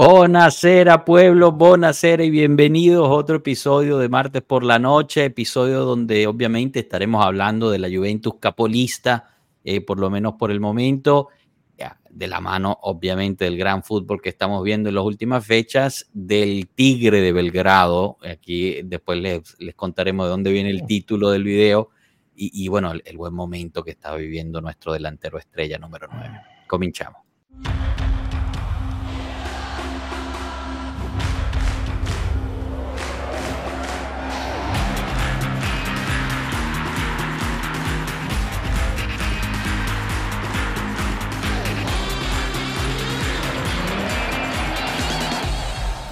Buonasera 0.00 1.04
pueblo, 1.04 1.50
buonasera 1.50 2.22
y 2.22 2.30
bienvenidos 2.30 3.08
a 3.08 3.10
otro 3.10 3.38
episodio 3.38 3.98
de 3.98 4.08
Martes 4.08 4.42
por 4.42 4.62
la 4.62 4.78
Noche, 4.78 5.24
episodio 5.24 5.80
donde 5.80 6.28
obviamente 6.28 6.78
estaremos 6.78 7.26
hablando 7.26 7.68
de 7.68 7.80
la 7.80 7.88
Juventus 7.88 8.34
capolista, 8.38 9.34
eh, 9.64 9.80
por 9.80 9.98
lo 9.98 10.08
menos 10.08 10.34
por 10.34 10.52
el 10.52 10.60
momento, 10.60 11.30
de 12.10 12.28
la 12.28 12.40
mano 12.40 12.78
obviamente 12.82 13.44
del 13.44 13.58
gran 13.58 13.82
fútbol 13.82 14.22
que 14.22 14.28
estamos 14.28 14.62
viendo 14.62 14.88
en 14.88 14.94
las 14.94 15.02
últimas 15.02 15.44
fechas, 15.44 16.08
del 16.12 16.68
Tigre 16.68 17.20
de 17.20 17.32
Belgrado, 17.32 18.18
aquí 18.22 18.82
después 18.84 19.18
les, 19.18 19.56
contaremos 19.74 20.26
de 20.26 20.30
dónde 20.30 20.52
viene 20.52 20.70
el 20.70 20.86
título 20.86 21.30
del 21.30 21.42
video, 21.42 21.90
y, 22.36 22.68
bueno, 22.68 22.92
el, 22.92 23.02
el, 23.04 23.16
buen 23.16 23.34
momento 23.34 23.82
que 23.82 23.90
está 23.90 24.14
viviendo 24.14 24.60
nuestro 24.60 24.92
delantero 24.92 25.38
estrella 25.38 25.76
número 25.76 26.06
9. 26.08 26.40
Cominchamos. 26.68 27.22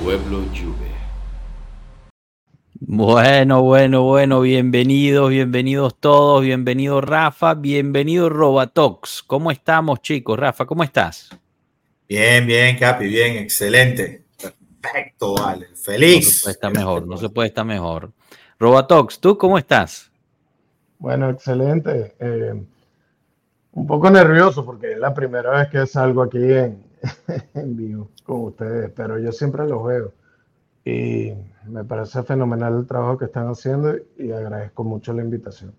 Pueblo 0.06 0.44
Juve. 0.54 0.86
Bueno, 2.78 3.62
bueno, 3.62 4.04
bueno, 4.04 4.40
bienvenidos, 4.40 5.30
bienvenidos 5.30 5.96
todos, 5.98 6.42
bienvenido 6.42 7.00
Rafa, 7.00 7.54
bienvenido 7.54 8.28
Robatox. 8.28 9.24
¿Cómo 9.26 9.50
estamos, 9.50 10.00
chicos? 10.02 10.38
Rafa, 10.38 10.64
¿cómo 10.64 10.84
estás? 10.84 11.30
Bien, 12.08 12.46
bien, 12.46 12.78
Capi, 12.78 13.08
bien, 13.08 13.38
excelente. 13.38 14.22
Perfecto, 14.80 15.34
vale. 15.34 15.66
Feliz. 15.74 16.24
No 16.24 16.30
se 16.30 16.42
puede 16.42 16.52
estar 16.52 16.72
mejor, 16.72 17.06
no 17.08 17.16
se 17.16 17.28
puede 17.28 17.48
estar 17.48 17.64
mejor. 17.64 18.12
Robatox, 18.60 19.18
¿tú 19.18 19.36
cómo 19.36 19.58
estás? 19.58 20.12
Bueno, 21.00 21.30
excelente. 21.30 22.14
Eh, 22.20 22.54
un 23.72 23.86
poco 23.88 24.08
nervioso 24.08 24.64
porque 24.64 24.92
es 24.92 24.98
la 24.98 25.12
primera 25.12 25.50
vez 25.50 25.68
que 25.68 25.84
salgo 25.84 26.22
aquí 26.22 26.38
en, 26.38 26.85
en 27.54 27.76
vivo 27.76 28.10
con 28.24 28.44
ustedes, 28.44 28.90
pero 28.94 29.18
yo 29.18 29.32
siempre 29.32 29.66
los 29.66 29.84
veo 29.84 30.12
y 30.84 31.32
me 31.66 31.84
parece 31.84 32.22
fenomenal 32.22 32.78
el 32.78 32.86
trabajo 32.86 33.18
que 33.18 33.24
están 33.24 33.48
haciendo 33.48 33.94
y 34.18 34.30
agradezco 34.30 34.84
mucho 34.84 35.12
la 35.12 35.22
invitación. 35.22 35.74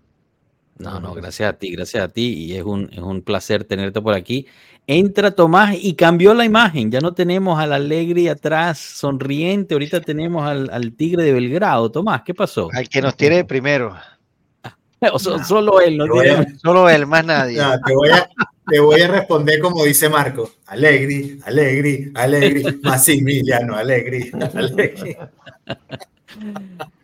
No, 0.78 1.00
no, 1.00 1.12
gracias 1.14 1.48
a 1.48 1.52
ti, 1.54 1.72
gracias 1.72 2.04
a 2.04 2.08
ti 2.08 2.34
y 2.34 2.54
es 2.54 2.62
un, 2.62 2.88
es 2.92 3.00
un 3.00 3.22
placer 3.22 3.64
tenerte 3.64 4.00
por 4.00 4.14
aquí. 4.14 4.46
Entra 4.86 5.32
Tomás 5.32 5.76
y 5.80 5.94
cambió 5.94 6.34
la 6.34 6.44
imagen, 6.44 6.90
ya 6.90 7.00
no 7.00 7.14
tenemos 7.14 7.58
al 7.58 7.72
alegre 7.72 8.30
atrás 8.30 8.78
sonriente, 8.78 9.74
ahorita 9.74 10.00
tenemos 10.00 10.46
al, 10.46 10.70
al 10.70 10.92
tigre 10.92 11.24
de 11.24 11.32
Belgrado. 11.32 11.90
Tomás, 11.90 12.22
¿qué 12.22 12.32
pasó? 12.32 12.68
Al 12.72 12.88
que 12.88 13.02
nos 13.02 13.16
tiene 13.16 13.44
primero. 13.44 13.96
solo 15.18 15.80
él, 15.80 15.96
no 15.96 16.06
tiene. 16.06 16.58
Solo 16.58 16.88
él, 16.88 17.06
más 17.06 17.24
nadie. 17.24 17.60
te, 17.86 17.94
voy 17.94 18.10
a, 18.10 18.28
te 18.68 18.80
voy 18.80 19.00
a 19.00 19.08
responder 19.08 19.60
como 19.60 19.84
dice 19.84 20.08
Marco. 20.08 20.50
Alegri, 20.66 21.40
Alegri, 21.44 22.10
Alegri, 22.14 22.80
Massimiliano, 22.82 23.74
Alegri, 23.74 24.30
Alegri. 24.54 25.16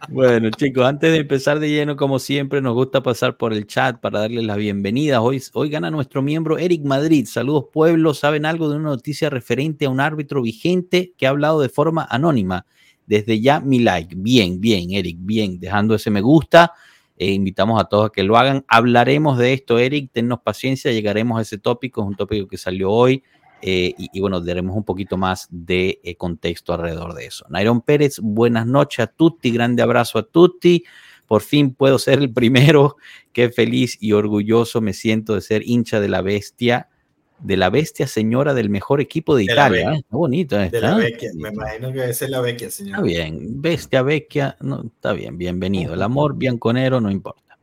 Bueno, 0.09 0.51
chicos, 0.51 0.85
antes 0.85 1.11
de 1.13 1.19
empezar 1.19 1.59
de 1.59 1.71
lleno, 1.71 1.97
como 1.97 2.19
siempre, 2.19 2.61
nos 2.61 2.75
gusta 2.75 3.03
pasar 3.03 3.37
por 3.37 3.53
el 3.53 3.67
chat 3.67 3.99
para 4.01 4.21
darles 4.21 4.45
la 4.45 4.57
bienvenida. 4.57 5.23
Hoy, 5.23 5.43
hoy 5.55 5.71
gana 5.71 5.91
nuestro 5.91 6.21
miembro 6.23 6.59
Eric 6.59 6.85
Madrid. 6.85 7.27
Saludos, 7.27 7.67
pueblo. 7.73 8.13
¿Saben 8.13 8.45
algo 8.45 8.69
de 8.69 8.77
una 8.77 8.91
noticia 8.91 9.31
referente 9.31 9.87
a 9.87 9.91
un 9.91 10.01
árbitro 10.01 10.43
vigente 10.43 11.15
que 11.17 11.27
ha 11.27 11.31
hablado 11.31 11.61
de 11.61 11.71
forma 11.71 12.07
anónima? 12.11 12.67
Desde 13.07 13.41
ya, 13.41 13.61
mi 13.61 13.81
like. 13.81 14.15
Bien, 14.17 14.61
bien, 14.61 14.93
Eric, 14.93 15.17
bien. 15.21 15.59
Dejando 15.59 15.95
ese 15.95 16.11
me 16.11 16.21
gusta. 16.21 16.73
Eh, 17.17 17.33
invitamos 17.33 17.81
a 17.81 17.85
todos 17.85 18.07
a 18.07 18.11
que 18.11 18.23
lo 18.23 18.37
hagan. 18.37 18.65
Hablaremos 18.69 19.39
de 19.39 19.53
esto, 19.53 19.79
Eric, 19.79 20.11
tennos 20.13 20.41
paciencia, 20.41 20.93
llegaremos 20.93 21.39
a 21.39 21.43
ese 21.43 21.59
tópico, 21.59 22.03
es 22.03 22.09
un 22.09 22.17
tópico 22.17 22.49
que 22.49 22.59
salió 22.59 22.91
hoy 22.91 23.23
eh, 23.63 23.95
y, 23.97 24.21
bueno, 24.21 24.41
daremos 24.41 24.77
un 24.77 24.85
poquito 24.85 25.17
más 25.17 25.49
de 25.51 26.01
eh, 26.03 26.17
contexto 26.17 26.73
alrededor 26.73 27.15
de 27.15 27.27
eso. 27.27 27.47
Nairon 27.49 27.81
Pérez, 27.81 28.19
buenas 28.21 28.67
noches 28.67 29.01
a 29.01 29.07
Tutti, 29.07 29.51
grande 29.51 29.83
abrazo 29.83 30.19
a 30.19 30.23
Tutti. 30.25 30.85
Por 31.27 31.41
fin 31.41 31.75
puedo 31.75 31.99
ser 31.99 32.19
el 32.19 32.33
primero. 32.33 32.97
Qué 33.33 33.51
feliz 33.51 33.97
y 34.01 34.13
orgulloso 34.13 34.81
me 34.81 34.93
siento 34.93 35.35
de 35.35 35.41
ser 35.41 35.63
hincha 35.65 36.01
de 36.01 36.09
la 36.09 36.21
bestia 36.21 36.89
de 37.45 37.59
la 37.59 37.69
bestia 37.69 38.07
señora 38.07 38.55
del 38.55 38.71
mejor 38.71 39.03
equipo 39.03 39.37
de, 39.37 39.45
Italia. 39.45 39.93
¿eh? 39.93 39.97
Está 39.99 40.17
bonito. 40.17 40.57
De 40.57 40.81
la 40.81 40.97
vecchia. 40.97 41.31
Me 41.35 41.51
imagino 41.51 41.93
que 41.93 42.09
es 42.09 42.29
la 42.31 42.41
vecchia, 42.41 42.71
señor. 42.71 42.95
Está 42.95 43.03
bien, 43.03 43.61
bestia 43.61 44.03
vecchia, 44.03 44.57
no, 44.61 44.85
está 44.85 45.13
bien, 45.13 45.37
bienvenido. 45.37 45.93
El 45.93 46.03
amor 46.03 46.37
bianconero 46.37 47.03
no 47.03 47.11
importa. 47.11 47.59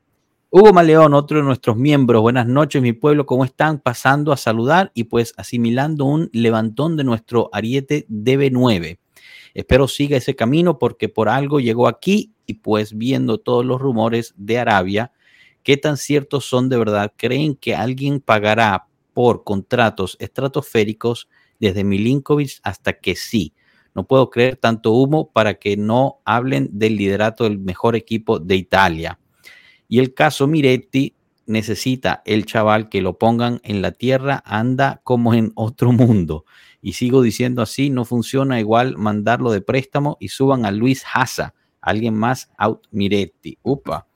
Hugo 0.52 0.72
Maleón, 0.72 1.16
otro 1.16 1.38
de 1.38 1.44
nuestros 1.44 1.78
miembros. 1.78 2.22
Buenas 2.22 2.46
noches, 2.46 2.80
mi 2.82 2.94
pueblo. 2.94 3.26
¿Cómo 3.26 3.44
están? 3.44 3.80
Pasando 3.80 4.32
a 4.32 4.38
saludar 4.38 4.92
y 4.94 5.06
pues 5.06 5.34
asimilando 5.36 6.06
un 6.06 6.30
levantón 6.32 6.96
de 6.96 7.04
nuestro 7.04 7.50
ariete 7.52 8.06
DB9. 8.08 9.00
Espero 9.56 9.88
siga 9.88 10.18
ese 10.18 10.36
camino 10.36 10.78
porque 10.78 11.10
por 11.10 11.28
algo 11.28 11.60
llegó 11.60 11.88
aquí 11.88 12.34
y 12.46 12.56
pues 12.56 12.96
viendo 12.96 13.40
todos 13.40 13.66
los 13.66 13.82
rumores 13.82 14.36
de 14.38 14.60
Arabia, 14.60 15.12
¿qué 15.64 15.76
tan 15.76 15.98
ciertos 15.98 16.46
son 16.46 16.70
de 16.70 16.78
verdad? 16.78 17.14
¿Creen 17.18 17.56
que 17.56 17.74
alguien 17.74 18.20
pagará 18.20 18.86
por 19.14 19.44
contratos 19.44 20.18
estratosféricos 20.20 21.28
desde 21.60 21.84
Milinkovic 21.84 22.60
hasta 22.64 22.94
que 22.94 23.16
sí. 23.16 23.54
No 23.94 24.08
puedo 24.08 24.30
creer 24.30 24.56
tanto 24.56 24.92
humo 24.92 25.32
para 25.32 25.56
que 25.56 25.78
no 25.78 26.22
hablen 26.26 26.70
del 26.72 26.96
liderato 26.96 27.44
del 27.44 27.60
mejor 27.60 27.96
equipo 27.96 28.40
de 28.40 28.56
Italia. 28.56 29.20
Y 29.88 30.00
el 30.00 30.14
caso 30.14 30.48
Miretti 30.48 31.16
necesita 31.46 32.22
el 32.26 32.46
chaval 32.46 32.90
que 32.90 33.02
lo 33.02 33.18
pongan 33.18 33.60
en 33.64 33.82
la 33.82 33.92
tierra, 33.92 34.42
anda 34.46 35.02
como 35.04 35.34
en 35.34 35.52
otro 35.56 35.92
mundo. 35.92 36.46
Y 36.82 36.94
sigo 36.94 37.22
diciendo 37.22 37.62
así, 37.62 37.90
no 37.90 38.06
funciona 38.06 38.60
igual 38.60 38.98
mandarlo 38.98 39.52
de 39.52 39.62
préstamo 39.62 40.18
y 40.20 40.30
suban 40.30 40.66
a 40.66 40.72
Luis 40.72 41.04
Haza, 41.14 41.54
alguien 41.82 42.16
más 42.16 42.50
out 42.58 42.88
Miretti. 42.92 43.60
Upa. 43.62 44.08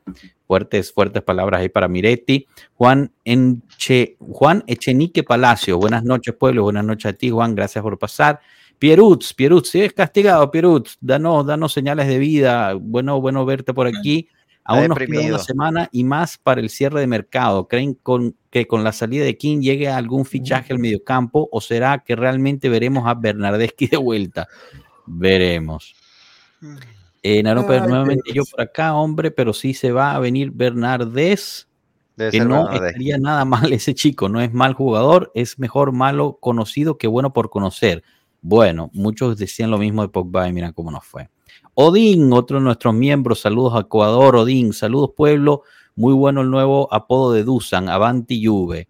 Fuertes, 0.47 0.91
fuertes 0.94 1.23
palabras 1.23 1.61
ahí 1.61 1.69
para 1.69 1.88
Miretti. 1.88 2.45
Juan, 2.75 3.11
Enche, 3.23 4.17
Juan 4.19 4.63
Echenique 4.67 5.23
Palacio, 5.23 5.78
buenas 5.78 6.03
noches, 6.03 6.35
pueblo, 6.35 6.63
buenas 6.63 6.85
noches 6.85 7.06
a 7.06 7.13
ti, 7.13 7.29
Juan, 7.29 7.56
gracias 7.56 7.81
por 7.81 7.97
pasar. 7.97 8.39
Pierutz, 8.78 9.34
Pierutz, 9.34 9.69
si 9.69 9.81
es 9.81 9.94
castigado, 9.94 10.51
Pierutz, 10.51 10.97
danos, 11.00 11.45
danos 11.45 11.73
señales 11.73 12.07
de 12.07 12.19
vida. 12.19 12.73
Bueno, 12.73 13.22
bueno 13.22 13.45
verte 13.45 13.73
por 13.73 13.88
aquí. 13.88 14.28
Aún 14.67 14.88
nos 14.88 14.97
queda 14.97 15.28
una 15.28 15.38
semana 15.38 15.89
y 15.91 16.03
más 16.03 16.39
para 16.39 16.59
el 16.59 16.69
cierre 16.69 17.00
de 17.00 17.07
mercado. 17.07 17.67
¿Creen 17.67 17.94
con, 17.94 18.35
que 18.50 18.66
con 18.66 18.84
la 18.84 18.91
salida 18.91 19.23
de 19.23 19.38
King 19.38 19.59
llegue 19.59 19.88
algún 19.88 20.25
fichaje 20.25 20.73
al 20.73 20.79
mediocampo 20.79 21.47
o 21.51 21.61
será 21.61 22.00
que 22.00 22.16
realmente 22.16 22.67
veremos 22.67 23.07
a 23.07 23.13
Bernardeschi 23.13 23.88
de 23.88 23.97
vuelta? 23.97 24.47
Veremos. 25.05 25.95
Eh, 27.28 27.41
nuevamente 27.41 28.34
yo 28.34 28.44
por 28.46 28.62
acá, 28.62 28.94
hombre, 28.94 29.31
pero 29.31 29.52
sí 29.52 29.74
se 29.74 29.91
va 29.91 30.13
a 30.13 30.19
venir 30.19 30.52
Bernardés, 30.52 31.68
que 32.16 32.40
no 32.40 32.69
estaría 32.69 33.18
nada 33.18 33.46
mal 33.46 33.74
ese 33.74 33.96
chico, 33.96 34.30
no 34.30 34.41
es 34.41 34.53
mal 34.53 34.75
jugador, 34.75 35.31
es 35.34 35.58
mejor 35.58 35.91
malo 35.91 36.38
conocido 36.40 37.00
que 37.00 37.08
bueno 37.08 37.34
por 37.34 37.50
conocer. 37.50 38.03
Bueno, 38.44 38.91
muchos 38.94 39.40
decían 39.40 39.72
lo 39.72 39.80
mismo 39.80 40.03
de 40.03 40.09
Pogba 40.09 40.47
y 40.47 40.53
mira 40.53 40.72
cómo 40.72 40.91
nos 40.91 41.03
fue. 41.03 41.31
Odín, 41.74 42.31
otro 42.31 42.59
de 42.59 42.64
nuestros 42.64 42.94
miembros, 42.94 43.40
saludos 43.40 43.74
a 43.74 43.80
Ecuador, 43.80 44.35
Odín, 44.35 44.72
saludos 44.72 45.14
pueblo, 45.18 45.64
muy 45.96 46.14
bueno 46.14 46.41
el 46.41 46.52
nuevo 46.52 46.94
apodo 46.94 47.34
de 47.34 47.44
Dusan, 47.44 47.90
Avanti 47.90 48.46
Juve. 48.46 48.88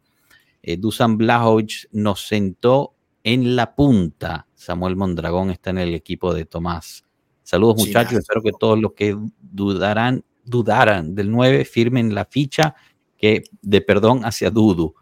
Eh, 0.61 0.75
Dusan 0.75 1.17
Blajovic 1.17 1.87
nos 1.93 2.27
sentó 2.27 2.95
en 3.23 3.55
la 3.55 3.75
punta. 3.75 4.45
Samuel 4.55 4.97
Mondragón 4.97 5.51
está 5.51 5.69
en 5.69 5.77
el 5.77 5.95
equipo 5.95 6.33
de 6.33 6.43
Tomás. 6.43 7.04
Saludos 7.45 7.77
muchachos, 7.77 8.17
espero 8.17 8.41
que 8.41 8.51
todos 8.59 8.81
los 8.81 8.93
que 8.93 9.15
dudarán, 9.39 10.23
dudaran 10.43 11.13
del 11.13 11.29
9 11.31 11.63
firmen 11.63 12.15
la 12.15 12.25
ficha 12.25 12.73
que 13.15 13.43
de 13.61 13.81
perdón 13.81 14.25
hacia 14.25 14.49
Dudu, 14.49 14.95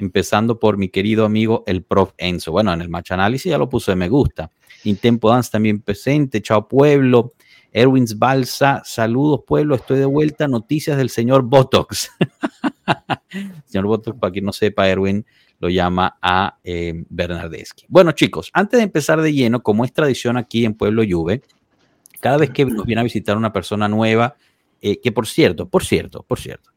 empezando 0.00 0.58
por 0.58 0.76
mi 0.76 0.88
querido 0.88 1.24
amigo 1.24 1.62
el 1.68 1.84
prof 1.84 2.10
Enzo. 2.18 2.50
Bueno, 2.50 2.72
en 2.72 2.80
el 2.80 2.88
match 2.88 3.12
análisis 3.12 3.48
ya 3.48 3.58
lo 3.58 3.68
puso 3.68 3.92
de 3.92 3.96
me 3.96 4.08
gusta. 4.08 4.50
Intempo 4.82 5.30
Dance 5.30 5.52
también 5.52 5.80
presente, 5.82 6.42
chao 6.42 6.66
pueblo. 6.66 7.32
Erwins 7.70 8.18
Balsa, 8.18 8.82
saludos 8.84 9.42
pueblo, 9.46 9.76
estoy 9.76 10.00
de 10.00 10.04
vuelta. 10.04 10.48
Noticias 10.48 10.96
del 10.96 11.10
señor 11.10 11.42
Botox. 11.42 12.10
señor 13.66 13.86
Botox, 13.86 14.18
para 14.18 14.32
quien 14.32 14.46
no 14.46 14.52
sepa, 14.52 14.88
Erwin 14.88 15.24
lo 15.60 15.68
llama 15.68 16.18
a 16.20 16.58
eh, 16.64 17.04
Bernardeschi. 17.08 17.86
Bueno, 17.88 18.10
chicos, 18.10 18.50
antes 18.52 18.78
de 18.78 18.84
empezar 18.84 19.22
de 19.22 19.32
lleno, 19.32 19.62
como 19.62 19.84
es 19.84 19.92
tradición 19.92 20.36
aquí 20.36 20.64
en 20.64 20.74
Pueblo 20.74 21.04
Juve, 21.08 21.42
cada 22.24 22.38
vez 22.38 22.48
que 22.48 22.64
nos 22.64 22.86
viene 22.86 23.02
a 23.02 23.04
visitar 23.04 23.36
una 23.36 23.52
persona 23.52 23.86
nueva, 23.86 24.34
eh, 24.80 24.98
que 24.98 25.12
por 25.12 25.26
cierto, 25.26 25.68
por 25.68 25.84
cierto, 25.84 26.24
por 26.26 26.40
cierto, 26.40 26.70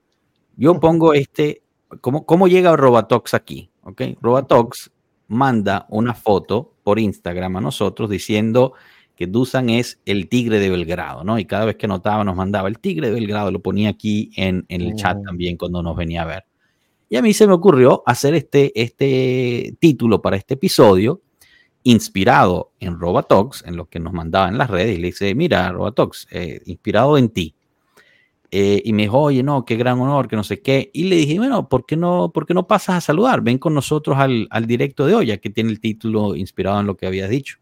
yo 0.58 0.78
pongo 0.78 1.14
este, 1.14 1.62
¿cómo, 2.02 2.26
cómo 2.26 2.50
llega 2.50 2.76
Robatox 2.76 3.34
aquí? 3.34 3.70
¿Ok? 3.84 4.02
Robatox 4.20 4.92
manda 5.30 5.86
una 5.88 6.14
foto 6.14 6.74
por 6.84 7.00
Instagram 7.00 7.56
a 7.56 7.62
nosotros 7.62 8.10
diciendo 8.10 8.74
que 9.16 9.26
Dusan 9.26 9.70
es 9.70 10.02
el 10.06 10.28
tigre 10.28 10.60
de 10.60 10.70
Belgrado, 10.70 11.24
¿no? 11.24 11.40
Y 11.40 11.46
cada 11.46 11.64
vez 11.64 11.78
que 11.78 11.86
anotaba 11.86 12.26
nos 12.26 12.36
mandaba 12.36 12.68
el 12.68 12.80
tigre 12.80 13.08
de 13.08 13.14
Belgrado, 13.14 13.50
lo 13.50 13.62
ponía 13.62 13.88
aquí 13.88 14.32
en, 14.36 14.66
el 14.68 14.96
chat 14.96 15.18
también 15.24 15.56
cuando 15.56 15.82
nos 15.82 15.96
venía 15.96 16.24
a 16.24 16.26
ver. 16.26 16.44
Y 17.08 17.16
a 17.16 17.22
mí 17.22 17.32
se 17.34 17.48
me 17.48 17.54
ocurrió 17.54 18.04
hacer 18.06 18.34
este, 18.34 18.78
este 18.82 19.78
título 19.80 20.22
para 20.22 20.36
este 20.36 20.56
episodio, 20.56 21.22
inspirado 21.88 22.74
en 22.81 23.00
Robatox, 23.00 23.63
en 23.66 23.78
lo 23.78 23.86
que 23.86 24.00
nos 24.01 24.12
mandaba 24.12 24.50
en 24.50 24.57
las 24.57 24.69
redes, 24.69 24.98
y 24.98 25.01
le 25.01 25.07
dice, 25.07 25.34
mira, 25.36 25.72
Robatox, 25.72 26.28
eh, 26.31 26.62
inspirado 26.66 27.18
en 27.18 27.30
ti. 27.30 27.56
Eh, 28.51 28.81
y 28.84 28.92
me 28.92 29.04
dijo, 29.04 29.19
oye, 29.19 29.42
no, 29.42 29.63
qué 29.63 29.78
gran 29.78 29.98
honor, 30.01 30.28
que 30.28 30.36
no 30.36 30.44
sé 30.44 30.62
qué. 30.62 30.89
Y 30.94 31.06
le 31.06 31.16
dije, 31.16 31.38
bueno, 31.38 31.69
¿por 31.69 31.86
qué 31.86 31.95
no, 31.95 32.31
por 32.34 32.45
qué 32.45 32.54
no 32.54 32.68
pasas 32.68 32.98
a 32.98 33.01
saludar? 33.01 33.42
Ven 33.42 33.57
con 33.57 33.74
nosotros 33.74 34.18
al, 34.18 34.48
al 34.51 34.68
directo 34.68 35.06
de 35.06 35.16
hoy, 35.16 35.28
ya 35.28 35.38
que 35.38 35.50
tiene 35.50 35.69
el 35.69 35.80
título 35.80 36.36
inspirado 36.36 36.81
en 36.81 36.88
lo 36.88 36.98
que 36.98 37.07
habías 37.07 37.30
dicho. 37.30 37.57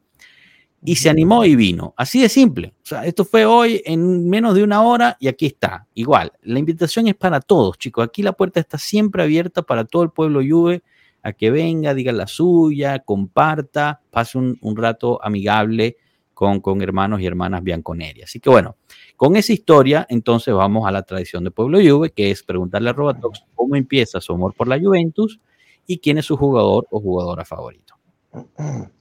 Y 0.83 0.95
se 0.95 1.09
animó 1.09 1.45
y 1.45 1.55
vino. 1.55 1.93
Así 1.95 2.19
de 2.19 2.29
simple. 2.29 2.73
O 2.83 2.85
sea, 2.85 3.05
esto 3.05 3.25
fue 3.25 3.45
hoy 3.45 3.81
en 3.85 4.27
menos 4.27 4.55
de 4.55 4.63
una 4.63 4.81
hora 4.81 5.17
y 5.19 5.27
aquí 5.27 5.45
está. 5.45 5.87
Igual, 5.93 6.31
la 6.41 6.57
invitación 6.57 7.07
es 7.07 7.15
para 7.15 7.41
todos, 7.41 7.77
chicos. 7.77 8.05
Aquí 8.05 8.23
la 8.23 8.33
puerta 8.33 8.59
está 8.59 8.79
siempre 8.79 9.21
abierta 9.21 9.61
para 9.61 9.85
todo 9.85 10.03
el 10.03 10.09
pueblo 10.09 10.41
Juve 10.47 10.83
a 11.25 11.33
que 11.33 11.49
venga, 11.49 11.95
diga 11.95 12.11
la 12.11 12.27
suya, 12.27 12.99
comparta, 12.99 13.99
pase 14.11 14.37
un, 14.37 14.75
rato 14.77 15.19
amigable 15.23 15.97
con, 16.35 16.61
con, 16.61 16.83
hermanos 16.83 17.19
y 17.19 17.25
hermanas 17.25 17.63
bianconeri. 17.63 18.21
Así 18.21 18.39
que 18.39 18.51
bueno, 18.51 18.75
con 19.15 19.35
esa 19.35 19.51
historia, 19.51 20.05
entonces 20.07 20.53
vamos 20.53 20.87
a 20.87 20.91
la 20.91 21.01
tradición 21.01 21.43
de 21.43 21.49
Pueblo 21.49 21.79
Juve, 21.79 22.11
que 22.11 22.29
es 22.29 22.43
preguntarle 22.43 22.91
a 22.91 22.93
Robatox 22.93 23.43
cómo 23.55 23.75
empieza 23.75 24.21
su 24.21 24.33
amor 24.33 24.53
por 24.53 24.67
la 24.67 24.79
Juventus 24.79 25.39
y 25.87 25.97
quién 25.97 26.19
es 26.19 26.25
su 26.25 26.37
jugador 26.37 26.85
o 26.91 26.99
jugadora 26.99 27.43
favorito. 27.43 27.95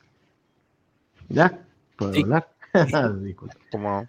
¿Ya? 1.29 1.62
¿Puedo 1.97 2.19
hablar? 2.19 2.49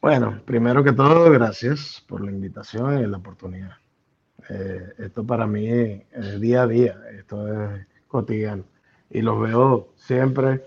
Bueno, 0.00 0.40
primero 0.44 0.82
que 0.82 0.90
todo, 0.92 1.30
gracias 1.30 2.02
por 2.08 2.24
la 2.24 2.32
invitación 2.32 2.98
y 2.98 3.06
la 3.06 3.18
oportunidad. 3.18 3.74
Eh, 4.48 4.92
esto 4.98 5.24
para 5.24 5.46
mí 5.46 5.68
es 5.68 6.40
día 6.40 6.62
a 6.62 6.66
día, 6.66 6.98
esto 7.16 7.48
es 7.48 7.86
cotidiano. 8.08 8.64
Y 9.10 9.22
los 9.22 9.40
veo 9.40 9.88
siempre 9.96 10.62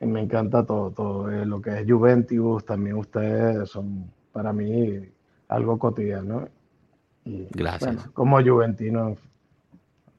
y 0.00 0.06
me 0.06 0.20
encanta 0.20 0.64
todo, 0.64 0.90
todo. 0.90 1.30
Eh, 1.30 1.46
lo 1.46 1.60
que 1.60 1.80
es 1.80 1.90
Juventus, 1.90 2.64
también 2.64 2.96
ustedes 2.96 3.68
son 3.70 4.10
para 4.32 4.52
mí 4.52 5.08
algo 5.48 5.78
cotidiano. 5.78 6.48
Gracias. 7.24 8.08
como 8.14 8.42
juventino, 8.42 9.16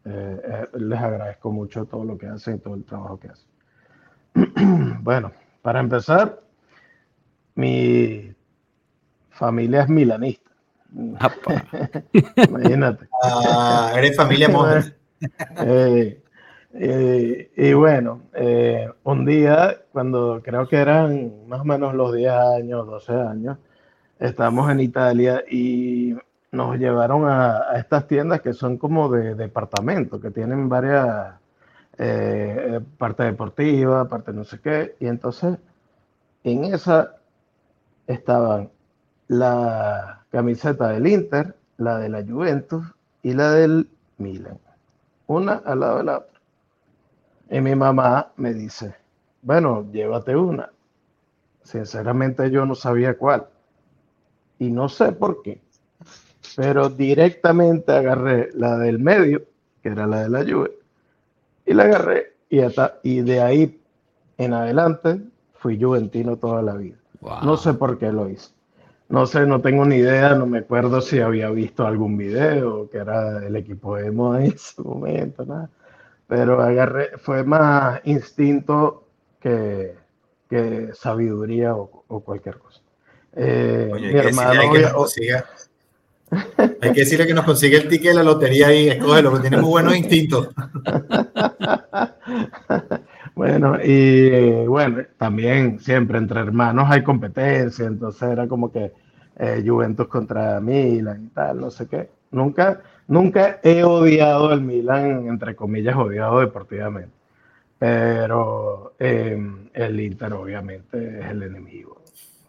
eh, 0.06 0.68
les 0.74 1.00
agradezco 1.00 1.52
mucho 1.52 1.86
todo 1.86 2.06
lo 2.06 2.18
que 2.18 2.28
hacen 2.28 2.58
y 2.58 2.60
todo 2.60 2.76
el 2.76 2.84
trabajo 2.84 3.20
que 3.20 3.30
hacen. 3.30 3.50
bueno, 5.02 5.32
para 5.62 5.80
empezar, 5.80 6.40
mi 7.56 8.32
familia 9.30 9.84
es 9.84 9.90
milanista. 9.90 10.39
Imagínate. 12.50 13.08
Ah, 13.24 13.94
eres 13.96 14.16
familia 14.16 14.50
monja. 14.50 14.86
Eh, 15.58 16.22
eh, 16.74 17.52
y 17.56 17.74
bueno, 17.74 18.24
eh, 18.34 18.90
un 19.04 19.26
día, 19.26 19.82
cuando 19.92 20.42
creo 20.44 20.68
que 20.68 20.78
eran 20.78 21.48
más 21.48 21.62
o 21.62 21.66
menos 21.66 21.94
los 21.94 22.14
10 22.14 22.32
años, 22.32 22.88
12 22.88 23.14
años, 23.14 23.58
estamos 24.20 24.72
en 24.72 24.80
Italia 24.80 25.44
y 25.50 26.16
nos 26.52 26.78
llevaron 26.78 27.30
a, 27.30 27.74
estas 27.76 28.08
tiendas 28.08 28.42
que 28.42 28.54
son 28.54 28.78
como 28.78 29.10
de 29.10 29.36
departamento, 29.36 30.20
que 30.20 30.32
tienen 30.32 30.70
varias 30.70 31.36
partes 32.98 33.26
deportivas, 33.26 34.08
parte 34.08 34.32
no 34.32 34.46
sé 34.46 34.62
qué, 34.62 34.96
y 35.02 35.08
entonces 35.08 35.58
en 36.46 36.64
esa 36.64 37.18
estaban 38.08 38.70
la 39.30 40.26
camiseta 40.32 40.90
del 40.90 41.08
Inter, 41.08 41.56
la 41.78 42.00
de 42.00 42.10
la 42.10 42.24
Juventus 42.24 42.86
y 43.24 43.34
la 43.34 43.52
del 43.52 43.88
Milan. 44.18 44.60
Una 45.28 45.62
al 45.66 45.80
lado 45.80 45.98
de 46.00 46.04
la 46.04 46.18
otra. 46.18 46.40
Y 47.52 47.62
mi 47.62 47.76
mamá 47.76 48.32
me 48.36 48.54
dice, 48.54 48.96
bueno, 49.44 49.88
llévate 49.92 50.36
una. 50.36 50.72
Sinceramente 51.64 52.50
yo 52.50 52.66
no 52.66 52.76
sabía 52.76 53.18
cuál. 53.18 53.48
Y 54.58 54.72
no 54.72 54.90
sé 54.90 55.12
por 55.12 55.42
qué. 55.44 55.62
Pero 56.56 56.90
directamente 56.90 57.92
agarré 57.92 58.50
la 58.54 58.78
del 58.78 59.00
medio, 59.00 59.44
que 59.82 59.90
era 59.90 60.08
la 60.08 60.24
de 60.24 60.30
la 60.30 60.40
Juve, 60.44 60.72
y 61.66 61.74
la 61.74 61.84
agarré 61.84 62.34
y, 62.50 62.62
hasta, 62.62 63.00
y 63.04 63.22
de 63.22 63.42
ahí 63.42 63.82
en 64.40 64.54
adelante 64.54 65.22
fui 65.54 65.80
juventino 65.80 66.38
toda 66.38 66.64
la 66.64 66.74
vida. 66.74 66.98
No 67.44 67.58
sé 67.58 67.74
por 67.76 68.00
qué 68.00 68.12
lo 68.12 68.28
hice. 68.28 68.50
No 69.10 69.26
sé, 69.26 69.48
no 69.48 69.60
tengo 69.60 69.86
ni 69.86 69.96
idea, 69.96 70.36
no 70.36 70.46
me 70.46 70.60
acuerdo 70.60 71.02
si 71.02 71.20
había 71.20 71.50
visto 71.50 71.86
algún 71.86 72.16
video 72.16 72.88
que 72.92 73.00
era 73.00 73.44
el 73.46 73.56
equipo 73.56 73.96
de 73.96 74.12
moda 74.12 74.46
en 74.46 74.52
ese 74.54 74.82
momento, 74.84 75.44
nada. 75.46 75.68
Pero 76.28 76.62
agarré, 76.62 77.18
fue 77.18 77.44
más 77.44 78.02
instinto 78.04 79.08
que, 79.42 79.96
que 80.48 80.90
sabiduría 80.94 81.76
o, 81.76 82.04
o, 82.08 82.20
cualquier 82.20 82.60
cosa. 82.60 82.82
Eh, 83.36 83.90
Oye, 83.92 84.14
mi 84.14 84.20
hermano. 84.20 84.62
Hay 84.62 84.70
que, 84.70 84.92
consiga, 84.92 85.46
hay 86.80 86.94
que 86.94 87.00
decirle 87.00 87.26
que 87.26 87.34
nos 87.34 87.46
consigue 87.46 87.78
el 87.78 87.90
ticket 87.90 88.10
de 88.10 88.14
la 88.14 88.24
lotería 88.24 88.72
y 88.76 88.90
escógelo, 88.90 89.34
que 89.34 89.40
tiene 89.40 89.58
muy 89.58 89.70
buenos 89.70 89.96
instintos. 89.98 90.50
Bueno, 93.40 93.78
y 93.82 94.68
bueno, 94.68 94.98
también 95.18 95.80
siempre 95.80 96.18
entre 96.18 96.42
hermanos 96.42 96.88
hay 96.90 97.04
competencia, 97.04 97.86
entonces 97.86 98.24
era 98.24 98.50
como 98.50 98.70
que 98.70 98.92
eh, 99.38 99.64
Juventus 99.66 100.10
contra 100.10 100.60
Milan 100.60 101.28
y 101.28 101.30
tal, 101.30 101.62
no 101.62 101.72
sé 101.72 101.88
qué. 101.88 102.10
Nunca, 102.32 102.82
nunca 103.08 103.62
he 103.64 103.82
odiado 103.86 104.52
el 104.52 104.60
Milan, 104.60 105.30
entre 105.30 105.56
comillas, 105.56 105.96
odiado 105.96 106.42
deportivamente. 106.42 107.14
Pero 107.78 108.96
em, 109.00 109.70
el 109.74 109.98
Inter 110.02 110.34
obviamente 110.34 111.22
es 111.22 111.28
el 111.28 111.44
enemigo. 111.44 112.02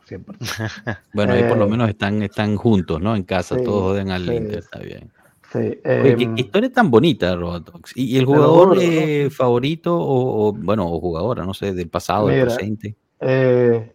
Siempre. 0.06 0.38
bueno, 1.14 1.34
ahí 1.34 1.44
por 1.44 1.56
lo 1.56 1.66
eh, 1.66 1.70
menos 1.70 1.88
están, 1.88 2.20
están 2.24 2.56
juntos, 2.56 3.00
¿no? 3.00 3.14
En 3.14 3.22
casa, 3.22 3.56
todos 3.62 3.92
odian 3.92 4.10
al 4.10 4.22
Inter, 4.22 4.58
está 4.58 4.80
bien. 4.80 5.08
Sí, 5.52 5.80
¿qué, 5.82 6.16
em, 6.16 6.38
historia 6.38 6.72
tan 6.72 6.92
bonita, 6.92 7.34
Robotox? 7.34 7.96
¿Y, 7.96 8.16
el 8.16 8.24
jugador 8.24 8.78
eh, 8.80 9.30
favorito 9.30 9.96
o, 9.98 10.52
bueno, 10.52 10.86
o 10.86 11.00
jugadora, 11.00 11.44
no 11.44 11.54
sé, 11.54 11.72
del 11.72 11.88
pasado, 11.88 12.28
del 12.28 12.42
presente? 12.42 12.94
Eh, 13.18 13.92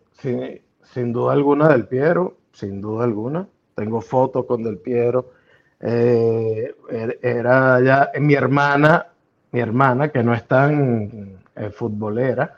sin, 0.84 1.13
duda 1.13 1.32
alguna 1.32 1.70
del 1.70 1.88
Piero, 1.88 2.38
sin 2.51 2.82
duda 2.82 3.06
alguna. 3.06 3.48
Tengo 3.74 4.01
fotos 4.01 4.46
con 4.46 4.63
del 4.63 4.80
Piero. 4.80 5.32
Eh, 5.80 6.75
er, 6.89 7.20
era 7.22 7.82
ya 7.82 8.12
mi 8.20 8.34
hermana, 8.34 9.08
mi 9.51 9.62
hermana, 9.62 10.10
que 10.10 10.24
no 10.24 10.34
es 10.34 10.46
tan 10.46 11.39
futbolera, 11.72 12.53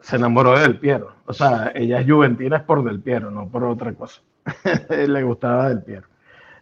se 0.00 0.16
enamoró 0.16 0.54
de 0.54 0.62
Del 0.62 0.78
Piero. 0.78 1.14
O 1.24 1.32
sea, 1.32 1.72
ella 1.74 2.00
es 2.00 2.10
juventina 2.10 2.58
es 2.58 2.62
por 2.62 2.84
Del 2.84 3.00
Piero, 3.00 3.30
no 3.30 3.48
por 3.48 3.64
otra 3.64 3.94
cosa. 3.94 4.20
Le 4.90 5.22
gustaba 5.22 5.70
Del 5.70 5.82
Piero. 5.82 6.08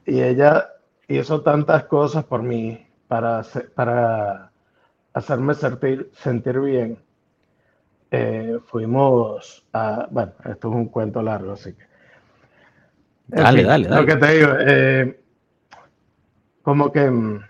Y 0.06 0.20
ella 0.20 0.68
hizo 1.08 1.42
tantas 1.42 1.84
cosas 1.84 2.24
por 2.24 2.42
mí 2.42 2.86
para, 3.08 3.42
para 3.74 4.50
hacerme 5.12 5.54
sentir, 5.54 6.10
sentir 6.14 6.60
bien. 6.60 6.98
Eh, 8.10 8.58
fuimos 8.66 9.64
a, 9.72 10.06
bueno, 10.10 10.32
esto 10.44 10.68
es 10.68 10.74
un 10.74 10.86
cuento 10.86 11.22
largo, 11.22 11.52
así 11.52 11.72
que. 11.72 11.84
Dale, 13.28 13.64
dale, 13.64 13.88
dale. 13.88 14.00
Lo 14.00 14.06
que 14.06 14.16
te 14.16 14.32
digo, 14.32 14.48
eh, 14.60 15.20
como 16.62 16.92
que 16.92 17.10
mm, 17.10 17.40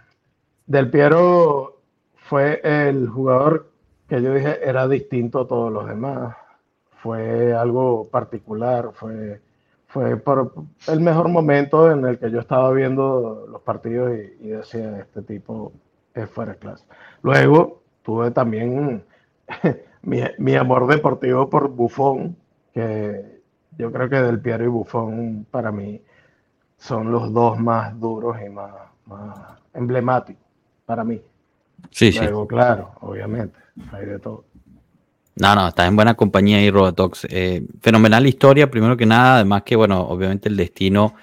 Del 0.67 0.91
Piero 0.91 1.83
fue 2.15 2.61
el 2.63 3.09
jugador 3.09 3.71
que 4.09 4.23
yo 4.23 4.33
dije 4.35 4.59
era 4.67 4.89
distinto 4.89 5.41
a 5.41 5.47
todos 5.47 5.73
los 5.73 5.87
demás. 5.87 6.35
Fue 7.03 7.53
algo 7.53 8.09
particular, 8.09 8.91
fue 8.95 9.41
fue 9.87 10.17
por 10.17 10.53
el 10.89 11.01
mejor 11.01 11.29
momento 11.29 11.91
en 11.91 12.05
el 12.05 12.19
que 12.19 12.31
yo 12.31 12.41
estaba 12.41 12.71
viendo 12.73 13.47
los 13.49 13.63
partidos 13.63 14.13
y, 14.41 14.49
decía, 14.49 14.99
este 14.99 15.23
tipo 15.23 15.73
es 16.15 16.29
fuera 16.29 16.53
de 16.53 16.59
clase. 16.59 16.85
Luego 17.23 17.83
tuve 18.03 18.31
también 18.31 19.05
mi, 20.03 20.55
amor 20.55 20.87
deportivo 20.87 21.49
por 21.49 21.69
Buffon, 21.69 22.37
que 22.73 23.41
yo 23.79 23.93
creo 23.93 24.09
que 24.09 24.17
Del 24.17 24.41
Piero 24.41 24.65
y 24.65 24.69
Buffon 24.69 25.47
para 25.51 25.71
mí 25.71 26.03
son 26.79 27.11
los 27.11 27.33
dos 27.33 27.59
más 27.59 27.99
duros 27.99 28.37
y 28.45 28.49
más, 28.49 28.73
emblemáticos 29.73 30.43
para 30.85 31.05
mí. 31.05 31.21
Sí, 31.91 32.13
Luego, 32.13 32.47
claro, 32.47 32.93
obviamente, 33.01 33.59
hay 33.93 34.07
de 34.07 34.19
todo. 34.19 34.45
No, 35.37 35.55
no, 35.55 35.69
estás 35.69 35.89
en 35.89 35.97
buena 35.97 36.15
compañía 36.15 36.59
ahí, 36.59 36.71
Robatox. 36.71 37.27
Eh, 37.31 37.63
fenomenal 37.83 38.27
historia, 38.27 38.71
primero 38.71 38.97
que 38.97 39.05
nada, 39.05 39.37
además 39.37 39.63
que, 39.65 39.77
bueno, 39.77 40.01
obviamente 40.01 40.49
el 40.49 40.57
destino 40.57 41.15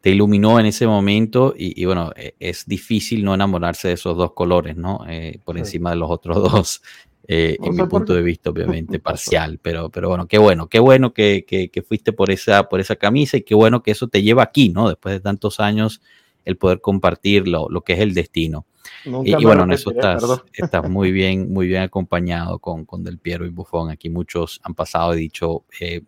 te 0.00 0.10
iluminó 0.10 0.60
en 0.60 0.66
ese 0.66 0.86
momento 0.86 1.52
y, 1.56 1.80
y 1.80 1.84
bueno, 1.84 2.12
e- 2.14 2.36
es 2.38 2.64
difícil 2.66 3.24
no 3.24 3.34
enamorarse 3.34 3.88
de 3.88 3.94
esos 3.94 4.16
dos 4.16 4.32
colores, 4.34 4.76
¿no? 4.76 5.00
Eh, 5.08 5.40
por 5.44 5.56
Sí. 5.56 5.60
encima 5.60 5.90
de 5.90 5.96
los 5.96 6.08
otros 6.10 6.36
dos, 6.52 6.82
eh, 7.26 7.58
en 7.60 7.74
mi 7.74 7.82
punto 7.88 8.14
de 8.14 8.22
vista, 8.22 8.50
obviamente, 8.50 9.00
parcial, 9.00 9.58
pero, 9.60 9.90
pero 9.90 10.08
bueno, 10.10 10.28
qué 10.28 10.38
bueno, 10.38 10.68
qué 10.68 10.78
bueno 10.78 11.12
que, 11.12 11.44
que- 11.44 11.68
que 11.70 11.82
fuiste 11.82 12.12
por 12.12 12.30
esa, 12.30 12.68
por 12.68 12.78
esa 12.78 12.94
camisa 12.94 13.36
y 13.36 13.42
qué 13.42 13.56
bueno 13.56 13.82
que 13.82 13.90
eso 13.90 14.06
te 14.06 14.22
lleva 14.22 14.44
aquí, 14.44 14.68
¿no? 14.68 14.88
Después 14.88 15.12
de 15.16 15.20
tantos 15.20 15.58
años, 15.58 16.00
el 16.44 16.56
poder 16.56 16.80
compartir 16.80 17.48
lo, 17.48 17.68
lo 17.68 17.80
que 17.82 17.94
es 17.94 17.98
el 17.98 18.14
destino. 18.14 18.64
Nunca 19.04 19.30
Y, 19.38 19.44
bueno, 19.44 19.64
en 19.64 19.72
eso 19.72 19.90
estás, 19.90 20.24
estás 20.52 20.88
muy 20.88 21.12
bien, 21.12 21.52
muy 21.52 21.66
bien 21.66 21.82
acompañado 21.82 22.58
con, 22.58 22.84
con 22.84 23.02
Del 23.04 23.18
Piero 23.18 23.46
y 23.46 23.50
Buffon. 23.50 23.90
Aquí 23.90 24.10
muchos 24.10 24.60
han 24.64 24.74
pasado 24.74 25.14
y 25.14 25.20
dicho 25.20 25.64
eh, 25.80 26.02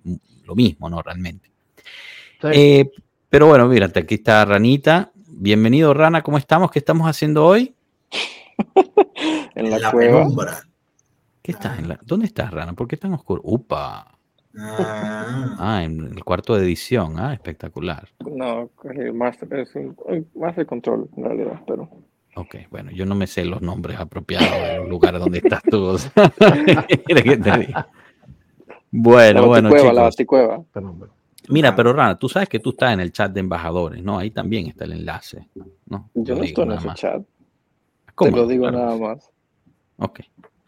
lo 0.44 0.54
mismo, 0.54 0.88
¿no? 0.90 1.02
Realmente. 1.02 1.50
Sí. 2.40 2.48
Eh, 2.52 2.90
pero 3.28 3.46
bueno, 3.46 3.66
mírate, 3.68 4.00
aquí 4.00 4.14
está 4.16 4.44
Ranita. 4.44 5.10
Bienvenido, 5.30 5.92
Rana, 5.94 6.22
¿cómo 6.22 6.38
estamos? 6.38 6.70
¿Qué 6.70 6.78
estamos 6.78 7.08
haciendo 7.08 7.44
hoy? 7.46 7.74
en 9.54 9.70
la, 9.70 9.78
la 9.78 9.90
cueva. 9.92 10.18
penumbra. 10.20 10.58
¿Qué 11.42 11.52
estás 11.52 11.78
en 11.78 11.88
la- 11.88 12.00
¿Dónde 12.04 12.26
estás, 12.26 12.50
Rana? 12.50 12.72
¿Por 12.74 12.88
qué 12.88 12.96
tan 12.96 13.12
oscuro? 13.14 13.40
Upa. 13.44 14.14
Ah, 14.58 15.56
Ah, 15.58 15.84
en 15.84 16.00
el 16.00 16.24
cuarto 16.24 16.54
de 16.56 16.64
edición. 16.64 17.14
Ah, 17.18 17.32
espectacular. 17.32 18.08
No, 18.20 18.70
el 18.94 19.12
master 19.14 19.52
es 19.60 19.74
un 19.74 19.96
master 20.34 20.66
control 20.66 21.08
en 21.16 21.24
realidad, 21.24 21.60
pero 21.66 21.88
Ok, 22.38 22.54
bueno, 22.70 22.92
yo 22.92 23.04
no 23.04 23.16
me 23.16 23.26
sé 23.26 23.44
los 23.44 23.62
nombres 23.62 23.98
apropiados 23.98 24.64
de 24.64 24.72
los 24.76 24.88
lugares 24.88 25.20
donde 25.20 25.38
estás 25.38 25.60
tú. 25.68 25.84
o 25.86 25.98
sea, 25.98 26.12
¿qué 26.88 27.02
quieres 27.02 27.24
que 27.24 27.36
te? 27.36 27.74
Bueno, 28.92 29.40
la 29.42 29.46
bueno, 29.48 29.68
baticueva, 29.70 29.92
la 29.92 30.10
chicos. 30.10 30.38
baticueva. 30.38 30.64
Mira, 31.48 31.74
pero 31.74 31.92
Rana, 31.92 32.16
tú 32.18 32.28
sabes 32.28 32.48
que 32.48 32.60
tú 32.60 32.70
estás 32.70 32.92
en 32.92 33.00
el 33.00 33.10
chat 33.10 33.32
de 33.32 33.40
embajadores, 33.40 34.02
¿no? 34.04 34.18
Ahí 34.18 34.30
también 34.30 34.66
está 34.68 34.84
el 34.84 34.92
enlace, 34.92 35.48
¿no? 35.86 36.10
Yo 36.14 36.34
Lo 36.34 36.40
no 36.40 36.44
estoy 36.44 36.64
en 36.64 36.72
ese 36.72 36.86
más. 36.86 37.00
chat, 37.00 37.22
te 37.22 38.12
¿Cómo 38.14 38.36
lo 38.36 38.42
no? 38.44 38.48
digo 38.48 38.68
Claro. 38.68 38.78
nada 38.78 38.96
más. 38.96 39.30
Ok, 39.98 40.20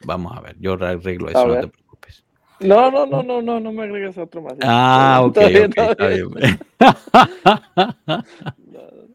vamos 0.06 0.36
a 0.36 0.40
ver, 0.40 0.56
yo 0.58 0.72
arreglo 0.72 1.28
eso, 1.28 1.46
no 1.46 1.60
te 1.60 1.68
preocupes. 1.68 2.24
No, 2.60 2.90
no, 2.90 3.06
no, 3.06 3.22
no, 3.22 3.40
no, 3.40 3.60
no 3.60 3.72
me 3.72 3.84
agregues 3.84 4.18
a 4.18 4.24
otro 4.24 4.42
más. 4.42 4.54
Ah, 4.62 5.20
ok, 5.24 5.36
Está 5.36 5.48
bien, 5.48 5.64
ok, 5.70 5.78
está 5.78 5.92
está 5.92 6.06
bien. 6.08 6.60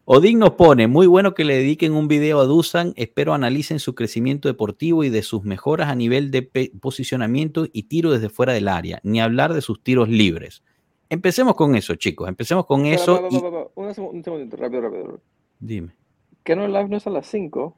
Odín 0.07 0.37
nos 0.37 0.51
pone, 0.51 0.87
muy 0.87 1.07
bueno 1.07 1.33
que 1.33 1.43
le 1.45 1.55
dediquen 1.55 1.93
un 1.93 2.07
video 2.07 2.39
a 2.39 2.45
Dusan, 2.45 2.93
espero 2.95 3.33
analicen 3.33 3.79
su 3.79 3.95
crecimiento 3.95 4.47
deportivo 4.47 5.03
y 5.03 5.09
de 5.09 5.23
sus 5.23 5.43
mejoras 5.43 5.89
a 5.89 5.95
nivel 5.95 6.29
de 6.29 6.43
posicionamiento 6.79 7.65
y 7.73 7.83
tiro 7.83 8.11
desde 8.11 8.29
fuera 8.29 8.53
del 8.53 8.67
área, 8.67 8.99
ni 9.01 9.19
hablar 9.19 9.53
de 9.55 9.61
sus 9.61 9.81
tiros 9.81 10.07
libres. 10.07 10.61
Empecemos 11.09 11.55
con 11.55 11.75
eso, 11.75 11.95
chicos, 11.95 12.29
empecemos 12.29 12.67
con 12.67 12.85
eso 12.85 13.27
y 13.31 13.35
Un, 13.37 13.41
seg- 13.41 13.69
un 13.75 14.23
segundito, 14.23 14.57
rápido, 14.57 14.81
rápido. 14.81 15.03
rápido. 15.05 15.21
dime. 15.59 15.95
¿Qué 16.43 16.55
no 16.55 16.67
live 16.67 16.87
no 16.87 16.97
es 16.97 17.07
a 17.07 17.09
las 17.09 17.25
5? 17.25 17.75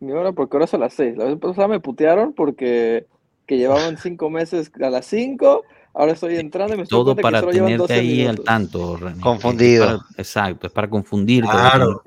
Mi 0.00 0.12
hora, 0.12 0.32
porque 0.32 0.56
ahora 0.56 0.64
es 0.64 0.72
a 0.72 0.78
las 0.78 0.94
6. 0.94 1.18
La 1.18 1.24
vez 1.26 1.36
pasada 1.38 1.68
me 1.68 1.80
putearon 1.80 2.32
porque 2.32 3.06
que 3.46 3.58
llevaban 3.58 3.98
5 3.98 4.30
meses 4.30 4.72
a 4.80 4.88
las 4.88 5.04
5. 5.06 5.62
Ahora 5.98 6.12
estoy 6.12 6.36
entrando 6.36 6.74
y 6.74 6.76
me 6.76 6.82
estoy 6.82 6.98
Todo 6.98 7.16
que 7.16 7.22
para 7.22 7.40
solo 7.40 7.52
tenerte 7.52 7.76
12 7.78 7.94
ahí 7.94 8.26
al 8.26 8.40
tanto, 8.40 8.96
René. 8.98 9.18
Confundido. 9.20 9.84
Es 9.84 9.90
para- 9.90 10.04
exacto, 10.18 10.66
es 10.66 10.72
para 10.72 10.90
confundirte. 10.90 11.50
Claro. 11.50 12.02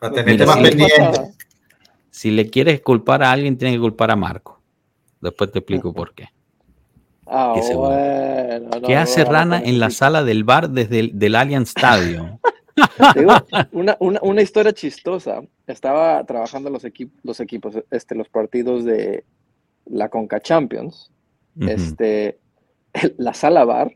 para 0.00 0.12
tenerte 0.14 0.32
Mira, 0.32 0.46
más 0.46 0.56
sí. 0.56 0.62
pendiente. 0.62 1.20
Si 2.10 2.30
le 2.32 2.50
quieres 2.50 2.80
culpar 2.82 3.22
a 3.22 3.30
alguien, 3.30 3.56
tienes 3.56 3.76
que 3.76 3.80
culpar 3.80 4.10
a 4.10 4.16
Marco. 4.16 4.60
Después 5.20 5.52
te 5.52 5.60
explico 5.60 5.92
por 5.94 6.12
qué. 6.12 6.26
Ah, 7.26 7.54
seguro. 7.62 7.90
bueno. 7.90 8.68
no, 8.80 8.86
¿Qué 8.86 8.96
hace 8.96 9.24
no, 9.24 9.30
Rana 9.30 9.60
no 9.60 9.64
en 9.66 9.78
la 9.78 9.90
sala 9.90 10.24
del 10.24 10.42
bar 10.44 10.68
desde 10.68 10.98
el 11.00 11.18
del 11.18 11.36
Allianz 11.36 11.68
Stadium? 11.68 12.38
Digo, 13.14 13.32
una, 13.72 13.96
una, 14.00 14.18
una 14.22 14.42
historia 14.42 14.72
chistosa. 14.72 15.40
Estaba 15.68 16.24
trabajando 16.24 16.68
los, 16.68 16.84
equip- 16.84 17.12
los 17.22 17.38
equipos, 17.38 17.76
este, 17.92 18.16
los 18.16 18.28
partidos 18.28 18.84
de 18.84 19.24
la 19.86 20.08
Conca 20.08 20.40
Champions. 20.40 21.10
Este, 21.60 22.38
la 23.18 23.34
sala 23.34 23.64
bar 23.64 23.92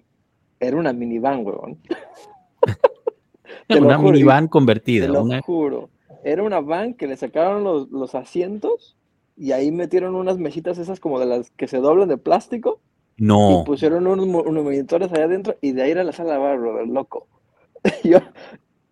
era 0.60 0.76
una 0.76 0.92
minivan, 0.92 1.44
huevón. 1.46 1.78
Te 3.68 3.80
lo 3.80 3.86
una 3.86 3.96
juro, 3.98 4.12
minivan 4.12 4.44
Te 4.46 4.50
convertida. 4.50 5.08
lo 5.08 5.22
una- 5.22 5.40
juro. 5.42 5.90
Era 6.24 6.42
una 6.42 6.60
van 6.60 6.94
que 6.94 7.06
le 7.06 7.16
sacaron 7.16 7.62
los, 7.64 7.88
los 7.90 8.14
asientos 8.14 8.96
y 9.36 9.52
ahí 9.52 9.70
metieron 9.70 10.14
unas 10.14 10.38
mesitas 10.38 10.78
esas 10.78 10.98
como 10.98 11.20
de 11.20 11.26
las 11.26 11.50
que 11.52 11.68
se 11.68 11.78
doblan 11.78 12.08
de 12.08 12.16
plástico 12.16 12.80
No, 13.16 13.62
y 13.62 13.64
pusieron 13.64 14.06
unos, 14.06 14.26
unos 14.26 14.64
monitores 14.64 15.12
allá 15.12 15.24
adentro 15.24 15.56
y 15.60 15.72
de 15.72 15.82
ahí 15.82 15.90
era 15.92 16.02
la 16.04 16.12
sala 16.12 16.38
bar, 16.38 16.58
loco. 16.88 17.28
yo, 18.04 18.18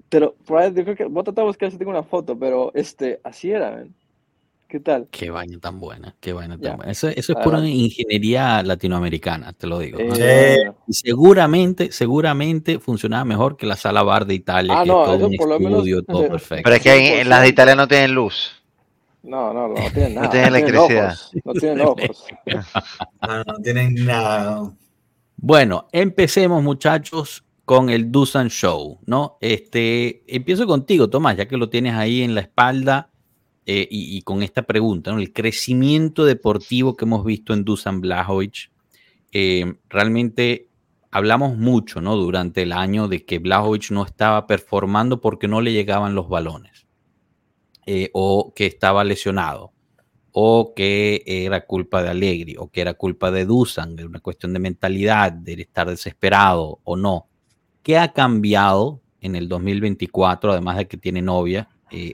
pero 0.08 0.34
por 0.46 0.58
ahí, 0.58 0.73
yo 0.75 0.84
creo 0.84 0.96
que 0.96 1.04
voy 1.06 1.20
a 1.23 1.25
tratar 1.25 1.44
de 1.44 1.49
buscar 1.49 1.70
si 1.73 1.78
tengo 1.78 1.90
una 1.90 2.02
foto, 2.04 2.38
pero 2.38 2.70
este, 2.75 3.20
así 3.25 3.50
era, 3.50 3.70
man. 3.73 3.94
¿Qué 4.75 4.81
tal? 4.81 5.07
qué 5.09 5.31
vaina 5.31 5.57
tan 5.61 5.78
buena, 5.78 6.16
qué 6.19 6.33
vaina 6.33 6.57
tan 6.57 6.62
Ya. 6.64 6.75
buena. 6.75 6.90
Eso, 6.90 7.07
eso 7.07 7.33
es 7.33 7.38
pura 7.45 7.61
ingeniería 7.64 8.61
latinoamericana, 8.64 9.52
te 9.52 9.69
lo 9.69 9.78
digo. 9.78 10.00
¿no? 10.02 10.16
Eh, 10.19 10.73
seguramente, 10.88 11.93
seguramente 11.93 12.81
funcionaba 12.81 13.25
mejor 13.25 13.57
que 13.57 13.66
la 13.66 13.76
sala 13.76 14.02
bar 14.02 14.26
de 14.26 14.35
Italia, 14.35 14.81
Ah, 14.81 14.83
que 14.83 14.88
no, 14.88 15.02
es 15.02 15.07
todo 15.07 15.16
eso 15.16 15.26
un 15.28 15.37
por 15.37 15.49
lo 15.49 15.61
menos- 15.61 15.73
estudio, 15.78 16.02
todo 16.09 16.23
sí. 16.25 16.28
perfecto. 16.28 16.62
Pero 16.64 16.75
es 16.75 16.83
que 16.83 16.93
en, 16.97 17.21
en 17.21 17.28
las 17.28 17.43
de 17.43 17.47
100%. 17.47 17.52
Italia 17.52 17.75
no 17.76 17.87
tienen 17.87 18.14
luz. 18.16 18.50
No, 19.23 19.54
no, 19.54 19.69
no 19.69 19.75
tienen 19.93 20.14
nada. 20.16 20.31
tienen 20.31 20.49
electricidad. 20.49 21.07
ojos, 21.12 21.31
no 21.45 21.52
tienen 21.52 21.81
ojos. 21.83 22.25
No, 23.23 23.45
no 23.45 23.54
tienen 23.62 23.95
nada. 24.04 24.73
Bueno, 25.37 25.87
empecemos 25.93 26.64
muchachos 26.64 27.45
con 27.64 27.90
el 27.90 28.11
Dusan 28.11 28.49
Show, 28.50 28.99
¿no? 29.07 29.38
Este, 29.40 30.25
empiezo 30.26 30.66
contigo, 30.66 31.09
Tomás, 31.09 31.37
ya 31.37 31.47
que 31.47 31.57
lo 31.57 31.69
tienes 31.71 31.95
ahí 31.95 32.23
en 32.23 32.35
la 32.35 32.40
espalda 32.40 33.11
eh, 33.66 33.88
y, 33.90 34.21
con 34.23 34.42
esta 34.42 34.62
pregunta, 34.62 35.11
¿no? 35.11 35.18
El 35.18 35.33
crecimiento 35.33 36.26
deportivo 36.26 36.97
que 36.97 37.06
hemos 37.06 37.25
visto 37.25 37.54
en 37.54 37.64
Dusan 37.64 38.02
Blajovic, 38.02 38.71
eh, 39.33 39.76
realmente 39.88 40.68
hablamos 41.11 41.56
mucho, 41.56 42.02
¿no? 42.02 42.14
Durante 42.16 42.62
el 42.62 42.73
año 42.73 43.09
de 43.09 43.25
que 43.25 43.38
Blajovic 43.38 43.90
no 43.90 44.04
estaba 44.04 44.47
performando 44.47 45.23
porque 45.23 45.49
no 45.49 45.62
le 45.62 45.73
llegaban 45.73 46.14
los 46.14 46.28
balones 46.28 46.87
eh, 47.87 48.11
o 48.12 48.52
que 48.54 48.66
estaba 48.66 49.02
lesionado 49.02 49.73
o 50.33 50.75
que 50.75 51.23
era 51.25 51.64
culpa 51.64 52.02
de 52.02 52.11
Allegri, 52.11 52.56
o 52.59 52.68
que 52.68 52.80
era 52.80 52.94
culpa 52.94 53.30
de 53.30 53.47
Dusan, 53.47 53.94
de 53.94 54.04
una 54.04 54.18
cuestión 54.18 54.52
de 54.52 54.59
mentalidad, 54.59 55.33
de 55.33 55.52
estar 55.54 55.88
desesperado 55.88 56.80
o 56.83 56.97
no. 56.97 57.28
¿Qué 57.85 57.97
ha 57.99 58.12
cambiado 58.12 59.00
en 59.21 59.37
el 59.37 59.49
2024, 59.49 60.50
además 60.50 60.76
de 60.76 60.88
que 60.88 60.97
tiene 60.97 61.23
novia, 61.23 61.68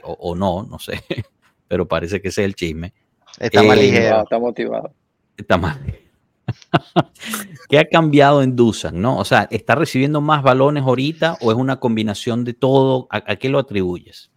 o 0.05 0.35
no, 0.35 0.65
no 0.65 0.79
sé, 0.79 1.03
pero 1.71 1.87
parece 1.87 2.21
que 2.21 2.29
ese 2.29 2.43
es 2.43 2.47
el 2.47 2.55
chisme? 2.57 2.93
Está 3.39 3.61
Eh, 3.63 3.69
más 3.69 3.77
Está 3.79 3.87
ligero. 3.87 4.03
motivado, 4.03 4.23
está 4.25 4.39
motivado. 4.41 4.93
Está 5.37 5.57
mal. 5.57 5.99
¿Qué 7.69 7.79
ha 7.79 7.85
cambiado 7.89 8.43
en 8.43 8.57
Dusan? 8.57 9.01
¿no? 9.01 9.17
O 9.19 9.25
sea, 9.25 9.47
¿está 9.53 9.77
recibiendo 9.77 10.21
más 10.21 10.43
balones 10.43 10.83
ahorita 10.83 11.39
o 11.41 11.53
es 11.53 11.57
una 11.57 11.79
combinación 11.79 12.45
de 12.45 12.55
todo? 12.55 13.07
¿A, 13.11 13.19
a 13.33 13.37
qué 13.37 13.49
lo 13.49 13.61
atribuyes? 13.61 14.31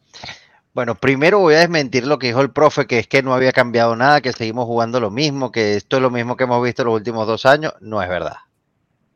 Bueno, 0.76 0.94
primero 0.94 1.40
voy 1.40 1.56
a 1.56 1.60
desmentir 1.60 2.06
lo 2.06 2.20
que 2.20 2.28
dijo 2.28 2.42
el 2.42 2.52
profe, 2.52 2.86
que 2.86 3.00
es 3.00 3.08
que 3.08 3.24
no 3.24 3.34
había 3.34 3.52
cambiado 3.52 3.96
nada, 3.96 4.22
que 4.22 4.32
seguimos 4.32 4.66
jugando 4.66 5.00
lo 5.00 5.10
mismo, 5.10 5.52
que 5.52 5.76
esto 5.76 5.96
es 5.98 6.02
lo 6.04 6.12
mismo 6.12 6.38
que 6.38 6.44
hemos 6.44 6.64
visto 6.64 6.84
los 6.84 6.94
últimos 6.94 7.26
dos 7.26 7.48
años. 7.48 7.74
No 7.82 8.02
es 8.04 8.10
verdad. 8.10 8.38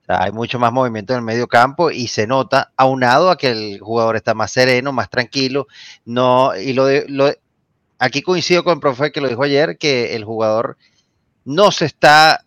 O 0.01 0.05
sea, 0.07 0.23
hay 0.23 0.31
mucho 0.31 0.57
más 0.57 0.71
movimiento 0.73 1.13
en 1.13 1.19
el 1.19 1.25
medio 1.25 1.47
campo 1.47 1.91
y 1.91 2.07
se 2.07 2.25
nota, 2.25 2.71
aunado 2.77 3.29
a 3.29 3.37
que 3.37 3.49
el 3.51 3.79
jugador 3.79 4.15
está 4.15 4.33
más 4.33 4.51
sereno, 4.51 4.91
más 4.91 5.09
tranquilo. 5.09 5.67
No, 6.05 6.55
y 6.57 6.73
lo 6.73 6.85
de, 6.85 7.05
lo 7.09 7.25
de- 7.25 7.39
aquí 7.99 8.21
coincido 8.21 8.63
con 8.63 8.75
el 8.75 8.79
profe 8.79 9.11
que 9.11 9.21
lo 9.21 9.29
dijo 9.29 9.43
ayer, 9.43 9.77
que 9.77 10.15
el 10.15 10.23
jugador 10.23 10.77
no 11.45 11.71
se 11.71 11.85
está. 11.85 12.45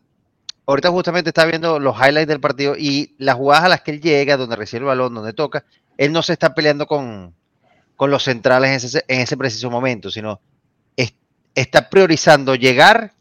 Ahorita 0.66 0.90
justamente 0.90 1.30
está 1.30 1.44
viendo 1.46 1.80
los 1.80 1.96
highlights 1.96 2.28
del 2.28 2.40
partido 2.40 2.74
y 2.78 3.14
las 3.18 3.34
jugadas 3.36 3.64
a 3.64 3.68
las 3.68 3.80
que 3.82 3.90
él 3.92 4.00
llega, 4.00 4.36
donde 4.36 4.56
recibe 4.56 4.80
el 4.80 4.84
balón, 4.86 5.14
donde 5.14 5.32
toca, 5.32 5.64
él 5.98 6.12
no 6.12 6.22
se 6.22 6.32
está 6.34 6.54
peleando 6.54 6.86
con, 6.86 7.34
con 7.96 8.10
los 8.10 8.22
centrales 8.24 8.70
en 8.70 8.76
ese, 8.76 9.04
en 9.08 9.20
ese 9.20 9.36
preciso 9.36 9.70
momento, 9.70 10.10
sino 10.10 10.40
es- 10.96 11.14
está 11.54 11.90
priorizando 11.90 12.54
llegar, 12.54 13.12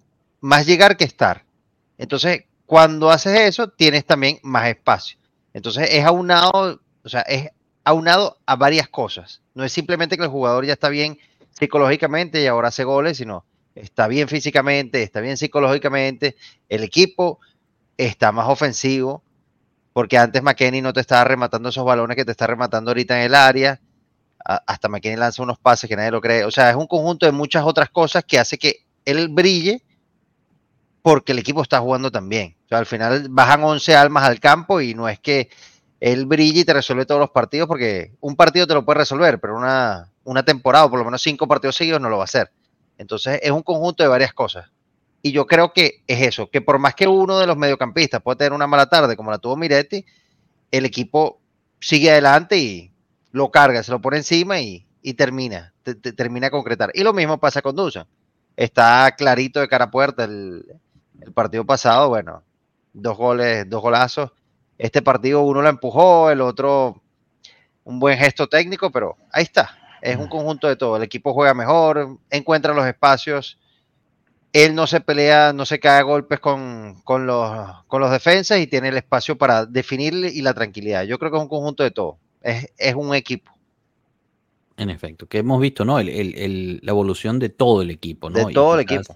más 0.42 0.66
llegar 0.68 0.96
que 0.98 1.06
estar. 1.06 1.44
Entonces, 1.98 2.44
cuando 2.66 3.10
haces 3.10 3.40
eso, 3.42 3.68
tienes 3.70 4.06
también 4.06 4.40
más 4.44 4.68
espacio. 4.68 5.18
Entonces, 5.54 5.90
es 5.92 6.06
aunado, 6.06 6.80
o 7.04 7.10
sea, 7.10 7.22
es 7.22 7.50
aunado 7.84 8.38
a 8.46 8.56
varias 8.56 8.88
cosas. 8.88 9.42
No 9.56 9.64
es 9.64 9.72
simplemente 9.74 10.18
que 10.18 10.24
el 10.24 10.30
jugador 10.30 10.66
ya 10.66 10.74
está 10.74 10.90
bien 10.90 11.18
psicológicamente 11.60 12.42
y 12.42 12.48
ahora 12.48 12.70
hace 12.70 12.84
goles, 12.84 13.18
sino 13.18 13.46
está 13.76 14.08
bien 14.08 14.28
físicamente, 14.28 15.04
está 15.04 15.22
bien 15.22 15.38
psicológicamente, 15.38 16.36
el 16.70 16.84
equipo 16.84 17.40
está 17.98 18.32
más 18.32 18.48
ofensivo, 18.48 19.24
porque 19.94 20.18
antes 20.18 20.42
McKenny 20.42 20.82
no 20.82 20.94
te 20.94 21.02
estaba 21.02 21.24
rematando 21.24 21.70
esos 21.70 21.86
balones 21.86 22.16
que 22.16 22.26
te 22.26 22.32
está 22.32 22.48
rematando 22.48 22.92
ahorita 22.92 23.18
en 23.18 23.26
el 23.26 23.36
área, 23.36 23.80
hasta 24.44 24.88
McKenny 24.88 25.18
lanza 25.18 25.44
unos 25.44 25.60
pases 25.60 25.90
que 25.90 25.96
nadie 25.96 26.12
lo 26.12 26.22
cree, 26.22 26.46
o 26.46 26.52
sea, 26.52 26.70
es 26.70 26.76
un 26.76 26.88
conjunto 26.88 27.26
de 27.26 27.32
muchas 27.32 27.64
otras 27.66 27.90
cosas 27.90 28.24
que 28.24 28.40
hace 28.40 28.58
que 28.58 28.86
él 29.06 29.28
brille 29.30 29.84
porque 31.02 31.32
el 31.32 31.40
equipo 31.40 31.62
está 31.62 31.80
jugando 31.80 32.12
también. 32.12 32.56
O 32.66 32.68
sea, 32.68 32.78
al 32.78 32.86
final 32.86 33.28
bajan 33.30 33.64
11 33.64 33.96
almas 33.96 34.26
al 34.26 34.40
campo 34.40 34.82
y 34.82 34.94
no 34.94 35.08
es 35.08 35.20
que 35.20 35.50
él 36.00 36.26
brilla 36.26 36.62
y 36.62 36.66
te 36.66 36.74
resuelve 36.74 37.06
todos 37.06 37.20
los 37.20 37.32
partidos 37.32 37.68
porque 37.68 38.14
un 38.20 38.36
partido 38.36 38.68
te 38.68 38.74
lo 38.74 38.86
puede 38.86 39.00
resolver, 39.00 39.40
pero 39.40 39.58
una, 39.58 40.09
una 40.24 40.44
temporada 40.44 40.86
o 40.86 40.90
por 40.90 41.00
lo 41.00 41.06
menos 41.06 41.22
cinco 41.22 41.48
partidos 41.48 41.76
seguidos 41.76 42.02
no 42.02 42.10
lo 42.10 42.18
va 42.18 42.24
a 42.24 42.26
hacer. 42.26 42.52
Entonces 42.98 43.40
es 43.42 43.52
un 43.52 43.64
conjunto 43.64 44.04
de 44.04 44.10
varias 44.10 44.34
cosas. 44.34 44.70
Y 45.22 45.32
yo 45.32 45.48
creo 45.48 45.74
que 45.74 46.04
es 46.08 46.22
eso, 46.22 46.50
que 46.50 46.62
por 46.62 46.80
más 46.80 46.96
que 46.96 47.08
uno 47.08 47.40
de 47.40 47.48
los 47.48 47.58
mediocampistas 47.58 48.22
pueda 48.22 48.38
tener 48.38 48.54
una 48.54 48.68
mala 48.68 48.88
tarde 48.88 49.18
como 49.18 49.32
la 49.32 49.38
tuvo 49.38 49.58
Miretti, 49.58 50.06
el 50.72 50.86
equipo 50.86 51.42
sigue 51.80 52.12
adelante 52.12 52.58
y 52.58 52.92
lo 53.32 53.52
carga, 53.52 53.84
se 53.84 53.92
lo 53.92 54.02
pone 54.02 54.18
encima 54.18 54.60
y, 54.62 54.86
termina, 55.18 55.74
termina 56.16 56.48
de 56.48 56.52
concretar. 56.52 56.92
Y 56.94 57.04
lo 57.04 57.14
mismo 57.14 57.40
pasa 57.40 57.62
con 57.62 57.76
Dusan. 57.76 58.08
Está 58.56 59.14
clarito 59.18 59.60
de 59.60 59.68
cara 59.68 59.86
a 59.86 59.92
puerta 59.92 60.24
el, 60.24 60.64
el 61.22 61.34
partido 61.34 61.66
pasado, 61.66 62.10
bueno, 62.10 62.44
dos 62.94 63.18
goles, 63.18 63.70
dos 63.70 63.82
golazos 63.82 64.32
este 64.80 65.02
partido 65.02 65.42
uno 65.42 65.62
lo 65.62 65.70
empujó, 65.70 66.32
el 66.32 66.42
otro 66.42 67.04
un 67.84 68.00
buen 68.00 68.18
gesto 68.18 68.48
técnico, 68.48 68.90
pero 68.92 69.18
ahí 69.32 69.44
está. 69.44 69.78
Es 70.02 70.18
un 70.18 70.28
conjunto 70.28 70.68
de 70.68 70.76
todo. 70.76 70.98
El 70.98 71.04
equipo 71.04 71.34
juega 71.34 71.54
mejor, 71.54 72.18
encuentra 72.30 72.74
los 72.74 72.86
espacios. 72.86 73.58
Él 74.52 74.74
no 74.74 74.88
se 74.88 75.00
pelea, 75.02 75.54
no 75.54 75.66
se 75.66 75.80
cae 75.80 76.00
a 76.00 76.04
golpes 76.04 76.40
con, 76.40 77.02
los, 77.06 77.86
con 77.88 78.02
los 78.02 78.12
defensas 78.12 78.60
y 78.60 78.68
tiene 78.68 78.90
el 78.90 78.98
espacio 78.98 79.38
para 79.38 79.66
definir 79.66 80.14
y 80.14 80.42
la 80.42 80.54
tranquilidad. 80.54 81.04
Yo 81.04 81.20
creo 81.20 81.32
que 81.32 81.38
es 81.38 81.44
un 81.44 81.50
conjunto 81.50 81.84
de 81.84 81.92
todo. 81.92 82.18
Es, 82.42 82.96
un 82.96 83.14
equipo. 83.14 83.52
En 84.78 84.90
efecto, 84.90 85.28
que 85.28 85.40
hemos 85.40 85.60
visto, 85.60 85.86
¿no? 85.86 86.00
la 86.02 86.92
evolución 86.92 87.38
de 87.38 87.50
todo 87.50 87.82
el 87.82 87.92
equipo, 87.92 88.30
¿no? 88.30 88.48
De 88.48 88.54
todo 88.54 88.76
el 88.76 88.82
equipo. 88.82 89.16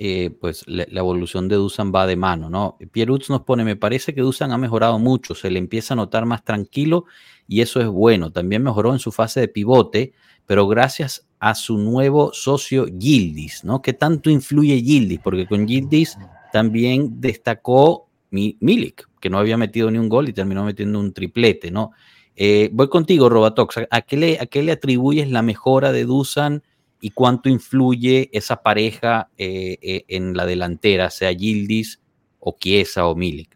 Eh, 0.00 0.30
pues 0.30 0.62
la, 0.68 0.84
evolución 0.92 1.48
de 1.48 1.56
Dusan 1.56 1.92
va 1.92 2.06
de 2.06 2.14
mano, 2.14 2.48
¿no? 2.48 2.78
Pierutz 2.92 3.28
nos 3.30 3.42
pone, 3.42 3.64
me 3.64 3.74
parece 3.74 4.14
que 4.14 4.20
Dusan 4.20 4.52
ha 4.52 4.56
mejorado 4.58 5.00
mucho, 5.00 5.34
se 5.34 5.50
le 5.50 5.58
empieza 5.58 5.94
a 5.94 5.96
notar 5.96 6.24
más 6.24 6.44
tranquilo 6.44 7.06
y 7.48 7.62
eso 7.62 7.80
es 7.80 7.88
bueno. 7.88 8.30
También 8.30 8.62
mejoró 8.62 8.92
en 8.92 9.00
su 9.00 9.10
fase 9.10 9.40
de 9.40 9.48
pivote, 9.48 10.12
pero 10.46 10.68
gracias 10.68 11.26
a 11.40 11.56
su 11.56 11.78
nuevo 11.78 12.32
socio 12.32 12.86
Gildis, 12.86 13.64
¿no? 13.64 13.82
¿Qué 13.82 13.92
tanto 13.92 14.30
influye 14.30 14.80
Gildis? 14.80 15.18
Porque 15.18 15.48
con 15.48 15.66
Gildis 15.66 16.16
también 16.52 17.20
destacó 17.20 18.08
Milik, 18.30 19.08
que 19.18 19.30
no 19.30 19.38
había 19.38 19.56
metido 19.56 19.90
ni 19.90 19.98
un 19.98 20.08
gol 20.08 20.28
y 20.28 20.32
terminó 20.32 20.64
metiendo 20.64 21.00
un 21.00 21.12
triplete, 21.12 21.72
¿no? 21.72 21.90
Eh, 22.36 22.70
voy 22.72 22.88
contigo, 22.88 23.28
Robatox. 23.28 23.80
¿A 23.90 24.02
qué, 24.02 24.16
le, 24.16 24.38
¿A 24.38 24.46
qué 24.46 24.62
le 24.62 24.70
atribuyes 24.70 25.28
la 25.28 25.42
mejora 25.42 25.90
de 25.90 26.04
Dusan? 26.04 26.62
Y 27.00 27.10
cuánto 27.10 27.48
influye 27.48 28.28
esa 28.32 28.62
pareja 28.62 29.28
eh, 29.38 29.78
eh, 29.82 30.04
en 30.08 30.36
la 30.36 30.46
delantera, 30.46 31.10
sea 31.10 31.32
Gildis 31.32 32.00
o 32.40 32.56
Chiesa 32.58 33.06
o 33.06 33.14
Milik. 33.14 33.54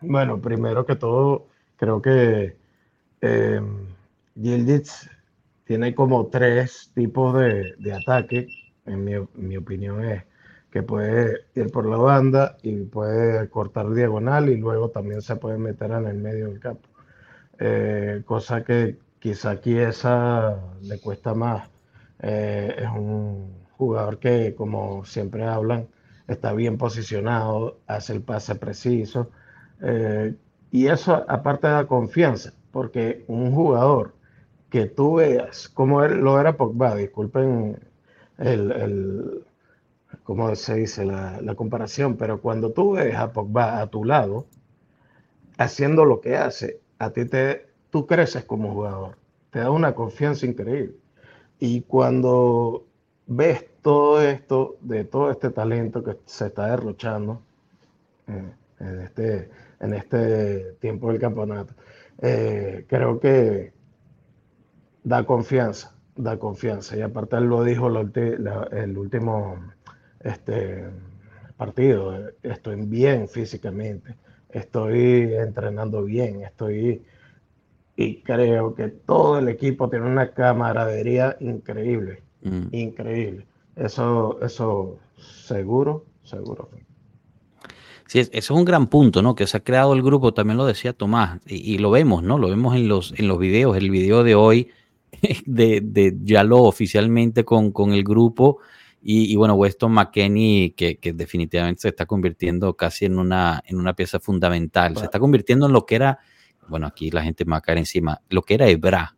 Bueno, 0.00 0.40
primero 0.40 0.84
que 0.84 0.96
todo, 0.96 1.46
creo 1.76 2.00
que 2.00 2.56
eh, 3.20 3.60
Gildis 4.40 5.10
tiene 5.64 5.94
como 5.94 6.26
tres 6.28 6.90
tipos 6.94 7.38
de, 7.38 7.92
ataque, 7.92 8.48
en 8.86 9.04
mi, 9.04 9.56
opinión 9.56 10.04
es 10.04 10.24
que 10.70 10.82
puede 10.82 11.46
ir 11.54 11.70
por 11.70 11.86
la 11.86 11.96
banda 11.96 12.56
y 12.62 12.72
puede 12.84 13.48
cortar 13.48 13.92
diagonal 13.92 14.48
y 14.48 14.56
luego 14.56 14.90
también 14.90 15.22
se 15.22 15.36
puede 15.36 15.58
meter 15.58 15.90
en 15.90 16.06
el 16.06 16.18
medio 16.18 16.48
del 16.48 16.60
campo. 16.60 16.88
cosa 18.24 18.64
que 18.64 18.98
quizá 19.18 19.60
Chiesa 19.60 20.58
le 20.82 21.00
cuesta 21.00 21.34
más 21.34 21.68
eh, 22.20 22.74
es 22.78 22.88
un 22.90 23.52
jugador 23.72 24.18
que, 24.18 24.54
como 24.54 25.04
siempre 25.04 25.44
hablan, 25.44 25.88
está 26.26 26.52
bien 26.52 26.78
posicionado, 26.78 27.78
hace 27.86 28.12
el 28.14 28.22
pase 28.22 28.54
preciso. 28.56 29.30
Eh, 29.82 30.34
y 30.70 30.88
eso 30.88 31.24
aparte 31.28 31.68
da 31.68 31.86
confianza, 31.86 32.52
porque 32.72 33.24
un 33.28 33.52
jugador 33.54 34.14
que 34.70 34.86
tú 34.86 35.16
veas 35.16 35.68
como 35.68 36.02
lo 36.06 36.40
era 36.40 36.56
Pogba, 36.56 36.94
disculpen 36.94 37.78
el, 38.38 38.72
el 38.72 39.44
¿cómo 40.24 40.54
se 40.54 40.74
dice? 40.74 41.04
La, 41.04 41.40
la, 41.40 41.54
comparación, 41.54 42.16
pero 42.16 42.40
cuando 42.40 42.72
tú 42.72 42.92
ves 42.92 43.14
a 43.16 43.32
Pogba 43.32 43.80
a 43.80 43.86
tu 43.88 44.04
lado, 44.04 44.46
haciendo 45.56 46.04
lo 46.04 46.20
que 46.20 46.36
hace, 46.36 46.80
a 46.98 47.10
ti 47.10 47.24
te, 47.24 47.66
tú 47.90 48.06
creces 48.06 48.44
como 48.44 48.72
jugador, 48.72 49.16
te 49.50 49.60
da 49.60 49.70
una 49.70 49.94
confianza 49.94 50.46
increíble. 50.46 50.94
Y 51.58 51.82
cuando 51.82 52.86
ves 53.26 53.66
todo 53.82 54.22
esto, 54.22 54.76
de 54.80 55.04
todo 55.04 55.30
este 55.30 55.50
talento 55.50 56.02
que 56.04 56.16
se 56.26 56.46
está 56.46 56.66
derrochando 56.68 57.42
eh, 58.28 58.52
en, 58.80 59.00
este, 59.00 59.50
en 59.80 59.94
este 59.94 60.72
tiempo 60.80 61.10
del 61.10 61.20
campeonato, 61.20 61.74
eh, 62.20 62.84
creo 62.88 63.18
que 63.20 63.72
da 65.02 65.24
confianza, 65.24 65.94
da 66.16 66.38
confianza. 66.38 66.96
Y 66.96 67.02
aparte 67.02 67.36
él 67.36 67.44
lo 67.44 67.64
dijo 67.64 67.88
el 67.88 68.98
último 68.98 69.56
este, 70.20 70.84
partido, 71.56 72.30
estoy 72.42 72.76
bien 72.86 73.28
físicamente, 73.28 74.14
estoy 74.50 75.34
entrenando 75.34 76.04
bien, 76.04 76.42
estoy 76.42 77.02
y 78.00 78.20
creo 78.22 78.76
que 78.76 78.86
todo 78.86 79.40
el 79.40 79.48
equipo 79.48 79.90
tiene 79.90 80.06
una 80.06 80.30
camaradería 80.30 81.36
increíble, 81.40 82.22
mm. 82.42 82.68
increíble. 82.70 83.44
Eso, 83.74 84.38
eso 84.40 85.00
seguro, 85.16 86.04
seguro. 86.22 86.70
Sí, 88.06 88.20
eso 88.20 88.30
es 88.32 88.50
un 88.50 88.64
gran 88.64 88.86
punto, 88.86 89.20
¿no? 89.20 89.34
Que 89.34 89.48
se 89.48 89.56
ha 89.56 89.64
creado 89.64 89.94
el 89.94 90.02
grupo, 90.02 90.32
también 90.32 90.58
lo 90.58 90.64
decía 90.64 90.92
Tomás, 90.92 91.40
y, 91.44 91.76
lo 91.78 91.90
vemos, 91.90 92.22
¿no? 92.22 92.38
Lo 92.38 92.48
vemos 92.48 92.76
en 92.76 92.86
los, 92.86 93.14
en 93.18 93.26
los 93.26 93.36
videos. 93.40 93.76
El 93.76 93.90
video 93.90 94.22
de 94.22 94.36
hoy 94.36 94.68
de, 95.46 95.80
de 95.82 96.16
Yalo 96.22 96.62
oficialmente 96.62 97.44
con, 97.44 97.72
con 97.72 97.92
el 97.92 98.04
grupo. 98.04 98.58
Y, 99.02 99.34
bueno, 99.34 99.54
Weston 99.54 99.90
McKenney, 99.90 100.70
que, 100.70 100.98
que, 100.98 101.12
definitivamente 101.12 101.82
se 101.82 101.88
está 101.88 102.06
convirtiendo 102.06 102.74
casi 102.74 103.06
en 103.06 103.18
una, 103.18 103.60
en 103.66 103.78
una 103.78 103.94
pieza 103.94 104.20
fundamental. 104.20 104.96
Se 104.96 105.04
está 105.04 105.18
convirtiendo 105.18 105.66
en 105.66 105.72
lo 105.72 105.84
que 105.84 105.96
era 105.96 106.18
bueno, 106.68 106.86
aquí 106.86 107.10
la 107.10 107.22
gente 107.22 107.44
me 107.44 107.52
va 107.52 107.58
a 107.58 107.60
caer 107.62 107.78
encima, 107.78 108.20
lo 108.28 108.42
que 108.42 108.54
era 108.54 108.68
Ebra. 108.68 109.16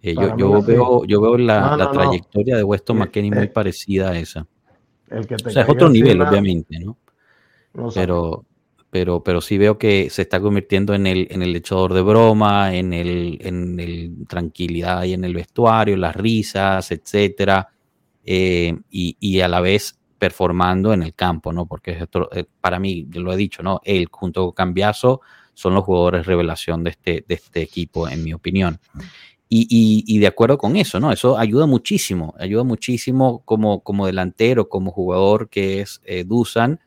Eh, 0.00 0.14
yo, 0.14 0.36
yo, 0.36 0.62
veo, 0.62 1.04
yo 1.04 1.20
veo 1.20 1.36
la, 1.38 1.76
la 1.76 1.90
trayectoria 1.90 2.56
de 2.56 2.62
Weston 2.62 2.96
eh, 2.96 3.00
McKinney 3.00 3.30
muy 3.30 3.44
eh, 3.44 3.48
parecida 3.48 4.10
a 4.10 4.18
esa. 4.18 4.46
El 5.10 5.26
que 5.26 5.34
o 5.34 5.38
sea, 5.38 5.62
es 5.62 5.68
otro 5.68 5.88
nivel, 5.88 6.20
obviamente, 6.20 6.78
¿no? 6.78 6.98
pero, 7.94 8.44
pero, 8.90 9.22
pero 9.22 9.40
sí 9.40 9.58
veo 9.58 9.78
que 9.78 10.10
se 10.10 10.22
está 10.22 10.40
convirtiendo 10.40 10.94
en 10.94 11.06
el, 11.06 11.26
en 11.30 11.42
el 11.42 11.56
echador 11.56 11.94
de 11.94 12.02
broma, 12.02 12.74
en 12.74 12.92
el, 12.92 13.38
en 13.40 13.80
el 13.80 14.26
tranquilidad 14.28 15.04
y 15.04 15.14
en 15.14 15.24
el 15.24 15.34
vestuario, 15.34 15.96
las 15.96 16.14
risas, 16.14 16.90
etcétera, 16.92 17.68
y, 18.24 18.76
y, 18.90 19.40
a 19.40 19.48
la 19.48 19.60
vez 19.60 19.98
performando 20.18 20.92
en 20.92 21.02
el 21.02 21.14
campo, 21.14 21.52
¿no? 21.52 21.66
Porque 21.66 21.92
es 21.92 22.02
otro, 22.02 22.28
para 22.60 22.78
mí, 22.78 23.06
yo 23.08 23.22
lo 23.22 23.32
he 23.32 23.36
dicho, 23.36 23.62
¿no? 23.62 23.80
Él 23.84 24.08
junto 24.10 24.44
con 24.44 24.52
Cambiaso 24.52 25.22
son 25.58 25.74
los 25.74 25.82
jugadores 25.82 26.24
revelación 26.24 26.84
de 26.84 26.90
este, 26.90 27.24
de 27.26 27.34
este 27.34 27.60
equipo, 27.62 28.08
en 28.08 28.22
mi 28.22 28.32
opinión. 28.32 28.78
Y, 29.48 30.18
de 30.20 30.26
acuerdo 30.28 30.56
con 30.56 30.76
eso, 30.76 31.00
¿no? 31.00 31.10
Eso 31.10 31.36
ayuda 31.36 31.66
muchísimo, 31.66 32.32
ayuda 32.38 32.62
muchísimo 32.62 33.42
como, 33.44 33.82
como 33.82 34.06
delantero, 34.06 34.68
como 34.68 34.92
jugador 34.92 35.48
que 35.48 35.80
es 35.80 36.00
eh, 36.04 36.22
Dusan, 36.22 36.78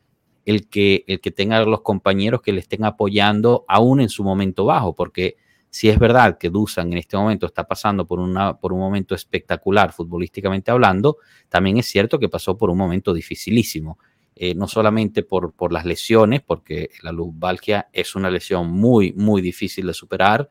el 0.46 0.70
que, 0.70 1.04
el 1.06 1.20
que 1.20 1.30
tenga 1.30 1.62
los 1.66 1.82
compañeros 1.82 2.40
que 2.40 2.54
le 2.54 2.60
estén 2.60 2.86
apoyando 2.86 3.66
aún 3.68 4.00
en 4.00 4.08
su 4.08 4.24
momento 4.24 4.64
bajo, 4.64 4.94
porque 4.94 5.36
si 5.68 5.90
es 5.90 5.98
verdad 5.98 6.38
que 6.38 6.48
Dusan 6.48 6.92
en 6.92 6.98
este 6.98 7.18
momento 7.18 7.44
está 7.44 7.64
pasando 7.64 8.06
por, 8.06 8.20
una, 8.20 8.56
por 8.56 8.72
un 8.72 8.80
momento 8.80 9.14
espectacular 9.14 9.92
futbolísticamente 9.92 10.70
hablando, 10.70 11.18
también 11.50 11.76
es 11.76 11.86
cierto 11.86 12.18
que 12.18 12.30
pasó 12.30 12.56
por 12.56 12.70
un 12.70 12.78
momento 12.78 13.12
dificilísimo. 13.12 13.98
Eh, 14.34 14.54
no 14.54 14.66
solamente 14.66 15.22
por, 15.22 15.52
por, 15.52 15.72
las 15.72 15.84
lesiones, 15.84 16.40
porque 16.40 16.88
la 17.02 17.12
lumbalgia 17.12 17.88
es 17.92 18.14
una 18.14 18.30
lesión 18.30 18.70
muy, 18.70 19.12
muy 19.12 19.42
difícil 19.42 19.86
de 19.86 19.92
superar, 19.92 20.48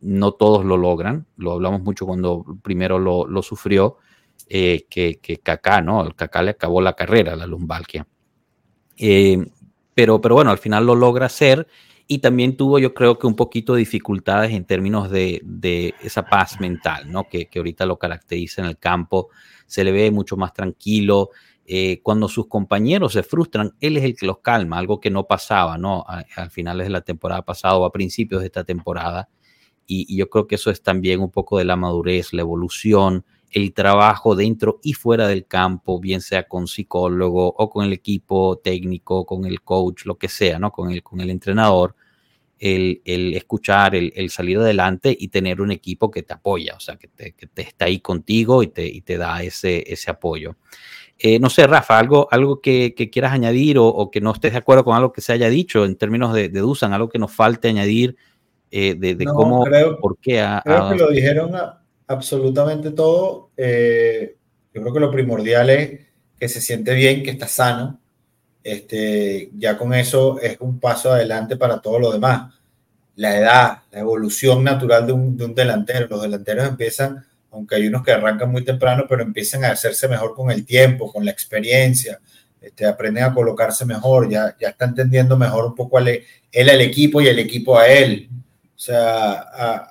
no 0.00 0.32
todos 0.32 0.64
lo 0.64 0.78
logran, 0.78 1.26
lo 1.36 1.52
hablamos 1.52 1.82
mucho 1.82 2.06
cuando 2.06 2.44
primero 2.62 2.98
lo, 2.98 3.26
lo 3.26 3.42
sufrió, 3.42 3.98
eh, 4.48 4.86
que, 4.88 5.18
que 5.20 5.38
Kaká, 5.38 5.82
¿no? 5.82 6.02
El 6.04 6.14
Kaká 6.14 6.42
le 6.42 6.52
acabó 6.52 6.80
la 6.80 6.94
carrera, 6.94 7.36
la 7.36 7.46
lumbalgia. 7.46 8.06
Eh, 8.96 9.46
pero, 9.94 10.20
pero 10.20 10.36
bueno, 10.36 10.50
al 10.50 10.58
final 10.58 10.86
lo 10.86 10.94
logra 10.94 11.26
hacer 11.26 11.66
y 12.06 12.18
también 12.18 12.56
tuvo 12.56 12.78
yo 12.78 12.94
creo 12.94 13.18
que 13.18 13.26
un 13.26 13.36
poquito 13.36 13.74
de 13.74 13.80
dificultades 13.80 14.52
en 14.52 14.64
términos 14.64 15.10
de, 15.10 15.42
de 15.44 15.94
esa 16.02 16.24
paz 16.24 16.58
mental, 16.60 17.12
¿no? 17.12 17.28
Que, 17.28 17.46
que, 17.46 17.58
ahorita 17.58 17.84
lo 17.84 17.98
caracteriza 17.98 18.62
en 18.62 18.68
el 18.68 18.78
campo, 18.78 19.28
se 19.66 19.84
le 19.84 19.92
ve 19.92 20.10
mucho 20.10 20.36
más 20.38 20.54
tranquilo, 20.54 21.30
eh, 21.70 22.00
cuando 22.02 22.28
sus 22.28 22.46
compañeros 22.48 23.12
se 23.12 23.22
frustran, 23.22 23.74
él 23.80 23.98
es 23.98 24.04
el 24.04 24.16
que 24.16 24.24
los 24.24 24.38
calma, 24.38 24.78
algo 24.78 25.00
que 25.00 25.10
no 25.10 25.26
pasaba, 25.26 25.76
¿no? 25.76 26.02
A, 26.08 26.48
finales 26.48 26.86
de 26.86 26.90
la 26.90 27.02
temporada 27.02 27.42
pasada 27.42 27.76
o 27.76 27.84
a 27.84 27.92
principios 27.92 28.40
de 28.40 28.46
esta 28.46 28.64
temporada. 28.64 29.28
Y, 29.86 30.16
yo 30.16 30.30
creo 30.30 30.46
que 30.46 30.54
eso 30.54 30.70
es 30.70 30.82
también 30.82 31.20
un 31.20 31.30
poco 31.30 31.58
de 31.58 31.66
la 31.66 31.76
madurez, 31.76 32.32
la 32.32 32.40
evolución, 32.40 33.26
el 33.50 33.74
trabajo 33.74 34.34
dentro 34.34 34.80
y 34.82 34.94
fuera 34.94 35.28
del 35.28 35.46
campo, 35.46 36.00
bien 36.00 36.22
sea 36.22 36.48
con 36.48 36.66
psicólogo 36.68 37.48
o 37.48 37.68
con 37.68 37.84
el 37.84 37.92
equipo 37.92 38.58
técnico, 38.64 39.26
con 39.26 39.44
el 39.44 39.60
coach, 39.60 40.06
lo 40.06 40.16
que 40.16 40.28
sea, 40.28 40.58
¿no? 40.58 40.72
Con 40.72 40.90
el, 40.90 41.02
con 41.02 41.20
el 41.20 41.28
entrenador. 41.28 41.94
el, 42.58 43.02
el 43.04 43.34
escuchar, 43.34 43.94
el, 43.94 44.10
el, 44.16 44.30
salir 44.30 44.58
adelante 44.58 45.14
y 45.18 45.28
tener 45.28 45.60
un 45.60 45.70
equipo 45.70 46.10
que 46.10 46.22
te 46.22 46.32
apoya, 46.32 46.74
o 46.76 46.80
sea, 46.80 46.96
que 46.96 47.08
te, 47.08 47.32
que 47.32 47.46
te 47.46 47.62
está 47.62 47.84
ahí 47.84 48.00
contigo 48.00 48.62
y 48.62 48.68
te, 48.68 48.86
y 48.86 49.02
te 49.02 49.18
da 49.18 49.42
ese, 49.42 49.84
ese 49.86 50.10
apoyo. 50.10 50.56
Eh, 51.18 51.40
no 51.40 51.50
sé, 51.50 51.66
Rafa, 51.66 51.98
algo, 51.98 52.28
algo 52.30 52.60
que, 52.60 52.94
que 52.94 53.10
quieras 53.10 53.32
añadir 53.32 53.76
o, 53.78 53.86
o, 53.86 54.10
que 54.10 54.20
no 54.20 54.32
estés 54.32 54.52
de 54.52 54.58
acuerdo 54.58 54.84
con 54.84 54.96
algo 54.96 55.12
que 55.12 55.20
se 55.20 55.32
haya 55.32 55.48
dicho 55.48 55.84
en 55.84 55.96
términos 55.96 56.32
de, 56.32 56.48
de 56.48 56.60
Dusan, 56.60 56.92
algo 56.92 57.08
que 57.08 57.18
nos 57.18 57.32
falte 57.32 57.68
añadir 57.68 58.16
eh, 58.70 58.94
de, 58.94 59.14
de 59.16 59.24
No, 59.24 59.34
cómo, 59.34 59.64
creo- 59.64 59.98
por 59.98 60.16
qué 60.18 60.40
ha, 60.40 60.62
Creo 60.64 60.88
que 60.90 60.96
lo 60.96 61.08
dijeron 61.10 61.56
a- 61.56 61.82
absolutamente 62.06 62.92
todo. 62.92 63.50
Eh, 63.56 64.36
yo 64.72 64.80
creo 64.82 64.94
que 64.94 65.00
lo 65.00 65.10
primordial 65.10 65.70
es 65.70 66.00
que 66.38 66.48
se 66.48 66.60
siente 66.60 66.94
bien, 66.94 67.22
que 67.24 67.30
está 67.30 67.48
sano. 67.48 67.98
Este, 68.62 69.50
ya 69.56 69.78
con 69.78 69.94
eso 69.94 70.38
es 70.40 70.56
un 70.60 70.78
paso 70.78 71.12
adelante 71.12 71.56
para 71.56 71.80
todo 71.80 71.98
lo 71.98 72.12
demás. 72.12 72.54
La 73.16 73.36
edad, 73.36 73.78
la 73.90 73.98
evolución 74.00 74.62
natural 74.62 75.06
de 75.06 75.12
un, 75.12 75.36
de 75.36 75.44
un 75.46 75.54
delantero. 75.54 76.06
Los 76.08 76.22
delanteros 76.22 76.68
empiezan, 76.68 77.24
aunque 77.50 77.76
hay 77.76 77.86
unos 77.86 78.02
que 78.02 78.12
arrancan 78.12 78.50
muy 78.50 78.64
temprano, 78.64 79.04
pero 79.08 79.22
empiezan 79.22 79.64
a 79.64 79.70
hacerse 79.72 80.06
mejor 80.08 80.34
con 80.34 80.50
el 80.50 80.64
tiempo, 80.66 81.12
con 81.12 81.24
la 81.24 81.30
experiencia. 81.30 82.20
Este, 82.60 82.84
aprenden 82.86 83.24
a 83.24 83.32
colocarse 83.34 83.84
mejor, 83.86 84.28
ya, 84.28 84.56
ya 84.60 84.68
está 84.70 84.84
entendiendo 84.84 85.36
mejor 85.36 85.64
un 85.66 85.74
poco 85.74 85.98
al- 85.98 86.08
él 86.08 86.70
al 86.70 86.80
equipo 86.80 87.20
y 87.20 87.28
el 87.28 87.38
equipo 87.38 87.78
a 87.78 87.86
él. 87.88 88.28
O 88.74 88.78
sea, 88.78 89.32
a- 89.52 89.88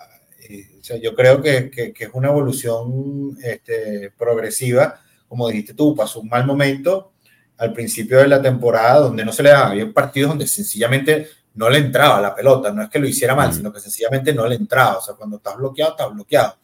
eh, 0.50 0.68
o 0.80 0.84
sea, 0.84 0.98
yo 0.98 1.16
creo 1.16 1.42
que, 1.42 1.70
que- 1.70 1.94
que 1.94 2.04
es 2.06 2.10
una 2.14 2.30
evolución 2.30 3.38
este, 3.44 4.12
progresiva. 4.18 5.00
Como 5.28 5.48
dijiste 5.50 5.74
tú, 5.74 5.96
pasó 5.96 6.20
un 6.20 6.30
mal 6.30 6.46
momento 6.46 7.14
al 7.58 7.74
principio 7.74 8.20
de 8.20 8.28
la 8.28 8.42
temporada 8.42 9.00
donde 9.00 9.26
no 9.26 9.32
se 9.34 9.44
le 9.44 9.50
daba. 9.50 9.72
Había 9.72 9.92
partidos 9.92 10.30
donde 10.30 10.48
sencillamente 10.48 11.28
no 11.56 11.70
le 11.70 11.80
entraba 11.80 12.22
la 12.22 12.36
pelota. 12.36 12.72
No 12.72 12.84
es 12.84 12.90
que 12.90 13.00
lo 13.00 13.08
hiciera 13.08 13.34
mal, 13.36 13.52
sino 13.54 13.74
que 13.74 13.80
sencillamente 13.80 14.32
no 14.34 14.46
le 14.48 14.56
entraba. 14.56 14.98
O 15.00 15.02
sea, 15.02 15.16
cuando 15.16 15.38
estás 15.38 15.58
bloqueado, 15.58 15.92
estás 15.92 16.14
bloqueado. 16.14 16.56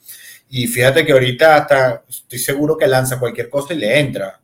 Y 0.56 0.68
fíjate 0.68 1.04
que 1.04 1.12
ahorita 1.14 1.56
hasta 1.56 2.04
estoy 2.08 2.38
seguro 2.38 2.78
que 2.78 2.86
lanza 2.86 3.18
cualquier 3.20 3.50
cosa 3.50 3.74
y 3.74 3.78
le 3.78 4.00
entra. 4.00 4.40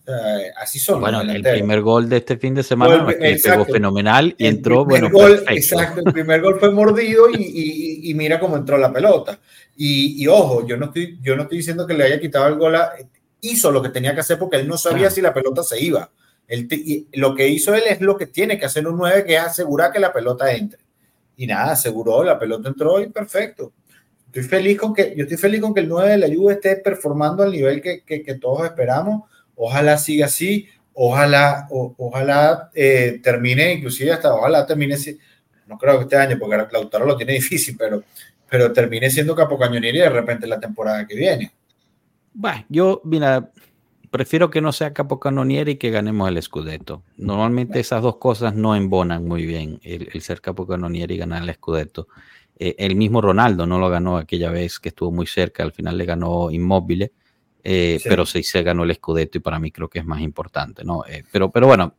O 0.00 0.04
sea, 0.04 0.16
así 0.60 0.80
son. 0.80 0.98
Bueno, 1.00 1.20
el 1.20 1.40
primer 1.40 1.80
gol 1.82 2.08
de 2.08 2.16
este 2.16 2.36
fin 2.36 2.52
de 2.52 2.64
semana 2.64 3.04
Gol, 3.04 3.16
le 3.20 3.38
pegó 3.38 3.64
fenomenal 3.64 4.34
y 4.36 4.46
El 4.46 4.56
entró, 4.56 4.84
bueno, 4.84 5.08
gol, 5.08 5.36
perfecto. 5.44 5.52
Exacto, 5.52 6.00
el 6.04 6.12
primer 6.12 6.40
gol 6.40 6.58
fue 6.58 6.72
mordido 6.72 7.30
y, 7.30 7.36
y- 7.40 8.10
y 8.10 8.14
mira 8.14 8.40
cómo 8.40 8.56
entró 8.56 8.76
la 8.76 8.92
pelota. 8.92 9.38
Y, 9.76 10.20
y 10.20 10.26
ojo, 10.26 10.66
yo 10.66 10.76
no, 10.76 10.86
estoy, 10.86 11.20
yo 11.22 11.36
no 11.36 11.42
estoy 11.42 11.58
diciendo 11.58 11.86
que 11.86 11.94
le 11.94 12.04
haya 12.06 12.18
quitado 12.18 12.48
el 12.48 12.56
gol, 12.56 12.74
a- 12.74 12.94
hizo 13.40 13.70
lo 13.70 13.80
que 13.80 13.90
tenía 13.90 14.14
que 14.14 14.20
hacer 14.20 14.40
porque 14.40 14.56
él 14.56 14.66
no 14.66 14.76
sabía 14.76 14.98
Claro. 15.02 15.14
si 15.14 15.20
la 15.20 15.32
pelota 15.32 15.62
se 15.62 15.80
iba. 15.80 16.10
Él 16.48 16.66
te- 16.66 16.74
y 16.74 17.06
lo 17.12 17.36
que 17.36 17.46
hizo 17.46 17.72
él 17.72 17.84
es 17.88 18.00
lo 18.00 18.16
que 18.16 18.26
tiene 18.26 18.58
que 18.58 18.66
hacer 18.66 18.88
un 18.88 18.96
9, 18.98 19.24
que 19.24 19.34
es 19.36 19.40
asegurar 19.40 19.92
que 19.92 20.00
la 20.00 20.12
pelota 20.12 20.52
entre. 20.52 20.80
Y 21.36 21.46
nada, 21.46 21.70
aseguró, 21.74 22.24
la 22.24 22.36
pelota 22.36 22.68
entró 22.68 23.00
y 23.00 23.06
perfecto. 23.10 23.72
Estoy 24.32 24.44
feliz 24.44 24.78
con 24.78 24.94
que, 24.94 25.12
yo 25.14 25.24
estoy 25.24 25.36
feliz 25.36 25.60
con 25.60 25.74
que 25.74 25.80
el 25.80 25.88
9 25.90 26.12
de 26.12 26.16
la 26.16 26.34
Juve 26.34 26.54
esté 26.54 26.76
performando 26.76 27.42
al 27.42 27.52
nivel 27.52 27.82
que, 27.82 28.02
que- 28.02 28.34
todos 28.40 28.64
esperamos. 28.64 29.24
Ojalá 29.54 29.98
siga 29.98 30.24
así, 30.24 30.66
ojalá, 30.94 31.66
ojalá 31.70 32.70
eh, 32.74 33.20
termine, 33.22 33.74
inclusive 33.74 34.10
hasta 34.10 34.34
ojalá 34.34 34.64
termine, 34.64 34.96
no 35.66 35.76
creo 35.76 35.98
que 35.98 36.04
este 36.04 36.16
año, 36.16 36.38
porque 36.38 36.56
Lautaro 36.72 37.04
lo 37.04 37.14
tiene 37.14 37.34
difícil, 37.34 37.76
pero, 37.78 38.04
pero 38.48 38.72
termine 38.72 39.10
siendo 39.10 39.36
capocañonero 39.36 39.98
y 39.98 40.00
de 40.00 40.08
repente 40.08 40.46
la 40.46 40.58
temporada 40.58 41.06
que 41.06 41.14
viene. 41.14 41.52
Bueno, 42.32 42.64
yo, 42.70 43.02
mira, 43.04 43.50
prefiero 44.10 44.48
que 44.48 44.62
no 44.62 44.72
sea 44.72 44.94
capocanoniere 44.94 45.72
y 45.72 45.76
que 45.76 45.90
ganemos 45.90 46.26
el 46.30 46.42
Scudetto. 46.42 47.02
Normalmente 47.18 47.80
esas 47.80 48.00
dos 48.00 48.16
cosas 48.16 48.54
no 48.54 48.74
embonan 48.74 49.26
muy 49.28 49.44
bien, 49.44 49.78
el, 49.82 50.08
el 50.10 50.22
ser 50.22 50.40
capocanoniere 50.40 51.14
y 51.14 51.18
ganar 51.18 51.42
el 51.42 51.52
Scudetto. 51.52 52.08
Eh, 52.64 52.76
el 52.78 52.94
mismo 52.94 53.20
Ronaldo 53.20 53.66
no 53.66 53.78
lo 53.80 53.88
ganó 53.90 54.16
aquella 54.16 54.50
vez 54.50 54.78
que 54.78 54.90
estuvo 54.90 55.10
muy 55.10 55.26
cerca, 55.26 55.64
al 55.64 55.72
final 55.72 55.98
le 55.98 56.04
ganó 56.04 56.50
Inmóvil, 56.50 57.10
eh, 57.64 57.98
Sí. 58.00 58.08
pero 58.08 58.24
sí 58.24 58.44
se 58.44 58.62
ganó 58.62 58.84
el 58.84 58.94
Scudetto 58.94 59.38
y 59.38 59.40
para 59.40 59.58
mí 59.58 59.72
creo 59.72 59.88
que 59.88 59.98
es 59.98 60.04
más 60.04 60.20
importante, 60.20 60.84
¿no? 60.84 61.04
Eh, 61.08 61.24
pero, 61.32 61.50
pero 61.50 61.66
bueno, 61.66 61.94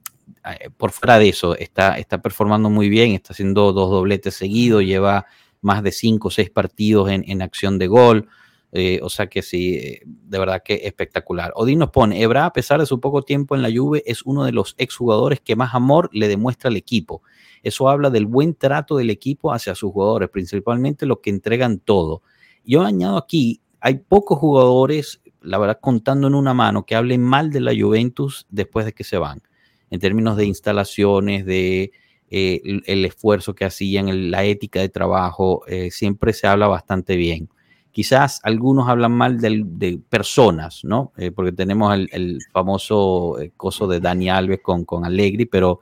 por 0.77 0.91
fuera 0.91 1.19
de 1.19 1.27
eso, 1.29 1.57
está, 1.57 1.97
está 1.97 2.21
performando 2.21 2.69
muy 2.69 2.87
bien, 2.87 3.11
está 3.11 3.33
haciendo 3.33 3.73
dos 3.73 3.89
dobletes 3.89 4.35
seguidos, 4.35 4.83
lleva 4.83 5.25
más 5.61 5.83
de 5.83 5.91
cinco 5.91 6.29
o 6.29 6.31
seis 6.31 6.49
partidos 6.49 7.09
en, 7.09 7.25
en 7.27 7.41
acción 7.41 7.77
de 7.77 7.87
gol. 7.87 8.29
Eh, 8.75 8.99
o 9.03 9.09
sea 9.09 9.27
que 9.27 9.41
sí, 9.43 9.99
de 10.05 10.39
verdad 10.39 10.63
que 10.63 10.81
espectacular. 10.85 11.51
Odín 11.55 11.77
nos 11.79 11.91
pone, 11.91 12.21
Ebra, 12.21 12.45
a 12.45 12.53
pesar 12.53 12.79
de 12.79 12.87
su 12.87 12.99
poco 12.99 13.21
tiempo 13.21 13.55
en 13.55 13.61
la 13.61 13.69
Juve, 13.69 14.01
es 14.07 14.23
uno 14.23 14.45
de 14.45 14.51
los 14.51 14.73
exjugadores 14.79 15.39
que 15.41 15.55
más 15.55 15.75
amor 15.75 16.09
le 16.11 16.27
demuestra 16.27 16.69
al 16.69 16.77
equipo. 16.77 17.21
Eso 17.63 17.89
habla 17.89 18.09
del 18.09 18.25
buen 18.25 18.53
trato 18.53 18.97
del 18.97 19.09
equipo 19.09 19.53
hacia 19.53 19.73
sus 19.73 19.91
jugadores, 19.93 20.29
principalmente 20.29 21.05
los 21.05 21.19
que 21.19 21.29
entregan 21.29 21.79
todo. 21.79 22.21
Yo 22.65 22.83
añado 22.83 23.17
aquí, 23.17 23.61
hay 23.79 23.95
pocos 23.95 24.37
jugadores, 24.37 25.21
la 25.41 25.57
verdad, 25.57 25.79
contando 25.81 26.27
en 26.27 26.35
una 26.35 26.53
mano, 26.53 26.85
que 26.85 26.95
hablen 26.95 27.21
mal 27.21 27.51
de 27.51 27.61
la 27.61 27.73
Juventus 27.73 28.45
después 28.49 28.85
de 28.85 28.93
que 28.93 29.05
se 29.05 29.17
van, 29.17 29.41
en 29.89 29.99
términos 29.99 30.35
de 30.35 30.45
instalaciones, 30.45 31.45
de 31.45 31.91
eh, 32.29 32.61
el, 32.85 33.05
esfuerzo 33.05 33.55
que 33.55 33.63
hacían, 33.63 34.09
el, 34.09 34.29
la 34.29 34.43
ética 34.43 34.81
de 34.81 34.89
trabajo, 34.89 35.63
eh, 35.67 35.89
siempre 35.89 36.33
se 36.33 36.47
habla 36.47 36.67
bastante 36.67 37.15
bien. 37.15 37.47
Quizás 37.91 38.41
algunos 38.43 38.89
hablan 38.89 39.11
mal 39.11 39.39
de, 39.39 39.99
personas, 40.09 40.83
¿no? 40.83 41.13
Eh, 41.15 41.31
porque 41.31 41.51
tenemos 41.51 41.93
el, 41.93 42.09
el 42.11 42.39
famoso 42.51 43.37
coso 43.55 43.87
de 43.87 43.99
Dani 43.99 44.29
Alves 44.29 44.61
con, 44.63 44.83
con 44.83 45.05
Allegri, 45.05 45.45
pero, 45.45 45.81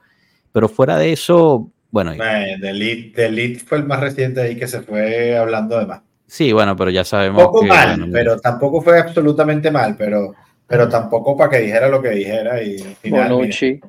pero 0.51 0.69
fuera 0.69 0.97
de 0.97 1.13
eso, 1.13 1.71
bueno. 1.91 2.13
The 2.15 2.69
Elite, 2.69 3.15
The 3.15 3.25
Elite 3.27 3.59
fue 3.59 3.79
el 3.79 3.85
más 3.85 3.99
reciente 3.99 4.41
ahí 4.41 4.55
que 4.55 4.67
se 4.67 4.81
fue 4.81 5.37
hablando 5.37 5.77
de 5.77 5.85
más. 5.85 6.01
Sí, 6.27 6.53
bueno, 6.53 6.77
pero 6.77 6.89
ya 6.89 7.03
sabemos. 7.03 7.43
Poco 7.43 7.61
que, 7.61 7.67
mal, 7.67 7.97
bueno, 7.97 8.13
pero 8.13 8.39
tampoco 8.39 8.81
fue 8.81 8.97
absolutamente 8.99 9.69
mal, 9.69 9.97
pero, 9.97 10.33
pero 10.65 10.87
tampoco 10.87 11.35
para 11.35 11.49
que 11.49 11.59
dijera 11.59 11.89
lo 11.89 12.01
que 12.01 12.11
dijera. 12.11 12.63
Y 12.63 12.81
al 12.81 12.95
final, 12.95 13.33
Bonucci. 13.33 13.65
mira. 13.65 13.87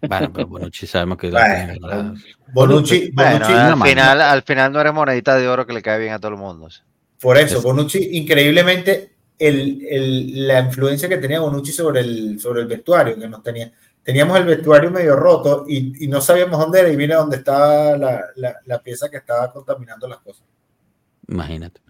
Bueno, 0.00 0.32
pero 0.32 0.46
Bonucci 0.46 0.86
sabemos 0.86 1.18
que. 1.18 1.30
Bueno, 1.30 1.74
la, 1.80 2.14
Bonucci, 2.52 3.10
bueno, 3.12 3.40
Bonucci 3.40 3.52
al, 3.52 3.82
final, 3.82 4.22
al 4.22 4.42
final 4.42 4.72
no 4.72 4.80
eres 4.80 4.94
monedita 4.94 5.36
de 5.36 5.48
oro 5.48 5.66
que 5.66 5.72
le 5.72 5.82
cae 5.82 5.98
bien 5.98 6.12
a 6.12 6.20
todo 6.20 6.30
el 6.30 6.38
mundo. 6.38 6.68
Por 7.20 7.36
eso, 7.36 7.60
Bonucci, 7.60 8.16
increíblemente, 8.16 9.16
el, 9.36 9.84
el, 9.90 10.46
la 10.46 10.60
influencia 10.60 11.08
que 11.08 11.18
tenía 11.18 11.40
Bonucci 11.40 11.72
sobre 11.72 12.00
el, 12.00 12.38
sobre 12.38 12.60
el 12.60 12.68
vestuario, 12.68 13.18
que 13.18 13.28
nos 13.28 13.42
tenía. 13.42 13.72
Teníamos 14.08 14.38
el 14.38 14.46
vestuario 14.46 14.90
medio 14.90 15.16
roto 15.16 15.66
y, 15.68 16.08
no 16.08 16.22
sabíamos 16.22 16.58
dónde 16.58 16.80
era 16.80 16.90
y 16.90 16.96
mira 16.96 17.16
dónde 17.16 17.36
estaba 17.36 17.94
la, 17.94 18.24
la, 18.36 18.56
la, 18.64 18.82
pieza 18.82 19.10
que 19.10 19.18
estaba 19.18 19.52
contaminando 19.52 20.08
las 20.08 20.20
cosas. 20.20 20.46
Imagínate. 21.28 21.82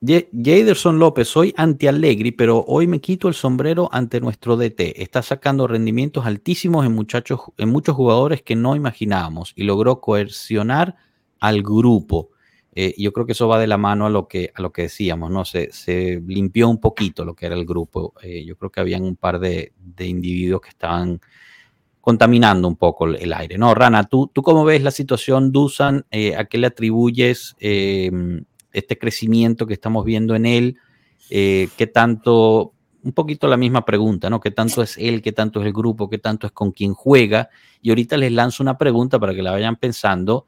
Jaderson 0.00 1.00
López, 1.00 1.26
soy 1.26 1.52
anti-Allegri, 1.56 2.30
pero 2.30 2.64
hoy 2.68 2.86
me 2.86 3.00
quito 3.00 3.26
el 3.26 3.34
sombrero 3.34 3.88
ante 3.90 4.20
nuestro 4.20 4.56
DT. 4.56 5.02
Está 5.02 5.22
sacando 5.22 5.66
rendimientos 5.66 6.24
altísimos 6.24 6.86
en, 6.86 6.92
muchachos, 6.92 7.40
en 7.58 7.68
muchos 7.68 7.96
jugadores 7.96 8.42
que 8.42 8.54
no 8.54 8.76
imaginábamos 8.76 9.52
y 9.56 9.64
logró 9.64 10.00
coercionar 10.00 10.94
al 11.40 11.64
grupo. 11.64 12.30
Eh, 12.72 12.94
yo 12.96 13.12
creo 13.12 13.26
que 13.26 13.32
eso 13.32 13.48
va 13.48 13.58
de 13.58 13.66
la 13.66 13.78
mano 13.78 14.06
a 14.06 14.10
lo 14.10 14.28
que, 14.28 14.52
a 14.54 14.62
lo 14.62 14.72
que 14.72 14.82
decíamos, 14.82 15.30
¿no? 15.30 15.44
Se, 15.44 15.72
se 15.72 16.22
limpió 16.24 16.68
un 16.68 16.78
poquito 16.78 17.24
lo 17.24 17.34
que 17.34 17.46
era 17.46 17.56
el 17.56 17.66
grupo. 17.66 18.14
Eh, 18.22 18.44
yo 18.44 18.56
creo 18.56 18.70
que 18.70 18.80
habían 18.80 19.02
un 19.02 19.16
par 19.16 19.40
de, 19.40 19.72
de, 19.76 20.06
individuos 20.06 20.60
que 20.60 20.68
estaban 20.68 21.20
contaminando 22.00 22.68
un 22.68 22.76
poco 22.76 23.06
el, 23.06 23.32
aire, 23.32 23.58
¿no? 23.58 23.74
Rana, 23.74 24.04
¿tú, 24.04 24.30
¿tú 24.32 24.42
cómo 24.42 24.64
ves 24.64 24.82
la 24.82 24.92
situación, 24.92 25.50
Dusan? 25.50 26.06
Eh, 26.10 26.36
¿A 26.36 26.44
qué 26.44 26.58
le 26.58 26.68
atribuyes 26.68 27.56
este 27.58 28.98
crecimiento 28.98 29.66
que 29.66 29.74
estamos 29.74 30.04
viendo 30.04 30.34
en 30.34 30.46
él? 30.46 30.76
¿Qué 31.28 31.90
tanto, 31.92 32.72
un 33.02 33.12
poquito 33.12 33.48
la 33.48 33.56
misma 33.56 33.84
pregunta, 33.84 34.30
¿no? 34.30 34.40
¿Qué 34.40 34.50
tanto 34.50 34.82
es 34.82 34.96
él? 34.96 35.20
¿Qué 35.22 35.32
tanto 35.32 35.60
es 35.60 35.66
el 35.66 35.72
grupo? 35.72 36.08
¿Qué 36.08 36.18
tanto 36.18 36.46
es 36.46 36.52
con 36.52 36.70
quien 36.70 36.94
juega? 36.94 37.50
Y 37.82 37.90
ahorita 37.90 38.16
les 38.16 38.32
lanzo 38.32 38.62
una 38.62 38.78
pregunta 38.78 39.18
para 39.18 39.34
que 39.34 39.42
la 39.42 39.50
vayan 39.50 39.76
pensando 39.76 40.46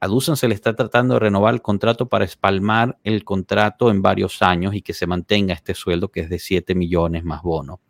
a 0.00 0.06
Dusan 0.06 0.36
se 0.36 0.48
le 0.48 0.54
está 0.54 0.74
tratando 0.76 1.14
de 1.14 1.20
renovar 1.20 1.54
el 1.54 1.62
contrato 1.62 2.08
para 2.08 2.24
espalmar 2.24 2.98
el 3.02 3.24
contrato 3.24 3.90
en 3.90 4.00
varios 4.00 4.42
años 4.42 4.74
y 4.74 4.82
que 4.82 4.94
se 4.94 5.06
mantenga 5.06 5.54
este 5.54 5.74
sueldo 5.74 6.08
que 6.08 6.20
es 6.20 6.30
de 6.30 6.38
7 6.38 6.74
millones 6.74 7.24
más 7.24 7.42
bono. 7.42 7.80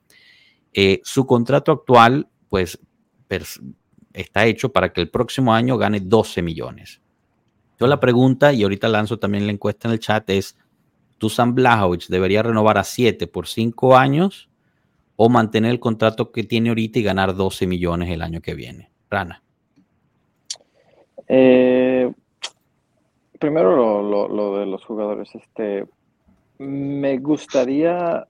Eh, 0.73 1.01
su 1.05 1.27
contrato 1.27 1.73
actual, 1.73 2.29
pues, 2.49 2.81
está 4.12 4.47
hecho 4.47 4.71
para 4.71 4.92
que 4.92 5.01
el 5.01 5.11
próximo 5.11 5.53
año 5.53 5.77
gane 5.77 6.01
12 6.01 6.40
millones. 6.42 7.03
Yo 7.79 7.87
la 7.87 8.01
pregunta, 8.01 8.53
y 8.53 8.62
ahorita 8.62 8.88
lanzo 8.88 9.18
también 9.18 9.47
la 9.47 9.53
encuesta 9.53 9.88
en 9.88 9.92
el 9.92 10.01
chat, 10.01 10.29
es, 10.31 10.57
¿Dusan 11.18 11.55
Blajovic 11.55 12.07
debería 12.09 12.42
renovar 12.42 12.79
a 12.79 12.85
7 12.85 13.27
por 13.27 13.49
5 13.49 13.97
años 13.97 14.49
o 15.16 15.29
mantener 15.29 15.73
el 15.73 15.81
contrato 15.81 16.31
que 16.31 16.44
tiene 16.44 16.68
ahorita 16.68 17.01
y 17.01 17.03
ganar 17.03 17.35
12 17.35 17.66
millones 17.66 18.11
el 18.11 18.23
año 18.23 18.40
que 18.40 18.55
viene? 18.55 18.92
Rana. 19.11 19.42
Eh, 21.27 22.13
primero 23.39 24.03
lo, 24.03 24.59
de 24.59 24.67
los 24.67 24.85
jugadores. 24.85 25.35
Este, 25.35 25.87
me 26.59 27.19
gustaría 27.19 28.27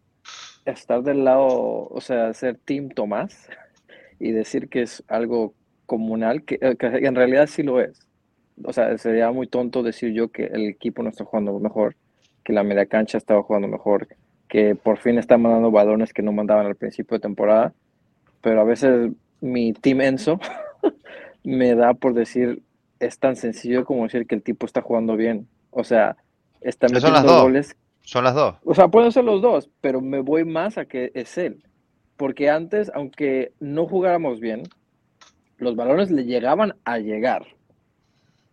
estar 0.65 1.03
del 1.03 1.25
lado, 1.25 1.47
o 1.47 2.01
sea, 2.01 2.33
ser 2.35 2.59
Team 2.65 2.91
Tomás 2.91 3.49
y 4.21 4.33
decir 4.33 4.69
que 4.69 4.83
es 4.83 5.03
algo 5.09 5.55
comunal, 5.87 6.45
que, 6.45 6.59
que 6.59 6.87
en 6.87 7.15
realidad 7.15 7.47
sí 7.47 7.63
lo 7.63 7.81
es. 7.81 8.07
o 8.63 8.73
sea, 8.73 8.97
sería 8.99 9.31
muy 9.31 9.47
tonto 9.47 9.83
decir 9.83 10.13
yo 10.13 10.29
que 10.29 10.45
el 10.45 10.67
equipo 10.67 11.03
no 11.03 11.09
está 11.09 11.25
jugando 11.25 11.59
mejor, 11.59 11.97
que 12.45 12.53
la 12.53 12.63
media 12.63 12.87
cancha 12.87 13.17
estaba 13.17 13.43
jugando 13.43 13.69
mejor, 13.69 14.09
que 14.49 14.75
por 14.75 14.99
fin 14.99 15.19
está 15.19 15.39
mandando 15.39 15.71
balones 15.71 16.13
que 16.13 16.23
no 16.23 16.33
mandaban 16.33 16.67
al 16.67 16.77
principio 16.77 17.17
de 17.17 17.23
temporada, 17.23 17.73
pero 18.43 18.61
a 18.61 18.65
veces 18.65 19.13
mi 19.41 19.73
team 19.73 20.01
Enzo 20.01 20.41
me 21.45 21.75
da 21.75 21.95
por 21.95 22.15
decir, 22.15 22.63
es 23.01 23.19
tan 23.19 23.37
sencillo 23.37 23.85
como 23.85 24.05
decir 24.05 24.27
que 24.27 24.35
el 24.35 24.43
tipo 24.43 24.67
está 24.67 24.83
jugando 24.83 25.17
bien. 25.17 25.49
O 25.71 25.85
sea, 25.85 26.17
está 26.61 26.89
son 26.89 26.95
metiendo 26.95 27.19
las 27.19 27.27
dos. 27.27 27.43
goles. 27.43 27.77
Son 28.03 28.25
las 28.25 28.35
dos. 28.35 28.57
O 28.65 28.75
sea, 28.75 28.89
pueden 28.89 29.13
ser 29.13 29.25
los 29.25 29.43
dos, 29.43 29.69
pero 29.81 30.01
me 30.01 30.21
voy 30.21 30.45
más 30.45 30.79
a 30.79 30.87
que 30.87 31.13
es 31.15 31.37
él. 31.39 31.63
Porque 32.17 32.51
antes, 32.51 32.91
aunque 32.95 33.53
no 33.61 33.87
jugáramos 33.87 34.41
bien, 34.41 34.63
los 35.59 35.77
balones 35.77 36.11
le 36.11 36.25
llegaban 36.25 36.75
a 36.85 36.99
llegar. 36.99 37.47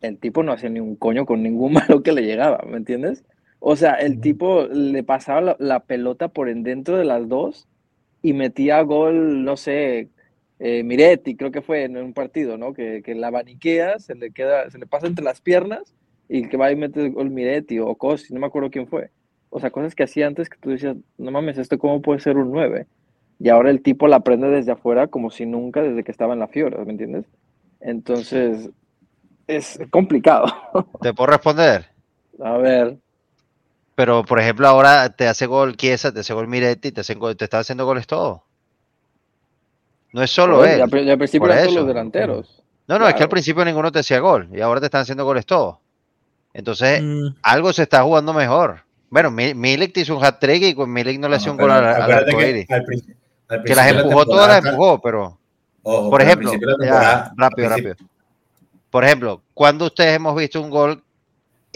El 0.02 0.18
tipo 0.20 0.44
no 0.44 0.52
hacía 0.52 0.70
ni 0.70 0.80
un 0.80 0.96
coño 0.96 1.26
con 1.26 1.42
ningún 1.42 1.74
balón 1.76 2.04
que 2.04 2.12
le 2.12 2.24
llegaba, 2.24 2.64
¿me 2.68 2.78
entiendes? 2.78 3.24
O 3.60 3.76
sea, 3.76 3.94
el 3.94 4.20
tipo 4.20 4.66
le 4.66 5.04
pasaba 5.04 5.42
la, 5.42 5.56
la 5.58 5.80
pelota 5.80 6.28
por 6.28 6.50
en 6.50 6.64
dentro 6.64 6.98
de 6.98 7.06
las 7.06 7.28
dos 7.28 7.68
y 8.22 8.34
metía 8.34 8.82
gol, 8.82 9.44
no 9.44 9.58
sé, 9.58 10.10
eh, 10.60 10.84
Miretti, 10.84 11.36
creo 11.36 11.52
que 11.52 11.62
fue 11.62 11.84
en 11.84 11.98
un 11.98 12.14
partido, 12.14 12.58
¿no? 12.58 12.74
Que, 12.74 13.02
que 13.04 13.16
la 13.16 13.28
abaniquea, 13.28 14.00
se 14.00 14.16
le 14.16 14.32
queda, 14.32 14.70
se 14.72 14.78
le 14.80 14.88
pasa 14.88 15.08
entre 15.08 15.26
las 15.26 15.42
piernas 15.42 15.94
y 16.30 16.48
que 16.50 16.58
va 16.58 16.72
y 16.72 16.76
mete 16.76 17.02
el 17.06 17.12
gol 17.14 17.30
Miretti 17.30 17.80
o 17.80 17.96
Cosi, 17.96 18.34
no 18.34 18.40
me 18.40 18.48
acuerdo 18.48 18.70
quién 18.72 18.88
fue. 18.88 19.12
O 19.50 19.60
sea, 19.60 19.72
cosas 19.72 19.96
que 19.96 20.04
hacía 20.04 20.28
antes 20.28 20.50
que 20.50 20.58
tú 20.60 20.70
decías, 20.72 20.98
no 21.18 21.32
mames, 21.32 21.58
¿esto 21.58 21.78
cómo 21.78 22.02
puede 22.02 22.20
ser 22.20 22.38
un 22.38 22.52
9? 22.52 22.88
Y 23.40 23.50
ahora 23.50 23.70
el 23.70 23.82
tipo 23.82 24.08
la 24.08 24.18
aprende 24.18 24.50
desde 24.50 24.72
afuera 24.72 25.08
como 25.08 25.30
si 25.30 25.46
nunca 25.46 25.82
desde 25.82 26.04
que 26.04 26.12
estaba 26.12 26.34
en 26.34 26.40
la 26.40 26.48
Fiora, 26.48 26.84
¿me 26.86 26.92
entiendes? 26.92 27.26
Entonces, 27.82 28.70
es 29.48 29.80
complicado. 29.92 30.46
¿Te 31.02 31.14
puedo 31.14 31.28
responder? 31.28 31.88
A 32.40 32.58
ver, 32.58 32.98
Pero, 33.96 34.24
por 34.24 34.40
ejemplo, 34.40 34.68
ahora 34.68 35.10
te 35.16 35.28
hace 35.28 35.48
gol 35.48 35.76
Chiesa, 35.76 36.14
te 36.14 36.22
hace 36.22 36.34
gol 36.34 36.48
Miretti, 36.48 36.92
te, 36.94 37.02
hacen 37.02 37.20
gol- 37.20 37.36
te 37.36 37.44
está 37.46 37.60
haciendo 37.60 37.86
goles 37.86 38.08
todos. 38.08 38.42
No 40.16 40.24
es 40.24 40.32
solo 40.32 40.56
Joder, 40.58 40.72
él. 40.72 40.78
y 40.80 40.82
al, 40.82 41.10
al 41.10 41.18
principio 41.18 41.46
eran 41.48 41.58
todos 41.60 41.70
eso. 41.72 41.80
los 41.80 41.88
delanteros. 41.90 42.64
No, 42.88 42.98
no, 42.98 43.06
es 43.08 43.16
que 43.16 43.24
al 43.24 43.28
principio 43.30 43.66
ninguno 43.66 43.92
te 43.92 44.00
hacía 44.00 44.20
gol 44.20 44.48
y 44.54 44.62
ahora 44.62 44.80
te 44.80 44.86
están 44.86 45.02
haciendo 45.02 45.26
goles 45.26 45.46
todos. 45.46 45.76
Entonces, 46.54 47.02
Mm, 47.04 47.36
algo 47.42 47.74
se 47.74 47.84
está 47.84 48.02
jugando 48.02 48.34
mejor. 48.34 48.80
Bueno, 49.10 49.30
Mi- 49.30 49.54
Milik 49.54 49.94
te 49.94 50.00
hizo 50.00 50.16
un 50.16 50.24
hat-trick 50.24 50.64
y 50.64 50.74
con 50.74 50.90
Milik 50.94 51.20
no 51.20 51.28
le 51.28 51.36
hacía 51.36 51.52
un 51.52 51.58
gol 51.58 51.70
al, 51.70 51.84
al 51.86 52.12
arcoíris. 52.14 52.66
que 52.66 52.74
al, 52.74 52.86
princi- 52.86 53.14
al 53.50 53.64
Que 53.64 53.76
las 53.76 53.94
la 53.94 54.02
empujó 54.02 54.26
todas, 54.26 54.48
las 54.48 54.66
empujó, 54.66 55.02
pero... 55.02 55.38
Ojo, 55.84 56.10
Por 56.10 56.22
ejemplo, 56.22 56.52
ya, 56.82 57.32
rápido, 57.36 57.70
rápido. 57.70 57.96
Por 58.90 59.04
ejemplo, 59.04 59.42
¿cuándo 59.54 59.86
ustedes 59.88 60.16
hemos 60.16 60.34
visto 60.38 60.62
un 60.62 60.70
gol 60.70 61.04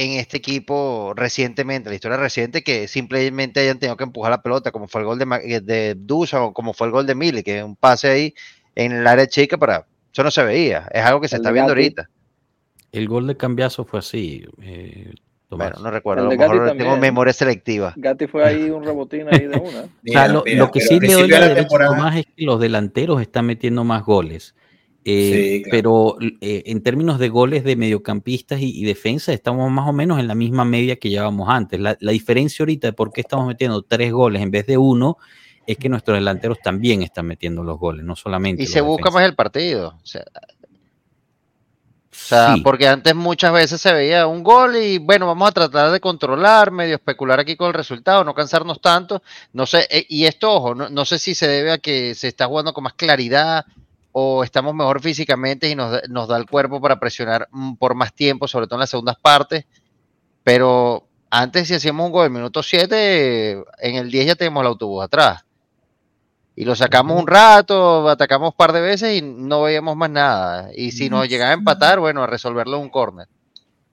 en 0.01 0.11
este 0.19 0.37
equipo 0.37 1.13
recientemente, 1.15 1.89
la 1.89 1.95
historia 1.95 2.15
reciente, 2.17 2.63
que 2.63 2.87
simplemente 2.87 3.59
hayan 3.59 3.79
tenido 3.79 3.97
que 3.97 4.05
empujar 4.05 4.31
la 4.31 4.41
pelota, 4.41 4.71
como 4.71 4.87
fue 4.87 5.01
el 5.01 5.07
gol 5.07 5.19
de, 5.19 5.25
eh, 5.43 5.59
de 5.59 5.95
Dusan 5.97 6.41
o 6.41 6.53
como 6.53 6.73
fue 6.73 6.87
el 6.87 6.91
gol 6.93 7.05
de 7.05 7.15
Mili, 7.15 7.43
que 7.43 7.57
es 7.57 7.63
un 7.63 7.75
pase 7.75 8.09
ahí 8.09 8.33
en 8.75 8.93
el 8.93 9.05
área 9.07 9.27
chica 9.27 9.57
para... 9.57 9.85
Eso 10.13 10.23
no 10.23 10.31
se 10.31 10.43
veía, 10.43 10.87
es 10.93 11.03
algo 11.03 11.19
que 11.21 11.27
se 11.27 11.35
El 11.35 11.41
está 11.41 11.51
viendo 11.51 11.73
Gatti. 11.73 11.81
ahorita. 11.83 12.09
el 12.93 13.07
gol 13.09 13.27
de 13.27 13.35
cambiazo 13.37 13.83
fue 13.85 13.99
así. 13.99 14.45
eh, 14.61 15.13
Tomás. 15.49 15.71
Bueno, 15.71 15.83
no 15.83 15.91
recuerdo, 15.91 16.21
a 16.21 16.25
lo 16.25 16.29
mejor 16.37 16.55
tengo 16.57 16.67
también. 16.67 16.99
memoria 16.99 17.33
selectiva. 17.33 17.93
Gatti 17.97 18.27
fue 18.27 18.43
ahí 18.45 18.69
un 18.69 18.83
rebotín 18.85 19.27
ahí 19.33 19.47
de 19.47 19.57
una. 19.57 19.59
O 19.67 19.71
sea, 19.71 19.87
Mira, 20.03 20.27
lo, 20.29 20.43
mira, 20.45 20.57
lo 20.59 20.71
que 20.71 20.79
sí 20.79 20.99
le 20.99 21.11
doy 21.13 21.27
la 21.27 21.39
de 21.41 21.49
la 21.49 21.55
temporada- 21.55 21.89
Tomás 21.95 22.15
es 22.17 22.25
que 22.27 22.43
los 22.45 22.59
delanteros 22.59 23.19
están 23.21 23.45
metiendo 23.47 23.83
más 23.83 24.03
goles. 24.05 24.55
Eh, 25.05 25.31
Sí, 25.33 25.63
claro. 25.63 25.71
Pero 25.71 26.17
eh, 26.41 26.63
en 26.65 26.83
términos 26.83 27.19
de 27.19 27.29
goles 27.29 27.63
de 27.63 27.75
mediocampistas 27.75 28.59
y, 28.61 28.79
y 28.79 28.83
defensa, 28.83 29.33
estamos 29.33 29.71
más 29.71 29.87
o 29.87 29.93
menos 29.93 30.19
en 30.19 30.27
la 30.27 30.35
misma 30.35 30.65
media 30.65 30.97
que 30.97 31.09
llevábamos 31.09 31.49
antes. 31.49 31.79
La, 31.79 31.97
la 31.99 32.11
diferencia 32.11 32.63
ahorita 32.63 32.87
de 32.87 32.93
por 32.93 33.11
qué 33.11 33.21
estamos 33.21 33.47
metiendo 33.47 33.81
tres 33.81 34.11
goles 34.11 34.41
en 34.41 34.51
vez 34.51 34.65
de 34.67 34.77
uno 34.77 35.17
es 35.65 35.77
que 35.77 35.87
nuestros 35.87 36.17
delanteros 36.17 36.59
también 36.59 37.03
están 37.03 37.27
metiendo 37.27 37.63
los 37.63 37.77
goles, 37.77 38.03
no 38.03 38.15
solamente. 38.15 38.63
Y 38.63 38.65
se 38.65 38.81
busca 38.81 39.11
más 39.11 39.23
el 39.23 39.35
partido. 39.35 39.99
O 40.01 40.05
sea, 40.05 40.23
o 42.11 42.15
sea, 42.21 42.55
Sí, 42.55 42.61
porque 42.61 42.87
antes 42.87 43.13
muchas 43.13 43.53
veces 43.53 43.79
se 43.79 43.93
veía 43.93 44.25
un 44.25 44.43
gol 44.43 44.75
y 44.75 44.97
bueno, 44.97 45.27
vamos 45.27 45.47
a 45.47 45.51
tratar 45.51 45.91
de 45.91 45.99
controlar, 45.99 46.71
medio 46.71 46.95
especular 46.95 47.39
aquí 47.39 47.55
con 47.55 47.67
el 47.67 47.75
resultado, 47.75 48.23
no 48.23 48.33
cansarnos 48.33 48.81
tanto. 48.81 49.21
No 49.53 49.65
sé, 49.65 49.87
eh, 49.91 50.05
y 50.09 50.25
esto, 50.25 50.51
ojo, 50.51 50.75
no, 50.75 50.89
no 50.89 51.05
sé 51.05 51.19
si 51.19 51.35
se 51.35 51.47
debe 51.47 51.71
a 51.71 51.77
que 51.77 52.15
se 52.15 52.27
está 52.27 52.47
jugando 52.47 52.73
con 52.73 52.83
más 52.83 52.93
claridad 52.93 53.65
o 54.21 54.43
estamos 54.43 54.73
mejor 54.75 55.01
físicamente 55.01 55.69
y 55.69 55.75
nos, 55.75 55.91
da- 55.91 56.01
nos 56.09 56.27
da 56.27 56.37
el 56.37 56.45
cuerpo 56.45 56.81
para 56.81 56.99
presionar 56.99 57.47
mm, 57.51 57.75
por 57.75 57.95
más 57.95 58.13
tiempo, 58.13 58.47
sobre 58.47 58.67
todo 58.67 58.75
en 58.75 58.81
las 58.81 58.89
segundas 58.89 59.17
partes. 59.21 59.65
Pero 60.43 61.07
antes, 61.29 61.67
si 61.67 61.73
hacíamos 61.75 62.05
un 62.05 62.11
gol 62.11 62.25
en 62.25 62.31
el 62.33 62.37
minuto 62.39 62.63
7, 62.63 63.63
en 63.79 63.95
el 63.95 64.09
10 64.11 64.25
ya 64.27 64.35
tenemos 64.35 64.61
el 64.61 64.67
autobús 64.67 65.03
atrás. 65.03 65.43
Y 66.55 66.65
lo 66.65 66.75
sacamos 66.75 67.17
un 67.19 67.27
rato, 67.27 68.09
atacamos 68.09 68.49
un 68.51 68.57
par 68.57 68.73
de 68.73 68.81
veces 68.81 69.17
y 69.17 69.21
no 69.21 69.61
veíamos 69.61 69.95
más 69.95 70.09
nada. 70.09 70.69
Y 70.75 70.91
si 70.91 71.09
nos 71.09 71.27
llegaba 71.29 71.51
a 71.51 71.53
empatar, 71.53 71.99
bueno, 71.99 72.21
a 72.23 72.27
resolverlo 72.27 72.75
en 72.77 72.83
un 72.83 72.89
córner. 72.89 73.27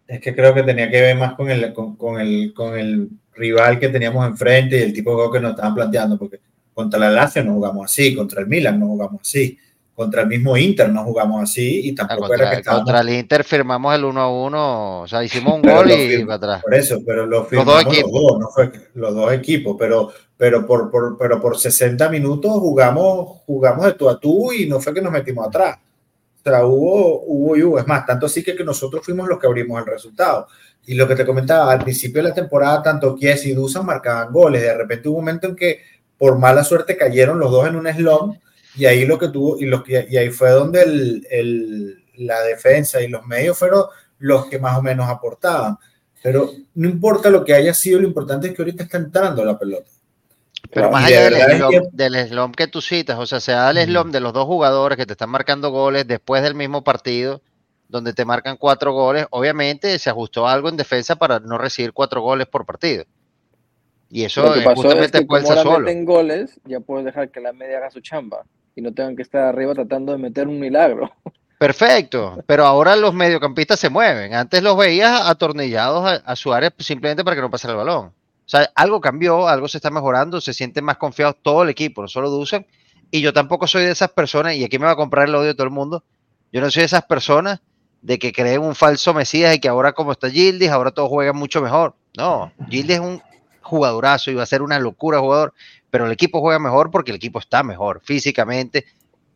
Es 0.08 0.20
que 0.20 0.34
creo 0.34 0.52
que 0.54 0.62
tenía 0.64 0.90
que 0.90 1.00
ver 1.00 1.16
más 1.16 1.34
con 1.34 1.48
el, 1.50 1.72
con, 1.72 1.94
con 1.96 2.20
el, 2.20 2.52
con 2.54 2.76
el 2.78 3.08
rival 3.34 3.78
que 3.78 3.88
teníamos 3.88 4.26
enfrente 4.26 4.78
y 4.78 4.82
el 4.82 4.92
tipo 4.92 5.10
de 5.10 5.16
juego 5.16 5.32
que 5.32 5.40
nos 5.40 5.50
estaban 5.52 5.74
planteando, 5.74 6.18
porque 6.18 6.40
contra 6.74 6.98
la 6.98 7.10
Lazio 7.10 7.44
no 7.44 7.54
jugamos 7.54 7.84
así, 7.84 8.14
contra 8.14 8.40
el 8.40 8.46
Milan 8.48 8.78
no 8.80 8.86
jugamos 8.86 9.20
así, 9.20 9.58
contra 9.96 10.22
el 10.22 10.28
mismo 10.28 10.56
Inter 10.58 10.90
no 10.92 11.02
jugamos 11.04 11.42
así 11.42 11.88
y 11.88 11.90
Ah, 11.92 12.06
tampoco 12.06 12.34
era 12.34 12.50
que 12.50 12.56
contra, 12.56 12.58
estábamos 12.58 12.84
contra 12.84 13.00
el 13.00 13.18
Inter 13.18 13.44
firmamos 13.44 13.94
el 13.94 14.04
1 14.04 14.20
a 14.20 14.30
1, 14.30 15.00
o 15.00 15.08
sea, 15.08 15.24
hicimos 15.24 15.54
un 15.54 15.62
Pero 15.62 15.76
gol 15.76 15.90
y 15.90 16.24
para 16.24 16.34
atrás. 16.34 16.62
por 16.62 16.74
eso, 16.74 17.00
pero 17.04 17.26
lo 17.26 17.38
dos 17.38 17.48
firmamos 17.48 17.84
los 17.84 17.94
equipos. 17.94 18.12
dos, 18.12 18.38
no 18.38 18.48
fue 18.50 18.72
los 18.94 19.14
dos 19.14 19.32
equipos, 19.32 19.76
pero, 19.78 20.12
pero, 20.36 20.66
por, 20.66 20.90
por, 20.90 21.16
pero 21.18 21.40
por 21.40 21.58
60 21.58 22.08
minutos 22.10 22.52
jugamos, 22.52 23.38
jugamos 23.46 23.86
de 23.86 23.92
tú 23.94 24.08
a 24.10 24.20
tú 24.20 24.52
y 24.52 24.66
no 24.66 24.78
fue 24.80 24.92
que 24.92 25.00
nos 25.00 25.10
metimos 25.12 25.48
atrás. 25.48 25.78
O 25.78 26.48
sea, 26.48 26.64
hubo, 26.64 27.22
hubo 27.26 27.56
y 27.56 27.62
hubo. 27.64 27.78
Es 27.78 27.86
más, 27.88 28.06
tanto 28.06 28.26
así 28.26 28.44
que, 28.44 28.54
que 28.54 28.62
nosotros 28.62 29.04
fuimos 29.04 29.26
los 29.26 29.38
que 29.38 29.46
abrimos 29.48 29.80
el 29.80 29.86
resultado. 29.86 30.46
Y 30.86 30.94
lo 30.94 31.08
que 31.08 31.16
te 31.16 31.26
comentaba, 31.26 31.72
al 31.72 31.82
principio 31.82 32.22
de 32.22 32.28
la 32.28 32.34
temporada, 32.34 32.82
tanto 32.82 33.16
Kies 33.16 33.46
y 33.46 33.52
Dusan 33.52 33.84
marcaban 33.84 34.32
goles. 34.32 34.62
De 34.62 34.76
repente 34.76 35.08
hubo 35.08 35.16
un 35.18 35.24
momento 35.24 35.48
en 35.48 35.56
que, 35.56 35.80
por 36.16 36.38
mala 36.38 36.62
suerte, 36.62 36.96
cayeron 36.96 37.40
los 37.40 37.50
dos 37.50 37.66
en 37.66 37.74
un 37.74 37.88
slump. 37.88 38.36
Y 38.76 38.84
ahí 38.86 39.06
lo 39.06 39.18
que 39.18 39.28
tuvo, 39.28 39.58
y, 39.58 39.64
los 39.64 39.82
que, 39.82 40.06
y 40.10 40.16
ahí 40.16 40.30
fue 40.30 40.50
donde 40.50 40.82
el, 40.82 41.26
el, 41.30 42.04
la 42.16 42.40
defensa 42.42 43.00
y 43.02 43.08
los 43.08 43.24
medios 43.26 43.58
fueron 43.58 43.84
los 44.18 44.46
que 44.46 44.58
más 44.58 44.76
o 44.78 44.82
menos 44.82 45.08
aportaban. 45.08 45.76
Pero 46.22 46.50
no 46.74 46.88
importa 46.88 47.30
lo 47.30 47.44
que 47.44 47.54
haya 47.54 47.72
sido, 47.72 48.00
lo 48.00 48.08
importante 48.08 48.48
es 48.48 48.54
que 48.54 48.62
ahorita 48.62 48.82
está 48.84 48.96
entrando 48.98 49.44
la 49.44 49.58
pelota. 49.58 49.90
Pero 50.70 50.90
más 50.90 51.06
de 51.08 51.16
allá 51.16 51.24
del 51.30 51.34
es 51.52 51.56
slump, 51.58 51.70
que- 51.70 51.88
del 51.92 52.28
slump 52.28 52.56
que 52.56 52.66
tú 52.66 52.80
citas, 52.80 53.18
o 53.18 53.24
sea, 53.26 53.40
sea 53.40 53.70
el 53.70 53.76
Mm. 53.78 53.90
slump 53.90 54.12
de 54.12 54.20
los 54.20 54.32
dos 54.32 54.46
jugadores 54.46 54.98
que 54.98 55.06
te 55.06 55.12
están 55.12 55.30
marcando 55.30 55.70
goles 55.70 56.06
después 56.06 56.42
del 56.42 56.54
mismo 56.54 56.82
partido, 56.82 57.40
donde 57.88 58.12
te 58.12 58.24
marcan 58.24 58.56
cuatro 58.56 58.92
goles, 58.92 59.26
obviamente 59.30 59.96
se 60.00 60.10
ajustó 60.10 60.48
algo 60.48 60.68
en 60.68 60.76
defensa 60.76 61.14
para 61.16 61.38
no 61.38 61.56
recibir 61.56 61.92
cuatro 61.92 62.20
goles 62.20 62.48
por 62.48 62.66
partido. 62.66 63.04
Y 64.10 64.24
eso 64.24 64.42
Lo 64.42 64.52
que 64.54 64.58
es 64.60 64.64
pasó 64.64 64.80
es 64.80 64.86
justamente 64.86 65.18
que 65.20 65.26
puede 65.26 65.44
como 65.44 65.62
solo. 65.62 65.78
meten 65.80 66.04
goles, 66.04 66.60
ya 66.64 66.80
puedes 66.80 67.04
dejar 67.04 67.30
que 67.30 67.40
la 67.40 67.52
media 67.52 67.78
haga 67.78 67.90
su 67.90 68.00
chamba 68.00 68.44
y 68.76 68.82
no 68.82 68.92
tengan 68.92 69.16
que 69.16 69.22
estar 69.22 69.42
arriba 69.42 69.74
tratando 69.74 70.12
de 70.12 70.18
meter 70.18 70.46
un 70.46 70.60
milagro. 70.60 71.10
Perfecto, 71.58 72.44
pero 72.46 72.66
ahora 72.66 72.94
los 72.96 73.14
mediocampistas 73.14 73.80
se 73.80 73.88
mueven. 73.88 74.34
Antes 74.34 74.62
los 74.62 74.76
veías 74.76 75.22
atornillados 75.22 76.22
a, 76.22 76.36
su 76.36 76.52
área 76.52 76.72
simplemente 76.78 77.24
para 77.24 77.34
que 77.34 77.40
no 77.40 77.50
pasara 77.50 77.72
el 77.72 77.78
balón. 77.78 78.06
O 78.08 78.48
sea, 78.48 78.70
algo 78.74 79.00
cambió, 79.00 79.48
algo 79.48 79.66
se 79.66 79.78
está 79.78 79.90
mejorando, 79.90 80.42
se 80.42 80.52
siente 80.52 80.82
más 80.82 80.98
confiado 80.98 81.32
todo 81.32 81.62
el 81.62 81.70
equipo, 81.70 82.02
no 82.02 82.08
solo 82.08 82.28
Dusan. 82.28 82.66
Y 83.10 83.22
yo 83.22 83.32
tampoco 83.32 83.66
soy 83.66 83.84
de 83.84 83.92
esas 83.92 84.10
personas, 84.10 84.54
y 84.54 84.64
aquí 84.64 84.78
me 84.78 84.84
va 84.84 84.92
a 84.92 84.96
comprar 84.96 85.28
el 85.28 85.34
odio 85.34 85.48
de 85.48 85.54
todo 85.54 85.64
el 85.64 85.72
mundo. 85.72 86.04
Yo 86.52 86.60
no 86.60 86.70
soy 86.70 86.82
de 86.82 86.86
esas 86.86 87.04
personas 87.04 87.60
de 88.02 88.18
que 88.18 88.32
creen 88.32 88.60
un 88.60 88.74
falso 88.74 89.14
Mesías 89.14 89.54
y 89.54 89.58
que 89.58 89.68
ahora, 89.68 89.94
como 89.94 90.12
está 90.12 90.28
Gildis, 90.28 90.68
ahora 90.68 90.90
todos 90.90 91.08
juegan 91.08 91.36
mucho 91.36 91.62
mejor. 91.62 91.94
No, 92.18 92.52
Gildis 92.68 92.96
es 92.96 93.00
un 93.00 93.22
jugadorazo 93.62 94.30
y 94.30 94.34
va 94.34 94.42
a 94.42 94.46
ser 94.46 94.62
una 94.62 94.78
locura 94.78 95.20
jugador, 95.20 95.54
pero 95.96 96.04
el 96.04 96.12
equipo 96.12 96.42
juega 96.42 96.58
mejor 96.58 96.90
porque 96.90 97.10
el 97.10 97.16
equipo 97.16 97.38
está 97.38 97.62
mejor 97.62 98.02
físicamente, 98.04 98.84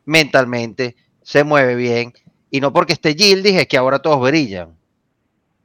mentalmente, 0.04 0.94
se 1.22 1.42
mueve 1.42 1.74
bien. 1.74 2.12
Y 2.50 2.60
no 2.60 2.70
porque 2.70 2.92
esté 2.92 3.14
Gildis 3.14 3.54
es 3.54 3.66
que 3.66 3.78
ahora 3.78 3.98
todos 3.98 4.20
brillan. 4.20 4.76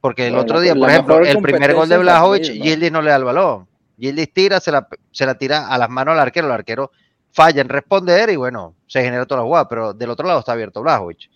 Porque 0.00 0.28
el 0.28 0.32
Bueno, 0.32 0.44
otro 0.44 0.58
día, 0.58 0.74
por 0.74 0.88
ejemplo, 0.88 1.18
el 1.18 1.42
primer 1.42 1.74
gol 1.74 1.90
de 1.90 1.98
Blajovic. 1.98 2.44
Gildis 2.44 2.90
no 2.90 3.02
le 3.02 3.10
da 3.10 3.16
el 3.16 3.24
balón. 3.24 3.68
Gildis 3.98 4.32
tira, 4.32 4.58
se 4.58 4.72
la, 4.72 4.88
se 5.10 5.26
la 5.26 5.36
tira 5.36 5.68
a 5.68 5.76
las 5.76 5.90
manos 5.90 6.12
al 6.12 6.20
arquero, 6.20 6.46
el 6.46 6.54
arquero 6.54 6.90
falla 7.30 7.60
en 7.60 7.68
responder 7.68 8.30
y 8.30 8.36
bueno, 8.36 8.74
se 8.86 9.02
genera 9.02 9.26
toda 9.26 9.42
la 9.42 9.46
jugada, 9.46 9.68
pero 9.68 9.92
del 9.92 10.08
otro 10.08 10.26
lado 10.26 10.38
está 10.38 10.52
abierto 10.52 10.80
Blajovic. 10.80 11.28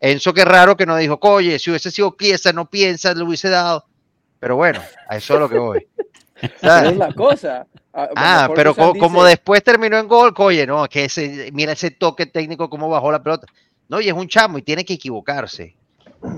Enzo, 0.00 0.34
qué 0.34 0.44
raro 0.44 0.76
que 0.76 0.86
no 0.86 0.96
dijo, 0.96 1.20
oye, 1.22 1.60
si 1.60 1.70
hubiese 1.70 1.92
sido 1.92 2.16
Chiesa, 2.18 2.52
no 2.52 2.68
piensa, 2.68 3.14
le 3.14 3.22
hubiese 3.22 3.48
dado. 3.48 3.84
Pero 4.40 4.56
bueno, 4.56 4.82
a 5.08 5.18
eso 5.18 5.34
es 5.34 5.40
lo 5.40 5.48
que 5.48 5.58
voy. 5.58 5.86
¿Sabes? 6.60 6.90
es 6.90 6.96
la 6.96 7.12
cosa. 7.12 7.68
A- 7.94 8.10
Ah, 8.16 8.48
mejor 8.48 8.56
pero 8.56 8.74
como 8.98 9.24
después 9.24 9.62
terminó 9.62 9.98
en 9.98 10.08
gol, 10.08 10.34
oye, 10.38 10.66
no, 10.66 10.86
que 10.88 11.04
ese, 11.04 11.50
mira 11.52 11.72
ese 11.72 11.90
toque 11.92 12.26
técnico, 12.26 12.68
cómo 12.70 12.88
bajó 12.88 13.12
la 13.12 13.22
pelota. 13.22 13.46
No, 13.88 14.00
y 14.00 14.08
es 14.08 14.14
un 14.14 14.28
chamo 14.28 14.58
y 14.58 14.62
tiene 14.62 14.84
que 14.84 14.94
equivocarse. 14.94 15.78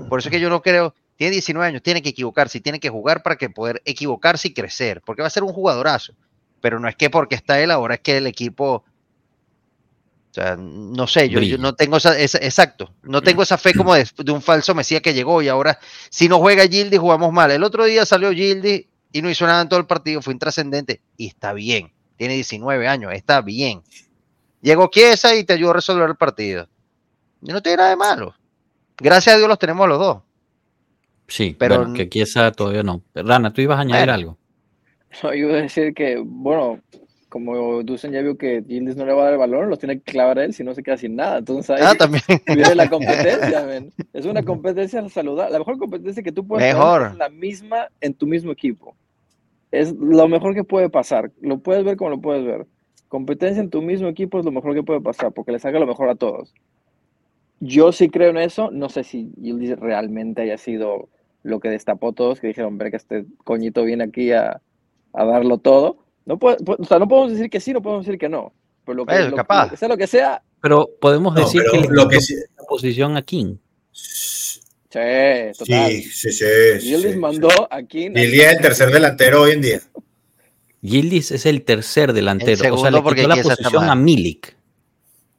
Por 0.07 0.19
eso 0.19 0.29
es 0.29 0.31
que 0.33 0.39
yo 0.41 0.49
no 0.49 0.61
creo, 0.61 0.95
Tiene 1.17 1.31
19 1.33 1.67
años, 1.69 1.83
tiene 1.83 2.01
que 2.01 2.09
equivocarse 2.09 2.59
y 2.59 2.61
tiene 2.61 2.79
que 2.79 2.89
jugar 2.89 3.23
para 3.23 3.37
que 3.37 3.49
poder 3.49 3.81
equivocarse 3.85 4.49
y 4.49 4.53
crecer, 4.53 5.01
porque 5.05 5.21
va 5.23 5.27
a 5.29 5.31
ser 5.31 5.43
un 5.43 5.53
jugadorazo. 5.53 6.13
Pero 6.61 6.79
no 6.79 6.87
es 6.89 6.95
que 6.97 7.09
porque 7.11 7.35
está 7.35 7.61
él 7.61 7.71
ahora 7.71 7.95
es 7.95 8.01
que 8.01 8.17
el 8.17 8.27
equipo 8.27 8.85
o 10.31 10.33
sea, 10.33 10.55
no 10.57 11.07
sé, 11.07 11.29
yo, 11.29 11.41
yo 11.41 11.57
no 11.57 11.73
tengo 11.73 11.97
esa, 11.97 12.17
esa, 12.19 12.37
exacto, 12.39 12.95
no 13.01 13.23
tengo 13.23 13.41
esa 13.41 13.57
fe 13.57 13.73
como 13.73 13.95
de, 13.95 14.07
de, 14.17 14.31
un 14.31 14.41
falso 14.41 14.75
Mesías 14.75 15.01
que 15.01 15.13
llegó 15.13 15.41
y 15.41 15.47
ahora 15.47 15.79
si 16.11 16.27
no 16.29 16.37
juega 16.39 16.67
Gildi 16.67 16.97
jugamos 16.97 17.31
mal. 17.33 17.49
El 17.51 17.63
otro 17.63 17.85
día 17.85 18.05
salió 18.05 18.31
Gildi 18.31 18.87
y 19.11 19.21
no 19.21 19.29
hizo 19.29 19.45
nada 19.45 19.61
en 19.61 19.69
todo 19.69 19.79
el 19.79 19.85
partido, 19.85 20.21
fue 20.21 20.33
intrascendente 20.33 21.01
y 21.15 21.27
está 21.27 21.53
bien. 21.53 21.91
Tiene 22.17 22.33
19 22.35 22.87
años, 22.87 23.13
está 23.13 23.41
bien. 23.41 23.81
Llegó 24.61 24.89
Chiesa 24.89 25.35
y 25.35 25.43
te 25.43 25.53
ayudó 25.53 25.71
a 25.71 25.75
resolver 25.75 26.09
el 26.09 26.15
partido. 26.15 26.67
Y 27.41 27.51
no 27.51 27.61
tiene 27.61 27.77
nada 27.77 27.89
de 27.89 27.95
malo. 27.95 28.35
Gracias 28.97 29.35
a 29.35 29.37
Dios 29.37 29.47
los 29.47 29.59
tenemos 29.59 29.87
los 29.87 29.99
dos. 29.99 30.17
Sí, 31.27 31.55
pero 31.57 31.79
bueno, 31.79 31.93
que 31.93 32.09
Chiesa 32.09 32.51
todavía 32.51 32.83
no. 32.83 33.03
Rana, 33.13 33.53
tú 33.53 33.61
ibas 33.61 33.77
a 33.77 33.81
añadir 33.81 34.07
bueno. 34.07 34.13
algo. 34.13 34.37
No, 35.23 35.29
yo 35.33 35.47
iba 35.47 35.57
a 35.57 35.61
decir 35.61 35.93
que, 35.93 36.21
bueno, 36.23 36.81
como 37.37 37.83
Dusen 37.83 38.13
ya 38.13 38.21
vio 38.23 38.35
que 38.35 38.63
Gildis 38.67 38.95
no 38.95 39.05
le 39.05 39.13
va 39.13 39.21
a 39.21 39.23
dar 39.25 39.33
el 39.33 39.39
balón, 39.39 39.69
los 39.69 39.77
tiene 39.77 39.99
que 39.99 40.11
clavar 40.11 40.39
a 40.39 40.43
él, 40.43 40.55
si 40.55 40.63
no 40.63 40.73
se 40.73 40.81
queda 40.81 40.97
sin 40.97 41.15
nada. 41.15 41.37
Entonces 41.37 41.69
ahí 41.69 41.83
ah, 41.85 41.93
también. 41.95 42.23
viene 42.47 42.73
la 42.73 42.89
competencia, 42.89 43.63
man. 43.63 43.91
Es 44.13 44.25
una 44.25 44.41
competencia 44.41 45.07
saludable. 45.07 45.53
La 45.53 45.59
mejor 45.59 45.77
competencia 45.77 46.23
que 46.23 46.31
tú 46.31 46.47
puedes 46.47 46.73
mejor. 46.73 47.09
es 47.11 47.17
la 47.17 47.29
misma 47.29 47.89
en 48.01 48.15
tu 48.15 48.25
mismo 48.25 48.51
equipo. 48.51 48.95
Es 49.71 49.93
lo 49.93 50.27
mejor 50.27 50.55
que 50.55 50.63
puede 50.63 50.89
pasar. 50.89 51.31
Lo 51.39 51.59
puedes 51.59 51.83
ver 51.85 51.95
como 51.95 52.09
lo 52.09 52.21
puedes 52.21 52.43
ver. 52.43 52.65
Competencia 53.07 53.61
en 53.61 53.69
tu 53.69 53.83
mismo 53.83 54.07
equipo 54.07 54.39
es 54.39 54.45
lo 54.45 54.51
mejor 54.51 54.73
que 54.73 54.81
puede 54.81 54.99
pasar, 54.99 55.31
porque 55.31 55.51
le 55.51 55.59
saca 55.59 55.77
lo 55.77 55.85
mejor 55.85 56.09
a 56.09 56.15
todos. 56.15 56.55
Yo 57.59 57.91
sí 57.91 58.09
creo 58.09 58.31
en 58.31 58.37
eso. 58.37 58.71
No 58.71 58.89
sé 58.89 59.03
si 59.03 59.31
Gildis 59.39 59.77
realmente 59.77 60.41
haya 60.41 60.57
sido 60.57 61.07
lo 61.43 61.59
que 61.59 61.69
destapó 61.69 62.09
a 62.09 62.13
todos, 62.13 62.41
que 62.41 62.47
dijeron, 62.47 62.79
ver 62.79 62.89
que 62.89 62.97
este 62.97 63.25
coñito 63.43 63.83
viene 63.83 64.05
aquí 64.05 64.31
a, 64.31 64.59
a 65.13 65.25
darlo 65.25 65.59
todo 65.59 66.06
no, 66.27 66.37
puede, 66.37 66.57
o 66.65 66.83
sea, 66.83 66.99
no 66.99 67.07
podemos 67.07 67.31
decir 67.31 67.49
que 67.49 67.61
sí, 67.61 67.71
no 67.71 67.81
podemos 67.81 68.05
decir 68.05 68.19
que 68.19 68.27
no. 68.27 68.51
Pero 68.85 68.97
lo 68.97 69.05
que, 69.05 69.15
es 69.15 69.29
lo, 69.29 69.37
capaz. 69.37 69.63
Lo 69.63 69.71
que 69.71 69.77
sea 69.77 69.87
lo 69.87 69.97
que 69.97 70.07
sea. 70.07 70.43
Pero 70.61 70.89
podemos 70.99 71.33
No, 71.33 71.39
decir 71.39 71.61
pero 71.61 71.71
que 71.71 71.87
le 71.87 71.95
lo 71.95 72.09
que 72.09 72.17
la 72.17 72.65
posición 72.67 73.15
a 73.15 73.21
King. 73.21 73.55
Sí, 73.93 74.59
total. 75.57 75.89
Sí, 75.89 76.03
sí, 76.03 76.31
sí. 76.33 76.45
Gildis 76.81 77.13
sí, 77.13 77.17
mandó 77.17 77.49
aquí. 77.71 78.09
Gildis 78.13 78.41
es 78.41 78.55
el 78.55 78.61
tercer 78.61 78.91
delantero 78.91 79.43
hoy 79.43 79.51
en 79.51 79.61
día. 79.61 79.81
Gildis 80.81 81.31
es 81.31 81.45
el 81.45 81.63
tercer 81.63 82.11
delantero. 82.11 82.51
El 82.51 82.73
o 82.73 82.77
sea, 82.77 82.91
le 82.91 82.97
segundo 82.97 83.03
porque 83.03 83.21
quitó 83.21 83.35
la 83.35 83.41
posición 83.41 83.89
a 83.89 83.95
Milik. 83.95 84.57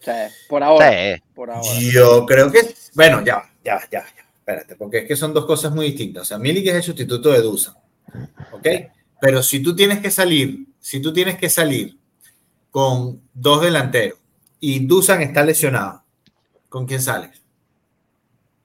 Sí, 0.01 0.11
por 0.49 0.63
ahora. 0.63 0.91
Sí. 0.91 1.23
Por 1.35 1.51
ahora. 1.51 1.69
Yo 1.93 2.25
creo 2.25 2.51
que, 2.51 2.61
bueno, 2.95 3.23
ya, 3.27 3.43
ya, 3.63 3.79
ya, 3.91 4.07
ya. 4.17 4.25
Espérate, 4.39 4.75
porque 4.77 4.99
es 5.01 5.05
que 5.09 5.17
son 5.17 5.35
dos 5.35 5.45
cosas 5.45 5.75
muy 5.75 5.89
distintas. 5.89 6.23
O 6.23 6.25
sea, 6.25 6.39
Milik 6.39 6.67
es 6.69 6.77
el 6.77 6.83
sustituto 6.83 7.31
de 7.31 7.43
Dusan. 7.43 7.75
¿Ok? 8.53 8.67
Pero 9.21 9.43
si 9.43 9.61
tú 9.61 9.77
tienes 9.77 9.99
que 9.99 10.11
salir, 10.11 10.68
si 10.81 11.01
tú 11.01 11.13
tienes 11.13 11.37
que 11.37 11.49
salir 11.49 11.97
con 12.71 13.21
dos 13.35 13.63
delanteros 13.63 14.19
y 14.61 14.81
Dusan 14.87 15.23
está 15.23 15.45
lesionado, 15.45 16.03
¿con 16.69 16.87
quién 16.87 17.01
sales? 17.03 17.43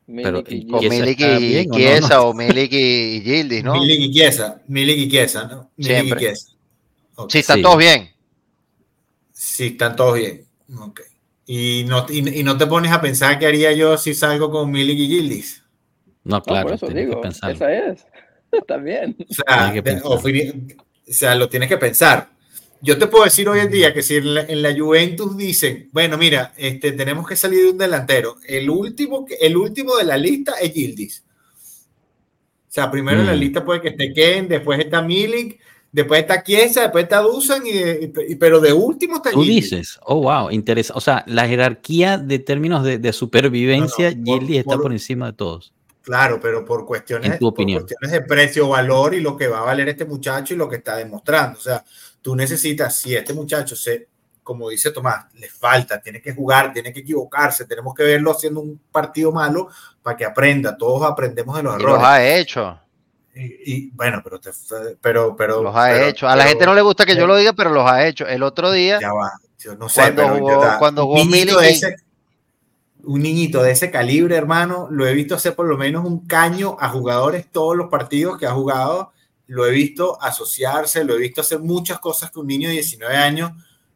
Pero, 0.05 0.43
y 0.47 0.55
¿y 0.55 0.67
Con 0.67 0.79
Chiesa 0.81 0.95
Milik 0.95 1.19
y 1.19 1.47
bien 1.47 1.67
o 1.69 1.73
no? 1.73 1.77
Chiesa 1.77 2.21
o 2.23 2.33
Milik 2.33 2.73
y, 2.73 3.21
Gildis, 3.21 3.63
¿no? 3.63 3.73
Milik 3.73 4.01
y 4.01 4.11
Chiesa, 4.11 4.61
Milik 4.67 4.97
y 4.97 5.09
Chiesa, 5.09 5.45
¿no? 5.47 5.71
Milik 5.77 6.05
y 6.15 6.19
Chiesa. 6.19 6.47
Ok. 7.15 7.31
Sí, 7.31 7.39
están 7.39 7.57
Sí. 7.57 7.61
todos 7.63 7.77
bien. 7.77 8.09
Sí, 9.31 9.65
están 9.67 9.95
todos 9.95 10.15
bien. 10.15 10.45
Ok. 10.79 11.01
Y 11.45 11.85
no, 11.87 12.05
y, 12.09 12.39
y 12.39 12.43
no 12.43 12.57
te 12.57 12.67
pones 12.67 12.91
a 12.91 13.01
pensar 13.01 13.39
qué 13.39 13.47
haría 13.47 13.71
yo 13.73 13.97
si 13.97 14.13
salgo 14.13 14.51
con 14.51 14.71
Milik 14.71 14.97
y 14.99 15.07
Gildis. 15.07 15.63
No, 16.23 16.37
No, 16.37 16.43
claro, 16.43 16.67
por 16.67 16.75
eso 16.75 16.87
digo, 16.87 17.15
que 17.15 17.21
pensar. 17.21 17.51
esa 17.51 17.73
es. 17.73 18.05
También. 18.67 19.15
O 19.29 19.33
sea, 19.33 19.71
de- 19.71 20.01
o, 20.03 20.19
o 21.09 21.13
sea, 21.13 21.35
lo 21.35 21.49
tienes 21.49 21.69
que 21.69 21.77
pensar. 21.77 22.29
Yo 22.81 22.97
te 22.97 23.07
puedo 23.07 23.23
decir 23.23 23.47
hoy 23.47 23.59
en 23.59 23.71
día 23.71 23.93
que 23.93 24.03
si 24.03 24.15
en 24.17 24.33
la, 24.35 24.41
en 24.41 24.61
la 24.61 24.75
Juventus 24.77 25.37
dicen, 25.37 25.89
bueno, 25.93 26.17
mira, 26.17 26.53
este, 26.57 26.91
tenemos 26.91 27.25
que 27.27 27.35
salir 27.37 27.61
de 27.63 27.69
un 27.71 27.77
delantero, 27.77 28.35
el 28.45 28.69
último, 28.69 29.25
el 29.39 29.55
último 29.55 29.95
de 29.95 30.03
la 30.03 30.17
lista 30.17 30.53
es 30.61 30.73
Gildis. 30.73 31.23
O 32.67 32.71
sea, 32.73 32.89
primero 32.91 33.21
en 33.21 33.27
la 33.27 33.35
Mm. 33.35 33.39
lista 33.39 33.63
puede 33.63 33.81
que 33.81 33.89
esté 33.89 34.11
Ken, 34.13 34.47
después 34.49 34.79
está 34.79 35.01
Milik, 35.01 35.59
después 35.91 36.21
está 36.21 36.43
Chiesa, 36.43 36.81
después 36.81 37.03
está 37.03 37.19
Dusan, 37.21 37.65
y, 37.65 37.71
de- 37.71 38.11
y- 38.29 38.35
pero 38.35 38.59
de 38.59 38.73
último 38.73 39.17
está 39.17 39.29
Tú 39.31 39.43
Gildis. 39.43 39.69
dices, 39.69 39.99
oh, 40.05 40.21
wow, 40.23 40.49
interesante. 40.51 40.97
O 40.97 41.01
sea, 41.01 41.23
la 41.27 41.47
jerarquía 41.47 42.17
de 42.17 42.39
términos 42.39 42.83
de, 42.83 42.97
de 42.97 43.13
supervivencia, 43.13 44.09
No, 44.11 44.17
no, 44.17 44.23
por- 44.25 44.39
Gildis 44.39 44.57
está 44.59 44.73
por- 44.75 44.81
por 44.83 44.91
encima 44.91 45.27
de 45.27 45.33
todos. 45.33 45.71
Claro, 46.03 46.37
pero 46.41 46.65
por 46.65 46.85
cuestiones, 46.85 47.31
En 47.31 47.39
tu 47.39 47.45
por 47.45 47.53
opinión. 47.53 47.81
cuestiones 47.83 48.11
de 48.11 48.21
precio, 48.21 48.67
valor 48.67 49.13
y 49.15 49.21
lo 49.21 49.37
que 49.37 49.47
va 49.47 49.59
a 49.59 49.63
valer 49.63 49.87
este 49.89 50.03
muchacho 50.05 50.53
y 50.53 50.57
lo 50.57 50.67
que 50.69 50.75
está 50.75 50.97
demostrando. 50.97 51.57
O 51.57 51.61
sea, 51.61 51.83
tú 52.21 52.35
necesitas, 52.35 52.97
si 52.97 53.15
este 53.15 53.33
muchacho 53.33 53.75
se, 53.75 54.07
como 54.43 54.67
dice 54.69 54.91
Tomás, 54.91 55.25
le 55.35 55.47
falta, 55.47 56.01
tiene 56.01 56.21
que 56.21 56.33
jugar, 56.33 56.73
tiene 56.73 56.91
que 56.91 56.99
equivocarse, 56.99 57.65
tenemos 57.65 57.95
que 57.95 58.03
verlo 58.03 58.31
haciendo 58.31 58.59
un 58.59 58.79
partido 58.91 59.31
malo 59.31 59.69
para 60.01 60.17
que 60.17 60.25
aprenda. 60.25 60.77
Todos 60.77 61.09
aprendemos 61.09 61.55
de 61.55 61.63
los 61.63 61.75
Y 61.79 61.83
los 61.83 61.85
errores. 61.93 62.05
ha 62.05 62.27
hecho. 62.35 62.79
Y, 63.35 63.73
y, 63.73 63.89
bueno, 63.93 64.19
pero, 64.23 64.39
te, 64.41 64.51
pero, 65.01 65.35
pero 65.37 65.63
Los 65.63 65.75
ha 65.75 65.85
pero- 65.85 66.05
hecho. 66.05 66.27
A 66.27 66.35
la 66.35 66.43
pero- 66.43 66.49
gente 66.49 66.65
no 66.65 66.75
le 66.75 66.81
gusta 66.81 67.05
que 67.05 67.13
yo 67.13 67.19
pero- 67.19 67.27
lo 67.27 67.35
diga, 67.37 67.53
pero 67.53 67.69
los 67.71 67.89
ha 67.89 68.05
hecho. 68.05 68.27
El 68.27 68.43
otro 68.43 68.71
día, 68.71 68.99
Ya 68.99 69.13
va, 69.13 69.31
yo 69.57 69.75
no 69.75 69.87
sé, 69.89 70.01
Cuando 70.01 70.21
pero 70.23 70.37
jugó- 70.37 70.77
cuando 70.79 71.03
jugó 71.05 71.25
Milik 71.25 71.61
ese, 71.61 71.95
un 73.03 73.21
niñito 73.21 73.61
de 73.61 73.71
ese 73.71 73.91
calibre, 73.91 74.35
hermano, 74.35 74.87
lo 74.89 75.05
he 75.05 75.13
visto 75.13 75.35
hacer 75.35 75.55
por 75.55 75.67
lo 75.67 75.77
menos 75.77 76.05
un 76.05 76.25
caño 76.25 76.77
a 76.79 76.89
jugadores 76.89 77.47
todos 77.51 77.75
los 77.75 77.89
partidos 77.89 78.37
que 78.37 78.45
ha 78.45 78.51
jugado, 78.53 79.11
lo 79.47 79.65
he 79.67 79.71
visto 79.71 80.21
asociarse, 80.21 81.03
lo 81.03 81.15
he 81.15 81.19
visto 81.19 81.41
hacer 81.41 81.59
muchas 81.59 81.99
cosas 81.99 82.31
que 82.31 82.39
un 82.39 82.47
niño 82.47 82.69
de 82.69 82.75
19 82.75 83.15
años 83.15 83.51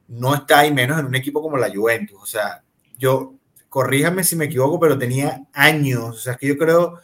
no 0.09 0.35
está 0.35 0.65
y 0.65 0.73
menos 0.73 0.99
en 0.99 1.05
un 1.05 1.15
equipo 1.15 1.41
como 1.41 1.57
la 1.57 1.73
Juventus. 1.73 2.17
O 2.21 2.25
sea, 2.25 2.63
yo, 2.97 3.33
corríjame 3.69 4.23
si 4.23 4.35
me 4.35 4.45
equivoco, 4.45 4.79
pero 4.79 4.97
tenía 4.97 5.41
años, 5.53 6.15
o 6.15 6.19
sea, 6.19 6.33
es 6.33 6.39
que 6.39 6.47
yo 6.47 6.57
creo, 6.57 6.83
o 6.93 7.01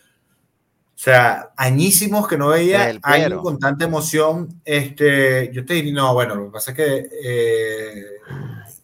sea, 0.95 1.51
añísimos 1.55 2.27
que 2.27 2.37
no 2.37 2.49
veía 2.49 2.89
El 2.89 2.97
a 3.01 3.11
alguien 3.11 3.29
Piero. 3.29 3.43
con 3.43 3.59
tanta 3.59 3.85
emoción. 3.85 4.61
Este, 4.65 5.51
yo 5.53 5.65
te 5.65 5.75
diría, 5.75 5.93
no, 5.93 6.13
bueno, 6.13 6.35
lo 6.35 6.45
que 6.45 6.51
pasa 6.51 6.71
es 6.71 6.77
que 6.77 7.09
eh, 7.23 8.05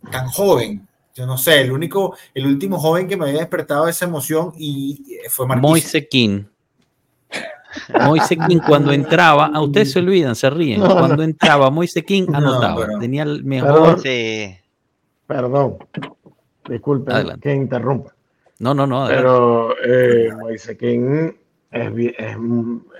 tan 0.10 0.27
joven, 0.27 0.88
yo 1.19 1.25
no 1.25 1.38
sé, 1.38 1.60
el 1.62 1.71
único, 1.73 2.15
el 2.34 2.47
último 2.47 2.79
joven 2.79 3.08
que 3.08 3.17
me 3.17 3.25
había 3.27 3.39
despertado 3.41 3.88
esa 3.89 4.05
emoción 4.05 4.53
y 4.58 5.17
fue 5.29 5.45
Marquinhos. 5.45 5.69
Moise 5.71 6.08
King. 6.08 6.43
Moise 8.05 8.38
King 8.47 8.60
cuando 8.65 8.91
entraba, 8.93 9.47
a 9.47 9.62
ustedes 9.62 9.91
se 9.91 9.99
olvidan, 9.99 10.36
se 10.36 10.49
ríen. 10.49 10.79
No, 10.79 10.88
no. 10.88 10.97
Cuando 10.99 11.23
entraba, 11.23 11.69
Moise 11.69 12.03
King 12.03 12.25
No, 12.29 12.38
anotaba. 12.38 12.86
pero- 12.88 12.99
Tenía 12.99 13.23
el 13.23 13.43
Perdón. 13.43 13.49
mejor. 13.49 13.99
sí. 13.99 14.55
Perdón. 15.27 15.77
Disculpen 16.67 17.15
Adelante. 17.15 17.41
que 17.49 17.55
interrumpa. 17.55 18.15
No, 18.60 18.73
no, 18.73 18.88
no. 18.88 19.05
adelante. 19.05 19.23
Pero 19.23 19.75
eh, 19.86 20.32
Moise 20.39 20.77
King 20.77 21.32
es, 21.71 22.38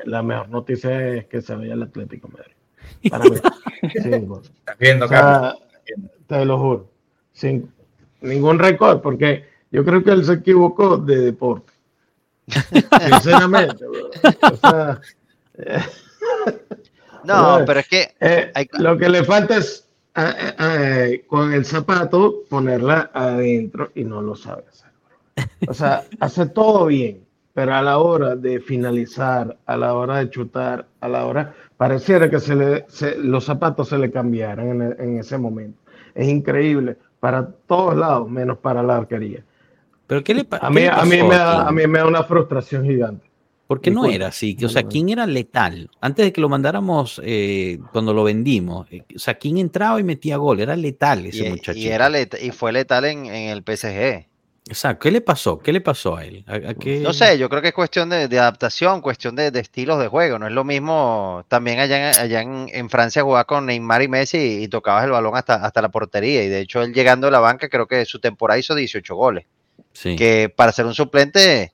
la 0.06 0.22
mejor 0.24 0.50
noticia 0.50 1.08
es 1.16 1.26
que 1.26 1.42
se 1.42 1.56
vaya 1.56 1.74
el 1.74 1.84
Atlético 1.84 2.28
de 2.28 2.34
Madrid. 2.34 2.54
Para 3.10 3.24
mí. 3.26 3.32
Estás 3.82 4.78
viendo, 4.78 5.06
O 5.06 5.08
sea, 5.08 5.22
Carlos. 5.22 5.56
te 6.28 6.46
lo 6.46 6.60
juro. 6.60 6.90
Sin 7.34 7.72
ningún 8.22 8.60
récord, 8.60 9.02
porque 9.02 9.46
yo 9.72 9.84
creo 9.86 10.04
que 10.04 10.12
él 10.12 10.26
se 10.26 10.34
equivocó 10.34 10.98
de 10.98 11.18
deporte. 11.20 11.72
Sinceramente. 13.12 13.86
O 13.86 14.56
sea, 14.58 15.02
eh, 15.56 15.80
No, 17.24 17.60
pero 17.66 17.82
es 17.82 17.88
que 17.88 18.08
eh, 18.20 18.52
Hay- 18.56 18.70
lo 18.80 18.98
que 18.98 19.10
le 19.10 19.24
falta 19.24 19.58
es 19.58 19.86
ah, 20.16 20.34
ah, 20.40 20.54
ah, 20.58 21.08
con 21.28 21.54
el 21.54 21.66
zapato 21.66 22.44
ponerla 22.50 23.12
adentro 23.14 23.92
y 23.94 24.04
no 24.06 24.22
lo 24.22 24.36
sabe 24.36 24.64
hacer. 24.70 24.90
O 25.68 25.74
sea, 25.74 26.04
hace 26.20 26.46
todo 26.48 26.86
bien, 26.86 27.22
pero 27.54 27.76
a 27.76 27.82
la 27.82 27.98
hora 27.98 28.36
de 28.36 28.60
finalizar, 28.62 29.58
a 29.66 29.78
la 29.78 29.94
hora 29.94 30.18
de 30.20 30.30
chutar, 30.30 30.86
a 31.02 31.10
la 31.10 31.26
hora, 31.26 31.54
pareciera 31.78 32.30
que 32.30 32.40
se 32.40 32.56
le, 32.56 32.86
se- 32.88 33.18
los 33.18 33.44
zapatos 33.46 33.90
se 33.90 33.98
le 33.98 34.12
cambiaran 34.12 34.82
en, 34.82 34.96
en 35.00 35.20
ese 35.20 35.38
momento. 35.38 35.78
Es 36.16 36.28
increíble 36.28 36.98
para 37.20 37.48
todos 37.68 37.96
lados, 37.96 38.30
menos 38.30 38.58
para 38.58 38.82
la 38.84 38.98
arquería. 38.98 39.44
Pero 40.08 40.24
¿qué 40.24 40.34
le, 40.34 40.46
pa- 40.46 40.58
A 40.58 40.70
qué 40.70 40.74
mí, 40.74 40.82
le 40.82 40.90
a 40.90 41.04
mí, 41.06 41.18
me 41.24 41.36
da, 41.36 41.68
a 41.68 41.72
mí 41.72 41.86
me 41.88 42.00
da 42.00 42.08
una 42.08 42.24
frustración 42.24 42.84
gigante. 42.86 43.28
Porque 43.68 43.92
no 43.92 44.02
Disculpa. 44.02 44.16
era 44.16 44.28
así. 44.30 44.58
O 44.64 44.70
sea, 44.70 44.82
No, 44.82 44.88
no. 44.88 44.92
King 44.92 45.06
era 45.10 45.28
letal. 45.28 45.92
Antes 46.02 46.26
de 46.26 46.34
que 46.34 46.42
lo 46.42 46.50
mandáramos, 46.50 47.22
eh, 47.24 47.78
cuando 47.92 48.16
lo 48.16 48.24
vendimos, 48.24 48.88
eh, 48.92 49.04
o 49.16 49.20
sea, 49.20 49.36
King 49.38 49.58
entraba 49.58 50.00
y 50.00 50.04
metía 50.04 50.38
gol. 50.38 50.60
Era 50.60 50.76
letal 50.76 51.28
ese 51.28 51.46
y, 51.46 51.50
muchacho. 51.52 51.78
y 51.78 51.88
era 51.88 52.10
leta- 52.10 52.40
y 52.42 52.50
fue 52.50 52.72
letal 52.72 53.06
en, 53.06 53.28
en 53.28 53.50
el 53.50 53.62
PSG. 53.64 54.28
Exacto. 54.68 55.04
¿Qué 55.04 55.12
le 55.12 55.22
pasó? 55.22 55.58
¿Qué 55.60 55.74
le 55.74 55.82
pasó 55.82 56.16
a 56.18 56.26
él? 56.26 56.44
¿A- 56.48 56.72
a 56.72 56.74
qué- 56.76 57.00
No 57.00 57.12
sé, 57.14 57.38
yo 57.38 57.50
creo 57.50 57.62
que 57.62 57.70
es 57.70 57.74
cuestión 57.74 58.10
de, 58.10 58.28
de 58.28 58.40
adaptación, 58.40 59.02
cuestión 59.02 59.36
de, 59.36 59.50
de 59.52 59.60
estilos 59.60 60.00
de 60.00 60.08
juego. 60.08 60.38
No 60.38 60.46
es 60.48 60.54
lo 60.54 60.64
mismo 60.64 61.44
también 61.48 61.80
allá, 61.80 62.12
en, 62.12 62.20
allá 62.20 62.42
en, 62.42 62.68
en 62.72 62.90
Francia 62.90 63.24
jugar 63.24 63.46
con 63.46 63.66
Neymar 63.66 64.02
y 64.04 64.08
Messi 64.08 64.38
y, 64.38 64.64
y 64.64 64.68
tocabas 64.68 65.06
el 65.06 65.12
balón 65.12 65.36
hasta, 65.36 65.56
hasta 65.56 65.82
la 65.82 65.90
portería. 65.90 66.44
Y 66.44 66.50
de 66.50 66.60
hecho, 66.60 66.82
él 66.84 66.94
llegando 66.94 67.28
a 67.28 67.32
la 67.32 67.40
banca, 67.40 67.68
creo 67.70 67.88
que 67.88 68.06
su 68.06 68.20
temporada 68.20 68.60
hizo 68.60 68.76
18 68.76 69.16
goles. 69.16 69.46
Sí. 69.94 70.16
Que 70.16 70.54
para 70.56 70.72
ser 70.72 70.86
un 70.86 70.94
suplente 70.94 71.74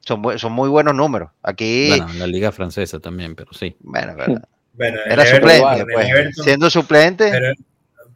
Son, 0.00 0.38
son 0.38 0.52
muy 0.52 0.68
buenos 0.68 0.94
números. 0.94 1.30
Aquí, 1.42 1.88
Bueno, 1.88 2.10
en 2.10 2.18
la 2.20 2.26
liga 2.26 2.52
francesa 2.52 3.00
también, 3.00 3.34
pero 3.34 3.52
sí. 3.52 3.74
bueno, 3.80 4.14
verdad. 4.14 4.42
Bueno, 4.76 4.98
en 5.06 5.12
el 5.12 5.20
era 5.20 5.22
Everton- 5.24 5.36
suplente, 5.60 5.92
pues. 5.92 6.08
Everton- 6.08 6.42
Siendo 6.44 6.68
suplente, 6.70 7.30
pero, 7.30 7.52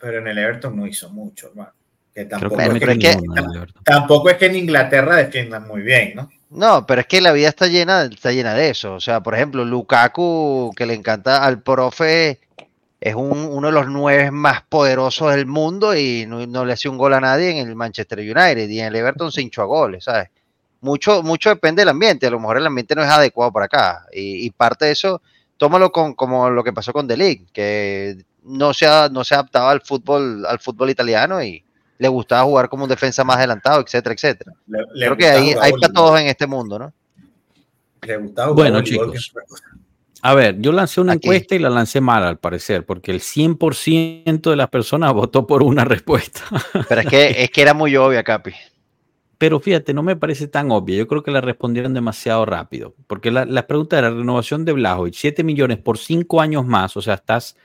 pero 0.00 0.18
en 0.18 0.26
el 0.26 0.38
Everton 0.38 0.76
no 0.76 0.86
hizo 0.88 1.08
mucho, 1.08 1.46
hermano. 1.50 1.70
Que 2.24 2.28
tampoco, 2.30 2.56
que 2.78 2.84
es 2.92 2.98
que, 2.98 3.08
es 3.10 3.16
tampoco 3.84 4.30
es 4.30 4.36
que 4.36 4.46
en 4.46 4.56
Inglaterra 4.56 5.16
defiendan 5.16 5.66
muy 5.66 5.82
bien, 5.82 6.12
¿no? 6.16 6.30
no, 6.50 6.86
pero 6.86 7.02
es 7.02 7.06
que 7.06 7.20
la 7.20 7.32
vida 7.32 7.48
está 7.48 7.66
llena, 7.66 8.02
está 8.04 8.32
llena 8.32 8.54
de 8.54 8.70
eso. 8.70 8.94
O 8.94 9.00
sea, 9.00 9.20
por 9.22 9.34
ejemplo, 9.34 9.64
Lukaku, 9.64 10.72
que 10.76 10.86
le 10.86 10.94
encanta 10.94 11.44
al 11.44 11.62
profe, 11.62 12.40
es 13.00 13.14
un- 13.14 13.48
uno 13.52 13.68
de 13.68 13.72
los 13.74 13.86
nueve 13.88 14.30
más 14.30 14.62
poderosos 14.68 15.30
del 15.32 15.46
mundo 15.46 15.94
y 15.96 16.24
no, 16.26 16.46
no 16.46 16.64
le 16.64 16.72
hace 16.72 16.88
un 16.88 16.98
gol 16.98 17.14
a 17.14 17.20
nadie 17.20 17.50
en 17.60 17.68
el 17.68 17.76
Manchester 17.76 18.18
United 18.18 18.68
y 18.68 18.80
en 18.80 18.86
el 18.86 18.96
Everton 18.96 19.30
se 19.30 19.42
hinchó 19.42 19.62
a 19.62 19.66
goles, 19.66 20.04
¿sabes? 20.04 20.28
Mucho, 20.80 21.22
mucho 21.22 21.50
depende 21.50 21.82
del 21.82 21.88
ambiente. 21.90 22.26
A 22.26 22.30
lo 22.30 22.40
mejor 22.40 22.56
el 22.58 22.66
ambiente 22.66 22.94
no 22.94 23.02
es 23.02 23.10
adecuado 23.10 23.52
para 23.52 23.66
acá. 23.66 24.06
Y, 24.12 24.46
y 24.46 24.50
parte 24.50 24.86
de 24.86 24.92
eso, 24.92 25.20
tómalo 25.56 25.90
con, 25.92 26.14
como 26.14 26.50
lo 26.50 26.62
que 26.64 26.72
pasó 26.72 26.92
con 26.92 27.06
The 27.06 27.16
League, 27.16 27.46
que 27.52 28.16
no 28.44 28.72
se, 28.72 28.86
ha- 28.86 29.08
no 29.10 29.22
se 29.24 29.34
adaptaba 29.34 29.70
al 29.70 29.80
fútbol, 29.82 30.46
al 30.46 30.58
fútbol 30.60 30.90
italiano 30.90 31.42
y 31.42 31.62
le 31.98 32.08
gustaba 32.08 32.44
jugar 32.44 32.68
como 32.68 32.84
un 32.84 32.88
defensa 32.88 33.24
más 33.24 33.36
adelantado, 33.36 33.80
etcétera, 33.80 34.14
etcétera. 34.14 34.52
Le, 34.66 34.78
le 34.94 35.06
Creo 35.06 35.16
que 35.16 35.40
gustaba 35.40 35.64
hay, 35.64 35.72
para 35.72 35.92
todos 35.92 36.20
en 36.20 36.26
este 36.28 36.46
mundo, 36.46 36.78
¿no? 36.78 36.92
Le 38.02 38.16
gustaba 38.16 38.52
jugar 38.52 38.70
Bueno, 38.70 38.82
chicos. 38.84 39.32
A 40.20 40.34
ver, 40.34 40.60
yo 40.60 40.72
lancé 40.72 41.00
una 41.00 41.12
Aquí. 41.12 41.28
encuesta 41.28 41.54
y 41.54 41.58
la 41.60 41.70
lancé 41.70 42.00
mal 42.00 42.24
al 42.24 42.38
parecer, 42.38 42.84
porque 42.84 43.12
el 43.12 43.20
100% 43.20 44.50
de 44.50 44.56
las 44.56 44.68
personas 44.68 45.12
votó 45.14 45.46
por 45.46 45.62
una 45.62 45.84
respuesta. 45.84 46.42
Pero 46.88 47.00
es 47.02 47.06
que, 47.06 47.42
es 47.42 47.50
que 47.50 47.62
era 47.62 47.74
muy 47.74 47.96
obvia, 47.96 48.22
Capi. 48.22 48.52
Pero 49.38 49.60
fíjate, 49.60 49.94
no 49.94 50.02
me 50.02 50.16
parece 50.16 50.48
tan 50.48 50.72
obvia. 50.72 50.96
Yo 50.96 51.06
creo 51.06 51.22
que 51.22 51.30
la 51.30 51.40
respondieron 51.40 51.94
demasiado 51.94 52.44
rápido. 52.44 52.94
Porque 53.06 53.30
la, 53.30 53.44
la 53.44 53.68
pregunta 53.68 53.96
era 53.96 54.10
renovación 54.10 54.64
de 54.64 54.72
Blajovic, 54.72 55.14
7 55.14 55.44
millones 55.44 55.78
por 55.78 55.96
5 55.96 56.40
años 56.40 56.66
más. 56.66 56.96
O 56.96 57.02
sea, 57.02 57.14
estás, 57.14 57.56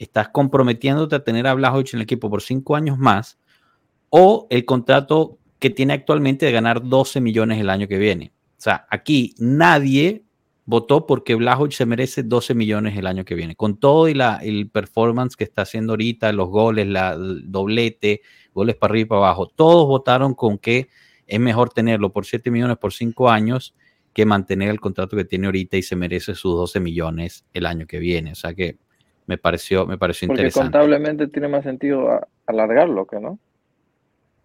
estás 0.00 0.30
comprometiéndote 0.30 1.14
a 1.14 1.22
tener 1.22 1.46
a 1.46 1.54
Blajovic 1.54 1.94
en 1.94 2.00
el 2.00 2.02
equipo 2.02 2.28
por 2.28 2.42
5 2.42 2.74
años 2.74 2.98
más. 2.98 3.38
O 4.10 4.46
el 4.50 4.64
contrato 4.64 5.38
que 5.58 5.70
tiene 5.70 5.92
actualmente 5.92 6.46
de 6.46 6.52
ganar 6.52 6.82
12 6.82 7.20
millones 7.20 7.60
el 7.60 7.70
año 7.70 7.88
que 7.88 7.98
viene. 7.98 8.32
O 8.58 8.62
sea, 8.62 8.86
aquí 8.90 9.34
nadie 9.38 10.24
votó 10.64 11.06
porque 11.06 11.34
Blajovic 11.34 11.72
se 11.72 11.86
merece 11.86 12.22
12 12.22 12.54
millones 12.54 12.96
el 12.96 13.06
año 13.06 13.24
que 13.24 13.34
viene. 13.34 13.56
Con 13.56 13.78
todo 13.78 14.08
y 14.08 14.14
la, 14.14 14.36
el 14.36 14.70
performance 14.70 15.36
que 15.36 15.44
está 15.44 15.62
haciendo 15.62 15.94
ahorita, 15.94 16.32
los 16.32 16.48
goles, 16.48 16.86
la, 16.86 17.12
el 17.12 17.50
doblete, 17.50 18.22
goles 18.54 18.76
para 18.76 18.92
arriba 18.92 19.02
y 19.02 19.08
para 19.08 19.18
abajo, 19.18 19.48
todos 19.48 19.86
votaron 19.86 20.34
con 20.34 20.58
que 20.58 20.88
es 21.26 21.40
mejor 21.40 21.70
tenerlo 21.70 22.12
por 22.12 22.24
7 22.24 22.50
millones 22.50 22.76
por 22.78 22.92
5 22.92 23.30
años 23.30 23.74
que 24.12 24.26
mantener 24.26 24.70
el 24.70 24.80
contrato 24.80 25.16
que 25.16 25.24
tiene 25.24 25.46
ahorita 25.46 25.76
y 25.76 25.82
se 25.82 25.96
merece 25.96 26.34
sus 26.34 26.54
12 26.54 26.80
millones 26.80 27.44
el 27.52 27.66
año 27.66 27.86
que 27.86 27.98
viene. 27.98 28.32
O 28.32 28.36
sea 28.36 28.54
que 28.54 28.78
me 29.26 29.38
pareció, 29.38 29.86
me 29.86 29.98
pareció 29.98 30.28
Porque 30.28 30.42
interesante. 30.42 30.72
contablemente 30.72 31.28
tiene 31.28 31.48
más 31.48 31.64
sentido 31.64 32.20
alargarlo 32.46 33.06
que 33.06 33.20
no. 33.20 33.38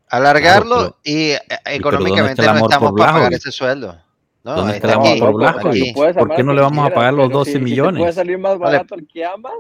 Alargarlo 0.09 0.75
Claro, 0.75 0.97
y 1.03 1.31
eh, 1.31 1.39
¿dónde 1.49 1.75
económicamente 1.77 2.41
no 2.45 2.55
estamos 2.57 2.93
para 2.97 3.13
pagar 3.13 3.33
ese 3.33 3.51
sueldo. 3.51 3.97
No, 4.43 4.55
¿Dónde 4.57 4.75
está 4.75 4.87
está 4.87 4.87
el 4.89 4.93
amor 4.93 5.07
aquí, 5.11 5.19
por 5.19 5.41
no, 5.41 5.69
aquí. 5.69 5.93
¿Por 5.93 6.35
qué 6.35 6.43
no 6.43 6.53
le 6.53 6.61
vamos 6.61 6.85
a 6.87 6.93
pagar 6.93 7.13
los 7.13 7.27
quieras, 7.27 7.29
pero 7.29 7.39
12 7.39 7.51
si- 7.51 7.57
si 7.57 7.63
millones? 7.63 7.99
puede 7.99 8.13
salir 8.13 8.37
más 8.37 8.59
Vale. 8.59 8.77
barato 8.77 8.95
el 8.95 9.07
que 9.07 9.25
amas. 9.25 9.53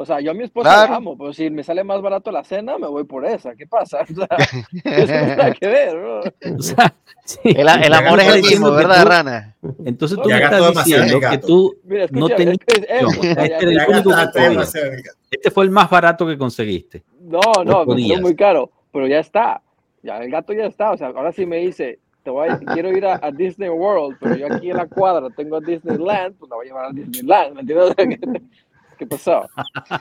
O 0.00 0.06
sea, 0.06 0.20
yo 0.20 0.30
a 0.30 0.34
mi 0.34 0.44
esposa 0.44 0.70
Claro. 0.70 0.90
la 0.92 0.96
amo, 0.96 1.18
pero 1.18 1.32
si 1.32 1.50
me 1.50 1.64
sale 1.64 1.82
más 1.82 2.00
barato 2.00 2.30
la 2.30 2.44
cena, 2.44 2.78
me 2.78 2.86
voy 2.86 3.02
por 3.04 3.26
esa. 3.26 3.54
¿Qué 3.56 3.66
pasa? 3.66 3.98
O 4.08 4.14
sea, 4.14 4.28
eso 4.38 4.56
no 4.56 5.04
tiene 5.06 5.36
nada 5.36 5.52
que 5.52 5.66
ver, 5.66 5.96
¿no? 5.96 6.20
O 6.58 6.62
sea, 6.62 6.94
sí. 7.24 7.38
El, 7.44 7.68
el 7.68 7.92
amor 7.94 8.20
es 8.20 8.28
el 8.36 8.42
mismo, 8.42 8.70
¿verdad, 8.70 9.02
tú- 9.02 9.08
Rana? 9.08 9.56
Entonces 9.84 10.18
tú 10.22 10.28
Ya 10.30 10.36
me 10.38 10.44
estás 10.44 10.84
diciendo 10.86 11.20
que 11.20 11.38
tú 11.38 11.76
Mira, 11.84 12.06
no 12.12 12.28
tenías 12.28 12.56
es- 12.66 12.86
es- 12.88 13.04
opción. 13.04 13.36
es- 13.36 14.74
Este. 14.74 15.02
Este 15.30 15.50
fue 15.50 15.64
el 15.64 15.70
más 15.70 15.90
barato 15.90 16.26
que 16.26 16.38
conseguiste. 16.38 17.02
No, 17.20 17.40
no, 17.66 17.84
podías. 17.84 18.08
salió 18.08 18.22
muy 18.22 18.34
caro, 18.36 18.70
pero 18.98 19.06
ya 19.06 19.20
está. 19.20 19.62
Ya 20.02 20.18
el 20.18 20.28
gato 20.28 20.52
ya 20.52 20.66
está. 20.66 20.90
O 20.90 20.96
sea, 20.96 21.08
ahora 21.08 21.30
sí 21.30 21.46
me 21.46 21.58
dice, 21.58 22.00
te 22.24 22.30
voy 22.30 22.48
a- 22.48 22.58
quiero 22.74 22.90
ir 22.96 23.06
a, 23.06 23.20
a 23.22 23.30
Disney 23.30 23.68
World, 23.68 24.16
pero 24.20 24.34
yo 24.34 24.52
aquí 24.52 24.70
en 24.70 24.76
la 24.76 24.86
cuadra 24.86 25.28
tengo 25.36 25.56
a 25.56 25.60
Disneyland, 25.60 26.34
pues 26.36 26.50
la 26.50 26.56
voy 26.56 26.66
a 26.66 26.68
llevar 26.68 26.84
a 26.86 26.90
Disneyland, 26.92 27.54
¿me 27.54 27.60
entiendes? 27.60 28.42
¿Qué 28.98 29.06
pasó? 29.06 29.46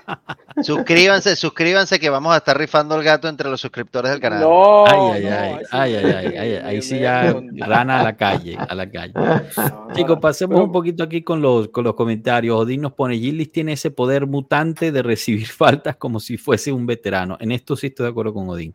Suscríbanse, 0.63 1.35
suscríbanse 1.35 1.99
que 1.99 2.09
vamos 2.09 2.33
a 2.33 2.37
estar 2.37 2.57
rifando 2.57 2.95
el 2.95 3.03
gato 3.03 3.27
entre 3.27 3.47
los 3.47 3.61
suscriptores 3.61 4.09
del 4.11 4.19
canal. 4.19 4.41
No, 4.41 4.85
Ay, 4.87 5.23
ay, 5.23 5.23
no, 5.23 5.29
ay, 5.29 5.53
ahí 5.53 5.61
sí 5.61 5.67
ay, 5.71 5.95
ay, 5.95 6.05
ay, 6.15 6.35
ay, 6.35 6.49
me- 6.49 6.67
ahí 6.67 6.81
sí 6.81 6.99
ya 6.99 7.35
rana 7.67 7.99
a 7.99 8.03
la 8.03 8.15
calle, 8.17 8.57
a 8.57 8.73
la 8.73 8.89
calle. 8.89 9.13
no, 9.15 9.93
Chicos, 9.93 10.17
pasemos 10.19 10.55
pero- 10.55 10.65
un 10.65 10.71
poquito 10.71 11.03
aquí 11.03 11.21
con 11.21 11.41
los, 11.43 11.67
con 11.69 11.83
los 11.83 11.93
comentarios. 11.93 12.57
Odín 12.59 12.81
nos 12.81 12.93
pone, 12.93 13.17
Gillis 13.17 13.51
tiene 13.51 13.73
ese 13.73 13.91
poder 13.91 14.25
mutante 14.25 14.91
de 14.91 15.03
recibir 15.03 15.45
faltas 15.47 15.95
como 15.97 16.19
si 16.19 16.37
fuese 16.37 16.71
un 16.71 16.87
veterano. 16.87 17.37
En 17.39 17.51
esto 17.51 17.75
sí 17.75 17.87
estoy 17.87 18.05
de 18.05 18.09
acuerdo 18.09 18.33
con 18.33 18.49
Odín. 18.49 18.73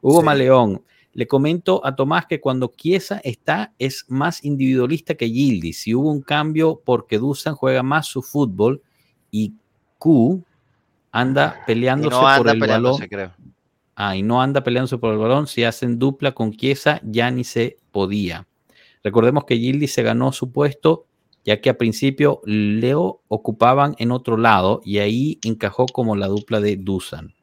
Hugo 0.00 0.20
Sí. 0.20 0.26
Maleón, 0.26 0.82
le 1.14 1.26
comento 1.26 1.84
a 1.84 1.94
Tomás 1.94 2.26
que 2.26 2.40
cuando 2.40 2.72
Chiesa 2.74 3.20
está 3.22 3.74
es 3.78 4.06
más 4.08 4.44
individualista 4.44 5.14
que 5.14 5.28
Gillis. 5.28 5.82
Si 5.82 5.94
hubo 5.94 6.10
un 6.10 6.22
cambio 6.22 6.80
porque 6.84 7.18
Dusan 7.18 7.54
juega 7.54 7.82
más 7.82 8.06
su 8.06 8.22
fútbol 8.22 8.82
y 9.30 9.52
Q 9.98 10.42
anda 11.10 11.62
peleándose 11.66 12.16
no 12.16 12.20
por 12.22 12.30
anda 12.30 12.52
el 12.52 12.58
balón. 12.60 12.98
peleándose, 12.98 13.08
creo. 13.08 13.32
Ah, 13.94 14.16
y 14.16 14.22
no 14.22 14.40
anda 14.40 14.64
peleándose 14.64 14.96
por 14.96 15.12
el 15.12 15.18
balón. 15.18 15.46
Si 15.46 15.64
hacen 15.64 15.98
dupla 15.98 16.32
con 16.32 16.52
Chiesa, 16.52 17.00
ya 17.04 17.30
ni 17.30 17.44
se 17.44 17.76
podía. 17.90 18.46
Recordemos 19.04 19.44
que 19.44 19.56
Gildi 19.58 19.88
se 19.88 20.02
ganó 20.02 20.32
su 20.32 20.50
puesto, 20.50 21.06
ya 21.44 21.60
que 21.60 21.68
a 21.68 21.76
principio 21.76 22.40
Leo 22.44 23.20
ocupaban 23.28 23.94
en 23.98 24.12
otro 24.12 24.36
lado 24.38 24.80
y 24.84 24.98
ahí 24.98 25.38
encajó 25.44 25.86
como 25.86 26.16
la 26.16 26.28
dupla 26.28 26.60
de 26.60 26.76
Dusan. 26.76 27.34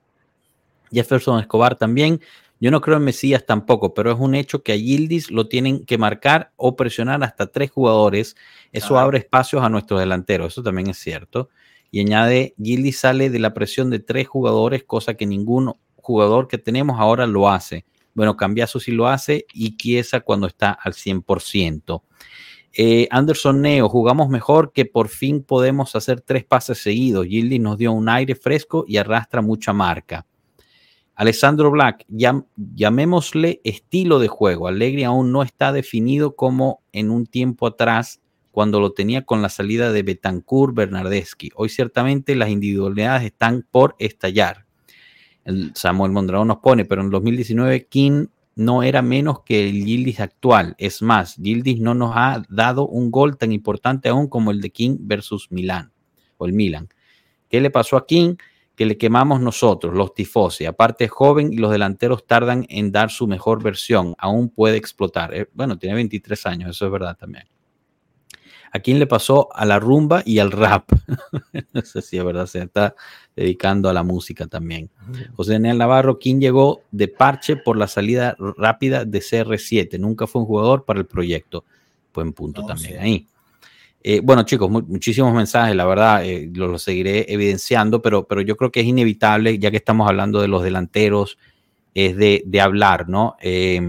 Jefferson 0.91 1.39
Escobar 1.39 1.75
también. 1.75 2.21
Yo 2.61 2.71
no 2.71 2.81
creo 2.81 2.97
en 2.97 3.03
Mesías 3.03 3.45
tampoco, 3.45 3.93
pero 3.93 4.11
es 4.11 4.19
un 4.19 4.35
hecho 4.35 4.63
que 4.63 4.73
a 4.73 4.77
Gildis 4.77 5.31
lo 5.31 5.47
tienen 5.47 5.85
que 5.85 5.97
marcar 5.97 6.51
o 6.57 6.75
presionar 6.75 7.23
hasta 7.23 7.47
tres 7.47 7.71
jugadores. 7.71 8.35
Eso 8.73 8.95
Ajá. 8.95 9.05
abre 9.05 9.19
espacios 9.19 9.63
a 9.63 9.69
nuestros 9.69 9.99
delanteros, 10.01 10.53
eso 10.53 10.63
también 10.63 10.89
es 10.89 10.97
cierto. 10.97 11.49
Y 11.89 12.01
añade, 12.01 12.53
Gildis 12.61 12.99
sale 12.99 13.29
de 13.29 13.39
la 13.39 13.53
presión 13.53 13.89
de 13.89 13.99
tres 13.99 14.27
jugadores, 14.27 14.83
cosa 14.83 15.13
que 15.13 15.25
ningún 15.25 15.73
jugador 15.95 16.47
que 16.47 16.57
tenemos 16.57 16.99
ahora 16.99 17.25
lo 17.25 17.49
hace. 17.49 17.85
Bueno, 18.13 18.35
Cambiazo 18.35 18.79
sí 18.79 18.91
lo 18.91 19.07
hace 19.07 19.45
y 19.53 19.77
Chiesa 19.77 20.19
cuando 20.19 20.47
está 20.47 20.71
al 20.71 20.93
100%. 20.93 22.03
Eh, 22.73 23.07
Anderson 23.09 23.61
Neo, 23.61 23.89
jugamos 23.89 24.29
mejor 24.29 24.73
que 24.73 24.85
por 24.85 25.07
fin 25.07 25.43
podemos 25.43 25.95
hacer 25.95 26.21
tres 26.21 26.43
pases 26.43 26.79
seguidos. 26.79 27.25
Gildis 27.25 27.61
nos 27.61 27.77
dio 27.77 27.91
un 27.93 28.09
aire 28.09 28.35
fresco 28.35 28.85
y 28.87 28.97
arrastra 28.97 29.41
mucha 29.41 29.73
marca. 29.73 30.25
Alessandro 31.19 31.69
Black, 31.69 32.05
llam- 32.07 32.45
llamémosle 32.55 33.59
estilo 33.65 34.19
de 34.19 34.29
juego. 34.29 34.69
Allegri 34.69 35.03
aún 35.03 35.33
no 35.33 35.43
está 35.43 35.73
definido 35.73 36.37
como 36.37 36.81
en 36.93 37.11
un 37.11 37.25
tiempo 37.25 37.67
atrás 37.67 38.21
cuando 38.51 38.79
lo 38.79 38.93
tenía 38.93 39.25
con 39.25 39.41
la 39.41 39.49
salida 39.49 39.91
de 39.91 40.01
Betancourt 40.01 40.73
Bernardeschi. 40.73 41.49
Hoy 41.55 41.67
ciertamente 41.67 42.35
las 42.35 42.47
individualidades 42.49 43.23
están 43.25 43.65
por 43.69 43.97
estallar. 43.99 44.65
El 45.43 45.73
Samuel 45.75 46.13
Mondragón 46.13 46.47
nos 46.47 46.59
pone, 46.59 46.85
pero 46.85 47.01
en 47.01 47.09
2019 47.09 47.87
King 47.87 48.27
no 48.55 48.81
era 48.81 49.01
menos 49.01 49.41
que 49.43 49.67
el 49.67 49.83
Gildis 49.83 50.21
actual. 50.21 50.73
Es 50.77 51.01
más, 51.01 51.35
Gildis 51.35 51.81
no 51.81 51.95
nos 51.95 52.13
ha 52.15 52.43
dado 52.47 52.87
un 52.87 53.11
gol 53.11 53.37
tan 53.37 53.51
importante 53.51 54.07
aún 54.07 54.29
como 54.29 54.51
el 54.51 54.61
de 54.61 54.69
King 54.69 54.95
versus 55.01 55.51
Milán 55.51 55.91
o 56.37 56.45
el 56.45 56.53
Milan. 56.53 56.87
¿Qué 57.49 57.59
le 57.59 57.71
pasó 57.71 57.97
a 57.97 58.07
King? 58.07 58.35
Que 58.79 58.85
le 58.85 58.97
quemamos 58.97 59.41
nosotros, 59.41 59.93
los 59.93 60.13
tifosi. 60.13 60.65
Aparte 60.65 61.03
es 61.03 61.11
joven 61.11 61.51
y 61.51 61.57
los 61.57 61.69
delanteros 61.69 62.25
tardan 62.25 62.65
en 62.69 62.93
dar 62.93 63.11
su 63.11 63.27
mejor 63.27 63.61
versión. 63.61 64.15
Aún 64.17 64.47
puede 64.47 64.77
explotar. 64.77 65.33
Eh, 65.33 65.49
bueno, 65.53 65.77
tiene 65.77 65.95
23 65.95 66.45
años, 66.45 66.69
eso 66.69 66.85
es 66.85 66.91
verdad 66.93 67.17
también. 67.17 67.43
¿A 68.71 68.79
quién 68.79 68.97
le 68.97 69.05
pasó? 69.05 69.49
A 69.53 69.65
la 69.65 69.79
rumba 69.79 70.23
y 70.25 70.39
al 70.39 70.53
rap. 70.53 70.89
no 71.73 71.81
sé 71.81 72.01
si 72.01 72.19
es 72.19 72.23
verdad, 72.23 72.45
se 72.45 72.59
está 72.59 72.95
dedicando 73.35 73.89
a 73.89 73.93
la 73.93 74.03
música 74.03 74.47
también. 74.47 74.89
José 75.35 75.51
Daniel 75.51 75.77
Navarro, 75.77 76.17
¿quién 76.17 76.39
llegó 76.39 76.83
de 76.91 77.09
parche 77.09 77.57
por 77.57 77.75
la 77.75 77.87
salida 77.87 78.37
rápida 78.55 79.03
de 79.03 79.19
CR7? 79.19 79.99
Nunca 79.99 80.25
fue 80.25 80.43
un 80.43 80.47
jugador 80.47 80.85
para 80.85 81.01
el 81.01 81.05
proyecto. 81.05 81.65
Buen 82.13 82.31
punto 82.31 82.61
No, 82.61 82.67
también 82.67 82.93
sí. 82.93 82.97
ahí. 82.97 83.27
Eh, 84.01 84.21
bueno, 84.23 84.43
chicos, 84.43 84.69
mu- 84.69 84.81
muchísimos 84.87 85.33
mensajes, 85.33 85.75
la 85.75 85.85
verdad, 85.85 86.23
eh, 86.25 86.49
lo, 86.53 86.67
lo 86.67 86.77
seguiré 86.79 87.25
evidenciando, 87.33 88.01
pero, 88.01 88.27
pero 88.27 88.41
yo 88.41 88.55
creo 88.55 88.71
que 88.71 88.79
es 88.79 88.85
inevitable, 88.85 89.59
ya 89.59 89.71
que 89.71 89.77
estamos 89.77 90.07
hablando 90.07 90.39
de 90.41 90.47
los 90.47 90.63
delanteros, 90.63 91.37
es 91.93 92.15
de, 92.15 92.43
de 92.45 92.61
hablar, 92.61 93.09
¿no? 93.09 93.35
Eh, 93.41 93.81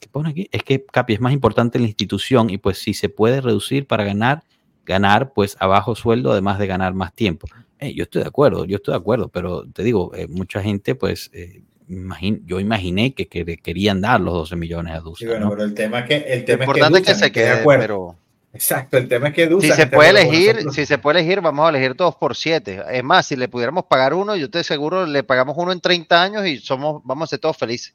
¿Qué 0.00 0.08
pone 0.08 0.30
aquí? 0.30 0.48
Es 0.50 0.62
que, 0.64 0.84
Capi, 0.84 1.12
es 1.14 1.20
más 1.20 1.32
importante 1.32 1.78
la 1.78 1.86
institución 1.86 2.50
y 2.50 2.58
pues 2.58 2.78
si 2.78 2.92
se 2.94 3.08
puede 3.08 3.40
reducir 3.40 3.86
para 3.86 4.04
ganar, 4.04 4.42
ganar 4.84 5.32
pues 5.32 5.56
a 5.60 5.66
bajo 5.66 5.94
sueldo, 5.94 6.32
además 6.32 6.58
de 6.58 6.66
ganar 6.66 6.92
más 6.94 7.14
tiempo. 7.14 7.46
Eh, 7.78 7.94
yo 7.94 8.02
estoy 8.04 8.22
de 8.22 8.28
acuerdo, 8.28 8.64
yo 8.64 8.76
estoy 8.76 8.92
de 8.92 8.98
acuerdo, 8.98 9.28
pero 9.28 9.64
te 9.72 9.82
digo, 9.84 10.12
eh, 10.14 10.26
mucha 10.28 10.60
gente 10.62 10.94
pues 10.94 11.30
eh, 11.32 11.62
imagin- 11.88 12.42
yo 12.46 12.58
imaginé 12.60 13.14
que, 13.14 13.26
que 13.28 13.44
querían 13.58 14.00
dar 14.00 14.20
los 14.20 14.34
12 14.34 14.56
millones 14.56 14.92
a 14.94 14.98
Sí, 14.98 15.04
Dusan. 15.04 15.28
bueno, 15.28 15.44
¿no? 15.46 15.50
pero 15.52 15.62
el 15.64 15.74
tema 15.74 16.00
es 16.00 16.06
que 16.06 16.16
el 16.32 16.40
Lo 16.40 16.44
tema 16.46 16.64
importante 16.64 16.98
es 16.98 17.04
que 17.04 17.12
Dusan 17.12 17.18
se 17.20 17.26
esté 17.26 17.40
de 17.40 17.46
quede, 17.46 17.60
acuerdo. 17.60 17.82
pero 17.82 18.16
Exacto, 18.54 18.96
el 18.96 19.08
tema 19.08 19.28
es 19.28 19.34
que 19.34 19.44
si 19.44 19.48
Dusan 19.50 19.68
se 19.76 19.82
esté 19.82 19.84
de 19.90 19.96
puede 19.96 20.10
elegir, 20.10 20.70
si 20.70 20.86
se 20.86 20.96
puede 20.98 21.18
elegir, 21.20 21.40
vamos 21.40 21.66
a 21.66 21.70
elegir 21.70 21.94
todos 21.96 22.14
por 22.14 22.36
siete. 22.36 22.80
Es 22.90 23.02
más, 23.02 23.26
si 23.26 23.34
le 23.36 23.48
pudiéramos 23.48 23.84
pagar 23.86 24.14
uno, 24.14 24.36
yo 24.36 24.48
te 24.48 24.62
seguro 24.62 25.06
le 25.06 25.24
pagamos 25.24 25.56
uno 25.58 25.72
en 25.72 25.80
30 25.80 26.22
años 26.22 26.46
y 26.46 26.58
somos, 26.58 27.02
vamos 27.04 27.28
a 27.28 27.30
ser 27.30 27.40
todos 27.40 27.56
felices. 27.56 27.94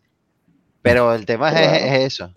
Pero 0.82 1.14
el 1.14 1.26
tema 1.26 1.50
es, 1.50 1.56
Claro. 1.56 1.76
es 1.86 2.00
eso. 2.14 2.34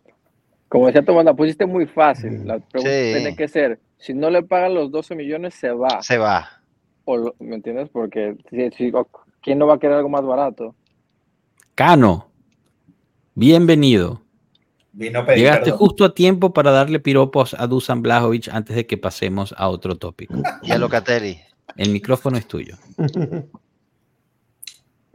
Como 0.69 0.87
decía 0.87 1.05
Tomás, 1.05 1.25
la 1.25 1.35
pusiste 1.35 1.67
muy 1.67 1.87
fácil. 1.87 2.47
La 2.47 2.59
pregunta 2.61 2.91
Sí. 2.95 3.13
tiene 3.15 3.37
que 3.37 3.49
ser, 3.49 3.79
si 3.99 4.15
no 4.15 4.31
le 4.31 4.43
pagan 4.43 4.75
los 4.75 4.91
12 4.91 5.15
millones, 5.15 5.55
se 5.55 5.71
va. 5.71 6.01
Se 6.03 6.17
va. 6.17 6.49
O 7.05 7.17
lo- 7.17 7.35
¿Me 7.41 7.57
entiendes? 7.57 7.89
Porque 7.93 8.37
si- 8.49 8.71
si- 8.71 8.93
¿quién 9.43 9.59
no 9.59 9.67
va 9.67 9.75
a 9.75 9.79
querer 9.79 9.97
algo 9.97 10.09
más 10.09 10.25
barato? 10.25 10.75
Cano, 11.75 12.31
bienvenido. 13.35 14.23
Vino 14.93 15.21
a 15.21 15.27
pedir 15.27 15.39
Llegaste 15.41 15.65
perdón. 15.65 15.79
justo 15.79 16.05
a 16.05 16.15
tiempo 16.15 16.53
para 16.53 16.71
darle 16.71 17.01
piropos 17.01 17.55
a 17.59 17.67
Dusan 17.67 18.03
Blajovic 18.03 18.49
antes 18.49 18.77
de 18.77 18.87
que 18.87 18.99
pasemos 18.99 19.55
a 19.57 19.69
otro 19.69 19.97
tópico. 19.97 20.35
Y 20.63 20.71
a 20.71 20.79
Locatelli. 20.79 21.39
El 21.77 21.91
micrófono 21.91 22.37
es 22.37 22.47
tuyo. 22.47 22.77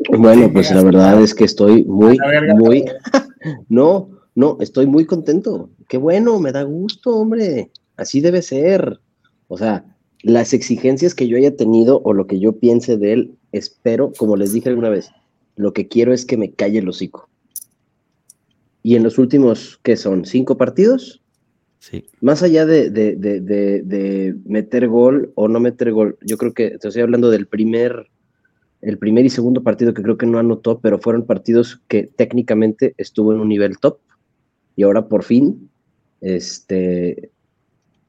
Bueno, 0.10 0.52
pues 0.54 0.72
la 0.72 0.84
verdad 0.84 1.22
es 1.22 1.34
que 1.34 1.44
estoy 1.44 1.84
muy, 1.86 2.18
muy, 2.56 2.86
no, 3.70 4.10
no, 4.36 4.58
estoy 4.60 4.86
muy 4.86 5.06
contento. 5.06 5.70
Qué 5.88 5.98
bueno, 5.98 6.40
me 6.40 6.52
da 6.52 6.64
gusto, 6.64 7.16
hombre. 7.16 7.72
Así 7.96 8.22
debe 8.22 8.42
ser. 8.42 9.00
O 9.48 9.58
sea, 9.58 9.86
las 10.22 10.54
exigencias 10.54 11.16
que 11.16 11.28
yo 11.28 11.38
haya 11.38 11.56
tenido 11.56 12.02
o 12.04 12.14
lo 12.14 12.28
que 12.28 12.40
yo 12.40 12.54
piense 12.54 12.98
de 12.98 13.14
él, 13.14 13.38
espero, 13.52 14.12
como 14.18 14.36
les 14.36 14.54
dije 14.54 14.70
alguna 14.70 14.90
vez, 14.90 15.12
lo 15.56 15.74
que 15.74 15.88
quiero 15.88 16.14
es 16.14 16.26
que 16.26 16.38
me 16.38 16.52
calle 16.52 16.80
el 16.80 16.90
hocico. 16.90 17.30
Y 18.88 18.96
en 18.96 19.04
los 19.04 19.18
últimos, 19.18 19.82
¿qué 19.84 19.98
son? 19.98 20.24
¿Cinco 20.24 20.56
partidos? 20.56 21.22
Sí. 21.80 22.06
Más 22.22 22.42
allá 22.42 22.66
de, 22.66 22.90
de- 22.90 23.18
de- 23.18 23.42
de- 23.42 24.34
meter 24.46 24.88
gol 24.88 25.34
o 25.36 25.50
no 25.50 25.60
meter 25.60 25.92
gol, 25.92 26.18
yo 26.22 26.38
creo 26.38 26.54
que 26.54 26.70
te 26.78 26.88
estoy 26.88 27.02
hablando 27.02 27.30
del 27.30 27.48
primer, 27.48 28.08
el 28.82 28.98
primer 28.98 29.26
y 29.26 29.30
segundo 29.30 29.62
partido 29.62 29.94
que 29.94 30.04
creo 30.04 30.18
que 30.18 30.26
no 30.26 30.40
anotó, 30.40 30.80
pero 30.80 31.00
fueron 31.00 31.26
partidos 31.26 31.82
que 31.90 32.04
técnicamente 32.16 32.94
estuvo 32.98 33.34
en 33.34 33.42
un 33.42 33.50
nivel 33.50 33.78
top 33.78 33.98
y 34.78 34.84
ahora 34.84 35.10
por 35.10 35.26
fin 35.26 35.70
este, 36.22 37.30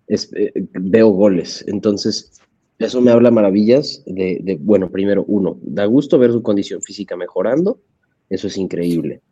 es- 0.07 0.33
eh, 0.37 0.53
veo 0.75 1.09
goles. 1.09 1.65
Entonces, 1.67 2.41
eso 2.79 3.01
me 3.01 3.11
habla 3.11 3.33
maravillas 3.33 4.05
de, 4.07 4.39
de, 4.45 4.55
bueno, 4.55 4.93
primero, 4.93 5.25
uno, 5.27 5.59
da 5.61 5.87
gusto 5.87 6.21
ver 6.21 6.31
su 6.31 6.41
condición 6.41 6.83
física 6.83 7.17
mejorando, 7.17 7.81
eso 8.31 8.47
es 8.47 8.57
increíble. 8.57 9.23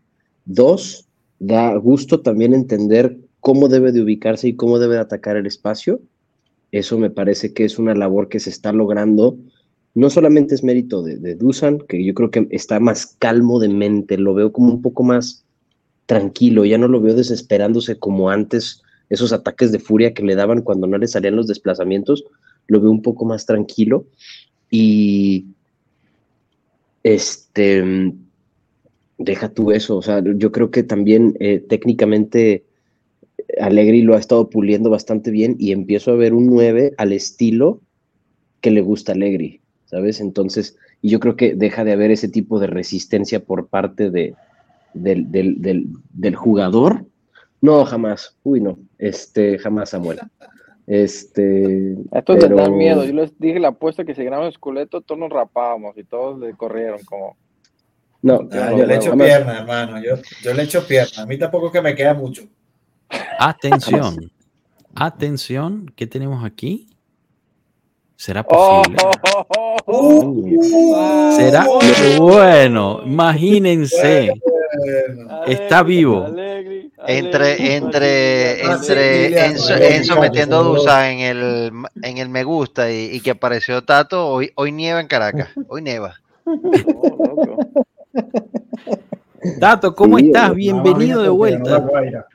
Dos, 0.45 1.06
da 1.39 1.75
gusto 1.77 2.21
también 2.21 2.55
entender 2.55 3.17
cómo 3.41 3.69
debe 3.69 3.93
de 3.93 4.03
ubicarse 4.03 4.49
y 4.49 4.57
cómo 4.57 4.79
debe 4.79 4.95
de 4.95 5.01
atacar 5.01 5.37
el 5.37 5.47
espacio. 5.47 6.01
Eso 6.73 6.99
me 6.99 7.11
parece 7.11 7.53
que 7.53 7.65
es 7.65 7.79
una 7.79 7.95
labor 7.95 8.29
que 8.29 8.41
se 8.41 8.51
está 8.51 8.73
logrando. 8.73 9.37
No 9.95 10.11
solamente 10.11 10.55
es 10.55 10.65
mérito 10.65 11.03
de, 11.03 11.17
de 11.17 11.35
Dusan, 11.35 11.79
que 11.79 12.05
yo 12.05 12.15
creo 12.15 12.31
que 12.31 12.49
está 12.51 12.81
más 12.81 13.17
calmo 13.19 13.61
de 13.61 13.69
mente, 13.69 14.19
lo 14.19 14.35
veo 14.35 14.53
como 14.53 14.73
un 14.73 14.83
poco 14.83 15.03
más 15.03 15.45
tranquilo, 16.07 16.65
ya 16.65 16.79
no 16.79 16.89
lo 16.89 17.01
veo 17.01 17.15
desesperándose 17.15 17.99
como 17.99 18.31
antes, 18.31 18.83
esos 19.09 19.33
ataques 19.33 19.73
de 19.73 19.79
furia 19.79 20.15
que 20.15 20.23
le 20.23 20.35
daban 20.35 20.63
cuando 20.63 20.87
no 20.87 20.99
le 20.99 21.09
salían 21.09 21.37
los 21.37 21.47
desplazamientos, 21.47 22.25
lo 22.67 22.81
veo 22.81 22.91
un 22.91 23.03
poco 23.03 23.25
más 23.25 23.47
tranquilo. 23.47 24.07
Y 24.71 25.47
este, 27.03 28.13
deja 29.19 29.49
tú 29.49 29.73
eso, 29.73 29.97
o 29.97 30.03
sea, 30.03 30.23
yo 30.25 30.53
creo 30.53 30.71
que 30.71 30.83
también 30.83 31.37
eh, 31.41 31.59
técnicamente 31.59 32.65
Allegri 33.61 34.03
lo 34.03 34.15
ha 34.15 34.19
estado 34.19 34.51
puliendo 34.51 34.91
bastante 34.91 35.31
bien 35.31 35.57
y 35.59 35.73
empiezo 35.73 36.11
a 36.13 36.17
ver 36.17 36.35
un 36.35 36.47
9 36.47 36.95
al 36.99 37.13
estilo 37.13 37.81
que 38.61 38.71
le 38.71 38.81
gusta 38.81 39.13
a 39.13 39.15
Allegri, 39.15 39.61
¿sabes? 39.87 40.21
Entonces, 40.21 40.77
y 41.03 41.11
yo 41.11 41.21
creo 41.21 41.37
que 41.37 41.55
deja 41.55 41.85
de 41.85 41.93
haber 41.93 42.11
ese 42.11 42.29
tipo 42.29 42.59
de 42.59 42.67
resistencia 42.67 43.45
por 43.45 43.69
parte 43.69 44.11
de, 44.11 44.35
del, 44.95 45.31
del, 45.31 45.61
del, 45.63 45.87
del 46.13 46.35
jugador. 46.37 47.05
No, 47.61 47.85
jamás. 47.85 48.37
Uy, 48.43 48.61
no. 48.61 48.79
Este, 48.99 49.59
jamás, 49.59 49.91
Samuel. 49.91 50.19
Este. 50.87 51.93
Esto 52.13 52.33
les 52.35 52.43
da 52.43 52.49
pero- 52.49 52.73
miedo. 52.73 53.05
Yo 53.05 53.13
les 53.13 53.39
dije 53.39 53.61
la 53.61 53.69
apuesta 53.69 54.05
que 54.05 54.15
si 54.15 54.25
ganamos 54.25 54.49
Esculeto, 54.49 55.01
todos 55.01 55.19
nos 55.19 55.31
rapábamos 55.31 55.97
y 55.99 56.05
todos 56.05 56.39
le 56.41 56.53
corrieron 56.55 57.01
como... 57.05 57.37
No, 58.23 58.49
Ah, 58.53 58.71
yo 58.73 58.79
yo 58.79 58.87
le 58.87 58.97
echo 58.97 59.11
jamás. 59.11 59.27
pierna, 59.27 59.59
hermano. 59.59 60.03
Yo, 60.03 60.17
yo 60.43 60.55
le 60.55 60.63
echo 60.65 60.87
pierna. 60.87 61.23
A 61.23 61.27
mí 61.27 61.39
tampoco 61.39 61.67
es 61.67 61.73
que 61.73 61.83
me 61.83 61.95
queda 61.95 62.15
mucho. 62.15 62.43
Atención. 63.39 64.31
Atención. 64.95 65.93
¿Qué 65.95 66.07
tenemos 66.07 66.45
aquí? 66.45 66.89
¿Será 68.17 68.45
¡Oh! 68.49 68.83
posible? 68.83 69.03
oh, 69.05 69.47
oh, 69.59 69.77
oh! 69.87 70.25
Uy, 70.25 70.59
¿Será? 71.37 71.67
Bueno, 72.19 73.03
imagínense. 73.05 74.33
Bueno, 74.79 75.45
Está 75.47 75.83
vivo. 75.83 76.25
Alegre, 76.25 76.91
Entre, 77.07 77.53
alegre, 77.53 77.77
entre, 77.77 78.63
entre 78.65 79.47
Enzo, 79.47 79.75
Enzo 79.77 80.21
metiendo 80.21 80.57
a 80.57 80.59
por 80.61 80.67
favor. 80.69 80.79
Dusan 80.81 81.05
en 81.13 81.21
el, 81.37 81.73
en 82.03 82.19
el 82.19 82.29
me 82.31 82.43
gusta 82.45 82.91
y, 82.91 83.11
y 83.13 83.21
que 83.21 83.31
apareció 83.33 83.85
Tato, 83.85 84.27
hoy, 84.29 84.51
hoy 84.57 84.73
nieva 84.73 85.01
en 85.01 85.07
Caracas. 85.09 85.51
Hoy 85.69 85.83
nieva. 85.83 86.15
Oh, 86.49 87.27
loco. 87.27 87.86
Tato, 89.61 89.95
¿cómo 89.95 90.19
Sí, 90.19 90.27
estás? 90.27 90.51
hombre. 90.51 90.59
Bienvenido 90.65 91.23
de 91.23 91.29
vuelta. 91.29 91.79
Guaira. 91.79 92.27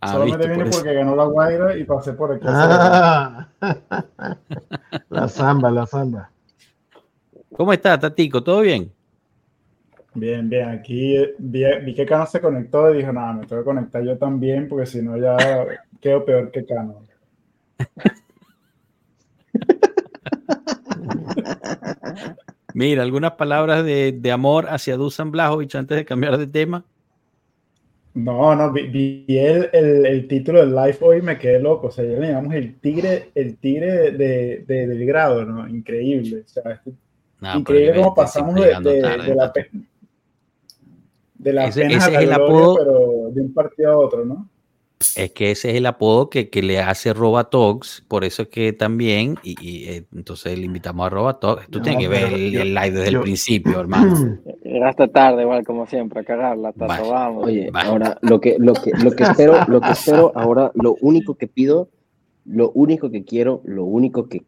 Ah, 0.00 0.12
Solamente 0.12 0.38
viste, 0.38 0.52
vine 0.52 0.64
por 0.70 0.74
porque 0.80 0.94
ganó 0.94 1.16
la 1.16 1.24
Guaira 1.24 1.76
y 1.76 1.84
pasé 1.84 2.12
por 2.14 2.32
aquí. 2.32 2.44
Ah, 2.48 3.48
la 5.10 5.28
samba, 5.28 5.70
la 5.70 5.86
samba. 5.86 6.30
¿Cómo 7.54 7.72
estás, 7.72 8.00
Tatico? 8.00 8.42
¿Todo 8.42 8.60
bien? 8.60 8.90
Bien, 10.14 10.48
bien. 10.48 10.68
Aquí 10.70 11.16
eh, 11.16 11.34
vi, 11.38 11.62
vi 11.84 11.94
que 11.94 12.06
Cano 12.06 12.26
se 12.26 12.40
conectó 12.40 12.92
y 12.92 12.98
dijo, 12.98 13.12
nada, 13.12 13.34
me 13.34 13.46
tengo 13.46 13.62
que 13.62 13.66
conectar 13.66 14.02
yo 14.02 14.16
también 14.18 14.68
porque 14.68 14.86
si 14.86 15.02
no 15.02 15.16
ya 15.18 15.36
quedo 16.00 16.24
peor 16.24 16.50
que 16.50 16.64
Cano. 16.64 17.02
Mira, 22.74 23.02
algunas 23.02 23.32
palabras 23.32 23.84
de, 23.84 24.12
de 24.12 24.32
amor 24.32 24.66
hacia 24.68 24.96
Dusan 24.96 25.30
Blajovic 25.30 25.74
antes 25.74 25.96
de 25.96 26.04
cambiar 26.04 26.38
de 26.38 26.46
tema. 26.46 26.84
No, 28.12 28.56
no, 28.56 28.72
vi, 28.72 28.88
vi 28.88 29.24
el, 29.38 29.70
el, 29.72 30.04
el 30.06 30.26
título 30.28 30.58
del 30.60 30.74
live 30.74 30.98
hoy 31.00 31.18
y 31.18 31.22
me 31.22 31.38
quedé 31.38 31.60
loco. 31.60 31.86
O 31.86 31.90
sea, 31.92 32.04
ya 32.04 32.18
le 32.18 32.28
llamamos 32.28 32.54
el 32.54 32.74
tigre, 32.80 33.30
el 33.36 33.56
tigre 33.56 34.10
de, 34.12 34.64
de- 34.66 34.86
del 34.88 35.06
grado, 35.06 35.44
¿no? 35.44 35.68
Increíble. 35.68 36.42
O 36.44 36.48
sea, 36.48 36.72
es 36.72 36.80
No, 37.40 37.58
increíble 37.58 37.94
cómo 37.96 38.14
pasamos 38.14 38.54
de, 38.56 38.62
de- 38.66 39.00
tarde, 39.00 39.28
de 39.28 39.34
la, 39.36 39.52
de 41.34 41.52
la 41.52 41.66
Ese- 41.68 41.82
pena 41.82 41.96
ese 41.98 42.06
a 42.06 42.10
la 42.10 42.16
es 42.18 42.22
el 42.22 42.28
gloria, 42.34 42.46
apodo- 42.46 42.76
pero 42.78 43.30
de 43.32 43.40
un 43.40 43.54
partido 43.54 43.92
a 43.92 43.96
otro, 43.98 44.24
¿no? 44.24 44.48
Es 45.16 45.32
que 45.32 45.50
ese 45.50 45.70
es 45.70 45.76
el 45.76 45.86
apodo 45.86 46.28
que, 46.28 46.50
que 46.50 46.62
le 46.62 46.78
hace 46.78 47.14
Robatox, 47.14 48.04
por 48.06 48.22
eso 48.22 48.42
es 48.42 48.48
que 48.48 48.72
también, 48.74 49.36
y, 49.42 49.56
y, 49.60 49.88
eh, 49.88 50.04
entonces 50.14 50.58
le 50.58 50.66
invitamos 50.66 51.06
a 51.06 51.08
Robatox. 51.08 51.68
Tú 51.70 51.78
No, 51.78 51.84
tienes 51.84 52.02
que 52.02 52.08
ver 52.08 52.32
el, 52.32 52.54
el 52.54 52.74
live 52.74 52.90
desde 52.90 53.08
el 53.08 53.20
principio, 53.20 53.80
hermano. 53.80 54.38
Llegaste 54.62 55.08
tarde, 55.08 55.42
igual, 55.42 55.64
como 55.64 55.86
siempre, 55.86 56.20
a 56.20 56.24
cagarla, 56.24 56.72
Tato, 56.72 56.86
Vale. 56.86 57.08
vamos. 57.08 57.46
Oye, 57.46 57.70
ahora 57.72 58.18
lo 58.20 58.40
que, 58.40 58.56
lo 58.58 58.74
que, 58.74 58.92
lo 59.02 59.10
que 59.12 59.22
espero, 59.24 59.64
lo 59.68 59.80
que 59.80 59.90
espero 59.92 60.32
ahora, 60.34 60.70
lo 60.74 60.96
único 61.00 61.34
que 61.34 61.46
pido, 61.46 61.88
lo 62.44 62.70
único 62.72 63.10
que 63.10 63.24
quiero, 63.24 63.62
lo 63.64 63.84
único 63.84 64.28
que 64.28 64.42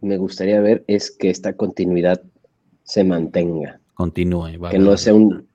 me 0.00 0.16
gustaría 0.16 0.60
ver 0.60 0.84
es 0.86 1.10
que 1.10 1.28
esta 1.28 1.52
continuidad 1.52 2.22
se 2.84 3.04
mantenga, 3.04 3.80
Continúe. 3.94 4.58
va, 4.58 4.70
que 4.70 4.78
no 4.78 4.96
sea 4.96 5.12
un, 5.12 5.46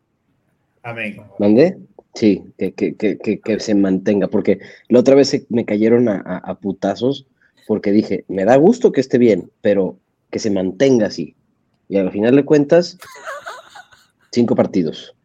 amén. 0.84 1.18
¿Mande? 1.40 1.78
Sí, 2.16 2.44
que, 2.58 2.74
que, 2.74 2.96
que, 2.96 3.18
que, 3.40 3.60
se 3.60 3.74
mantenga, 3.76 4.28
porque 4.28 4.60
la 4.88 5.00
otra 5.00 5.16
vez 5.16 5.30
se- 5.30 5.46
me 5.50 5.66
cayeron 5.66 6.08
a, 6.10 6.18
a- 6.24 6.38
a 6.38 6.56
putazos 6.60 7.26
porque 7.68 7.92
dije, 7.92 8.24
me 8.28 8.46
da 8.46 8.56
gusto 8.58 8.92
que 8.92 9.02
esté 9.02 9.18
bien, 9.18 9.50
pero 9.62 9.98
que 10.30 10.40
se 10.40 10.52
mantenga 10.52 11.08
así. 11.08 11.36
Y 11.90 11.98
al 11.98 12.12
final 12.12 12.36
de 12.36 12.46
cuentas, 12.46 12.98
cinco 14.32 14.56
partidos. 14.56 15.16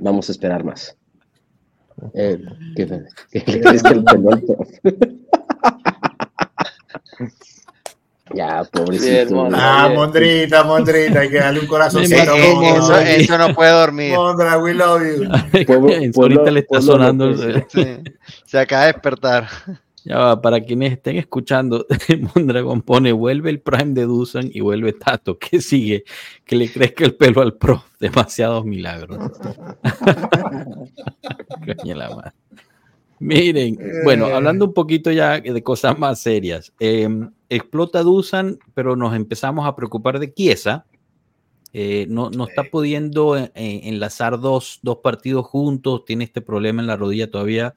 Vamos 0.00 0.28
a 0.28 0.32
esperar 0.32 0.64
más. 0.64 0.96
Eh, 2.14 2.38
¿qué, 2.74 2.86
qué- 3.30 3.44
qué 3.44 3.52
el 3.90 4.04
pelón? 4.04 4.44
ya, 8.34 8.64
pobrecito. 8.64 9.48
Ah. 9.52 9.90
Mondrita, 9.94 10.64
Mondrita, 10.64 11.20
hay 11.20 11.28
que 11.30 11.38
darle 11.38 11.60
un 11.60 11.66
corazoncito. 11.66 12.34
Eso, 13.06 13.38
no 13.38 13.54
puede 13.54 13.70
dormir. 13.72 14.12
Mondra, 14.14 14.58
we 14.58 14.74
love 14.74 15.02
you. 15.02 15.24
Pueblo- 15.66 15.92
En- 15.92 16.12
pueblo- 16.12 16.36
ahorita 16.40 16.50
le 16.50 16.60
está 16.60 16.80
sonando. 16.82 17.34
Sí, 17.68 17.86
Se 18.44 18.58
acaba 18.58 18.86
de 18.86 18.92
despertar. 18.92 19.48
Ya 20.04 20.18
va, 20.18 20.40
para 20.40 20.60
quienes 20.60 20.92
estén 20.92 21.16
escuchando, 21.16 21.84
Mondragón 22.34 22.80
pone, 22.82 23.10
vuelve 23.10 23.50
el 23.50 23.58
Prime 23.60 23.92
de 23.92 24.02
Dusan 24.04 24.48
y 24.52 24.60
vuelve 24.60 24.92
Tato. 24.92 25.36
¿Qué 25.36 25.60
sigue? 25.60 26.04
Que 26.44 26.54
le 26.54 26.70
crezca 26.72 27.04
el 27.04 27.16
pelo 27.16 27.42
al 27.42 27.54
pro. 27.54 27.84
Demasiados 27.98 28.64
milagros. 28.64 29.18
Coño 31.76 31.94
la 31.96 32.10
madre. 32.10 32.32
Miren, 33.18 33.78
bueno, 34.04 34.26
hablando 34.26 34.66
un 34.66 34.74
poquito 34.74 35.10
ya 35.10 35.40
de 35.40 35.62
cosas 35.62 35.98
más 35.98 36.20
serias. 36.20 36.72
eh, 36.80 37.08
explota 37.48 38.02
Dusan, 38.02 38.58
pero 38.74 38.96
nos 38.96 39.14
empezamos 39.14 39.66
a 39.66 39.74
preocupar 39.74 40.18
de 40.18 40.32
Chiesa. 40.32 40.86
Eh, 41.72 42.06
no, 42.08 42.30
no 42.30 42.46
está 42.46 42.64
pudiendo 42.64 43.36
eh, 43.36 43.50
enlazar 43.54 44.40
dos, 44.40 44.80
dos 44.82 44.98
partidos 45.02 45.46
juntos. 45.46 46.04
Tiene 46.04 46.24
este 46.24 46.40
problema 46.40 46.80
en 46.80 46.86
la 46.86 46.96
rodilla 46.96 47.30
todavía 47.30 47.74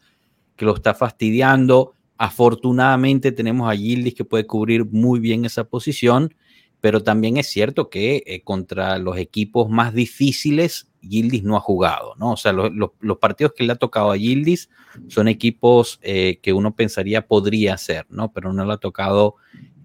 que 0.55 0.65
lo 0.65 0.75
está 0.75 0.93
fastidiando. 0.93 1.93
Afortunadamente 2.17 3.31
tenemos 3.31 3.71
a 3.71 3.75
Gildis 3.75 4.13
que 4.13 4.25
puede 4.25 4.45
cubrir 4.45 4.85
muy 4.85 5.19
bien 5.19 5.45
esa 5.45 5.63
posición, 5.63 6.35
pero 6.81 7.01
también 7.01 7.37
es 7.37 7.47
cierto 7.47 7.89
que 7.89 8.23
eh, 8.25 8.41
contra 8.41 8.97
los 8.99 9.17
equipos 9.17 9.69
más 9.69 9.93
difíciles 9.93 10.88
Gildis 11.01 11.43
no 11.43 11.55
ha 11.55 11.59
jugado, 11.59 12.13
¿no? 12.17 12.33
O 12.33 12.37
sea, 12.37 12.51
lo- 12.53 12.69
lo- 12.69 12.93
los 12.99 13.17
partidos 13.17 13.53
que 13.53 13.63
le 13.63 13.73
ha 13.73 13.75
tocado 13.75 14.11
a 14.11 14.17
Gildis 14.17 14.69
son 15.07 15.27
equipos 15.27 15.99
eh, 16.01 16.39
que 16.41 16.53
uno 16.53 16.75
pensaría 16.75 17.25
podría 17.27 17.77
ser, 17.77 18.05
¿no? 18.09 18.31
Pero 18.31 18.53
no 18.53 18.65
le 18.65 18.73
ha 18.73 18.77
tocado, 18.77 19.35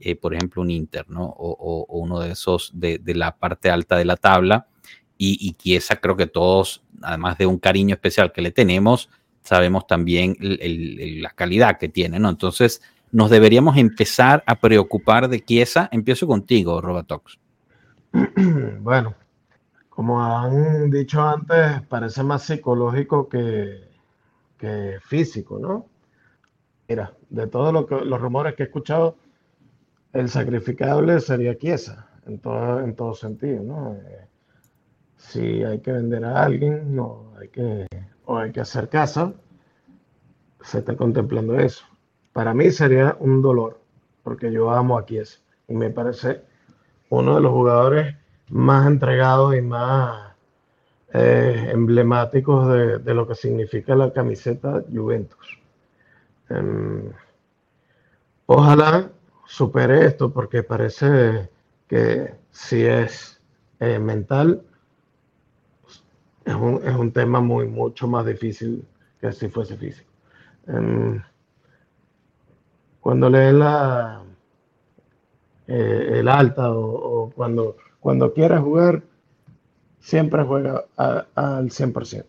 eh, 0.01 0.17
por 0.17 0.35
ejemplo, 0.35 0.63
un 0.63 0.71
Inter, 0.71 1.09
¿no? 1.09 1.25
O, 1.25 1.87
uno 1.89 2.21
de 2.21 2.33
esos 2.33 2.71
de, 2.75 3.01
la 3.15 3.37
parte 3.37 3.71
alta 3.71 3.97
de 3.97 4.05
la 4.05 4.17
tabla. 4.17 4.67
Y, 5.17 5.39
y 5.41 5.79
creo 6.01 6.17
que 6.17 6.27
todos, 6.27 6.83
además 7.03 7.39
de 7.39 7.47
un 7.47 7.59
cariño 7.59 7.95
especial 7.95 8.33
que 8.33 8.43
le 8.43 8.51
tenemos, 8.51 9.09
sabemos 9.43 9.87
también 9.87 10.37
la 10.41 11.31
calidad 11.31 11.79
que 11.79 11.89
tiene, 11.89 12.19
¿no? 12.19 12.29
Entonces, 12.31 12.83
nos 13.13 13.31
deberíamos 13.31 13.77
empezar 13.77 14.43
a 14.45 14.59
preocupar 14.59 15.29
de 15.29 15.41
Chiesa. 15.45 15.89
Empiezo 15.93 16.27
contigo, 16.27 16.81
Robatox. 16.81 17.39
Bueno, 18.81 19.15
como 19.95 20.21
han 20.21 20.91
dicho 20.91 21.23
antes, 21.23 21.83
parece 21.89 22.23
más 22.25 22.43
psicológico 22.43 23.29
que, 23.29 23.93
físico, 25.03 25.59
¿no? 25.59 25.87
Mira, 26.89 27.13
de 27.29 27.47
todos 27.47 27.73
lo 27.73 27.87
los 28.05 28.21
rumores 28.21 28.55
que 28.55 28.63
he 28.63 28.67
escuchado, 28.67 29.17
el 30.13 30.29
sacrificable 30.29 31.21
sería 31.21 31.59
Chiesa, 31.59 32.09
en 32.27 32.39
todo, 32.39 32.81
en 32.81 32.97
todo 32.97 33.15
sentido, 33.15 33.63
¿no? 33.63 33.95
Eh, 33.95 34.27
si 35.17 35.63
hay 35.63 35.81
que 35.81 35.93
vender 35.93 36.25
a 36.25 36.43
alguien, 36.43 36.97
no, 36.97 37.35
hay 37.39 37.49
que, 37.49 37.87
o 38.25 38.39
hay 38.39 38.53
que 38.53 38.61
hacer 38.61 38.89
casa, 38.89 39.35
se 40.63 40.79
está 40.79 40.97
contemplando 40.97 41.59
eso. 41.59 41.85
Para 42.33 42.55
mí 42.55 42.71
sería 42.71 43.17
un 43.21 43.43
dolor, 43.43 43.81
porque 44.23 44.51
yo 44.51 44.71
amo 44.71 44.99
a 44.99 45.05
Chiesa 45.05 45.41
y 45.69 45.75
me 45.75 45.91
parece 45.91 46.43
uno 47.11 47.37
de 47.37 47.43
los 47.43 47.53
jugadores 47.53 48.17
más 48.49 48.87
entregados 48.87 49.57
y 49.57 49.63
más 49.63 50.35
eh, 51.13 51.71
emblemáticos 51.73 52.69
de, 52.69 52.99
de 52.99 53.15
lo 53.15 53.27
que 53.27 53.35
significa 53.35 53.95
la 53.95 54.13
camiseta 54.13 54.83
Juventus. 54.93 55.59
Em, 56.49 57.13
ojalá 58.47 59.11
supere 59.47 60.07
esto 60.07 60.33
porque 60.33 60.63
parece 60.63 61.49
que 61.89 62.35
si 62.51 62.85
es 62.85 63.41
eh, 63.81 63.99
mental, 63.99 64.63
es 66.45 66.55
un, 66.55 66.81
es 66.85 66.95
un 66.95 67.13
tema 67.13 67.41
muy, 67.41 67.67
mucho 67.69 68.07
más 68.07 68.27
difícil 68.27 68.85
que 69.21 69.33
si 69.33 69.49
fuese 69.49 69.77
físico. 69.77 70.11
Em, 70.67 71.23
cuando 73.01 73.31
leen 73.31 73.59
la, 73.59 74.23
eh, 75.67 76.11
el 76.15 76.29
alta 76.29 76.71
o, 76.73 77.25
o 77.27 77.31
cuando, 77.31 77.77
cuando 78.05 78.35
quiere 78.35 78.59
jugar, 78.59 79.01
siempre 79.99 80.45
juega 80.45 80.85
a- 80.99 81.25
al 81.35 81.71
100%. 81.71 82.27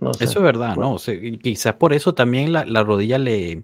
No 0.00 0.12
sé. 0.12 0.24
Eso 0.24 0.40
es 0.40 0.44
verdad, 0.44 0.74
Bueno. 0.74 0.90
¿no? 0.90 0.94
O 0.94 0.98
sea, 0.98 1.14
quizás 1.40 1.74
por 1.74 1.92
eso 1.92 2.14
también 2.14 2.52
la, 2.52 2.64
la 2.64 2.82
rodilla 2.82 3.16
le, 3.16 3.62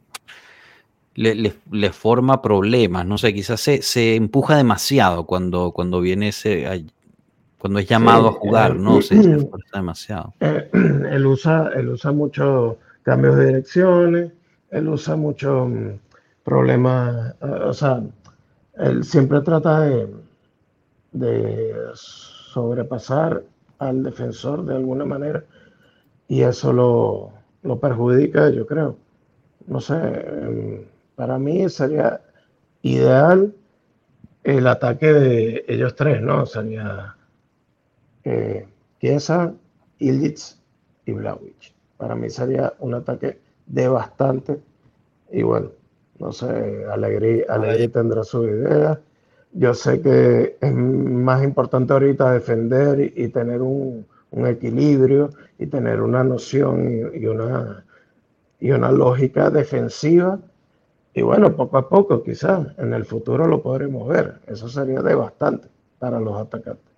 le, 1.16 1.34
le- 1.34 1.54
le 1.72 1.92
forma 1.92 2.40
problemas, 2.40 3.04
no 3.04 3.18
sé, 3.18 3.34
quizás 3.34 3.60
se, 3.60 3.82
se 3.82 4.14
empuja 4.14 4.56
demasiado 4.56 5.26
cuando, 5.26 5.72
cuando 5.72 6.00
viene 6.00 6.28
ese, 6.28 6.86
cuando 7.58 7.80
es 7.80 7.88
llamado 7.88 8.28
a 8.28 8.32
Sí, 8.32 8.38
jugar, 8.38 8.70
eh, 8.70 8.78
¿no? 8.78 9.00
Se, 9.02 9.20
se 9.20 9.30
esfuerza 9.38 9.70
demasiado. 9.78 10.34
Eh, 10.38 10.70
él 11.10 11.26
usa, 11.26 11.70
él 11.74 11.88
usa 11.88 12.12
muchos 12.12 12.76
cambios 13.02 13.34
de 13.38 13.46
direcciones, 13.46 14.32
él 14.70 14.88
usa 14.88 15.16
muchos 15.16 15.68
mm, 15.68 15.88
problemas, 16.44 17.34
eh, 17.42 17.46
o 17.46 17.72
sea, 17.72 18.00
él 18.78 19.04
siempre 19.04 19.40
trata 19.40 19.80
de, 19.80 20.08
de 21.12 21.74
sobrepasar 21.94 23.44
al 23.78 24.02
defensor 24.02 24.64
de 24.64 24.76
alguna 24.76 25.04
manera 25.04 25.44
y 26.28 26.42
eso 26.42 26.72
lo, 26.72 27.32
lo 27.62 27.78
perjudica, 27.80 28.50
yo 28.50 28.66
creo. 28.66 28.96
No 29.66 29.80
sé, 29.80 29.94
em, 29.96 30.86
para 31.16 31.38
mí 31.38 31.68
sería 31.68 32.20
ideal 32.82 33.54
el 34.44 34.66
ataque 34.66 35.12
de 35.12 35.64
ellos 35.68 35.94
tres, 35.96 36.20
¿no? 36.22 36.46
Sería 36.46 37.16
eh, 38.24 38.66
Illich 39.98 40.56
y 41.06 41.12
Vlahovic. 41.12 41.72
Para 41.96 42.14
mí 42.14 42.30
sería 42.30 42.74
un 42.78 42.94
ataque 42.94 43.40
devastante. 43.66 44.60
Y 45.30 45.42
bueno, 45.42 45.70
no 46.18 46.32
sé, 46.32 46.84
Alegrí, 46.90 47.42
Alegrí 47.48 47.88
tendrá 47.88 48.24
su 48.24 48.44
idea. 48.44 49.00
Yo 49.52 49.74
sé 49.74 50.00
que 50.00 50.56
es 50.60 50.74
más 50.74 51.42
importante 51.44 51.92
ahorita 51.92 52.32
defender 52.32 53.00
y, 53.00 53.24
y 53.24 53.28
tener 53.28 53.62
un, 53.62 54.06
un 54.30 54.46
equilibrio 54.46 55.30
y 55.58 55.66
tener 55.66 56.00
una 56.00 56.24
noción 56.24 56.90
y, 57.14 57.18
y 57.18 57.26
una, 57.26 57.84
y 58.60 58.70
una 58.72 58.90
lógica 58.90 59.50
defensiva. 59.50 60.38
Y 61.14 61.22
bueno, 61.22 61.54
poco 61.54 61.78
a 61.78 61.88
poco, 61.88 62.22
quizás 62.24 62.66
en 62.78 62.92
el 62.92 63.04
futuro 63.04 63.46
lo 63.46 63.62
podremos 63.62 64.08
ver. 64.08 64.40
Eso 64.46 64.68
sería 64.68 65.00
devastante 65.00 65.68
para 66.00 66.18
los 66.18 66.40
atacantes. 66.40 66.92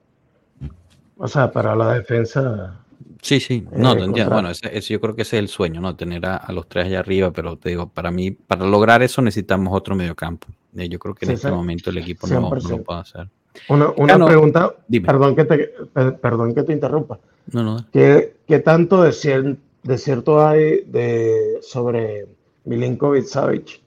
O 1.19 1.29
sea, 1.29 1.51
para 1.51 1.75
la 1.77 1.95
defensa. 1.95 2.86
Sí, 3.27 3.41
sí, 3.41 3.66
no, 3.72 3.93
Eh, 3.93 3.97
te 3.97 4.05
entiendo. 4.05 4.12
contra- 4.12 4.29
Bueno, 4.35 4.51
ese, 4.51 4.77
ese 4.79 4.93
yo 4.95 5.01
creo 5.01 5.16
que 5.16 5.22
ese 5.22 5.37
es 5.37 5.41
el 5.43 5.49
sueño, 5.49 5.81
¿no? 5.81 5.97
Tener 5.97 6.24
a, 6.27 6.37
a 6.37 6.53
los 6.53 6.68
tres 6.68 6.87
allá 6.87 7.01
arriba, 7.01 7.33
pero 7.33 7.57
te 7.57 7.70
digo, 7.70 7.89
para 7.89 8.12
mí, 8.12 8.31
para 8.31 8.64
lograr 8.66 9.03
eso 9.03 9.20
necesitamos 9.20 9.74
otro 9.77 9.97
mediocampo. 9.97 10.47
Eh, 10.77 10.89
yo 10.89 10.99
creo 11.01 11.12
que 11.14 11.24
en 11.24 11.31
Sí, 11.31 11.35
este 11.35 11.49
sí. 11.49 11.55
momento 11.55 11.91
el 11.91 11.99
equipo 11.99 12.29
no, 12.29 12.41
no 12.41 12.51
lo 12.51 12.61
100%. 12.61 12.85
puede 12.85 13.01
hacer. 13.01 13.29
Una, 13.68 13.91
una 13.97 14.12
Cano, 14.12 14.27
pregunta, 14.27 14.74
dime. 14.87 15.07
perdón 15.07 15.35
que 15.35 15.45
te, 15.45 15.59
per- 15.93 16.18
perdón 16.20 16.55
que 16.55 16.62
te 16.62 16.72
interrumpa. 16.72 17.18
No, 17.53 17.62
no. 17.64 17.87
¿Qué, 17.93 18.37
qué 18.47 18.61
tanto 18.61 19.03
de, 19.03 19.11
cier- 19.11 19.57
de 19.83 19.99
cierto 19.99 20.47
hay 20.47 20.83
de, 20.87 21.59
sobre 21.62 22.27
Milinkovic 22.64 23.24
Savic? 23.24 23.81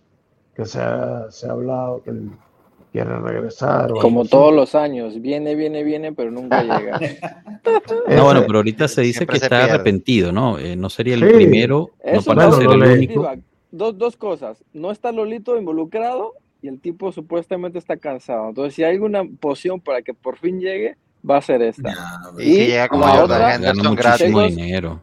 Que 0.54 0.66
se 0.66 0.82
ha, 0.82 1.28
se 1.32 1.48
ha 1.48 1.52
hablado 1.52 2.04
que 2.04 2.10
él 2.10 2.32
quiere 2.92 3.18
regresar. 3.20 3.92
Como 3.92 4.22
así. 4.22 4.30
todos 4.32 4.54
los 4.54 4.76
años, 4.76 5.22
viene, 5.22 5.56
viene, 5.56 5.84
viene, 5.84 6.12
pero 6.14 6.32
nunca 6.32 6.62
llega. 6.64 7.00
No, 8.08 8.24
bueno, 8.26 8.44
pero 8.46 8.60
ahorita 8.60 8.88
se 8.88 9.02
dice 9.02 9.20
Siempre 9.20 9.36
que 9.36 9.40
se 9.40 9.46
está 9.46 9.58
pierde. 9.60 9.74
arrepentido, 9.74 10.32
¿no? 10.32 10.58
Eh, 10.60 10.76
no 10.76 10.90
sería 10.90 11.16
el 11.16 11.28
Sí. 11.28 11.34
primero, 11.36 11.92
no 12.04 12.12
Eso 12.12 12.34
parece 12.36 12.66
bueno, 12.66 12.86
ser 12.86 12.92
el 12.92 12.98
único. 12.98 13.32
Dos, 13.72 13.98
dos 13.98 14.18
cosas. 14.18 14.64
No 14.74 14.92
está 14.92 15.12
Lolito 15.12 15.58
involucrado 15.58 16.34
y 16.62 16.68
el 16.68 16.80
tipo 16.80 17.12
supuestamente 17.12 17.78
está 17.78 17.98
cansado. 17.98 18.50
Entonces, 18.50 18.74
si 18.74 18.84
hay 18.84 18.94
alguna 18.96 19.24
poción 19.40 19.80
para 19.80 20.02
que 20.02 20.14
por 20.14 20.38
fin 20.38 20.60
llegue, 20.60 20.96
va 21.28 21.38
a 21.38 21.42
ser 21.42 21.62
esta. 21.62 21.94
Ya, 21.94 22.44
Y 22.44 22.56
llega 22.68 22.88
como 22.88 23.06
la 23.06 23.24
otra- 23.24 23.60
muchísimo 23.60 23.96
gratis. 23.96 24.56
Dinero. 24.56 25.02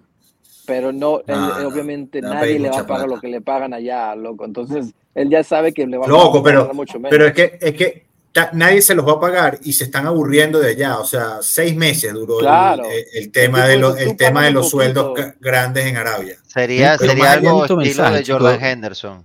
Pero 0.66 0.93
no, 0.93 1.20
él- 1.20 1.24
No, 1.28 1.61
no, 1.61 1.68
obviamente 1.68 2.20
nadie 2.20 2.59
le 2.59 2.70
va 2.70 2.80
a 2.80 2.87
pagar 2.87 3.07
plata. 3.07 3.14
lo 3.14 3.20
que 3.20 3.28
le 3.28 3.41
pagan 3.41 3.72
allá, 3.72 4.16
loco. 4.16 4.45
Entonces, 4.45 4.93
él 5.17 5.29
ya 5.31 5.43
sabe 5.43 5.73
que 5.73 5.87
le 5.87 5.97
va 5.99 6.07
Loco, 6.07 6.39
a 6.39 6.43
ganar 6.43 6.75
mucho 6.75 6.99
menos. 7.01 7.11
Pero 7.11 7.27
es 7.27 7.33
que, 7.33 7.59
es 7.61 7.75
que 7.75 8.07
ta- 8.33 8.51
nadie 8.53 8.81
se 8.83 8.95
los 8.95 9.07
va 9.07 9.12
a 9.14 9.21
pagar 9.21 9.59
y 9.64 9.73
se 9.73 9.85
están 9.85 10.07
aburriendo 10.07 10.61
de 10.61 10.71
allá. 10.71 10.99
O 10.99 11.05
sea, 11.05 11.39
seis 11.41 11.75
meses 11.75 12.12
duró 12.12 12.39
el- 12.39 12.45
Claro. 12.45 12.85
el, 12.85 13.05
el 13.25 13.33
tema 13.33 13.67
de 13.67 13.79
los, 13.79 13.99
el 13.99 14.17
tema 14.17 14.45
de 14.45 14.51
los 14.53 14.69
sueldos 14.71 15.19
grandes 15.41 15.87
en 15.87 15.97
Arabia. 15.97 16.37
Sería, 16.47 16.97
Pero 16.99 17.11
sería 17.12 17.33
algo 17.33 17.62
estilo 17.64 17.77
mensaje, 17.81 18.19
de 18.19 18.25
Jordan 18.33 18.53
chicos. 18.55 18.69
Henderson. 18.69 19.25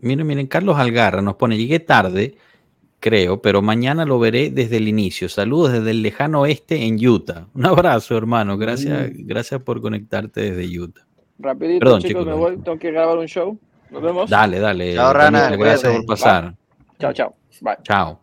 Miren, 0.00 0.26
miren, 0.26 0.46
Carlos 0.46 0.76
Algarra 0.78 1.22
nos 1.22 1.36
pone, 1.36 1.56
llegué 1.56 1.80
tarde, 1.80 2.36
creo, 3.00 3.40
pero 3.42 3.62
mañana 3.62 4.04
lo 4.04 4.18
veré 4.18 4.50
desde 4.50 4.76
el 4.78 4.88
inicio. 4.88 5.28
Saludos 5.28 5.72
desde 5.72 5.90
el 5.90 6.02
lejano 6.02 6.40
oeste 6.42 6.84
en 6.84 7.04
Utah. 7.04 7.46
Un 7.54 7.66
abrazo, 7.66 8.16
hermano. 8.16 8.56
Gracias, 8.58 9.10
gracias 9.14 9.60
por 9.62 9.80
conectarte 9.80 10.52
desde 10.52 10.78
Utah. 10.78 11.02
Rapidito, 11.40 11.78
Perdón, 11.80 12.00
chicos, 12.02 12.22
chicos, 12.22 12.26
me 12.26 12.32
voy. 12.34 12.56
Tengo 12.58 12.78
que 12.78 12.90
grabar 12.90 13.18
un 13.18 13.26
show. 13.26 13.58
Nos 13.90 14.02
vemos. 14.02 14.30
Dale, 14.30 14.58
dale. 14.58 14.94
Chao, 14.94 15.12
Rana, 15.12 15.56
gracias 15.56 15.92
por 15.96 16.06
pasar. 16.06 16.54
Chao, 16.98 17.12
chao. 17.12 17.34
Bye. 17.60 17.76
Chao. 17.82 18.20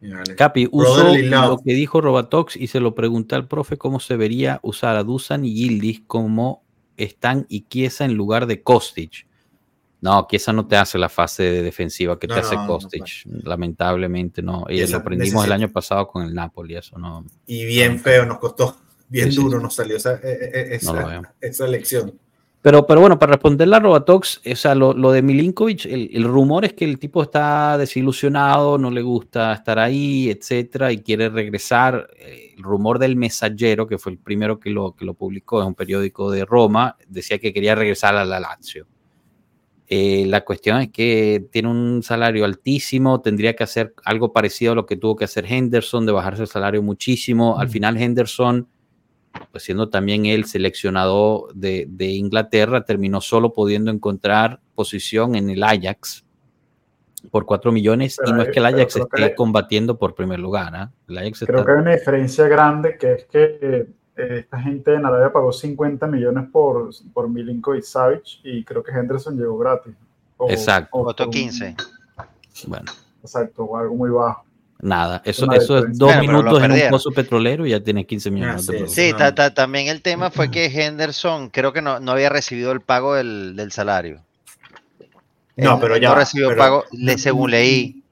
Dale. 0.00 0.34
Capi, 0.34 0.68
uso 0.70 1.14
lo 1.14 1.58
que 1.58 1.74
dijo 1.74 2.00
Robatox 2.00 2.56
y 2.56 2.66
se 2.68 2.80
lo 2.80 2.94
pregunté 2.94 3.34
al 3.34 3.46
profe 3.46 3.76
cómo 3.76 4.00
se 4.00 4.16
vería 4.16 4.58
usar 4.62 4.96
a 4.96 5.04
Dusan 5.04 5.44
y 5.44 5.54
Gildis 5.54 6.02
como 6.06 6.62
están 6.96 7.46
y 7.48 7.62
Kiesa 7.62 8.04
en 8.04 8.14
lugar 8.14 8.46
de 8.46 8.62
Kostic. 8.62 9.26
No, 10.00 10.26
Kiesa 10.26 10.54
no 10.54 10.66
te 10.66 10.76
hace 10.76 10.96
la 10.96 11.10
fase 11.10 11.42
de 11.42 11.62
defensiva 11.62 12.18
que 12.18 12.26
No, 12.26 12.34
te 12.34 12.40
hace 12.40 12.54
no, 12.54 12.62
no 12.62 12.68
Kostic. 12.68 13.04
Lamentablemente 13.42 14.40
no. 14.40 14.64
Y 14.68 14.86
lo 14.86 14.96
aprendimos 14.98 15.44
el 15.44 15.52
año 15.52 15.70
pasado 15.70 16.08
con 16.08 16.24
el 16.24 16.34
Napoli, 16.34 16.76
eso 16.76 16.98
no. 16.98 17.24
Y 17.46 17.66
bien 17.66 17.98
feo 18.00 18.24
nos 18.24 18.38
costó, 18.38 18.78
bien 19.08 19.30
Sí, 19.30 19.36
duro 19.36 19.58
sí. 19.58 19.62
nos 19.62 19.74
salió 19.74 19.96
esa, 19.98 20.18
eh, 20.22 20.78
No 20.82 20.94
lo 20.94 21.22
esa, 21.40 21.66
elección. 21.66 22.18
Pero, 22.62 22.86
pero 22.86 23.00
bueno, 23.00 23.18
para 23.18 23.32
responderle 23.32 23.76
a 23.76 23.80
Robatox, 23.80 24.42
o 24.46 24.54
sea, 24.54 24.74
lo, 24.74 24.92
lo 24.92 25.12
de 25.12 25.22
Milinkovic, 25.22 25.86
el, 25.86 26.10
el 26.12 26.24
rumor 26.24 26.66
es 26.66 26.74
que 26.74 26.84
el 26.84 26.98
tipo 26.98 27.22
está 27.22 27.78
desilusionado, 27.78 28.76
no 28.76 28.90
le 28.90 29.00
gusta 29.00 29.54
estar 29.54 29.78
ahí, 29.78 30.28
etcétera, 30.28 30.92
y 30.92 30.98
quiere 30.98 31.30
regresar. 31.30 32.08
El 32.18 32.62
rumor 32.62 32.98
del 32.98 33.16
Messaggero, 33.16 33.86
que 33.86 33.96
fue 33.96 34.12
el 34.12 34.18
primero 34.18 34.60
que 34.60 34.68
lo, 34.68 34.94
que 34.94 35.06
lo 35.06 35.14
publicó, 35.14 35.62
es 35.62 35.66
un 35.66 35.74
periódico 35.74 36.30
de 36.30 36.44
Roma, 36.44 36.98
decía 37.08 37.38
que 37.38 37.54
quería 37.54 37.74
regresar 37.74 38.14
a 38.14 38.26
la 38.26 38.38
Lazio. 38.38 38.86
Eh, 39.92 40.26
la 40.26 40.42
cuestión 40.42 40.82
es 40.82 40.90
que 40.90 41.48
tiene 41.50 41.68
un 41.68 42.02
salario 42.02 42.44
altísimo, 42.44 43.22
tendría 43.22 43.56
que 43.56 43.64
hacer 43.64 43.94
algo 44.04 44.34
parecido 44.34 44.72
a 44.72 44.74
lo 44.74 44.84
que 44.86 44.98
tuvo 44.98 45.16
que 45.16 45.24
hacer 45.24 45.50
Henderson, 45.50 46.04
de 46.04 46.12
bajarse 46.12 46.42
el 46.42 46.48
salario 46.48 46.82
muchísimo. 46.82 47.58
Al 47.58 47.70
final 47.70 47.96
Henderson 47.96 48.68
pues 49.52 49.64
siendo 49.64 49.88
también 49.88 50.26
el 50.26 50.44
seleccionado 50.44 51.48
de, 51.54 51.86
de 51.88 52.06
Inglaterra, 52.06 52.84
terminó 52.84 53.20
solo 53.20 53.52
pudiendo 53.52 53.90
encontrar 53.90 54.60
posición 54.74 55.34
en 55.34 55.50
el 55.50 55.62
Ajax 55.62 56.24
por 57.30 57.44
4 57.44 57.70
millones 57.72 58.18
y 58.26 58.32
no 58.32 58.42
es 58.42 58.48
que 58.48 58.58
el 58.60 58.66
Ajax 58.66 58.96
esté 58.96 59.34
combatiendo 59.34 59.98
por 59.98 60.14
primer 60.14 60.38
lugar. 60.38 60.90
El 61.08 61.18
Ajax 61.18 61.40
Creo 61.46 61.58
está- 61.60 61.66
que 61.66 61.72
hay 61.72 61.78
una 61.82 61.92
diferencia 61.92 62.48
grande 62.48 62.96
que 62.98 63.12
es 63.12 63.24
que 63.26 63.58
eh, 63.62 63.86
esta 64.38 64.60
gente 64.60 64.94
en 64.94 65.04
Arabia 65.06 65.32
pagó 65.32 65.52
50 65.52 66.06
millones 66.06 66.48
por, 66.50 66.90
por 67.12 67.28
Milinkovic 67.28 67.82
Savic 67.84 68.24
y 68.42 68.64
creo 68.64 68.82
que 68.82 68.92
Henderson 68.92 69.36
llegó 69.38 69.56
gratis. 69.58 69.94
O- 70.36 70.50
Exacto. 70.50 70.88
o 70.92 71.04
Costó 71.04 71.24
por 71.24 71.26
un- 71.28 71.32
15. 71.32 71.76
Bueno, 72.66 72.90
Exacto, 73.22 73.64
o 73.64 73.76
algo 73.76 73.94
muy 73.94 74.10
bajo. 74.10 74.44
Nada, 74.82 75.22
eso, 75.24 75.50
eso 75.52 75.78
es 75.78 75.98
dos 75.98 76.16
minutos 76.18 76.62
en 76.62 76.72
un 76.72 76.80
pozo 76.90 77.10
petrolero 77.10 77.66
y 77.66 77.70
ya 77.70 77.80
tienes 77.80 78.06
15 78.06 78.30
millones. 78.30 78.68
Ah, 78.68 78.72
no 78.72 78.78
te 78.78 78.88
sí. 78.88 79.10
Sí, 79.10 79.16
ta- 79.16 79.34
ta- 79.34 79.52
también 79.54 79.88
el 79.88 80.02
tema 80.02 80.30
fue 80.30 80.50
que 80.50 80.66
Henderson 80.66 81.50
creo 81.50 81.72
que 81.72 81.82
no, 81.82 82.00
no 82.00 82.12
había 82.12 82.28
recibido 82.28 82.72
el 82.72 82.80
pago 82.80 83.14
del, 83.14 83.54
del 83.56 83.72
salario. 83.72 84.22
No, 85.56 85.74
Él- 85.74 85.78
pero 85.80 85.94
él 85.96 86.02
ya 86.02 86.08
no 86.10 86.14
recibió 86.14 86.48
pero- 86.48 86.58
pago, 86.58 86.84
le- 86.92 87.18
según 87.18 87.50
leí. 87.50 88.02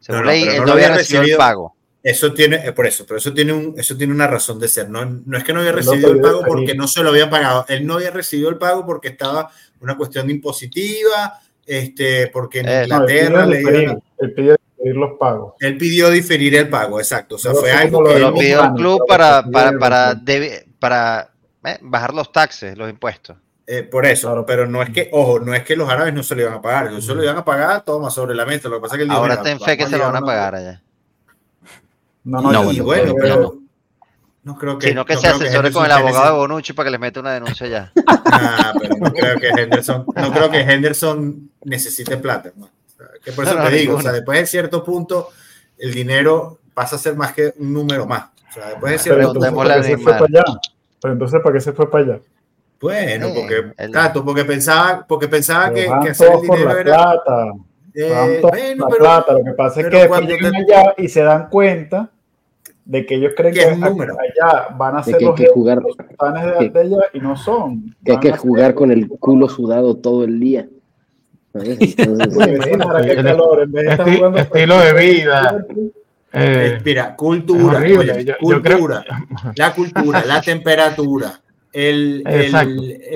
Según 0.00 0.22
No, 0.22 0.26
leí, 0.30 0.42
él 0.44 0.64
no 0.64 0.72
había 0.72 0.94
recibido 0.94 1.24
el 1.24 1.36
pago. 1.36 1.74
Eso 2.02 2.32
tiene, 2.32 2.56
eh, 2.66 2.72
por 2.72 2.86
eso, 2.86 3.04
pero 3.06 3.18
eso 3.18 3.32
tiene, 3.34 3.52
un, 3.52 3.74
eso 3.76 3.94
tiene 3.96 4.12
una 4.14 4.26
razón 4.26 4.58
de 4.58 4.68
ser. 4.68 4.88
No, 4.88 5.04
no 5.04 5.36
es 5.36 5.44
que 5.44 5.52
no 5.52 5.60
había 5.60 5.72
recibido 5.72 6.10
el 6.12 6.20
pago 6.20 6.42
porque 6.46 6.74
no 6.74 6.88
se 6.88 7.02
lo 7.02 7.10
habían 7.10 7.28
pagado. 7.28 7.66
Él 7.68 7.86
no 7.86 7.94
había 7.94 8.10
recibido 8.10 8.48
el 8.48 8.56
pago 8.56 8.86
porque 8.86 9.08
estaba 9.08 9.50
una 9.80 9.96
cuestión 9.98 10.30
impositiva, 10.30 11.38
este, 11.66 12.28
porque 12.28 12.60
en 12.60 12.68
Eh, 12.68 12.82
Inglaterra 12.84 13.44
le 13.46 13.58
dieron- 13.58 14.02
él 14.18 14.32
pidió 14.32 14.56
diferir 14.80 14.96
los 14.96 15.18
pagos. 15.18 15.54
él 15.60 15.76
pidió 15.76 16.10
diferir 16.10 16.54
el 16.56 16.68
pago, 16.68 16.98
exacto. 17.00 17.34
O 17.36 17.38
sea, 17.38 17.52
Pero 17.52 17.60
fue 17.62 17.72
algo 17.72 18.04
que 18.04 18.18
Lo 18.18 18.34
pidió 18.34 18.54
el 18.54 18.58
planes, 18.60 18.80
club 18.80 19.02
para, 19.06 19.42
para, 19.44 19.78
para, 19.78 20.20
para 20.78 21.30
eh, 21.64 21.78
bajar 21.82 22.14
los 22.14 22.32
taxes, 22.32 22.76
los 22.76 22.88
impuestos. 22.90 23.36
eh, 23.66 23.82
por 23.82 24.04
eso, 24.06 24.28
Claro. 24.28 24.46
pero 24.46 24.66
no 24.66 24.82
es 24.82 24.90
que, 24.90 25.08
ojo, 25.12 25.38
no 25.40 25.54
es 25.54 25.62
que 25.64 25.76
los 25.76 25.88
árabes 25.88 26.12
no 26.14 26.22
se 26.22 26.34
lo 26.34 26.42
iban 26.42 26.54
a 26.54 26.62
pagar, 26.62 26.88
ellos 26.88 27.04
se 27.06 27.14
lo 27.14 27.22
iban 27.22 27.36
a 27.36 27.44
pagar, 27.44 27.84
toma 27.84 28.10
sobre 28.10 28.34
la 28.34 28.44
mesa. 28.46 28.68
Lo 28.68 28.76
que 28.76 28.82
pasa 28.82 28.94
es 28.94 28.98
que 28.98 29.02
él 29.04 29.08
dijo, 29.10 29.20
Ahora 29.20 29.42
ten 29.42 29.60
fe 29.60 29.76
que 29.76 29.86
se 29.86 29.96
lo 29.98 30.04
van 30.06 30.16
a 30.16 30.20
pagar 30.22 30.54
allá. 30.56 30.82
No, 32.24 32.40
No, 32.42 32.52
no, 32.52 32.72
y 32.72 32.80
bueno, 32.80 33.14
bueno, 33.14 33.14
creo 33.14 33.14
que 33.14 33.28
ya 33.28 33.34
pero 33.34 33.56
no 34.42 34.56
creo 34.58 34.78
que. 34.78 34.88
Sino 34.88 35.04
que 35.04 35.14
no 35.14 35.20
se 35.20 35.26
que 35.28 35.32
asesore 35.34 35.70
con 35.72 35.84
el 35.84 35.92
abogado 35.92 36.26
de 36.32 36.38
Bonucci 36.38 36.72
para 36.72 36.86
que 36.86 36.90
les 36.92 37.00
meta 37.00 37.20
una 37.20 37.32
denuncia 37.32 37.66
allá. 37.66 37.92
ese- 37.94 38.04
Ah, 38.32 38.72
pero 38.80 38.96
no 38.96 39.12
creo 39.12 39.36
que 39.38 39.48
Henderson, 39.48 40.06
no 40.16 40.32
creo 40.32 40.50
que 40.50 40.60
Henderson 40.60 41.50
necesite 41.64 42.16
plata, 42.16 42.48
hermano. 42.48 42.72
Que 43.24 43.32
por 43.32 43.44
eso 43.44 43.54
No, 43.54 43.62
no, 43.64 43.68
te 43.70 43.76
digo, 43.76 43.96
o 43.96 44.00
sea, 44.00 44.12
después 44.12 44.38
de 44.40 44.46
cierto 44.46 44.82
punto, 44.84 45.28
el 45.78 45.92
dinero 45.94 46.58
pasa 46.74 46.96
a 46.96 46.98
ser 46.98 47.16
más 47.16 47.32
que 47.32 47.54
un 47.58 47.72
número 47.72 48.06
más. 48.06 48.30
O 48.50 48.52
sea, 48.52 48.68
después 48.70 48.92
de 48.92 48.98
Pero 48.98 49.02
cierto 49.02 49.20
entonces, 49.28 49.52
Preguntémosle 49.52 49.70
¿para 49.74 49.82
qué 49.82 49.88
se 49.88 49.98
fue 50.02 50.12
para 50.12 50.24
allá? 50.24 50.60
Pero 51.00 51.12
entonces, 51.14 51.40
¿para 51.42 51.52
qué 51.54 51.60
se 51.60 51.72
fue 51.72 51.90
para 51.90 52.04
allá? 52.04 52.20
Bueno, 52.80 53.26
Eh, 53.26 53.32
porque, 53.36 53.54
el- 53.56 53.74
exacto, 53.88 54.24
porque 54.24 54.44
pensaba, 54.44 55.04
porque 55.06 55.28
pensaba 55.28 55.68
que, 55.72 55.82
Pero 55.86 56.00
que 56.00 56.08
hacer 56.10 56.32
el 56.32 56.40
dinero 56.40 56.64
la 56.64 56.80
era. 56.80 56.82
plata. 56.96 57.46
eh, 57.94 58.38
bueno, 58.42 58.86
pero 58.88 58.98
plata. 59.00 59.32
Lo 59.34 59.44
que 59.44 59.52
pasa 59.52 59.80
es 59.80 59.86
pero 59.86 59.90
que 59.90 59.96
después 59.98 60.20
cuando 60.20 60.34
llegan 60.36 60.52
te- 60.66 60.74
allá 60.74 60.94
y 60.96 61.08
se 61.08 61.22
dan 61.22 61.48
cuenta 61.50 62.10
de 62.84 63.06
que 63.06 63.14
ellos 63.16 63.32
creen 63.36 63.54
Que 63.54 63.62
es 63.62 63.72
un 63.74 63.80
número. 63.80 64.16
allá 64.18 64.68
van 64.76 64.96
a 64.96 64.98
De 64.98 65.04
ser 65.04 65.18
que 65.18 65.24
hay 65.24 65.28
los 65.30 65.34
que 65.40 65.46
jugar- 65.48 65.78
de, 65.82 66.58
que- 66.58 66.70
de 66.70 66.80
allá 66.80 66.98
y 67.12 67.20
no 67.20 67.36
son. 67.36 67.94
Que 68.04 68.12
hay 68.12 68.18
que 68.20 68.32
jugar 68.32 68.74
con 68.74 68.90
el 68.90 69.08
culo 69.08 69.48
sudado 69.48 69.96
todo 69.96 70.24
el 70.24 70.40
día. 70.40 70.66
Estilo 74.36 74.78
de 74.80 74.92
vida. 74.94 75.66
Eh, 76.32 76.78
mira, 76.84 77.16
cultura, 77.16 77.78
horrible. 77.78 78.12
oye, 78.12 78.24
Yo- 78.24 78.34
yo 78.40 78.62
cultura, 78.62 79.04
la 79.56 79.74
cultura, 79.74 80.24
la 80.24 80.40
temperatura, 80.40 81.40
el, 81.72 82.22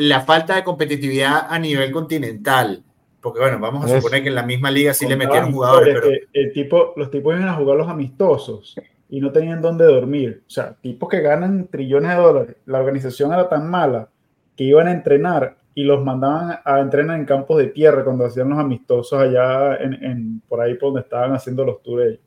la 0.00 0.20
falta 0.22 0.56
de 0.56 0.64
competitividad 0.64 1.46
a 1.48 1.58
nivel 1.58 1.92
continental. 1.92 2.82
Porque 3.20 3.40
bueno, 3.40 3.58
vamos 3.58 3.84
a 3.90 3.96
suponer 3.96 4.22
que 4.22 4.28
en 4.28 4.34
la 4.34 4.42
misma 4.42 4.70
liga 4.70 4.92
sí 4.92 5.06
le 5.06 5.16
metieron 5.16 5.52
jugadores, 5.52 5.94
pero 5.94 6.08
el 6.32 6.52
tipo, 6.52 6.92
los 6.96 7.10
tipos 7.10 7.34
iban 7.34 7.48
a 7.48 7.54
jugar 7.54 7.76
los 7.78 7.88
amistosos 7.88 8.74
y 9.08 9.20
no 9.20 9.30
tenían 9.32 9.62
dónde 9.62 9.84
dormir. 9.84 10.42
O 10.46 10.50
sea, 10.50 10.74
tipos 10.82 11.08
que 11.08 11.20
ganan 11.20 11.68
trillones 11.68 12.10
de 12.10 12.16
dólares. 12.22 12.56
La 12.66 12.80
organización 12.80 13.32
era 13.32 13.48
tan 13.48 13.70
mala 13.70 14.08
que 14.56 14.64
iban 14.64 14.88
a 14.88 14.92
entrenar 14.92 15.56
y 15.74 15.84
los 15.84 16.04
mandaban 16.04 16.58
a 16.64 16.80
entrenar 16.80 17.18
en 17.18 17.26
campos 17.26 17.58
de 17.58 17.68
tierra 17.68 18.04
cuando 18.04 18.24
hacían 18.26 18.48
los 18.50 18.58
amistosos 18.58 19.18
allá 19.20 19.76
en, 19.76 19.94
en- 20.04 20.40
por 20.48 20.60
ahí 20.60 20.74
por 20.74 20.88
donde 20.90 21.00
estaban 21.02 21.32
haciendo 21.32 21.64
los 21.64 21.82
tours. 21.82 22.04
ellos. 22.06 22.20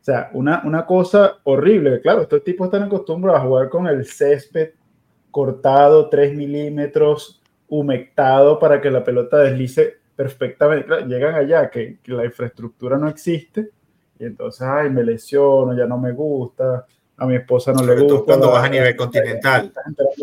O 0.00 0.04
sea, 0.04 0.30
una, 0.32 0.62
una 0.64 0.86
cosa 0.86 1.34
horrible. 1.44 2.00
Claro, 2.00 2.22
estos 2.22 2.42
tipos 2.44 2.66
están 2.66 2.84
acostumbrados 2.84 3.42
a 3.42 3.44
jugar 3.46 3.68
con 3.68 3.86
el 3.86 4.04
césped 4.06 4.70
cortado 5.30 6.08
3 6.08 6.34
milímetros, 6.34 7.42
humectado 7.68 8.58
para 8.58 8.80
que 8.80 8.90
la 8.90 9.04
pelota 9.04 9.38
deslice 9.38 9.96
perfectamente. 10.16 10.86
Claro, 10.86 11.06
llegan 11.06 11.34
allá 11.34 11.70
que, 11.70 11.98
que 12.02 12.12
la 12.12 12.24
infraestructura 12.24 12.96
no 12.98 13.08
existe 13.08 13.70
y 14.18 14.24
entonces, 14.24 14.62
ay, 14.62 14.90
me 14.90 15.04
lesiono, 15.04 15.76
ya 15.76 15.86
no 15.86 15.98
me 15.98 16.12
gusta, 16.12 16.86
a 17.18 17.26
mi 17.26 17.36
esposa 17.36 17.72
no 17.72 17.80
sobre 17.80 17.96
le 17.96 18.02
todo 18.02 18.16
gusta. 18.18 18.24
cuando 18.26 18.46
la- 18.46 18.52
vas 18.52 18.64
a 18.64 18.68
nivel 18.68 18.96
continental. 18.96 19.72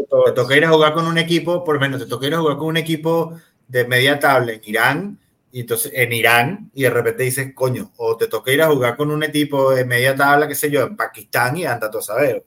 Todo 0.10 0.24
Te 0.24 0.32
toca 0.32 0.56
ir 0.58 0.66
a 0.66 0.70
jugar 0.70 0.94
con 0.94 1.06
un 1.08 1.18
equipo, 1.18 1.64
por 1.64 1.76
lo 1.76 1.82
menos 1.82 2.00
te 2.02 2.08
toca 2.08 2.26
ir 2.28 2.34
a 2.34 2.40
jugar 2.40 2.58
con 2.58 2.68
un 2.68 2.78
equipo 2.78 3.34
de 3.68 3.86
media 3.88 4.20
tabla 4.20 4.54
en 4.54 4.62
Irán, 4.64 5.20
y 5.52 5.62
entonces 5.62 5.92
en 5.96 6.12
Irán, 6.14 6.70
y 6.74 6.84
de 6.84 6.90
repente 6.90 7.24
dices, 7.24 7.54
coño, 7.56 7.92
o 7.98 8.18
te 8.18 8.28
toca 8.28 8.52
ir 8.52 8.62
a 8.62 8.68
jugar 8.68 8.96
con 8.98 9.10
un 9.12 9.24
equipo 9.24 9.72
de 9.74 9.86
media 9.86 10.16
tabla, 10.16 10.48
qué 10.48 10.56
sé 10.56 10.70
yo, 10.72 10.84
en 10.84 10.96
Pakistán 10.98 11.56
y 11.58 11.66
anda 11.66 11.90
todo 11.90 12.00
a 12.00 12.04
saber. 12.04 12.44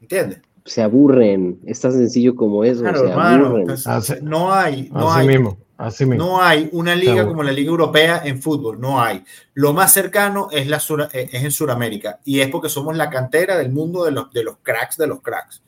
¿Entiendes? 0.00 0.40
se 0.62 0.82
aburren. 0.82 1.58
Es 1.66 1.80
tan 1.80 1.90
sencillo 1.92 2.36
como 2.36 2.62
eso. 2.64 2.82
Claro, 2.82 3.00
se 3.00 3.06
hermano. 3.10 3.46
aburren. 3.46 3.70
entonces, 3.70 4.22
no 4.22 4.52
hay, 4.52 4.88
no 4.92 5.10
así 5.10 5.20
hay. 5.22 5.26
mismo, 5.28 5.58
así 5.80 6.06
mismo. 6.06 6.24
No 6.24 6.42
hay 6.42 6.68
una 6.72 6.94
liga 6.94 7.12
Seguro. 7.14 7.28
como 7.28 7.42
la 7.42 7.52
Liga 7.52 7.70
Europea 7.70 8.22
en 8.24 8.40
fútbol, 8.40 8.80
no 8.80 9.00
hay. 9.02 9.24
Lo 9.54 9.72
más 9.72 9.92
cercano 9.92 10.48
es, 10.50 10.66
la 10.66 10.80
eh, 11.12 11.30
es 11.32 11.44
en 11.44 11.50
Sudamérica 11.50 12.20
y 12.24 12.40
es 12.40 12.48
porque 12.48 12.68
somos 12.68 12.96
la 12.96 13.10
cantera 13.10 13.56
del 13.56 13.70
mundo 13.70 14.04
de 14.04 14.12
los, 14.12 14.32
de 14.32 14.44
los 14.44 14.58
cracks 14.62 14.96
de 14.96 15.06
los 15.06 15.20
cracks. 15.20 15.62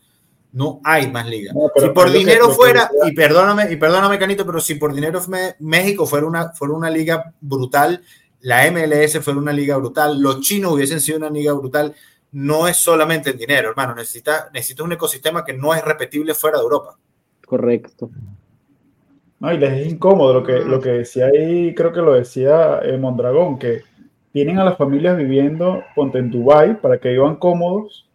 No 0.52 0.80
hay 0.84 1.10
más 1.10 1.26
liga. 1.26 1.52
No, 1.54 1.70
si 1.74 1.88
por 1.88 2.10
dinero 2.10 2.48
que 2.48 2.54
fuera, 2.54 2.90
y 3.06 3.12
perdóname, 3.12 3.72
y 3.72 3.76
perdóname, 3.76 4.18
Canito, 4.18 4.44
pero 4.44 4.60
si 4.60 4.74
por 4.74 4.92
dinero 4.94 5.20
me- 5.28 5.56
México 5.60 6.06
fuera 6.06 6.26
una, 6.26 6.50
fuera 6.50 6.74
una 6.74 6.90
liga 6.90 7.32
brutal, 7.40 8.02
la 8.40 8.70
MLS 8.70 9.18
fuera 9.20 9.38
una 9.38 9.52
liga 9.52 9.76
brutal, 9.78 10.20
los 10.20 10.40
chinos 10.40 10.72
hubiesen 10.72 11.00
sido 11.00 11.16
una 11.18 11.30
liga 11.30 11.52
brutal, 11.54 11.94
no 12.32 12.68
es 12.68 12.76
solamente 12.76 13.30
el 13.30 13.38
dinero, 13.38 13.70
hermano. 13.70 13.94
Necesita, 13.94 14.50
necesita 14.52 14.82
un 14.82 14.92
ecosistema 14.92 15.44
que 15.44 15.54
no 15.54 15.74
es 15.74 15.82
repetible 15.82 16.34
fuera 16.34 16.58
de 16.58 16.64
Europa. 16.64 16.98
Correcto. 17.46 18.10
No, 19.42 19.52
y 19.52 19.58
les 19.58 19.72
es 19.72 19.92
incómodo 19.92 20.32
lo 20.34 20.44
que, 20.44 20.60
lo 20.60 20.80
que 20.80 20.90
decía 20.90 21.26
ahí, 21.26 21.74
creo 21.74 21.92
que 21.92 22.00
lo 22.00 22.12
decía 22.14 22.78
eh, 22.84 22.96
Mondragón, 22.96 23.58
que 23.58 23.80
tienen 24.32 24.58
a 24.58 24.64
las 24.64 24.78
familias 24.78 25.16
viviendo, 25.16 25.82
ponte 25.94 26.18
en 26.18 26.30
Dubai 26.30 26.80
para 26.80 26.98
que 26.98 27.10
vivan 27.10 27.36
cómodos, 27.36 28.08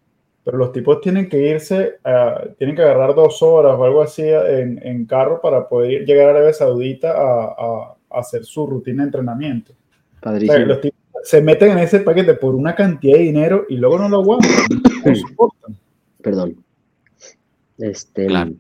pero 0.45 0.57
los 0.57 0.71
tipos 0.71 1.01
tienen 1.01 1.28
que 1.28 1.38
irse, 1.49 1.95
a- 2.03 2.41
tienen 2.57 2.75
que 2.75 2.82
agarrar 2.82 3.13
dos 3.13 3.43
horas 3.43 3.75
o 3.78 3.84
algo 3.84 4.01
así 4.01 4.23
en, 4.23 4.80
en 4.82 5.05
carro 5.05 5.41
para 5.41 5.67
poder 5.67 6.05
llegar 6.05 6.28
a 6.28 6.32
Arabia 6.32 6.53
Saudita 6.53 7.11
a, 7.11 7.43
a- 7.43 7.95
a 8.09 8.19
hacer 8.19 8.45
su 8.45 8.65
rutina 8.65 9.03
de 9.03 9.07
entrenamiento. 9.07 9.73
O 9.73 9.75
sea, 9.75 10.21
Padrísimo. 10.21 10.59
los 10.65 10.80
tipos 10.82 10.97
se 11.23 11.41
meten 11.41 11.71
en 11.71 11.80
ese 11.80 11.99
paquete 11.99 12.36
por 12.36 12.55
una 12.55 12.73
cantidad 12.73 13.17
de 13.17 13.23
dinero 13.23 13.65
y 13.67 13.75
luego 13.75 13.99
no 13.99 14.07
lo 14.07 14.21
aguantan, 14.21 14.49
no 15.05 15.13
soportan. 15.15 15.75
Perdón. 16.21 16.55
Este, 17.78 18.28
Claro. 18.28 18.51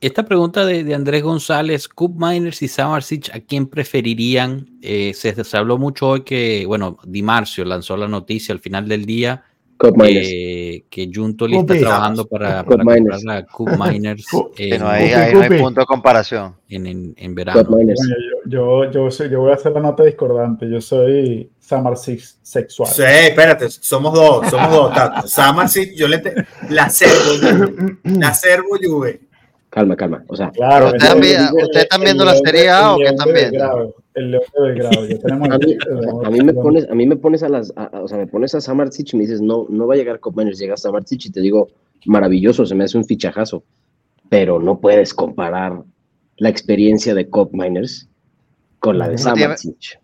Esta 0.00 0.24
pregunta 0.24 0.64
de, 0.64 0.82
de 0.82 0.94
Andrés 0.94 1.22
González, 1.22 1.86
Cup 1.86 2.14
Miners 2.16 2.62
y 2.62 2.68
Samarsic, 2.68 3.34
¿a 3.34 3.40
quién 3.40 3.66
preferirían? 3.66 4.66
Eh, 4.80 5.12
se, 5.14 5.44
se 5.44 5.56
habló 5.58 5.76
mucho 5.76 6.08
hoy 6.08 6.22
que, 6.22 6.64
bueno, 6.66 6.96
Di 7.04 7.22
Marcio 7.22 7.64
lanzó 7.66 7.96
la 7.98 8.08
noticia 8.08 8.54
al 8.54 8.60
final 8.60 8.88
del 8.88 9.04
día 9.04 9.44
Miners. 9.94 10.28
que, 10.28 10.84
que 10.88 11.10
Junto 11.14 11.46
le 11.46 11.58
está 11.58 11.78
trabajando 11.78 12.26
para, 12.26 12.64
para 12.64 12.82
comprar 12.84 13.20
la 13.24 13.44
Cup 13.46 13.68
Miners 13.78 14.24
en, 14.56 14.80
no 14.80 14.88
hay, 14.88 15.08
Cupi, 15.10 15.14
ahí 15.20 15.34
no 15.34 15.40
hay 15.42 15.48
punto 15.60 15.80
de 15.80 15.86
comparación. 15.86 16.56
en, 16.70 16.86
en- 16.86 17.14
en 17.18 17.34
verano. 17.34 17.64
Coño, 17.64 17.92
Yo, 18.46 18.84
yo, 18.86 18.90
yo, 18.90 19.10
soy- 19.10 19.28
yo 19.30 19.40
voy 19.40 19.50
a 19.52 19.54
hacer 19.56 19.72
la 19.72 19.80
nota 19.80 20.02
discordante. 20.04 20.66
Yo 20.70 20.80
soy 20.80 21.50
Summer 21.60 21.96
Six 21.98 22.38
sexual. 22.42 22.88
Sí, 22.90 23.02
espérate, 23.06 23.68
somos 23.68 24.14
dos, 24.14 24.48
somos 24.48 24.70
dos. 24.70 25.30
Samarsic, 25.30 25.94
yo 25.94 26.08
le 26.08 26.18
te... 26.18 26.34
la 26.70 26.88
servo, 26.88 27.32
Juve. 27.38 27.96
la 28.04 28.32
servo 28.34 28.68
Juve. 28.82 29.20
Calma, 29.70 29.94
calma. 29.96 30.24
O 30.26 30.34
sea, 30.36 30.50
Claro, 30.50 30.86
¿Ustedes 30.86 31.02
el- 31.02 31.08
están 31.08 31.18
el- 31.58 31.64
ustedes 31.64 31.82
están 31.84 32.00
el 32.00 32.04
viendo 32.04 32.24
la 32.24 32.34
Serie 32.36 32.70
A 32.70 32.92
o 32.94 32.98
qué 32.98 33.04
están 33.04 33.32
viendo? 33.32 33.94
El 34.14 34.30
León 34.32 34.42
de 34.52 34.62
Belgrado. 34.62 35.06
Ya 35.06 35.18
tenemos 35.18 35.48
a 35.50 35.58
mí, 35.58 35.72
el- 35.72 36.26
a 36.26 36.30
mí 36.30 36.40
me 36.40 36.52
pones, 36.54 36.90
a 36.90 36.94
mí 36.94 37.06
me 37.06 37.16
pones 37.16 37.42
a 37.44 37.48
las, 37.48 37.72
a- 37.76 37.84
a- 37.84 38.00
o 38.02 38.08
sea, 38.08 38.18
me 38.18 38.26
pones 38.26 38.52
a 38.56 38.60
Samartic 38.60 39.12
y 39.14 39.16
me 39.16 39.22
dices, 39.22 39.40
no, 39.40 39.66
no 39.68 39.86
va 39.86 39.94
a 39.94 39.96
llegar 39.96 40.18
Miners, 40.36 40.58
llega 40.58 40.76
Samartic 40.76 41.24
y 41.26 41.30
te 41.30 41.40
digo, 41.40 41.68
maravilloso, 42.06 42.66
se 42.66 42.74
me 42.74 42.82
hace 42.84 42.98
un 42.98 43.04
fichajazo, 43.04 43.62
pero 44.28 44.58
no 44.58 44.80
puedes 44.80 45.14
comparar 45.14 45.80
la 46.38 46.48
experiencia 46.48 47.14
de 47.14 47.28
Cup 47.28 47.50
Miners 47.52 48.08
con 48.80 48.98
la 48.98 49.08
de 49.08 49.16
No 49.16 49.34
tiene- 49.34 49.56
Samartic. 49.56 50.00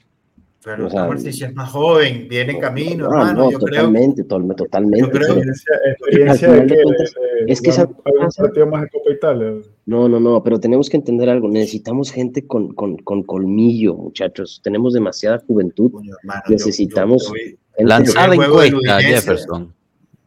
Pero 0.66 0.88
O 0.88 0.90
sea, 0.90 1.08
es 1.14 1.54
más 1.54 1.70
joven, 1.70 2.26
viene 2.28 2.54
en 2.54 2.58
camino, 2.60 3.04
No, 3.04 3.10
hermano. 3.12 3.44
no, 3.44 3.50
yo 3.52 3.58
creo. 3.60 3.82
totalmente, 3.82 4.24
to- 4.24 4.42
totalmente. 4.56 4.98
yo 4.98 5.10
creo- 5.12 5.36
experiencia, 5.36 6.48
de 6.50 6.60
de 6.62 6.66
que 6.66 6.82
cuentas, 6.82 7.14
de- 7.14 7.44
de 7.46 7.52
es 7.52 7.60
que 7.62 7.70
esa- 7.70 7.82
algún 7.82 7.96
pasa- 8.24 8.42
partido 8.42 8.66
más 8.66 8.82
de 8.82 8.88
Copa 8.90 9.10
Italia. 9.12 9.52
No, 9.86 10.08
no, 10.08 10.18
no, 10.18 10.42
pero 10.42 10.58
tenemos 10.58 10.90
que 10.90 10.96
entender 10.96 11.30
algo. 11.30 11.48
Necesitamos 11.48 12.10
gente 12.10 12.44
con, 12.48 12.74
con, 12.74 12.96
con 12.96 13.22
colmillo, 13.22 13.94
muchachos. 13.94 14.60
Tenemos 14.64 14.92
demasiada 14.92 15.38
juventud. 15.46 15.92
Coño, 15.92 16.14
hermano, 16.20 16.42
Necesitamos- 16.48 17.22
yo- 17.22 17.28
yo 17.28 17.34
vi- 17.34 17.40
Gente 17.76 17.88
Lanza 17.88 18.24
el 18.24 18.30
la 18.30 18.36
juego 18.36 18.60
de 18.60 18.66
encuesta. 18.66 19.00
Jefferson. 19.02 19.74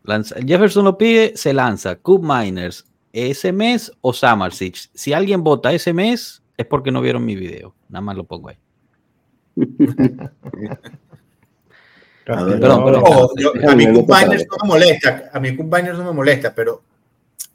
Lanza- 0.04 0.36
Jefferson 0.48 0.86
lo 0.86 0.98
pide, 0.98 1.34
se 1.36 1.54
lanza. 1.54 1.98
Cup 1.98 2.24
Miners, 2.24 2.86
ese 3.12 3.52
mes 3.52 3.92
o 4.00 4.14
Samarsic. 4.14 4.76
Si 4.94 5.12
alguien 5.12 5.44
vota 5.44 5.74
ese 5.74 5.92
mes, 5.92 6.42
es 6.56 6.66
porque 6.66 6.92
no 6.92 7.02
vieron 7.02 7.26
mi 7.26 7.36
video. 7.36 7.76
Nada 7.90 8.02
más 8.02 8.16
lo 8.16 8.24
pongo 8.24 8.48
ahí. 8.48 8.56
A 12.28 12.44
ver, 12.44 12.60
Perdón, 12.60 12.86
perdón. 12.86 13.04
Ojo, 13.08 13.32
yo- 13.38 13.52
a 13.68 13.76
mí 13.76 13.88
Me 13.88 13.92
no 13.94 14.04
molesta, 14.66 15.30
a 15.34 15.40
mí 15.40 15.52
no 15.52 16.04
me 16.04 16.14
molesta, 16.14 16.54
pero 16.54 16.84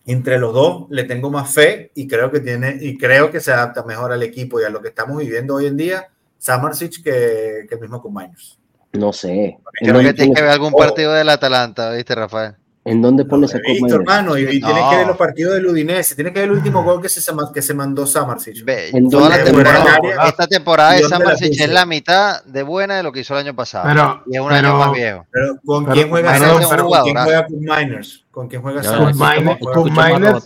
entre 0.07 0.37
los 0.39 0.53
dos 0.53 0.87
le 0.91 1.05
tengo 1.05 1.31
más 1.31 1.53
fe 1.55 1.93
y 1.95 2.09
creo 2.09 2.31
que 2.31 2.41
tiene 2.41 2.77
y 2.81 2.99
creo 2.99 3.31
que 3.31 3.39
se 3.41 3.53
adapta 3.53 3.85
mejor 3.85 4.11
al 4.13 4.23
equipo 4.25 4.61
y 4.61 4.65
a 4.65 4.71
lo 4.71 4.83
que 4.83 4.89
estamos 4.89 5.19
viviendo 5.19 5.55
hoy 5.55 5.67
en 5.67 5.77
día, 5.77 6.09
Samarsic 6.39 7.03
que, 7.05 7.67
que 7.69 7.75
el 7.77 7.81
mismo 7.81 8.03
Cup 8.03 8.13
Miners. 8.19 8.59
No 8.95 9.13
sé. 9.13 9.59
¿En 9.81 9.89
Creo 9.91 10.01
que 10.01 10.13
tienes 10.13 10.35
que 10.35 10.43
ver 10.43 10.51
algún 10.51 10.69
Ojo. 10.75 10.79
partido 10.79 11.13
del 11.13 11.29
Atalanta, 11.29 11.93
¿viste, 11.93 12.15
Rafael? 12.15 12.55
En 12.87 13.01
dónde 13.01 13.25
pones 13.25 13.53
Lo 13.53 13.57
a 13.57 13.61
he 13.61 13.63
Cup 13.63 13.71
visto, 13.73 13.87
Miners? 13.87 14.01
hermano, 14.01 14.37
y, 14.39 14.43
y 14.43 14.61
No. 14.61 14.67
tienes 14.69 14.85
que 14.91 14.97
ver 14.97 15.07
los 15.07 15.17
partidos 15.17 15.55
del 15.55 15.67
Udinese, 15.67 16.15
tienes 16.15 16.33
que 16.35 16.41
ver 16.41 16.49
el 16.51 16.55
último 16.57 16.83
gol 16.85 17.01
que 17.01 17.09
se, 17.09 17.21
que 17.55 17.63
se 17.63 17.75
mandó 17.75 18.07
Samarsic. 18.07 18.63
¿En 18.69 19.09
toda 19.09 19.31
la 19.31 19.43
temporada, 19.45 19.95
Área? 19.95 20.25
esta 20.29 20.47
temporada 20.47 20.91
de 20.93 20.99
¿Y 20.99 21.03
dónde 21.03 21.19
la 21.19 21.25
Samarsic 21.25 21.61
es 21.61 21.71
la 21.71 21.87
mitad 21.87 22.45
de 22.45 22.63
buena 22.63 22.97
de 22.97 23.03
lo 23.03 23.11
que 23.13 23.21
hizo 23.21 23.35
el 23.35 23.41
año 23.47 23.55
pasado. 23.57 23.89
Pero- 23.89 24.23
y 24.27 24.37
es 24.37 24.41
un 24.43 24.49
pero- 24.49 24.69
año 24.69 24.79
más 24.79 24.93
viejo. 24.93 25.27
Pero 25.31 25.57
¿con 25.65 25.85
Pero 25.85 25.95
quién 25.95 26.11
juega 26.11 26.39
Samarsic? 26.39 26.69
Pero 26.71 26.89
¿Con 26.89 27.03
quién 27.05 27.17
juega 27.17 27.47
Cup 27.47 27.61
Miners? 27.61 28.25
¿Con 28.31 28.49
quién 28.49 28.63
juega 28.63 28.83
Samarsic? 28.83 29.21
Miners-. 29.97 30.45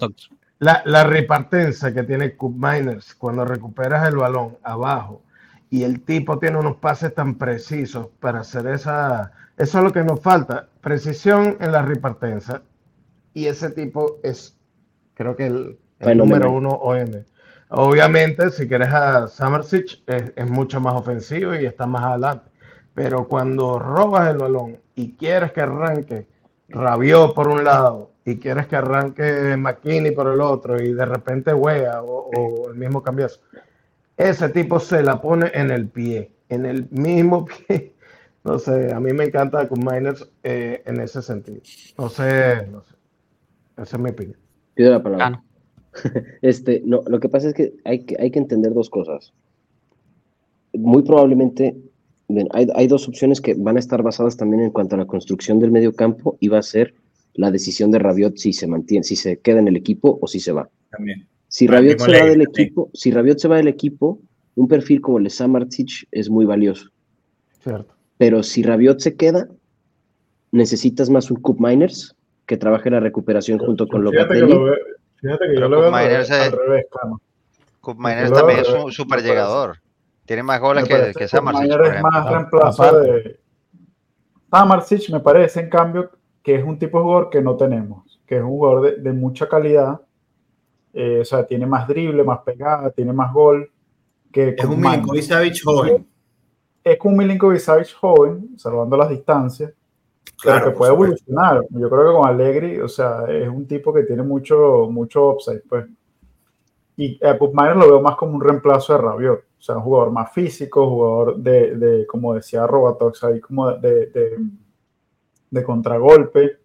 La, 0.61 0.83
la 0.85 1.05
repartencia 1.05 1.93
que 1.95 2.03
tiene 2.03 2.35
Cup 2.35 2.55
Miners 2.57 3.15
cuando 3.15 3.45
recuperas 3.45 4.07
el 4.09 4.17
balón 4.17 4.57
abajo 4.65 5.23
y 5.71 5.85
el 5.85 6.01
tipo 6.03 6.39
tiene 6.39 6.59
unos 6.59 6.77
pases 6.77 7.15
tan 7.15 7.37
precisos 7.37 8.07
para 8.21 8.41
hacer 8.41 8.67
esa. 8.69 9.33
Eso 9.59 9.79
es 9.79 9.85
lo 9.85 9.93
que 9.93 10.05
nos 10.05 10.21
falta, 10.21 10.69
precisión 10.81 11.57
en 11.61 11.73
la 11.73 11.83
repartencia. 11.83 12.63
Y 13.35 13.47
ese 13.47 13.71
tipo 13.71 14.19
es, 14.23 14.57
creo 15.15 15.35
que 15.35 15.47
el, 15.47 15.79
el 15.99 16.19
número 16.19 16.53
uno 16.53 16.71
OM. 16.71 17.25
Obviamente, 17.71 18.51
si 18.51 18.69
quieres 18.69 18.89
a 18.89 19.27
Samarsic, 19.27 20.01
es, 20.07 20.33
es 20.37 20.51
mucho 20.51 20.81
más 20.81 20.95
ofensivo 20.95 21.55
y 21.57 21.67
está 21.67 21.87
más 21.87 22.05
adelante. 22.05 22.49
Pero 22.95 23.27
cuando 23.27 23.79
robas 23.81 24.31
el 24.31 24.39
balón 24.39 24.79
y 24.95 25.15
quieres 25.17 25.53
que 25.53 25.61
arranque 25.61 26.27
Rabiot 26.69 27.35
por 27.35 27.49
un 27.49 27.65
lado 27.65 28.13
y 28.25 28.39
quieres 28.39 28.69
que 28.69 28.77
arranque 28.77 29.57
McKinney 29.57 30.13
por 30.13 30.29
el 30.29 30.41
otro 30.41 30.81
y 30.81 30.93
de 30.93 31.05
repente 31.05 31.53
Wea 31.53 32.03
o, 32.03 32.31
o 32.31 32.71
el 32.71 32.77
mismo 32.77 33.03
cambiazo, 33.03 33.41
ese 34.17 34.49
tipo 34.51 34.79
se 34.79 35.03
la 35.03 35.21
pone 35.21 35.51
en 35.53 35.71
el 35.71 35.89
pie, 35.89 36.31
en 36.49 36.65
el 36.65 36.89
mismo 36.91 37.45
pie. 37.67 37.95
No 38.49 38.59
sé, 38.59 38.95
a 38.95 38.99
mí 38.99 39.13
me 39.13 39.25
encanta 39.25 39.69
con 39.69 39.81
Miners 39.81 40.27
eh, 40.43 40.83
en 40.87 41.01
ese 41.01 41.21
sentido. 41.21 41.61
No 41.99 42.09
sé, 42.09 42.67
no 42.73 42.83
sé. 42.83 42.95
Esa 43.77 43.97
es 43.97 44.03
mi 44.03 44.09
opinión. 44.09 44.39
Pido 44.73 44.91
la 44.91 45.03
palabra. 45.03 45.27
Ah, 45.27 45.31
no. 45.31 45.45
Este, 46.41 46.81
no, 46.83 47.03
lo 47.07 47.21
que 47.21 47.29
pasa 47.29 47.49
es 47.49 47.55
que 47.55 47.75
hay 47.85 48.07
que, 48.07 48.17
hay 48.19 48.31
que 48.31 48.39
entender 48.39 48.73
dos 48.73 48.89
cosas. 48.89 49.35
Muy 50.73 51.03
probablemente, 51.03 51.77
bien, 52.29 52.49
hay, 52.53 52.69
hay 52.75 52.87
dos 52.87 53.07
opciones 53.07 53.43
que 53.43 53.53
van 53.53 53.77
a 53.77 53.81
estar 53.81 54.03
basadas 54.03 54.39
también 54.39 54.63
en 54.63 54.71
cuanto 54.71 54.95
a 54.95 54.99
la 54.99 55.07
construcción 55.07 55.59
del 55.59 55.71
medio 55.71 55.95
campo 55.95 56.39
y 56.41 56.49
va 56.49 56.59
a 56.59 56.63
ser 56.63 56.95
la 57.35 57.51
decisión 57.51 57.91
de 57.91 57.99
Rabiot 57.99 58.39
si 58.39 58.55
se 58.55 58.67
mantiene, 58.67 59.05
si 59.05 59.17
se 59.17 59.41
queda 59.41 59.59
en 59.59 59.69
el 59.69 59.77
equipo 59.77 60.19
o 60.23 60.27
si 60.27 60.41
se 60.41 60.53
va. 60.53 60.71
También. 60.91 61.29
Si 61.49 61.67
Rabiot 61.67 61.99
se 61.99 62.13
va 62.13 62.25
del 62.25 62.29
también. 62.29 62.49
equipo, 62.49 62.91
si 62.95 63.11
Rabiot 63.11 63.39
se 63.39 63.49
va 63.49 63.57
del 63.59 63.69
equipo, 63.69 64.23
un 64.55 64.69
perfil 64.69 65.03
como 65.03 65.19
el 65.19 65.25
de 65.25 65.31
Samartic 65.31 66.09
es 66.11 66.31
muy 66.31 66.47
valioso. 66.47 66.89
Cierto. 67.63 67.98
Pero 68.19 68.43
si 68.43 68.63
Rabiot 68.63 68.99
se 69.01 69.17
queda, 69.17 69.49
necesitas 70.51 71.09
más 71.09 71.31
un 71.31 71.41
Cup 71.41 71.59
Miners 71.61 72.15
que 72.47 72.57
trabaje 72.57 72.91
la 72.91 73.01
recuperación 73.01 73.59
junto 73.59 73.87
con 73.89 74.03
Fíjate 74.11 74.35
que, 74.35 74.41
Locatelli. 74.41 74.53
lo 74.55 74.65
veo, 74.65 74.75
fíjate 75.17 75.45
que 75.47 75.53
Pero 75.55 75.61
yo 75.61 75.69
lo 75.69 75.81
veo 75.81 75.89
Cup 75.91 75.95
al 75.97 76.05
Miners 76.05 76.29
revés, 76.29 76.47
es- 76.47 76.53
al 76.53 76.59
revés, 76.59 76.87
Cano. 77.01 77.21
Cup 77.81 77.97
Miners 77.99 78.33
también 78.33 78.59
es 78.61 78.69
un 78.69 78.93
super 78.93 79.23
llegador. 79.23 79.79
Tiene 80.27 80.43
más 80.43 80.61
goles 80.61 80.85
que, 80.85 80.95
que 81.15 81.41
Mayer 81.41 81.79
por 81.79 81.95
es 81.95 82.03
más 82.03 82.31
reemplazo 82.31 83.01
de 83.01 83.41
Samarsic 84.51 85.11
me 85.11 85.21
parece 85.21 85.61
en 85.61 85.71
cambio 85.71 86.11
que 86.43 86.57
es 86.57 86.65
un 86.65 86.79
tipo 86.79 86.99
de 86.99 87.05
jugador 87.05 87.31
que 87.31 87.41
no 87.43 87.57
tenemos, 87.57 88.21
que 88.27 88.37
es 88.37 88.43
un 88.43 88.49
jugador 88.49 88.83
de, 88.83 88.97
de 89.03 89.13
mucha 89.13 89.49
calidad, 89.49 90.01
eh, 90.95 91.21
o 91.21 91.25
sea, 91.25 91.47
tiene 91.47 91.67
más 91.67 91.87
drible, 91.87 92.25
más 92.25 92.41
pegada, 92.41 92.91
tiene 92.91 93.13
más 93.13 93.33
gol 93.33 93.71
que 94.33 94.55
Es 94.57 94.65
un. 94.65 94.81
Milinkovic 94.81 95.23
Savic 95.23 95.63
joven. 95.63 96.07
Es 96.93 96.99
un 97.05 97.17
Milinkovic 97.17 97.93
joven, 97.95 98.57
salvando 98.59 98.97
las 98.97 99.09
distancias, 99.11 99.73
pero 100.43 100.63
que 100.63 100.71
puede 100.71 100.93
supuesto. 100.93 100.93
evolucionar. 100.93 101.63
Yo 101.71 101.91
creo 101.91 102.07
que 102.09 102.13
con 102.19 102.29
Allegri, 102.29 102.81
o 102.81 102.89
sea, 102.89 103.25
es 103.29 103.49
un 103.49 103.67
tipo 103.67 103.93
que 103.93 104.05
tiene 104.05 104.23
mucho, 104.23 104.89
mucho 104.91 105.31
upside, 105.31 105.63
pues. 105.69 105.87
Y 106.97 107.19
a 107.25 107.35
lo 107.75 107.79
veo 107.89 108.03
más 108.03 108.17
como 108.17 108.35
un 108.35 108.41
reemplazo 108.41 108.93
de 108.95 108.99
Rabiot. 109.01 109.39
O 109.59 109.63
sea, 109.63 109.77
un 109.77 109.83
jugador 109.83 110.11
más 110.13 110.33
físico, 110.33 110.89
jugador 110.89 111.37
de, 111.39 111.77
de 111.77 112.07
como 112.07 112.35
decía 112.35 112.67
Robatox, 112.67 113.25
ahí 113.25 113.41
como 113.41 113.71
de, 113.73 114.07
de, 114.07 114.39
de 115.51 115.65
contragolpe. 115.65 116.59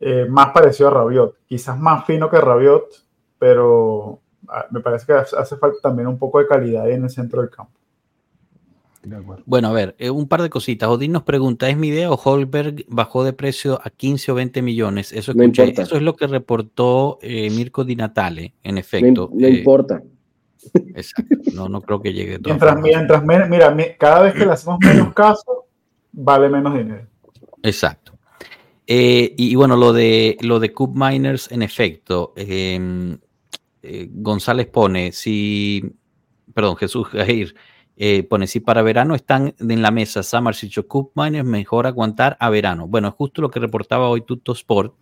eh, 0.00 0.26
más 0.28 0.50
parecido 0.52 0.88
a 0.88 0.92
Rabiot. 0.92 1.36
Quizás 1.46 1.78
más 1.78 2.04
fino 2.06 2.30
que 2.30 2.40
Rabiot, 2.40 2.86
pero 3.38 4.20
ah, 4.48 4.66
me 4.70 4.80
parece 4.80 5.06
que 5.06 5.12
hace 5.14 5.36
hace 5.36 5.56
falta 5.56 5.78
también 5.82 6.08
un 6.08 6.18
poco 6.18 6.38
de 6.38 6.46
calidad 6.46 6.84
ahí 6.84 6.94
en 6.94 7.04
el 7.04 7.10
centro 7.10 7.40
del 7.42 7.50
campo. 7.50 7.77
Bueno, 9.46 9.68
a 9.68 9.72
ver, 9.72 9.94
eh, 9.98 10.10
un 10.10 10.28
par 10.28 10.42
de 10.42 10.50
cositas. 10.50 10.88
Odín 10.88 11.12
nos 11.12 11.22
pregunta, 11.22 11.68
¿es 11.68 11.76
mi 11.76 11.88
idea 11.88 12.10
o 12.10 12.20
Holberg 12.22 12.84
bajó 12.88 13.24
de 13.24 13.32
precio 13.32 13.80
a 13.82 13.90
15 13.90 14.32
o 14.32 14.34
20 14.34 14.62
millones? 14.62 15.12
Eso 15.12 15.32
escuché. 15.32 15.74
es 15.80 16.02
lo 16.02 16.14
que 16.16 16.26
reportó 16.26 17.18
eh, 17.22 17.50
Mirko 17.50 17.84
Di 17.84 17.96
Natale, 17.96 18.54
en 18.62 18.78
efecto. 18.78 19.30
no 19.32 19.46
Eh, 19.46 19.50
importa. 19.58 20.02
exacto. 20.94 21.36
No, 21.54 21.68
no 21.68 21.80
creo 21.82 22.00
que 22.02 22.12
llegue 22.12 22.32
de 22.32 22.38
todas 22.40 22.58
Mientras, 22.60 22.82
mientras 22.82 23.24
me- 23.24 23.48
mira, 23.48 23.70
mi- 23.70 23.94
cada 23.98 24.22
vez 24.22 24.34
que 24.34 24.44
le 24.46 24.52
hacemos 24.52 24.78
menos 24.80 25.12
caso, 25.14 25.66
vale 26.12 26.48
menos 26.48 26.74
dinero. 26.76 27.06
Exacto. 27.62 28.12
Eh, 28.86 29.34
y, 29.36 29.50
y 29.50 29.54
bueno, 29.54 29.76
lo 29.76 29.92
de 29.92 30.36
lo 30.40 30.60
de 30.60 30.72
Cup 30.72 30.92
Miners, 30.96 31.52
en 31.52 31.62
efecto, 31.62 32.32
eh, 32.36 33.16
eh, 33.82 34.08
González 34.10 34.66
pone, 34.66 35.12
si, 35.12 35.82
perdón, 36.54 36.76
Jesús 36.76 37.06
Jair 37.08 37.54
eh, 38.00 38.22
pone, 38.22 38.46
si 38.46 38.60
para 38.60 38.80
verano 38.82 39.16
están 39.16 39.56
en 39.58 39.82
la 39.82 39.90
mesa 39.90 40.22
Samarsic 40.22 40.78
o 40.78 40.86
Cup 40.86 41.10
Miners, 41.16 41.44
mejor 41.44 41.88
aguantar 41.88 42.36
a 42.38 42.48
verano. 42.48 42.86
Bueno, 42.86 43.08
es 43.08 43.14
justo 43.14 43.42
lo 43.42 43.50
que 43.50 43.58
reportaba 43.58 44.08
hoy 44.08 44.20
Tutto 44.20 44.52
Sport, 44.52 44.94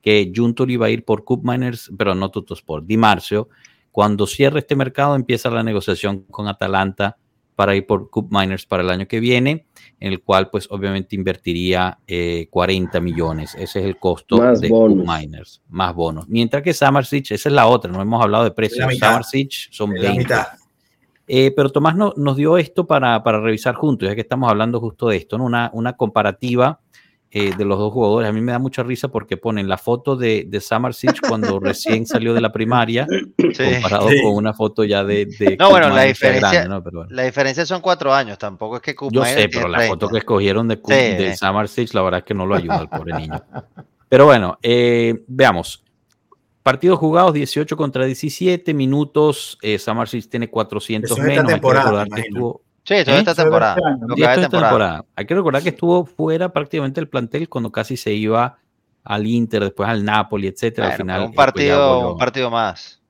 que 0.00 0.32
Juntor 0.34 0.68
iba 0.72 0.86
a 0.86 0.90
ir 0.90 1.04
por 1.04 1.22
Cup 1.22 1.42
Miners, 1.44 1.92
pero 1.96 2.16
no 2.16 2.32
Tutto 2.32 2.54
Sport, 2.54 2.84
Di 2.84 2.96
Marcio. 2.96 3.48
Cuando 3.92 4.26
cierre 4.26 4.58
este 4.58 4.74
mercado, 4.74 5.14
empieza 5.14 5.50
la 5.50 5.62
negociación 5.62 6.24
con 6.24 6.48
Atalanta 6.48 7.16
para 7.54 7.76
ir 7.76 7.86
por 7.86 8.10
Cup 8.10 8.26
Miners 8.32 8.66
para 8.66 8.82
el 8.82 8.90
año 8.90 9.06
que 9.06 9.20
viene, 9.20 9.66
en 10.00 10.12
el 10.12 10.20
cual 10.20 10.50
pues 10.50 10.66
obviamente 10.68 11.14
invertiría 11.14 12.00
eh, 12.08 12.48
40 12.50 12.98
millones. 13.00 13.54
Ese 13.54 13.78
es 13.78 13.84
el 13.84 13.98
costo 13.98 14.38
Más 14.38 14.60
de 14.60 14.68
bonos. 14.68 14.98
Cup 14.98 15.14
Miners, 15.16 15.62
más 15.68 15.94
bonos. 15.94 16.28
Mientras 16.28 16.64
que 16.64 16.74
Samarsic, 16.74 17.30
esa 17.30 17.48
es 17.48 17.54
la 17.54 17.68
otra, 17.68 17.92
no 17.92 18.02
hemos 18.02 18.20
hablado 18.20 18.42
de 18.42 18.50
precios. 18.50 18.84
Samarsic 18.98 19.70
son 19.70 19.94
Es 19.94 20.02
la 20.02 20.08
20. 20.08 20.18
mitad. 20.24 20.46
Eh, 21.28 21.52
pero 21.54 21.70
Tomás 21.70 21.96
no- 21.96 22.12
nos 22.16 22.36
dio 22.36 22.58
esto 22.58 22.86
para, 22.86 23.22
para 23.22 23.40
revisar 23.40 23.74
juntos, 23.74 24.08
ya 24.08 24.14
que 24.14 24.20
estamos 24.22 24.50
hablando 24.50 24.80
justo 24.80 25.08
de 25.08 25.16
esto, 25.16 25.38
¿no? 25.38 25.44
una, 25.44 25.70
una 25.72 25.92
comparativa 25.94 26.80
eh, 27.30 27.54
de 27.56 27.64
los 27.64 27.78
dos 27.78 27.92
jugadores. 27.92 28.28
A 28.28 28.32
mí 28.32 28.40
me 28.42 28.52
da 28.52 28.58
mucha 28.58 28.82
risa 28.82 29.08
porque 29.08 29.38
ponen 29.38 29.66
la 29.68 29.78
foto 29.78 30.16
de, 30.16 30.44
de 30.46 30.60
cuando 31.26 31.58
recién 31.60 32.06
salió 32.06 32.34
de 32.34 32.42
la 32.42 32.52
primaria, 32.52 33.06
comparado 33.36 34.10
Sí. 34.10 34.20
con 34.22 34.34
una 34.34 34.52
foto 34.52 34.84
ya 34.84 35.02
de. 35.04 35.24
de 35.38 35.56
No, 35.58 35.70
bueno, 35.70 35.88
la 35.88 36.02
diferencia- 36.02 36.50
grande, 36.50 36.68
¿no? 36.68 36.82
Pero 36.84 36.98
bueno. 36.98 37.14
La 37.14 37.22
diferencia 37.22 37.64
son 37.64 37.80
cuatro 37.80 38.12
años, 38.12 38.36
tampoco 38.36 38.76
es 38.76 38.82
que 38.82 38.94
Koop 38.94 39.12
Yo 39.12 39.24
sé, 39.24 39.48
pero 39.48 39.68
la 39.68 39.78
foto 39.80 40.08
30. 40.08 40.12
que 40.12 40.18
escogieron 40.18 40.68
de, 40.68 40.76
Sí. 40.76 40.92
de 40.92 41.34
Summer 41.36 41.68
Siege, 41.68 41.92
la 41.94 42.02
verdad 42.02 42.18
es 42.18 42.24
que 42.24 42.34
no 42.34 42.44
lo 42.44 42.54
ayuda 42.54 42.78
al 42.80 42.88
pobre 42.90 43.14
niño. 43.14 43.42
Pero 44.10 44.26
bueno, 44.26 44.58
eh, 44.62 45.24
veamos. 45.26 45.81
Partidos 46.62 46.98
jugados 46.98 47.32
18 47.34 47.76
contra 47.76 48.04
17 48.04 48.72
minutos. 48.74 49.58
Eh, 49.62 49.78
Siege 49.78 50.28
tiene 50.28 50.48
400 50.48 51.10
Eso 51.10 51.20
es 51.20 51.28
esta 51.28 51.28
menos. 51.28 51.44
Hay 51.44 51.46
que 51.48 51.52
temporada, 51.60 52.06
que 52.06 52.20
estuvo, 52.20 52.60
Sí, 52.84 52.94
toda 53.04 53.16
¿Eh? 53.16 53.20
esta 53.20 53.34
temporada. 53.34 53.74
este 53.76 53.84
Sí, 53.84 54.40
temporada. 54.40 54.48
temporada. 54.50 55.04
Hay 55.16 55.26
que 55.26 55.34
recordar 55.34 55.62
que 55.62 55.68
estuvo 55.70 56.04
fuera 56.04 56.52
prácticamente 56.52 57.00
el 57.00 57.08
plantel 57.08 57.48
cuando 57.48 57.70
casi 57.70 57.96
se 57.96 58.12
iba 58.12 58.58
al 59.04 59.26
Inter, 59.26 59.62
después 59.64 59.88
al 59.88 60.04
Napoli, 60.04 60.46
etcétera. 60.48 60.88
Bueno, 60.88 60.92
al 60.94 60.98
final, 60.98 61.28
un 61.30 61.34
partido, 61.34 61.94
volvió. 61.94 62.12
un 62.12 62.18
partido 62.18 62.50
más. 62.50 63.00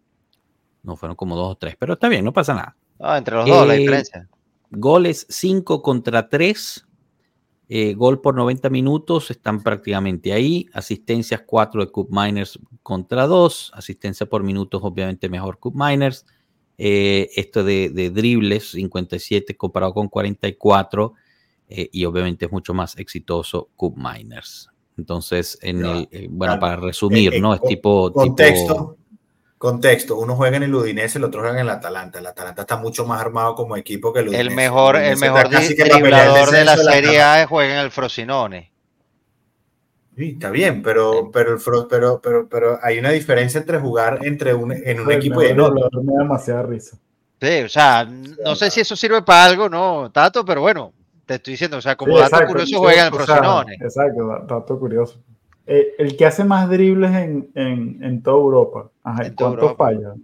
no 0.82 0.96
fueron 0.96 1.14
como 1.16 1.36
dos 1.36 1.52
o 1.52 1.54
tres, 1.56 1.76
pero 1.78 1.92
está 1.94 2.08
bien, 2.08 2.24
no 2.24 2.32
pasa 2.32 2.54
nada. 2.54 2.76
No, 2.98 3.16
entre 3.16 3.36
los 3.36 3.46
dos, 3.46 3.66
la 3.68 3.74
Eh, 3.74 3.78
diferencia. 3.78 4.28
Goles 4.70 5.26
5 5.28 5.80
contra 5.82 6.28
3. 6.28 6.86
Gol 7.96 8.20
por 8.20 8.34
90 8.34 8.68
minutos, 8.70 9.30
están 9.30 9.62
prácticamente 9.62 10.32
ahí. 10.32 10.66
Asistencias 10.74 11.42
4 11.46 11.84
de 11.86 11.90
Cup 11.90 12.08
Miners 12.10 12.58
contra 12.82 13.26
2. 13.26 13.72
Asistencia 13.74 14.26
por 14.26 14.42
minutos, 14.42 14.80
obviamente 14.84 15.28
mejor 15.28 15.58
Cup 15.58 15.74
Miners. 15.74 16.26
Eh, 16.76 17.30
esto 17.36 17.62
de, 17.64 17.90
de 17.90 18.10
dribles, 18.10 18.72
57 18.72 19.56
comparado 19.56 19.94
con 19.94 20.08
44. 20.08 21.14
eh, 21.68 21.88
y 21.92 22.04
obviamente 22.04 22.46
es 22.46 22.52
mucho 22.52 22.74
más 22.74 22.98
exitoso 22.98 23.70
Cup 23.76 23.94
Miners. 23.96 24.68
Entonces, 24.98 25.58
en 25.62 25.84
el, 25.84 26.08
eh, 26.10 26.28
bueno, 26.30 26.58
para 26.60 26.76
resumir, 26.76 27.32
Eh, 27.32 27.36
eh, 27.36 27.40
¿no? 27.40 27.54
Es 27.54 27.62
tipo, 27.62 28.12
Contexto. 28.12 28.74
tipo 28.74 28.96
Contexto. 29.62 30.16
Uno 30.16 30.34
juega 30.34 30.56
en 30.56 30.64
el 30.64 30.74
Udinese, 30.74 31.18
el 31.18 31.24
otro 31.24 31.40
juega 31.40 31.54
en 31.54 31.60
el 31.66 31.70
Atalanta. 31.70 32.18
El 32.18 32.26
Atalanta 32.26 32.62
está 32.62 32.76
mucho 32.78 33.06
más 33.06 33.20
armado 33.20 33.54
como 33.54 33.76
equipo 33.76 34.12
que 34.12 34.18
el 34.18 34.28
Udinese. 34.30 34.48
El 34.48 34.56
mejor, 34.56 34.96
el 34.96 35.16
mejor 35.16 35.48
driblador 35.48 36.50
de 36.50 36.64
la 36.64 36.76
Serie. 36.76 37.22
A 37.22 37.46
juega 37.46 37.74
en 37.74 37.78
el 37.78 37.92
Frosinone. 37.92 38.72
Sí, 40.16 40.30
está 40.30 40.50
bien, 40.50 40.82
pero, 40.82 41.30
pero, 41.32 41.52
el 41.52 41.58
Fro- 41.60 41.86
pero, 41.88 42.20
pero, 42.20 42.48
pero 42.48 42.80
hay 42.82 42.98
una 42.98 43.10
diferencia 43.10 43.60
entre 43.60 43.78
jugar 43.78 44.18
entre 44.26 44.52
un, 44.52 44.72
en 44.72 44.98
un 44.98 45.12
equipo 45.12 45.40
y 45.44 45.46
en 45.46 45.56
mejor 45.58 45.78
otro. 45.78 46.02
Me 46.02 46.12
da 46.12 46.22
demasiada 46.24 46.62
risa. 46.64 46.98
Sí, 47.40 47.62
o 47.62 47.68
sea, 47.68 48.04
no 48.44 48.56
sé 48.56 48.68
si 48.68 48.80
eso 48.80 48.96
sirve 48.96 49.22
para 49.22 49.44
algo, 49.44 49.68
¿no, 49.68 50.10
Tato? 50.12 50.44
Pero 50.44 50.60
bueno, 50.60 50.92
te 51.24 51.34
estoy 51.36 51.52
diciendo, 51.52 51.76
o 51.76 51.80
sea, 51.80 51.94
como 51.94 52.14
Sí, 52.14 52.18
dato 52.20 52.34
exacto, 52.34 52.52
curioso 52.52 52.78
juega 52.80 53.06
en 53.06 53.06
el 53.06 53.12
sea, 53.14 53.36
Frosinone. 53.36 53.74
Exacto, 53.80 54.26
da- 54.26 54.44
dato 54.56 54.78
curioso. 54.80 55.20
Eh, 55.66 55.94
el 55.98 56.16
que 56.16 56.26
hace 56.26 56.44
más 56.44 56.68
dribles 56.68 57.10
en, 57.12 57.50
en, 57.54 58.02
en 58.02 58.22
toda 58.22 58.36
Europa. 58.38 58.90
Ajá, 59.02 59.26
En 59.26 59.34
¿Cuánto 59.34 59.60
Europa. 59.66 59.84
falla? 59.86 60.14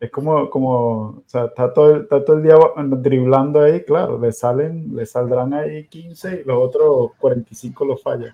Es 0.00 0.10
como, 0.10 0.50
como, 0.50 0.70
o 1.18 1.22
sea, 1.26 1.44
está 1.44 1.72
todo, 1.72 1.94
el- 1.94 2.02
está 2.02 2.24
todo 2.24 2.36
el 2.38 2.42
día 2.42 2.56
driblando 2.98 3.60
ahí, 3.62 3.84
claro, 3.84 4.18
le 4.18 4.32
salen, 4.32 4.96
le 4.96 5.06
saldrán 5.06 5.54
ahí 5.54 5.86
15 5.86 6.40
y 6.42 6.44
los 6.48 6.58
otros 6.58 7.12
45 7.20 7.84
los 7.84 8.02
fallan. 8.02 8.32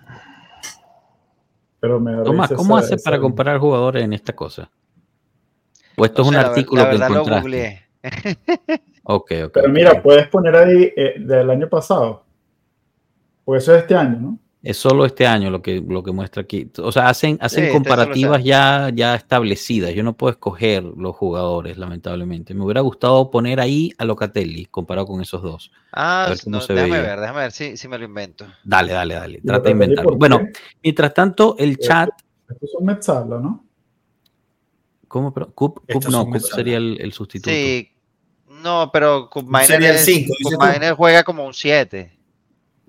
Pero 1.79 1.99
me 1.99 2.13
da 2.13 2.23
Tomás, 2.23 2.51
¿cómo 2.53 2.75
esa- 2.77 2.85
hace 2.87 2.95
esa- 2.95 3.09
para 3.09 3.21
comparar 3.21 3.59
jugadores 3.59 4.03
en 4.03 4.13
esta 4.13 4.33
cosa? 4.35 4.69
¿O 5.95 6.05
esto 6.05 6.23
No 6.23 6.23
es 6.23 6.27
un 6.29 6.35
sé, 6.35 6.41
la 6.41 6.47
artículo 6.49 6.81
la 6.83 6.89
que 6.89 6.93
verdad 6.97 7.09
lo 7.09 7.15
encontraste? 7.15 7.41
googleé. 7.41 7.79
Ok, 9.11 9.31
ok. 9.45 9.51
Pero 9.53 9.69
mira, 9.69 10.01
puedes 10.03 10.27
poner 10.27 10.55
ahí 10.55 10.93
eh, 10.95 11.15
del 11.19 11.49
año 11.49 11.67
pasado. 11.67 12.23
Pues 13.43 13.63
eso 13.63 13.73
es 13.73 13.81
este 13.81 13.95
año, 13.95 14.19
¿no? 14.19 14.37
Es 14.61 14.75
solo 14.75 15.05
este 15.05 15.25
año 15.25 15.49
lo 15.49 15.61
que, 15.61 15.81
lo 15.87 16.03
que 16.03 16.11
muestra 16.11 16.41
aquí. 16.41 16.69
O 16.79 16.91
sea, 16.91 17.07
hacen, 17.07 17.37
hacen 17.39 17.59
Sí, 17.61 17.65
este 17.67 17.73
comparativas 17.73 18.43
ya, 18.43 18.91
ya 18.93 19.15
establecidas. 19.15 19.93
Yo 19.93 20.03
no 20.03 20.17
puedo 20.17 20.31
escoger 20.31 20.83
los 20.83 21.15
jugadores, 21.15 21.77
lamentablemente. 21.77 22.53
Me 22.53 22.65
hubiera 22.65 22.81
gustado 22.81 23.31
poner 23.31 23.61
ahí 23.61 23.93
a 23.97 24.03
Locatelli 24.03 24.65
comparado 24.65 25.07
con 25.07 25.21
esos 25.21 25.41
dos. 25.41 25.71
Ah, 25.93 26.25
A 26.25 26.29
ver 26.31 26.39
cómo 26.43 26.57
no, 26.57 26.61
se 26.61 26.73
déjame 26.73 26.91
veía. 26.91 27.07
ver, 27.09 27.19
déjame 27.21 27.39
ver 27.39 27.51
si, 27.53 27.77
si 27.77 27.87
me 27.87 27.97
lo 27.97 28.03
invento. 28.03 28.45
Dale, 28.65 28.91
dale, 28.91 29.13
dale. 29.13 29.37
¿Y 29.41 29.47
Trata 29.47 29.63
de 29.63 29.71
inventarlo. 29.71 30.15
Bueno, 30.17 30.41
mientras 30.83 31.13
tanto, 31.13 31.55
el 31.57 31.77
chat. 31.77 32.09
Estos 32.49 32.71
son 32.71 32.83
Metzala, 32.83 33.39
¿no? 33.39 33.63
¿Cómo? 35.07 35.33
Pero, 35.33 35.51
Cup, 35.53 35.81
no, 36.11 36.25
Cup 36.25 36.39
sería 36.41 36.77
el, 36.77 36.97
el 36.99 37.13
sustituto. 37.13 37.49
Sí, 37.49 37.89
no, 38.61 38.89
pero 38.91 39.29
Cup. 39.29 39.45
Miner 39.49 40.95
juega 40.95 41.23
como 41.23 41.45
un 41.45 41.53
7. 41.53 42.18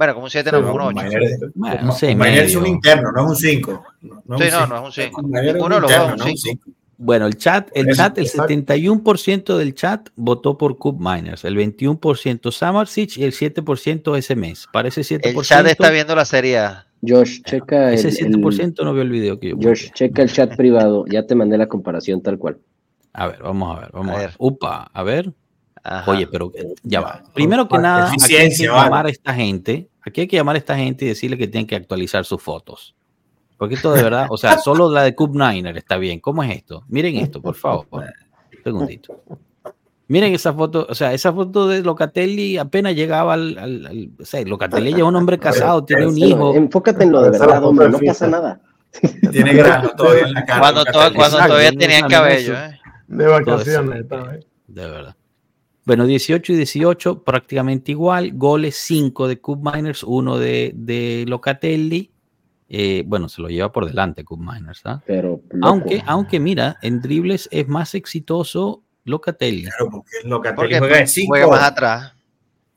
Bueno, 0.01 0.15
como 0.15 0.25
un 0.25 0.31
7, 0.31 0.51
no, 0.51 0.63
como 0.63 0.73
un 0.73 0.79
Cup 0.95 0.97
8. 0.97 1.09
Miner- 1.11 1.53
Bueno, 1.55 1.93
es 2.41 2.57
un 2.57 2.67
interno, 2.67 3.13
no 3.13 3.21
es 3.25 3.29
un 3.29 3.37
5. 3.37 3.85
No, 4.01 4.17
Sí, 4.17 4.23
no, 4.29 4.39
cinco. 4.39 4.67
no 4.67 4.77
es 4.77 4.83
un 4.87 4.93
cinco. 4.93 5.21
Cup 5.21 5.25
Miner 5.27 5.45
es 5.45 5.53
Ninguno 5.53 5.75
de 5.75 5.81
los 5.83 5.91
dos 5.91 5.99
interno, 6.01 6.07
es 6.07 6.13
un 6.13 6.19
no 6.19 6.25
es 6.25 6.41
cinco. 6.43 6.63
cinco. 6.65 6.79
Bueno, 6.97 7.27
el 7.27 7.37
chat, 7.37 7.69
el 7.75 7.95
chat, 7.95 8.17
el 8.17 8.25
exacto. 8.25 8.55
71% 8.55 9.59
del 9.59 9.75
chat 9.75 10.09
votó 10.17 10.57
por 10.57 10.79
Cup 10.79 10.97
Miners, 11.01 11.45
el 11.45 11.55
21% 11.55 12.51
Samarsic 12.51 13.19
y 13.19 13.25
el 13.25 13.33
7% 13.35 14.17
ese 14.17 14.37
mes. 14.37 14.67
Parece 14.73 15.03
7%. 15.03 15.21
El 15.39 15.45
chat 15.45 15.67
está 15.67 15.91
viendo 15.91 16.15
la 16.15 16.25
Serie 16.25 16.59
A. 16.61 16.87
Josh, 17.07 17.43
checa 17.45 17.93
Ese 17.93 18.09
el, 18.09 18.33
7% 18.41 18.83
no 18.85 18.95
vio 18.95 19.03
el 19.03 19.11
video 19.11 19.39
que 19.39 19.51
yo 19.51 19.57
el- 19.59 19.65
Josh, 19.67 19.91
checa 19.93 20.23
el 20.23 20.33
chat 20.33 20.57
privado. 20.57 21.05
Ya 21.11 21.27
te 21.27 21.35
mandé 21.35 21.59
la 21.59 21.67
comparación 21.67 22.23
tal 22.23 22.39
cual. 22.39 22.57
A 23.13 23.27
ver, 23.27 23.43
vamos 23.43 23.77
a 23.77 23.81
ver, 23.83 23.91
vamos 23.93 24.13
A 24.13 24.15
a 24.15 24.19
ver. 24.19 24.27
ver. 24.29 24.37
Upa, 24.39 24.91
a 24.95 25.03
ver. 25.03 25.31
Ajá. 25.83 26.11
Oye, 26.11 26.27
pero 26.27 26.53
eh, 26.55 26.75
ya 26.83 27.01
va. 27.01 27.23
Primero 27.35 27.67
que 27.69 27.79
nada, 27.79 28.11
aquí 28.13 28.37
hay 28.37 28.49
que 28.51 28.65
llamar 28.65 29.07
a 29.07 29.11
esta 29.11 29.35
gente. 29.35 29.89
Aquí 30.03 30.23
hay 30.23 30.27
que 30.29 30.37
llamar 30.37 30.55
a 30.57 30.59
esta 30.59 30.77
gente 30.77 31.05
y 31.05 31.09
decirle 31.09 31.37
que 31.39 31.47
tienen 31.49 31.67
que 31.67 31.77
actualizar 31.77 32.25
sus 32.25 32.43
fotos. 32.43 32.95
Porque 33.57 33.75
esto 33.75 33.93
de 33.93 34.03
verdad, 34.03 34.27
o 34.31 34.37
sea, 34.37 34.59
solo 34.59 34.91
la 34.91 35.03
de 35.03 35.15
Cup 35.15 35.35
Niner 35.35 35.77
está 35.77 35.97
bien. 35.97 36.21
¿Cómo 36.21 36.43
es 36.43 36.55
esto? 36.57 36.85
Miren 36.89 37.17
esto, 37.17 37.41
por 37.43 37.55
favor. 37.55 37.87
Un 37.93 38.05
segundito. 38.65 39.21
Miren 40.09 40.35
esa 40.35 40.53
foto, 40.53 40.87
o 40.89 40.95
sea, 40.95 41.13
esa 41.15 41.33
foto 41.33 41.69
de 41.69 41.83
Locatelli 41.83 42.59
apenas 42.59 42.95
llegaba 42.97 43.35
al. 43.35 43.57
al- 43.59 43.87
al- 43.87 44.11
o 44.21 44.25
sea, 44.25 44.43
Locatelli 44.43 44.91
ya 44.91 44.97
es 44.99 45.03
un 45.05 45.15
hombre 45.17 45.39
casado, 45.39 45.85
tiene 45.85 46.07
un 46.07 46.19
hijo. 46.19 46.55
enfócate 46.55 47.05
en 47.05 47.13
lo 47.13 47.23
de 47.23 47.31
verdad, 47.31 47.63
hombre, 47.65 47.89
no 47.91 47.99
pasa 48.01 48.27
nada. 48.27 48.61
Tiene 49.31 49.53
grano 49.55 49.91
todavía 49.97 50.25
en 50.25 50.33
la 50.33 50.45
cara. 50.45 50.61
Cuando, 50.61 50.85
todavía 50.85 51.71
tenían 51.73 52.09
cabello. 52.09 52.55
¿eh? 52.55 52.81
De 53.07 53.27
vacaciones. 53.27 54.01
eso, 54.01 54.09
¿sabes? 54.09 54.47
De 54.67 54.87
verdad. 54.87 55.15
Bueno, 55.91 56.07
18 56.07 56.53
y 56.53 56.57
18 56.57 57.25
prácticamente 57.25 57.91
igual. 57.91 58.31
Goles 58.35 58.77
5 58.77 59.27
de 59.27 59.41
Cup 59.41 59.69
Miners, 59.75 60.05
1 60.05 60.39
de, 60.39 60.71
de 60.77 61.25
Locatelli. 61.27 62.13
Eh, 62.69 63.03
bueno, 63.09 63.29
se 63.29 63.43
lo 63.43 63.49
lleva 63.49 63.73
por 63.73 63.87
delante 63.87 64.25
Cup 64.25 64.39
Miners. 64.39 64.83
¿ah? 64.85 65.03
Pero. 65.05 65.41
Aunque, 65.63 66.01
aunque 66.07 66.39
mira, 66.39 66.77
en 66.83 67.01
dribles 67.01 67.49
es 67.51 67.67
más 67.67 67.97
exitoso 67.97 68.85
Locatelli. 69.03 69.65
Claro, 69.65 69.89
porque 69.91 70.11
Locatelli 70.23 70.57
Porque 70.57 70.79
juega 70.79 70.97
de 70.99 71.07
5. 71.09 71.27
juega 71.27 71.47
más 71.49 71.63
atrás. 71.65 72.13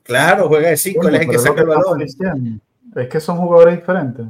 Claro, 0.02 0.48
juega 0.48 0.70
de 0.70 0.76
5, 0.76 1.08
él 1.08 1.14
es 1.14 1.20
el 1.20 1.26
que 1.28 1.32
lo 1.34 1.38
saca 1.38 1.60
el 1.60 1.66
balón. 1.68 2.02
Es 2.02 3.08
que 3.08 3.20
son 3.20 3.36
jugadores 3.38 3.76
diferentes. 3.76 4.26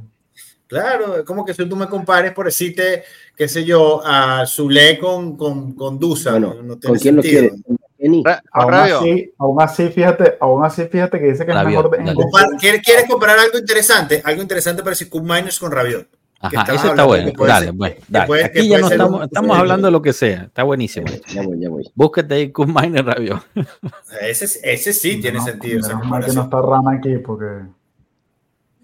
Claro, 0.67 1.17
es 1.21 1.25
como 1.25 1.43
que 1.43 1.55
si 1.55 1.67
tú 1.67 1.75
me 1.75 1.87
compares, 1.89 2.33
por 2.33 2.45
decirte, 2.45 3.03
qué 3.35 3.49
sé 3.49 3.65
yo, 3.65 4.03
a 4.05 4.45
Zule 4.47 4.99
con, 4.99 5.39
con, 5.39 5.73
con 5.73 5.99
Dusa. 5.99 6.33
Bueno, 6.33 6.57
no 6.63 6.77
tiene 6.77 6.95
¿con 6.95 6.99
quién 6.99 7.17
lo 7.17 7.23
sentido. 7.23 7.49
quiere? 7.49 7.84
Ra- 8.25 8.43
Aún 8.53 8.73
Rabio, 8.73 8.99
así, 9.01 9.33
aún 9.39 9.63
así, 9.63 9.89
fíjate, 9.89 10.37
aún 10.41 10.65
así, 10.65 10.85
fíjate 10.87 11.19
que 11.21 11.27
dice 11.27 11.45
que 11.47 11.53
es 11.53 11.65
mejor 11.65 11.91
en 11.99 12.15
¿Quieres, 12.59 12.83
quieres 12.83 13.05
comparar 13.09 13.39
algo 13.39 13.59
interesante? 13.59 14.21
Algo 14.25 14.43
interesante 14.43 14.83
para 14.83 14.91
decir 14.91 15.09
Cup 15.11 15.23
Miners 15.23 15.59
con 15.59 15.71
Rabiot. 15.73 16.07
Ajá, 16.41 16.75
ese 16.75 16.89
está 16.89 17.05
bueno. 17.05 17.33
Dale, 17.39 17.67
ser- 17.67 17.75
bueno, 17.75 17.95
que 17.97 18.03
dale. 18.09 18.27
puede- 18.27 18.51
que 18.51 18.59
Aquí 18.61 18.69
ya 18.69 18.79
no 18.79 18.89
estamos, 18.89 19.19
un- 19.21 19.25
estamos 19.25 19.59
hablando 19.59 19.87
de 19.89 19.93
lo 19.93 20.03
que 20.03 20.13
sea. 20.13 20.43
Está 20.43 20.63
buenísimo. 20.63 21.07
Ya 21.29 21.43
voy, 21.43 21.59
ya 21.59 21.71
voy. 21.71 21.91
Búsquete 21.95 22.35
ahí 22.35 22.53
Cup 22.53 22.69
Miners 22.69 23.07
Rabiot. 23.07 23.41
Ese, 24.21 24.61
ese 24.63 24.93
sí 24.93 25.21
tiene 25.23 25.39
No, 25.39 25.45
sentido. 25.45 25.81
menos 25.89 26.05
mal 26.07 26.25
que 26.25 26.33
no 26.33 26.43
está 26.43 26.61
Rama 26.61 26.93
aquí 26.95 27.17
porque 27.19 27.47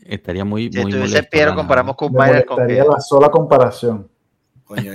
Estaría 0.03 0.45
muy, 0.45 0.73
si 0.73 0.79
muy 0.81 0.91
estuviese 0.91 0.99
molesto, 1.17 1.31
Piero, 1.31 1.47
Rana. 1.51 1.57
comparamos 1.61 1.97
Cup 1.97 2.13
me 2.13 2.27
Miner 2.27 2.47
con 2.47 2.67
qué. 2.67 2.75
la 2.77 3.01
sola 3.01 3.29
comparación. 3.31 4.09
Coño, 4.71 4.93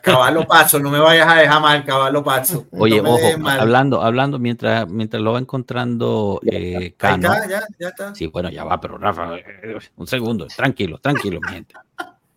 Caballo 0.00 0.46
Paso, 0.46 0.78
no 0.78 0.90
me 0.90 1.00
vayas 1.00 1.26
a 1.26 1.34
dejar 1.40 1.60
mal, 1.60 1.84
Caballo 1.84 2.22
Pazo. 2.22 2.66
Oye, 2.70 3.02
No 3.02 3.14
ojo, 3.14 3.26
hablando, 3.48 4.00
hablando 4.00 4.38
mientras, 4.38 4.88
mientras 4.88 5.20
lo 5.20 5.32
va 5.32 5.40
encontrando 5.40 6.38
eh, 6.46 6.94
Cano. 6.96 7.32
está, 7.34 7.48
ya, 7.48 7.62
ya 7.80 7.88
está. 7.88 8.14
Sí, 8.14 8.28
bueno, 8.28 8.48
ya 8.48 8.62
va, 8.62 8.80
pero 8.80 8.96
Rafa, 8.96 9.36
eh, 9.38 9.76
un 9.96 10.06
segundo, 10.06 10.46
tranquilo, 10.46 10.98
tranquilo, 10.98 11.40
mi 11.44 11.52
gente. 11.52 11.74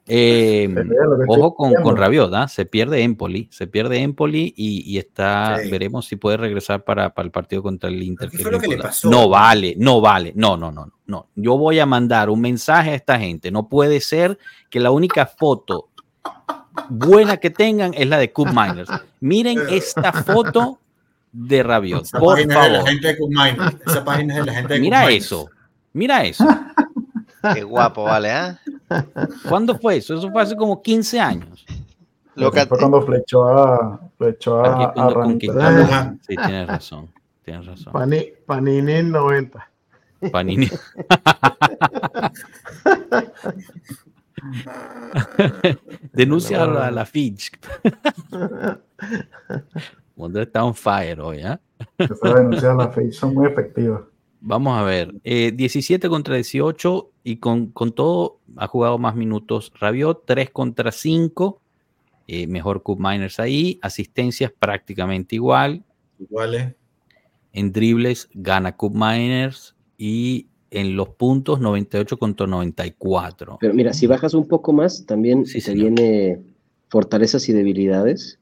Eh, 0.08 0.68
que 0.74 1.26
ojo 1.28 1.54
con, 1.54 1.72
con 1.76 1.96
Rabiot, 1.96 2.34
¿ah? 2.34 2.48
se 2.48 2.66
pierde 2.66 3.04
Empoli, 3.04 3.48
se 3.52 3.68
pierde 3.68 4.00
Empoli 4.02 4.52
y, 4.58 4.82
y 4.92 4.98
está, 4.98 5.60
Sí. 5.62 5.70
veremos 5.70 6.08
si 6.08 6.16
puede 6.16 6.38
regresar 6.38 6.84
para, 6.84 7.14
para 7.14 7.28
el 7.28 7.32
partido 7.32 7.62
contra 7.62 7.90
el 7.92 8.02
Inter. 8.02 8.32
¿Qué 8.32 8.38
que 8.38 8.44
fue 8.44 8.50
es 8.50 8.56
lo 8.56 8.60
que 8.60 8.68
le 8.70 8.74
importante. 8.74 8.88
pasó? 8.90 9.10
No 9.12 9.30
vale, 9.30 9.76
no 9.78 10.02
vale, 10.02 10.34
no, 10.36 10.58
no, 10.58 10.72
no, 10.72 10.92
no. 11.06 11.28
Yo 11.36 11.60
voy 11.60 11.78
a 11.78 11.86
mandar 11.86 12.32
un 12.32 12.42
mensaje 12.42 12.90
a 12.90 12.96
esta 12.96 13.20
gente. 13.20 13.52
No 13.52 13.70
puede 13.70 14.02
ser 14.02 14.40
que 14.72 14.80
la 14.80 14.90
única 14.90 15.28
foto 15.28 15.90
buena 16.90 17.38
que 17.38 17.50
tengan 17.50 17.94
es 17.94 18.08
la 18.08 18.18
de 18.18 18.32
Cup 18.32 18.48
Miners. 18.50 18.90
Miren 19.20 19.60
esta 19.70 20.12
foto 20.14 20.80
de 21.32 21.64
Rabiot, 21.64 22.04
Esa 22.04 22.20
por 22.20 22.36
página 22.36 22.56
es 22.56 22.64
de 22.64 22.70
la 22.70 22.78
favor. 22.80 22.90
gente 22.92 23.08
de 23.08 23.18
Cup 23.18 23.30
Miners. 23.30 23.76
Esa 23.88 24.04
página 24.06 24.34
es 24.34 24.40
de 24.42 24.46
la 24.46 24.54
gente 24.54 24.74
de 24.74 24.80
Mira 24.80 25.10
eso, 25.10 25.50
mira 25.94 26.24
eso. 26.26 26.46
Qué 27.54 27.64
guapo, 27.64 28.04
vale, 28.04 28.32
¿ah? 28.32 28.60
¿Cuándo 29.50 29.78
fue 29.80 29.98
eso? 29.98 30.14
Eso 30.16 30.30
fue 30.32 30.42
hace 30.44 30.56
como 30.56 30.82
15 30.82 31.20
años. 31.20 31.66
Lo 32.36 32.52
que- 32.52 32.66
fue 32.66 32.78
cuando 32.78 33.02
flechó 33.02 33.48
a, 33.48 34.00
flechó 34.18 34.64
a, 34.64 34.94
a 34.96 35.14
conquistamos. 35.14 35.90
Sí, 36.28 36.36
tienes 36.36 36.68
razón. 36.68 37.10
Tienes 37.44 37.66
razón. 37.66 37.92
Pani, 37.94 38.26
Panini 38.46 39.02
90. 39.04 39.68
Panini. 40.32 40.70
Denuncia 46.14 46.64
a 46.64 46.68
la, 46.68 46.88
a 46.88 46.92
la 46.92 47.06
Fitch. 47.06 47.52
Mundo 50.16 50.42
está 50.42 50.64
on 50.64 50.76
fire 50.76 51.20
hoy, 51.22 51.42
¿ah? 51.42 51.60
Esas 51.98 52.20
denuncias 52.36 52.64
de 52.64 52.76
la 52.76 52.90
FEI 52.90 53.12
son 53.12 53.34
muy 53.34 53.48
efectivas. 53.48 54.02
Vamos 54.40 54.78
a 54.78 54.84
ver. 54.84 55.14
eh, 55.24 55.52
17 55.52 56.10
contra 56.10 56.36
18 56.36 57.12
y 57.24 57.38
con, 57.38 57.68
con 57.68 57.92
todo 57.92 58.40
ha 58.58 58.68
jugado 58.68 58.98
más 58.98 59.16
minutos 59.16 59.72
Rabiot. 59.80 60.24
3 60.26 60.50
contra 60.52 60.92
5. 60.92 61.62
eh, 62.28 62.48
mejor 62.48 62.84
Cup 62.84 63.00
Miners 63.00 63.40
ahí. 63.40 63.80
Asistencias 63.82 64.52
prácticamente 64.58 65.36
igual. 65.36 65.84
Iguales. 66.20 66.76
En 67.54 67.72
dribles 67.72 68.30
gana 68.34 68.76
Cup 68.76 68.94
Miners. 68.96 69.76
Y 69.98 70.48
en 70.72 70.96
los 70.96 71.10
puntos 71.10 71.60
98 71.60 72.18
contra 72.18 72.48
94. 72.48 73.58
Pero 73.60 73.74
mira, 73.74 73.94
si 73.94 74.08
bajas 74.08 74.34
un 74.34 74.48
poco 74.48 74.72
más, 74.74 75.06
también 75.06 75.46
Sí, 75.46 75.60
se 75.62 75.72
señor. 75.74 75.92
viene 75.94 76.42
fortalezas 76.88 77.48
y 77.50 77.54
debilidades. 77.54 78.40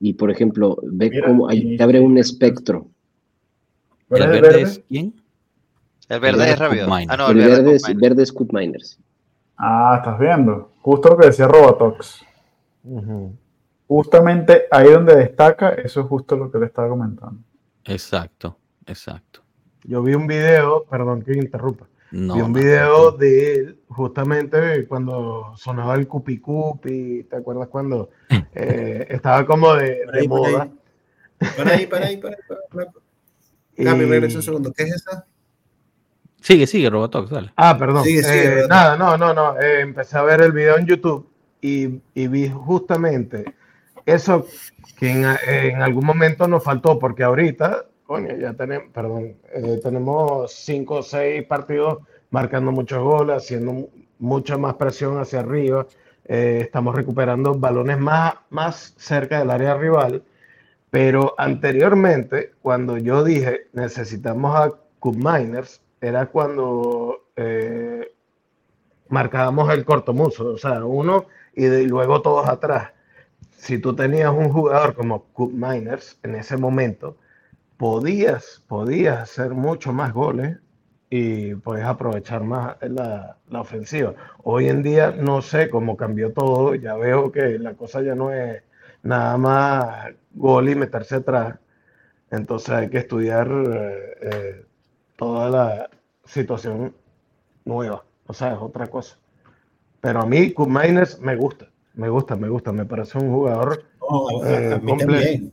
Y 0.00 0.14
por 0.14 0.30
ejemplo, 0.30 0.76
ve 0.82 1.10
Mira, 1.10 1.26
cómo 1.28 1.48
ahí 1.48 1.74
y- 1.74 1.76
te 1.76 1.82
abre 1.82 2.00
un 2.00 2.16
espectro. 2.16 2.86
¿Cuál 4.08 4.22
¿El 4.22 4.28
verde 4.28 4.48
verde? 4.48 4.62
es 4.62 4.82
quién? 4.88 5.14
El 6.08 6.20
verde 6.20 6.38
verde 6.38 6.52
es 6.52 6.58
Rabiot. 6.58 6.88
Ah, 7.08 7.16
no, 7.16 7.30
el 7.30 7.40
el 7.40 7.46
verde, 7.48 7.62
verde 7.62 7.74
es 7.76 7.82
verde 7.96 8.24
Miners. 8.52 8.98
Ah, 9.56 9.94
estás 9.98 10.18
viendo. 10.18 10.72
Justo 10.82 11.08
lo 11.10 11.16
que 11.16 11.26
decía 11.26 11.48
Robotox. 11.48 12.20
Justamente 13.86 14.64
ahí 14.70 14.90
donde 14.92 15.16
destaca, 15.16 15.70
eso 15.70 16.00
es 16.00 16.06
justo 16.06 16.36
lo 16.36 16.50
que 16.50 16.58
le 16.58 16.66
estaba 16.66 16.88
comentando. 16.88 17.40
Exacto, 17.84 18.56
exacto. 18.86 19.40
Yo 19.84 20.02
vi 20.02 20.14
un 20.14 20.26
video, 20.26 20.84
perdón 20.84 21.22
que 21.22 21.32
interrumpa. 21.32 21.86
No, 22.10 22.34
vi 22.34 22.40
un 22.42 22.52
no, 22.52 22.58
video 22.58 23.10
no. 23.10 23.16
de 23.16 23.54
él 23.54 23.78
justamente 23.88 24.86
cuando 24.86 25.52
sonaba 25.56 25.94
el 25.94 26.06
cupi 26.06 26.38
cupi, 26.38 27.24
¿te 27.24 27.36
acuerdas 27.36 27.68
cuando 27.68 28.10
eh, 28.54 29.06
estaba 29.10 29.44
como 29.46 29.74
de, 29.74 30.02
Para 30.06 30.12
de 30.12 30.20
ahí, 30.20 30.28
para 30.28 30.40
moda? 30.40 30.62
ahí. 30.62 30.70
Para 31.56 31.70
ahí, 31.74 31.86
para 31.86 32.06
ahí, 32.06 32.16
para 32.18 32.34
ahí. 32.36 32.42
Para 32.70 32.82
ahí. 32.82 32.88
Y- 33.76 33.84
Gaby, 33.84 34.04
regresa 34.04 34.36
un 34.36 34.42
segundo. 34.42 34.72
¿Qué 34.72 34.84
es 34.84 34.94
esa? 34.94 35.26
Sigue, 36.40 36.66
sigue, 36.66 36.90
Robotox, 36.90 37.30
dale. 37.30 37.52
Ah, 37.56 37.76
perdón. 37.78 38.04
Sigue, 38.04 38.22
sigue, 38.22 38.60
Eh, 38.60 38.66
nada, 38.68 38.96
no, 38.96 39.16
no, 39.16 39.32
no. 39.34 39.58
eh, 39.60 39.80
empecé 39.80 40.16
a 40.18 40.22
ver 40.22 40.42
el 40.42 40.52
video 40.52 40.76
en 40.78 40.86
YouTube 40.86 41.28
y, 41.60 42.00
y 42.14 42.26
vi 42.28 42.48
justamente 42.48 43.54
eso 44.06 44.46
que 44.98 45.10
en, 45.10 45.24
en 45.48 45.82
algún 45.82 46.04
momento 46.04 46.46
nos 46.46 46.62
faltó, 46.62 46.98
porque 46.98 47.24
ahorita, 47.24 47.86
coño, 48.06 48.36
ya 48.36 48.52
tenemos, 48.54 48.88
perdón, 48.92 49.36
eh, 49.52 49.80
tenemos 49.82 50.52
cinco 50.52 50.96
o 50.96 51.02
seis 51.02 51.44
partidos 51.46 51.98
marcando 52.30 52.72
muchos 52.72 53.02
goles, 53.02 53.36
haciendo 53.36 53.72
mu- 53.72 53.88
mucha 54.18 54.56
más 54.58 54.74
presión 54.74 55.18
hacia 55.18 55.40
arriba. 55.40 55.86
eh, 56.26 56.60
estamos 56.62 56.94
recuperando 56.94 57.54
balones 57.54 57.98
más, 57.98 58.32
más 58.48 58.94
cerca 58.96 59.38
del 59.40 59.50
área 59.50 59.74
rival. 59.74 60.22
Pero 60.90 61.34
anteriormente, 61.38 62.52
cuando 62.62 62.98
yo 62.98 63.24
dije 63.24 63.68
necesitamos 63.74 64.56
a 64.56 64.72
Cup 65.00 65.16
Miners, 65.16 65.82
era 66.00 66.26
cuando 66.26 67.24
eh, 67.36 68.12
marcábamos 69.08 69.70
el 69.72 69.84
cortomuso, 69.84 70.50
o 70.54 70.58
sea, 70.58 70.84
uno 70.84 71.26
y, 71.54 71.64
de- 71.64 71.82
y 71.82 71.86
luego 71.86 72.22
todos 72.22 72.48
atrás. 72.48 72.92
Si 73.56 73.78
tú 73.78 73.94
tenías 73.94 74.30
un 74.30 74.50
jugador 74.50 74.94
como 74.94 75.24
Cup 75.32 75.52
Miners 75.52 76.18
en 76.22 76.34
ese 76.36 76.56
momento, 76.56 77.16
podías, 77.84 78.64
podías 78.66 79.18
hacer 79.18 79.50
mucho 79.50 79.92
más 79.92 80.14
goles 80.14 80.56
y 81.10 81.54
puedes 81.56 81.84
aprovechar 81.84 82.42
más 82.42 82.76
la, 82.80 83.36
la 83.50 83.60
ofensiva. 83.60 84.14
Hoy 84.42 84.70
en 84.70 84.82
día 84.82 85.10
no 85.10 85.42
sé 85.42 85.68
cómo 85.68 85.94
cambió 85.94 86.32
todo, 86.32 86.74
ya 86.76 86.94
veo 86.94 87.30
que 87.30 87.58
la 87.58 87.74
cosa 87.74 88.00
ya 88.00 88.14
no 88.14 88.32
es 88.32 88.62
nada 89.02 89.36
más 89.36 90.14
gol 90.32 90.70
y 90.70 90.74
meterse 90.76 91.16
atrás. 91.16 91.58
Entonces 92.30 92.70
hay 92.70 92.88
que 92.88 92.96
estudiar 92.96 93.48
eh, 93.52 94.18
eh, 94.22 94.66
toda 95.16 95.50
la 95.50 95.90
situación 96.24 96.94
nueva. 97.66 98.02
O 98.26 98.32
sea, 98.32 98.54
es 98.54 98.58
otra 98.62 98.86
cosa. 98.86 99.18
Pero 100.00 100.22
a 100.22 100.26
mí, 100.26 100.54
Miners 100.56 101.20
me 101.20 101.36
gusta, 101.36 101.68
me 101.92 102.08
gusta, 102.08 102.34
me 102.34 102.48
gusta. 102.48 102.72
Me 102.72 102.86
parece 102.86 103.18
un 103.18 103.30
jugador. 103.30 103.84
Eh, 104.46 104.80
completo. 104.82 105.52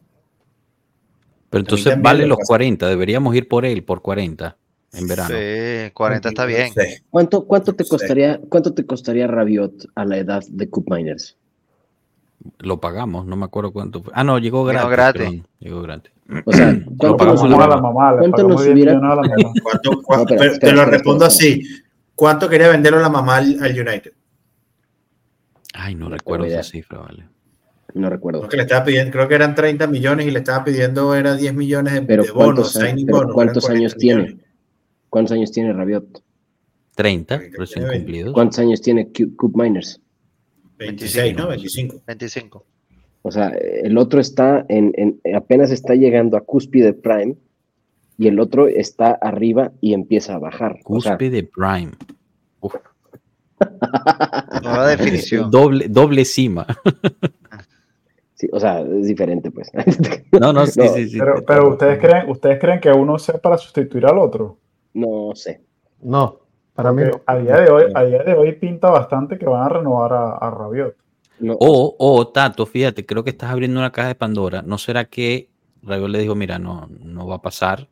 Pero 1.52 1.60
entonces 1.62 2.02
vale 2.02 2.24
lo 2.24 2.30
los 2.30 2.38
pasa. 2.39 2.47
40, 2.47 2.88
deberíamos 2.88 3.36
ir 3.36 3.47
por 3.47 3.66
él, 3.66 3.84
por 3.84 4.02
40 4.02 4.58
en 4.93 5.08
verano. 5.08 5.30
Sí, 5.36 5.91
40 5.93 6.30
está 6.30 6.45
bien. 6.45 6.72
¿Cuánto, 7.12 7.45
cuánto, 7.45 7.74
te 7.76 7.86
costaría, 7.86 8.39
¿Cuánto 8.49 8.74
te 8.74 8.86
costaría 8.86 9.28
Rabiot 9.28 9.88
a 9.93 10.04
la 10.06 10.18
edad 10.18 10.41
de 10.49 10.70
Cup 10.70 10.86
Miners? 10.89 11.38
Lo 12.58 12.80
pagamos, 12.82 13.28
no 13.28 13.36
me 13.36 13.45
acuerdo 13.45 13.72
cuánto 13.72 14.02
fue. 14.02 14.12
Ah, 14.16 14.24
no, 14.24 14.39
llegó 14.39 14.68
Llegó 14.72 14.89
gratis. 14.89 15.22
perdón, 15.22 15.47
llegó 15.60 15.82
gratis. 15.84 16.12
O 16.45 16.52
sea, 16.52 16.72
Lo 16.72 16.86
¿cuánto 16.97 17.18
pagamos 17.18 17.43
nos 17.43 17.54
a 17.54 17.58
la 17.62 17.68
Pagamos 17.68 17.68
a 17.68 17.68
la 17.68 17.76
hubiera- 17.76 17.82
mamá, 17.82 18.18
¿Cuánto 18.18 18.47
nos 18.47 18.64
10 18.64 18.74
hubiera- 18.74 18.93
millones 18.95 19.12
a 19.12 19.16
la 19.16 19.22
mamá. 19.43 19.54
¿Cuánto, 19.64 19.91
cua- 20.02 20.16
No, 20.16 20.22
espera, 20.24 20.39
pero 20.39 20.52
espera, 20.54 20.60
te 20.72 20.76
lo 20.76 20.82
espera, 20.82 20.86
respondo 20.97 21.26
espera. 21.28 21.52
así. 21.54 21.84
¿Cuánto 22.16 22.49
quería 22.49 22.70
venderlo 22.70 22.99
la 22.99 23.10
mamá 23.10 23.38
al, 23.38 23.58
al 23.62 23.72
United? 23.72 24.14
Ay, 25.74 25.95
no 25.95 26.10
No 26.10 26.16
recuerdo 26.16 26.45
esa 26.45 26.54
idea. 26.56 26.64
cifra, 26.64 26.99
vale. 26.99 27.26
No 27.94 28.10
recuerdo. 28.10 28.39
Creo 28.42 28.50
que 28.50 28.58
le 28.58 28.64
estaba 28.64 28.86
pidiendo, 28.86 29.12
creo 29.12 29.28
que 29.28 29.36
eran 29.36 29.54
30 29.56 29.88
millones 29.88 30.28
y 30.28 30.32
le 30.32 30.39
estaba 30.39 30.64
pidiendo 30.64 31.14
era 31.16 31.36
10 31.36 31.54
millones 31.54 31.94
de, 31.94 32.02
Pero 32.04 32.24
de 32.24 32.32
bonos, 32.32 32.46
¿cuántos, 32.46 32.76
a- 32.78 32.86
signing 32.88 33.06
pero 33.06 33.18
bonos, 33.20 33.34
¿cuántos 33.34 33.70
años 33.70 33.94
40 33.94 33.98
tiene? 33.98 34.22
millones. 34.24 34.46
¿Cuántos 35.10 35.32
años 35.34 35.52
tiene 35.52 35.74
Rabiot? 35.74 36.24
30, 36.96 37.36
Porque 37.38 37.52
recién 37.58 37.88
cumplidos. 37.88 38.34
¿Cuántos 38.34 38.60
años 38.60 38.82
tiene 38.82 39.08
Cu- 39.08 39.36
Cup 39.36 39.56
Miners? 39.58 40.00
26, 40.78 41.36
¿no? 41.36 41.48
25. 41.48 42.02
25. 42.08 42.66
O 43.24 43.32
sea, 43.32 43.50
el 43.50 43.98
otro 43.98 44.20
está 44.20 44.66
en, 44.68 44.92
en- 44.96 45.36
apenas 45.36 45.70
está 45.72 45.94
llegando 45.96 46.38
a 46.38 46.42
cúspide 46.42 46.94
prime 46.94 47.36
y 48.18 48.28
el 48.28 48.39
otro 48.39 48.68
está 48.68 49.12
arriba 49.12 49.72
y 49.82 49.94
empieza 49.94 50.36
a 50.36 50.39
bajar. 50.39 50.80
O 50.86 51.00
sea, 51.02 51.14
Cúspide 51.18 51.44
Prime. 51.44 51.92
Uf, 52.62 52.76
Nueva 54.64 54.88
definición. 54.88 55.52
doble, 55.52 55.88
doble 55.88 56.26
cima. 56.26 56.66
sí, 58.42 58.50
o 58.52 58.60
sea, 58.60 58.82
es 58.82 59.08
diferente, 59.08 59.52
pues. 59.52 59.72
No, 60.39 60.52
no, 60.52 60.66
sí, 60.66 60.80
No, 60.80 60.88
sí, 60.88 61.10
sí. 61.10 61.20
Pero, 61.20 61.46
pero 61.46 61.70
ustedes 61.70 62.00
creen, 62.00 62.30
ustedes 62.30 62.60
creen 62.60 62.80
que 62.80 62.92
uno 62.92 63.20
sea 63.20 63.38
para 63.38 63.58
sustituir 63.58 64.06
al 64.08 64.18
otro. 64.18 64.58
No 64.94 65.32
sé. 65.36 65.62
No, 66.02 66.39
para 66.74 66.92
mí 66.92 67.04
no. 67.04 67.22
a 67.28 67.38
día 67.38 67.58
de 67.58 67.70
hoy, 67.70 67.84
a 67.94 68.04
día 68.04 68.24
de 68.24 68.34
hoy 68.34 68.54
pinta 68.54 68.89
bastante 68.89 69.38
que 69.38 69.46
van 69.46 69.64
a 69.64 69.70
renovar 69.70 70.14
a, 70.14 70.32
a 70.38 70.50
Rabiot. 70.50 70.96
No, 71.39 71.56
O, 71.60 71.96
o, 71.98 72.28
Tato, 72.28 72.66
fíjate, 72.66 73.06
creo 73.06 73.24
que 73.24 73.30
estás 73.30 73.52
abriendo 73.52 73.80
una 73.80 73.92
caja 73.92 74.10
de 74.10 74.16
Pandora. 74.16 74.64
¿No 74.64 74.78
será 74.78 75.06
que 75.06 75.50
Rabiot 75.84 76.10
le 76.10 76.20
dijo, 76.20 76.36
mira, 76.36 76.57
no, 76.57 76.88
no 76.99 77.28
va 77.28 77.36
a 77.36 77.41
pasar, 77.41 77.88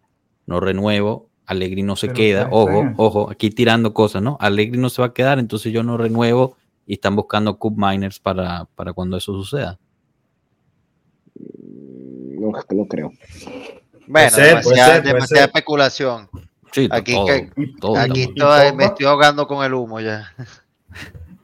no 0.48 0.60
renuevo, 0.60 1.30
Allegri 1.45 1.84
no 1.84 1.95
se 1.95 2.07
Pero 2.07 2.18
queda, 2.18 2.48
ojo, 2.52 2.94
ojo, 2.98 3.30
aquí 3.32 3.49
tirando 3.49 3.94
cosas, 3.94 4.22
¿no? 4.22 4.38
Allegri 4.40 4.78
no 4.78 4.90
se 4.90 5.02
va 5.02 5.07
a 5.07 5.14
quedar, 5.14 5.40
entonces 5.40 5.72
yo 5.72 5.84
no 5.84 5.98
renuevo 5.98 6.57
y 6.86 6.94
están 6.94 7.15
buscando 7.15 7.57
Cup 7.57 7.76
Miners 7.78 8.19
para, 8.19 8.65
para 8.76 8.94
cuando 8.94 9.18
eso 9.18 9.34
suceda. 9.34 9.80
No, 12.40 12.52
no 12.72 12.86
creo. 12.88 13.11
Bueno, 14.07 14.30
ser, 14.32 14.48
demasiada, 14.61 15.28
ser, 15.28 15.38
especulación. 15.40 16.30
Sí, 16.72 16.88
Aquí 16.91 17.14
todo, 17.14 17.26
que- 17.26 17.49
todo 17.80 17.95
Aquí 17.98 18.22
estoy- 18.24 18.74
me 18.76 18.86
estoy 18.86 19.06
ahogando 19.06 19.48
con 19.48 19.64
el 19.66 19.74
humo 19.74 19.99
ya. 19.99 20.32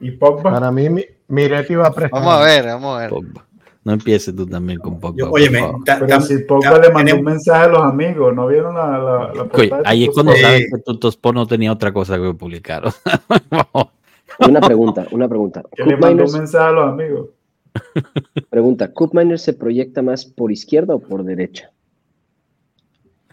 Y 0.00 0.12
Pogba, 0.12 0.52
Para 0.52 0.70
mí, 0.70 0.88
mi- 0.88 1.04
Miretti 1.28 1.74
va 1.74 1.88
a 1.88 1.92
prestar. 1.92 2.20
Vamos 2.20 2.34
a 2.34 2.44
ver, 2.46 2.64
vamos 2.66 2.96
a 2.96 3.00
ver. 3.00 3.10
Pogba. 3.10 3.44
No 3.82 3.92
empieces 3.92 4.34
tú 4.34 4.46
también 4.46 4.78
con 4.80 4.98
Pogba. 4.98 5.16
Yo, 5.16 5.30
óyeme, 5.30 5.60
favor. 5.60 5.84
ta- 5.84 5.98
pero 6.00 6.20
si 6.20 6.38
Pogba 6.38 6.78
le 6.78 6.90
mandó 6.90 7.16
un 7.16 7.22
mensaje 7.24 7.64
a 7.64 7.68
los 7.68 7.82
amigos, 7.82 8.34
¿no 8.34 8.46
vieron 8.48 8.74
la, 8.74 8.98
la, 8.98 9.48
Oye, 9.52 9.70
ahí 9.84 10.04
es 10.04 10.10
cuando 10.10 10.32
sabes 10.32 10.66
que 10.72 10.82
tu 10.84 10.98
Tosport 10.98 11.34
no 11.36 11.46
tenía 11.46 11.72
otra 11.72 11.92
cosa 11.92 12.16
que 12.18 12.34
publicar. 12.34 12.84
Una 14.40 14.60
pregunta, 14.60 15.06
una 15.12 15.28
pregunta. 15.28 15.62
Le 15.76 15.96
mandó 15.96 16.24
un 16.24 16.32
mensaje 16.32 16.68
a 16.68 16.72
los 16.72 16.88
amigos. 16.92 17.28
Pregunta, 18.50 18.92
¿Cup 18.92 19.10
Miners 19.14 19.42
se 19.42 19.52
proyecta 19.52 20.02
más 20.02 20.24
por 20.24 20.50
izquierda 20.52 20.94
o 20.94 20.98
por 21.00 21.24
derecha? 21.24 21.70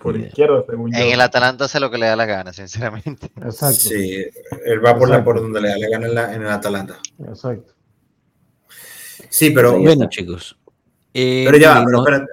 Por 0.02 0.18
idea. 0.18 0.28
izquierda, 0.28 0.64
según 0.70 0.92
yo. 0.92 1.00
En 1.00 1.14
el 1.14 1.22
Atalanta 1.22 1.66
hace 1.66 1.80
lo 1.80 1.90
que 1.90 1.98
le 1.98 2.08
da 2.08 2.16
la 2.16 2.26
gana, 2.26 2.52
sinceramente. 2.54 3.28
Exacto, 3.38 3.76
Sí, 3.80 4.26
él 4.66 4.86
va 4.86 4.98
por, 4.98 5.10
la, 5.10 5.24
por 5.24 5.40
donde 5.42 5.62
le 5.62 5.70
da 5.70 5.78
la 5.78 5.90
gana 5.90 6.08
en, 6.08 6.16
la- 6.16 6.34
en 6.36 6.42
el 6.42 6.48
Atalanta. 6.50 7.00
exacto. 7.26 7.74
Sí, 9.30 9.52
pero, 9.52 9.80
bueno, 9.80 10.10
chicos. 10.10 10.58
eh, 11.14 11.44
pero 11.46 11.58
ya, 11.58 11.76
no- 11.80 11.86
pero 11.86 11.98
espérate. 12.00 12.32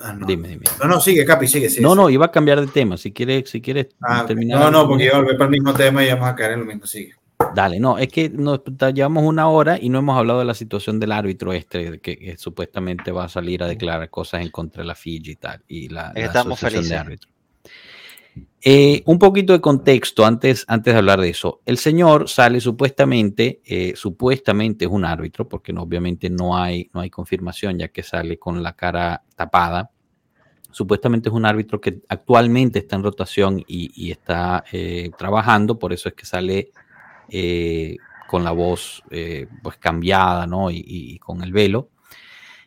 Ah, 0.00 0.12
no. 0.12 0.26
Dime, 0.26 0.48
dime. 0.48 0.66
No, 0.80 0.86
no, 0.88 1.00
sigue, 1.00 1.24
Capi, 1.24 1.46
sigue, 1.46 1.68
sigue. 1.68 1.82
No, 1.82 1.94
no, 1.94 2.08
iba 2.10 2.26
a 2.26 2.30
cambiar 2.30 2.60
de 2.60 2.66
tema. 2.66 2.96
Si 2.96 3.12
quieres, 3.12 3.50
si 3.50 3.60
quieres 3.60 3.88
Ah, 4.00 4.24
terminar. 4.26 4.58
no, 4.58 4.70
no, 4.70 4.88
porque 4.88 5.04
iba 5.04 5.14
a 5.16 5.18
volver 5.18 5.36
para 5.36 5.46
el 5.46 5.50
mismo 5.52 5.74
tema 5.74 6.04
y 6.04 6.08
vamos 6.10 6.28
a 6.28 6.34
caer 6.34 6.52
en 6.52 6.60
lo 6.60 6.66
mismo. 6.66 6.86
Sigue. 6.86 7.12
Dale, 7.54 7.78
no, 7.80 7.98
es 7.98 8.08
que 8.08 8.28
nos 8.30 8.60
llevamos 8.94 9.24
una 9.24 9.48
hora 9.48 9.78
y 9.80 9.88
no 9.88 9.98
hemos 9.98 10.16
hablado 10.16 10.38
de 10.40 10.44
la 10.44 10.54
situación 10.54 10.98
del 11.00 11.12
árbitro 11.12 11.52
este 11.52 12.00
que, 12.00 12.16
que 12.18 12.36
supuestamente 12.38 13.10
va 13.12 13.24
a 13.24 13.28
salir 13.28 13.62
a 13.62 13.66
declarar 13.66 14.08
cosas 14.10 14.42
en 14.42 14.50
contra 14.50 14.82
de 14.82 14.86
la 14.88 14.94
Fiji 14.94 15.32
y 15.32 15.36
tal, 15.36 15.62
y 15.68 15.88
la, 15.88 16.12
la 16.14 16.20
Estamos 16.20 16.58
asociación 16.58 16.82
de 16.84 16.88
felices. 16.88 17.00
árbitros. 17.00 17.34
Eh, 18.66 19.02
un 19.06 19.18
poquito 19.18 19.52
de 19.52 19.60
contexto 19.60 20.24
antes, 20.24 20.64
antes 20.68 20.94
de 20.94 20.98
hablar 20.98 21.20
de 21.20 21.28
eso. 21.28 21.60
El 21.66 21.76
señor 21.78 22.28
sale 22.28 22.60
supuestamente, 22.60 23.60
eh, 23.64 23.92
supuestamente 23.94 24.86
es 24.86 24.90
un 24.90 25.04
árbitro, 25.04 25.46
porque 25.48 25.72
no- 25.72 25.82
obviamente 25.82 26.30
no 26.30 26.56
hay, 26.56 26.88
no 26.94 27.00
hay 27.00 27.10
confirmación, 27.10 27.78
ya 27.78 27.88
que 27.88 28.02
sale 28.02 28.38
con 28.38 28.62
la 28.62 28.72
cara 28.74 29.22
tapada. 29.36 29.90
Supuestamente 30.70 31.28
es 31.28 31.34
un 31.34 31.44
árbitro 31.46 31.80
que 31.80 32.00
actualmente 32.08 32.80
está 32.80 32.96
en 32.96 33.04
rotación 33.04 33.60
y, 33.60 33.92
y 33.94 34.10
está 34.10 34.64
eh, 34.72 35.10
trabajando, 35.16 35.78
por 35.78 35.92
eso 35.92 36.08
es 36.08 36.14
que 36.14 36.26
sale 36.26 36.72
eh, 37.28 37.96
con 38.28 38.44
la 38.44 38.52
voz 38.52 39.02
eh, 39.10 39.46
pues 39.62 39.76
cambiada, 39.76 40.46
¿no? 40.46 40.70
Y, 40.70 41.18
con 41.18 41.42
el 41.42 41.52
velo. 41.52 41.90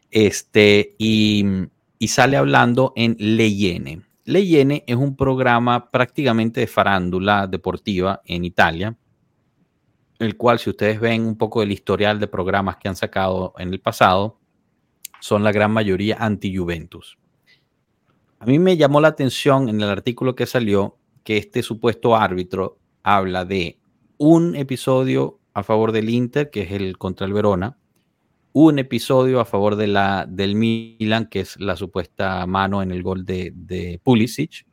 Este, 0.10 0.96
y, 0.98 1.46
y 2.00 2.08
sale 2.08 2.38
hablando 2.38 2.94
en 2.96 3.16
Leyene. 3.20 4.02
Leyene 4.26 4.84
es 4.88 4.96
un 4.96 5.16
programa 5.16 5.90
prácticamente 5.90 6.60
de 6.62 6.68
farándula 6.68 7.48
deportiva 7.48 8.22
en 8.26 8.46
Italia, 8.46 8.98
el 10.20 10.36
cual 10.36 10.60
si 10.60 10.70
ustedes 10.70 11.00
ven 11.00 11.26
un 11.26 11.38
poco 11.38 11.62
del 11.62 11.72
historial 11.72 12.20
de 12.20 12.28
programas 12.28 12.78
que 12.78 12.90
han 12.90 12.96
sacado 12.96 13.54
en 13.58 13.74
el 13.74 13.80
pasado, 13.80 14.40
son 15.20 15.44
la 15.44 15.52
gran 15.52 15.72
mayoría 15.72 16.18
anti-Juventus. 16.20 17.18
A 18.40 18.46
mí 18.46 18.60
me 18.60 18.78
llamó 18.78 19.02
la 19.02 19.08
atención 19.10 19.70
en 19.70 19.82
el 19.82 19.90
artículo 19.90 20.36
que 20.36 20.46
salió 20.46 20.98
que 21.24 21.38
este 21.38 21.64
supuesto 21.64 22.16
árbitro 22.16 22.78
habla 23.04 23.46
de 23.46 23.80
un 24.18 24.56
episodio 24.56 25.40
a 25.54 25.64
favor 25.64 25.92
del 25.92 26.10
Inter, 26.10 26.50
que 26.50 26.62
es 26.62 26.72
el 26.72 26.98
contra 26.98 27.26
el 27.28 27.34
Verona, 27.34 27.78
un 28.54 28.80
episodio 28.80 29.40
a 29.40 29.46
favor 29.46 29.76
de 29.76 29.88
la, 29.88 30.26
del 30.28 30.56
Milan, 30.56 31.28
que 31.30 31.42
es 31.42 31.60
la 31.60 31.76
supuesta 31.76 32.46
mano 32.48 32.82
en 32.82 32.92
el 32.92 33.04
gol 33.04 33.26
de, 33.26 34.00
Pulisic, 34.04 34.66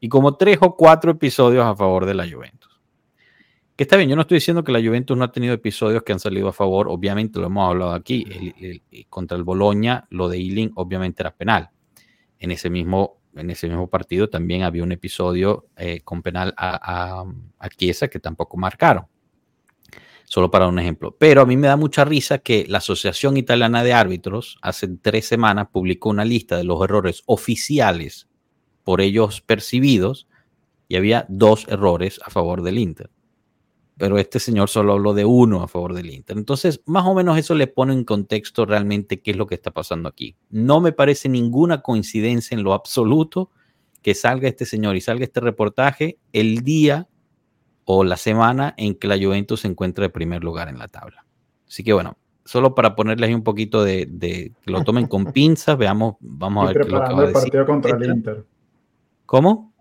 y 0.00 0.08
como 0.08 0.36
tres 0.36 0.58
o 0.60 0.76
cuatro 0.76 1.12
episodios 1.12 1.64
a 1.64 1.74
favor 1.74 2.04
de 2.04 2.14
la 2.14 2.28
Juventus. 2.30 2.80
Que 3.76 3.84
está 3.84 3.96
bien, 3.96 4.10
yo 4.10 4.16
no 4.16 4.22
estoy 4.22 4.36
diciendo 4.36 4.62
que 4.62 4.72
la 4.72 4.80
Juventus 4.80 5.16
no 5.16 5.24
ha 5.24 5.32
tenido 5.32 5.54
episodios 5.54 6.02
que 6.02 6.12
han 6.12 6.20
salido 6.20 6.48
a 6.48 6.52
favor, 6.52 6.86
obviamente 6.88 7.40
lo 7.40 7.46
hemos 7.46 7.68
hablado 7.68 7.92
aquí, 7.92 8.24
el- 8.60 8.82
contra 9.08 9.36
el 9.38 9.42
Bologna, 9.44 10.06
lo 10.10 10.28
de 10.28 10.36
Ealing 10.38 10.72
obviamente 10.74 11.22
era 11.22 11.34
penal. 11.34 11.70
En 12.38 12.50
ese 12.50 12.68
mismo, 12.68 13.22
en 13.36 13.50
ese 13.50 13.68
mismo 13.68 13.88
partido 13.88 14.28
también 14.28 14.62
había 14.62 14.82
un 14.82 14.92
episodio 14.92 15.66
eh, 15.76 16.00
con 16.02 16.22
penal 16.22 16.54
a, 16.56 17.20
a, 17.20 17.24
a 17.58 17.68
Chiesa 17.68 18.08
que 18.08 18.20
tampoco 18.20 18.56
marcaron 18.56 19.06
solo 20.26 20.50
para 20.50 20.66
un 20.66 20.78
ejemplo. 20.78 21.16
Pero 21.16 21.42
a 21.42 21.46
mí 21.46 21.56
me 21.56 21.68
da 21.68 21.76
mucha 21.76 22.04
risa 22.04 22.38
que 22.38 22.66
la 22.68 22.78
Asociación 22.78 23.36
Italiana 23.36 23.84
de 23.84 23.92
Árbitros 23.92 24.58
hace 24.62 24.88
tres 24.88 25.26
semanas 25.26 25.68
publicó 25.70 26.10
una 26.10 26.24
lista 26.24 26.56
de 26.56 26.64
los 26.64 26.82
errores 26.82 27.22
oficiales 27.26 28.28
por 28.82 29.00
ellos 29.00 29.40
percibidos 29.40 30.26
y 30.88 30.96
había 30.96 31.26
dos 31.28 31.66
errores 31.68 32.20
a 32.24 32.30
favor 32.30 32.62
del 32.62 32.78
Inter. 32.78 33.10
Pero 33.96 34.18
este 34.18 34.40
señor 34.40 34.68
solo 34.68 34.94
habló 34.94 35.14
de 35.14 35.24
uno 35.24 35.62
a 35.62 35.68
favor 35.68 35.94
del 35.94 36.10
Inter. 36.10 36.36
Entonces, 36.36 36.82
más 36.86 37.06
o 37.06 37.14
menos 37.14 37.38
eso 37.38 37.54
le 37.54 37.68
pone 37.68 37.92
en 37.92 38.04
contexto 38.04 38.66
realmente 38.66 39.20
qué 39.20 39.30
es 39.30 39.36
lo 39.36 39.46
que 39.46 39.54
está 39.54 39.70
pasando 39.70 40.08
aquí. 40.08 40.36
No 40.50 40.80
me 40.80 40.92
parece 40.92 41.28
ninguna 41.28 41.80
coincidencia 41.80 42.56
en 42.56 42.64
lo 42.64 42.72
absoluto 42.72 43.50
que 44.02 44.14
salga 44.14 44.48
este 44.48 44.66
señor 44.66 44.96
y 44.96 45.00
salga 45.00 45.24
este 45.24 45.40
reportaje 45.40 46.18
el 46.32 46.62
día 46.62 47.08
o 47.84 48.04
la 48.04 48.16
semana 48.16 48.74
en 48.76 48.94
que 48.96 49.08
la 49.08 49.16
Juventus 49.16 49.60
se 49.60 49.68
encuentra 49.68 50.02
de 50.02 50.10
primer 50.10 50.42
lugar 50.42 50.68
en 50.68 50.78
la 50.78 50.88
tabla. 50.88 51.24
Así 51.66 51.84
que 51.84 51.92
bueno, 51.92 52.16
solo 52.44 52.74
para 52.74 52.96
ponerles 52.96 53.34
un 53.34 53.42
poquito 53.42 53.84
de, 53.84 54.06
de 54.10 54.52
que 54.62 54.70
lo 54.70 54.82
tomen 54.84 55.06
con 55.06 55.24
pinzas, 55.32 55.78
veamos, 55.78 56.16
vamos 56.20 56.64
a 56.64 56.66
ver 56.68 56.76
qué 56.78 56.86
es 56.86 56.92
lo 56.92 57.04
que 57.04 57.14
va 57.14 57.22
a 57.22 57.26
decir. 57.26 57.64
contra 57.64 57.96
el. 57.96 58.10
Inter. 58.10 58.44
¿Cómo? 59.26 59.73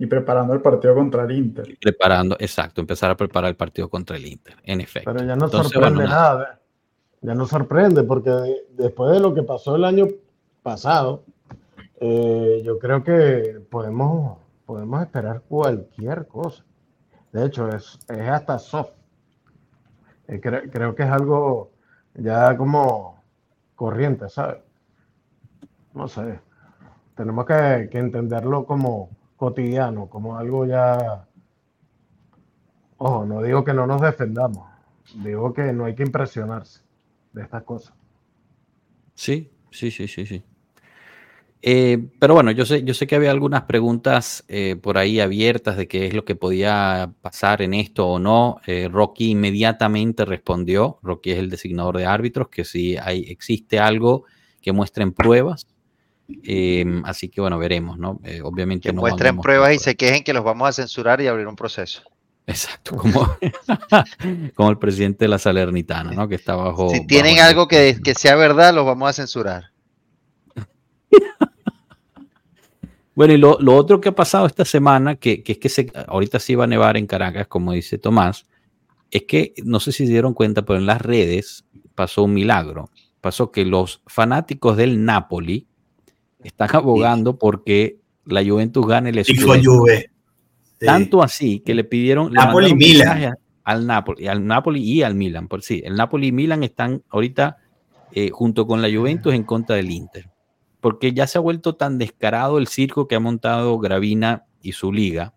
Y 0.00 0.06
preparando 0.06 0.54
el 0.54 0.60
partido 0.62 0.94
contra 0.94 1.24
el 1.24 1.32
Inter. 1.32 1.76
Preparando, 1.80 2.36
exacto, 2.38 2.80
empezar 2.80 3.10
a 3.10 3.16
preparar 3.16 3.50
el 3.50 3.56
partido 3.56 3.88
contra 3.88 4.16
el 4.16 4.26
Inter, 4.26 4.54
en 4.62 4.80
efecto. 4.80 5.12
Pero 5.12 5.26
ya 5.26 5.34
no 5.34 5.46
Entonces, 5.46 5.72
sorprende 5.72 5.96
bueno, 6.04 6.10
nada. 6.10 6.60
Ya 7.20 7.34
no 7.34 7.46
sorprende, 7.46 8.04
porque 8.04 8.30
de- 8.30 8.66
después 8.76 9.12
de 9.12 9.18
lo 9.18 9.34
que 9.34 9.42
pasó 9.42 9.74
el 9.74 9.84
año 9.84 10.06
pasado, 10.62 11.24
eh, 12.00 12.62
yo 12.64 12.78
creo 12.78 13.02
que 13.02 13.60
podemos, 13.68 14.38
podemos 14.66 15.02
esperar 15.02 15.42
cualquier 15.48 16.28
cosa. 16.28 16.64
De 17.32 17.44
hecho, 17.44 17.68
es, 17.68 17.98
es 18.08 18.28
hasta 18.28 18.56
soft. 18.60 18.92
Eh, 20.28 20.40
cre- 20.40 20.70
creo 20.70 20.94
que 20.94 21.02
es 21.02 21.10
algo 21.10 21.72
ya 22.14 22.56
como 22.56 23.20
corriente, 23.74 24.28
¿sabes? 24.28 24.58
No 25.92 26.06
sé. 26.06 26.38
Tenemos 27.16 27.46
que, 27.46 27.88
que 27.90 27.98
entenderlo 27.98 28.64
como 28.64 29.10
cotidiano, 29.38 30.08
como 30.08 30.36
algo 30.36 30.66
ya... 30.66 31.26
Ojo, 32.98 33.24
no 33.24 33.40
digo 33.40 33.64
que 33.64 33.72
no 33.72 33.86
nos 33.86 34.02
defendamos, 34.02 34.68
digo 35.14 35.54
que 35.54 35.72
no 35.72 35.84
hay 35.84 35.94
que 35.94 36.02
impresionarse 36.02 36.82
de 37.32 37.42
estas 37.42 37.62
cosas. 37.62 37.94
Sí, 39.14 39.50
sí, 39.70 39.92
sí, 39.92 40.08
sí, 40.08 40.26
sí. 40.26 40.42
Eh, 41.62 42.08
pero 42.18 42.34
bueno, 42.34 42.50
yo 42.50 42.64
sé, 42.64 42.82
yo 42.84 42.94
sé 42.94 43.06
que 43.06 43.16
había 43.16 43.30
algunas 43.30 43.62
preguntas 43.62 44.44
eh, 44.48 44.76
por 44.80 44.98
ahí 44.98 45.20
abiertas 45.20 45.76
de 45.76 45.88
qué 45.88 46.06
es 46.06 46.14
lo 46.14 46.24
que 46.24 46.36
podía 46.36 47.12
pasar 47.20 47.62
en 47.62 47.74
esto 47.74 48.08
o 48.08 48.18
no. 48.18 48.60
Eh, 48.66 48.88
Rocky 48.90 49.30
inmediatamente 49.30 50.24
respondió, 50.24 50.98
Rocky 51.02 51.30
es 51.30 51.38
el 51.38 51.50
designador 51.50 51.98
de 51.98 52.06
árbitros, 52.06 52.48
que 52.48 52.64
si 52.64 52.96
hay, 52.96 53.22
existe 53.28 53.78
algo 53.78 54.24
que 54.60 54.72
muestren 54.72 55.12
pruebas. 55.12 55.66
Eh, 56.44 56.84
así 57.04 57.28
que 57.28 57.40
bueno, 57.40 57.58
veremos, 57.58 57.98
¿no? 57.98 58.20
Eh, 58.24 58.40
obviamente 58.42 58.88
Que 58.90 58.92
no 58.92 59.00
muestren 59.00 59.38
pruebas 59.38 59.74
y 59.74 59.78
se 59.78 59.96
quejen 59.96 60.22
que 60.24 60.32
los 60.34 60.44
vamos 60.44 60.68
a 60.68 60.72
censurar 60.72 61.20
y 61.20 61.26
abrir 61.26 61.46
un 61.46 61.56
proceso. 61.56 62.02
Exacto, 62.46 62.96
como, 62.96 63.36
como 64.54 64.70
el 64.70 64.78
presidente 64.78 65.24
de 65.24 65.28
la 65.28 65.38
Salernitana, 65.38 66.12
¿no? 66.12 66.28
Que 66.28 66.34
está 66.34 66.54
bajo. 66.54 66.90
Si 66.90 67.06
tienen 67.06 67.36
bajo- 67.36 67.48
algo 67.48 67.68
que, 67.68 67.98
que 68.02 68.14
sea 68.14 68.36
verdad, 68.36 68.74
los 68.74 68.84
vamos 68.86 69.08
a 69.10 69.12
censurar. 69.12 69.64
Bueno, 73.14 73.34
y 73.34 73.36
lo, 73.36 73.58
lo 73.60 73.74
otro 73.74 74.00
que 74.00 74.10
ha 74.10 74.14
pasado 74.14 74.46
esta 74.46 74.64
semana, 74.64 75.16
que, 75.16 75.42
que 75.42 75.50
es 75.52 75.58
que 75.58 75.68
se, 75.68 75.90
ahorita 76.06 76.38
sí 76.38 76.54
va 76.54 76.64
a 76.64 76.68
nevar 76.68 76.96
en 76.96 77.08
Caracas, 77.08 77.48
como 77.48 77.72
dice 77.72 77.98
Tomás, 77.98 78.46
es 79.10 79.24
que 79.24 79.54
no 79.64 79.80
sé 79.80 79.90
si 79.90 80.06
se 80.06 80.12
dieron 80.12 80.34
cuenta, 80.34 80.62
pero 80.64 80.78
en 80.78 80.86
las 80.86 81.02
redes 81.02 81.64
pasó 81.96 82.22
un 82.22 82.34
milagro. 82.34 82.90
Pasó 83.20 83.50
que 83.50 83.64
los 83.64 84.02
fanáticos 84.06 84.76
del 84.76 85.04
Napoli 85.04 85.66
están 86.42 86.68
abogando 86.74 87.38
porque 87.38 87.98
la 88.24 88.44
Juventus 88.44 88.86
gane 88.86 89.10
el. 89.10 89.24
Juve. 89.64 90.10
Sí. 90.80 90.86
Tanto 90.86 91.22
así 91.22 91.60
que 91.60 91.74
le 91.74 91.84
pidieron 91.84 92.32
Napoli, 92.32 92.74
Milan. 92.74 93.34
al 93.64 93.86
Napoli, 93.86 94.28
al 94.28 94.46
Napoli 94.46 94.80
y 94.80 95.02
al 95.02 95.14
Milan. 95.14 95.48
Por 95.48 95.62
sí, 95.62 95.82
el 95.84 95.96
Napoli 95.96 96.28
y 96.28 96.32
Milan 96.32 96.62
están 96.62 97.02
ahorita 97.08 97.56
eh, 98.12 98.30
junto 98.30 98.66
con 98.66 98.80
la 98.80 98.88
Juventus 98.88 99.34
en 99.34 99.42
contra 99.42 99.76
del 99.76 99.90
Inter. 99.90 100.30
Porque 100.80 101.12
ya 101.12 101.26
se 101.26 101.38
ha 101.38 101.40
vuelto 101.40 101.74
tan 101.74 101.98
descarado 101.98 102.58
el 102.58 102.68
circo 102.68 103.08
que 103.08 103.16
ha 103.16 103.20
montado 103.20 103.76
Gravina 103.78 104.44
y 104.62 104.72
su 104.72 104.92
liga, 104.92 105.34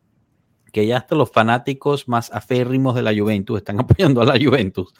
que 0.72 0.86
ya 0.86 0.98
hasta 0.98 1.16
los 1.16 1.32
fanáticos 1.32 2.08
más 2.08 2.32
aférrimos 2.32 2.94
de 2.94 3.02
la 3.02 3.12
Juventus 3.18 3.58
están 3.58 3.80
apoyando 3.80 4.22
a 4.22 4.26
la 4.26 4.38
Juventus, 4.40 4.94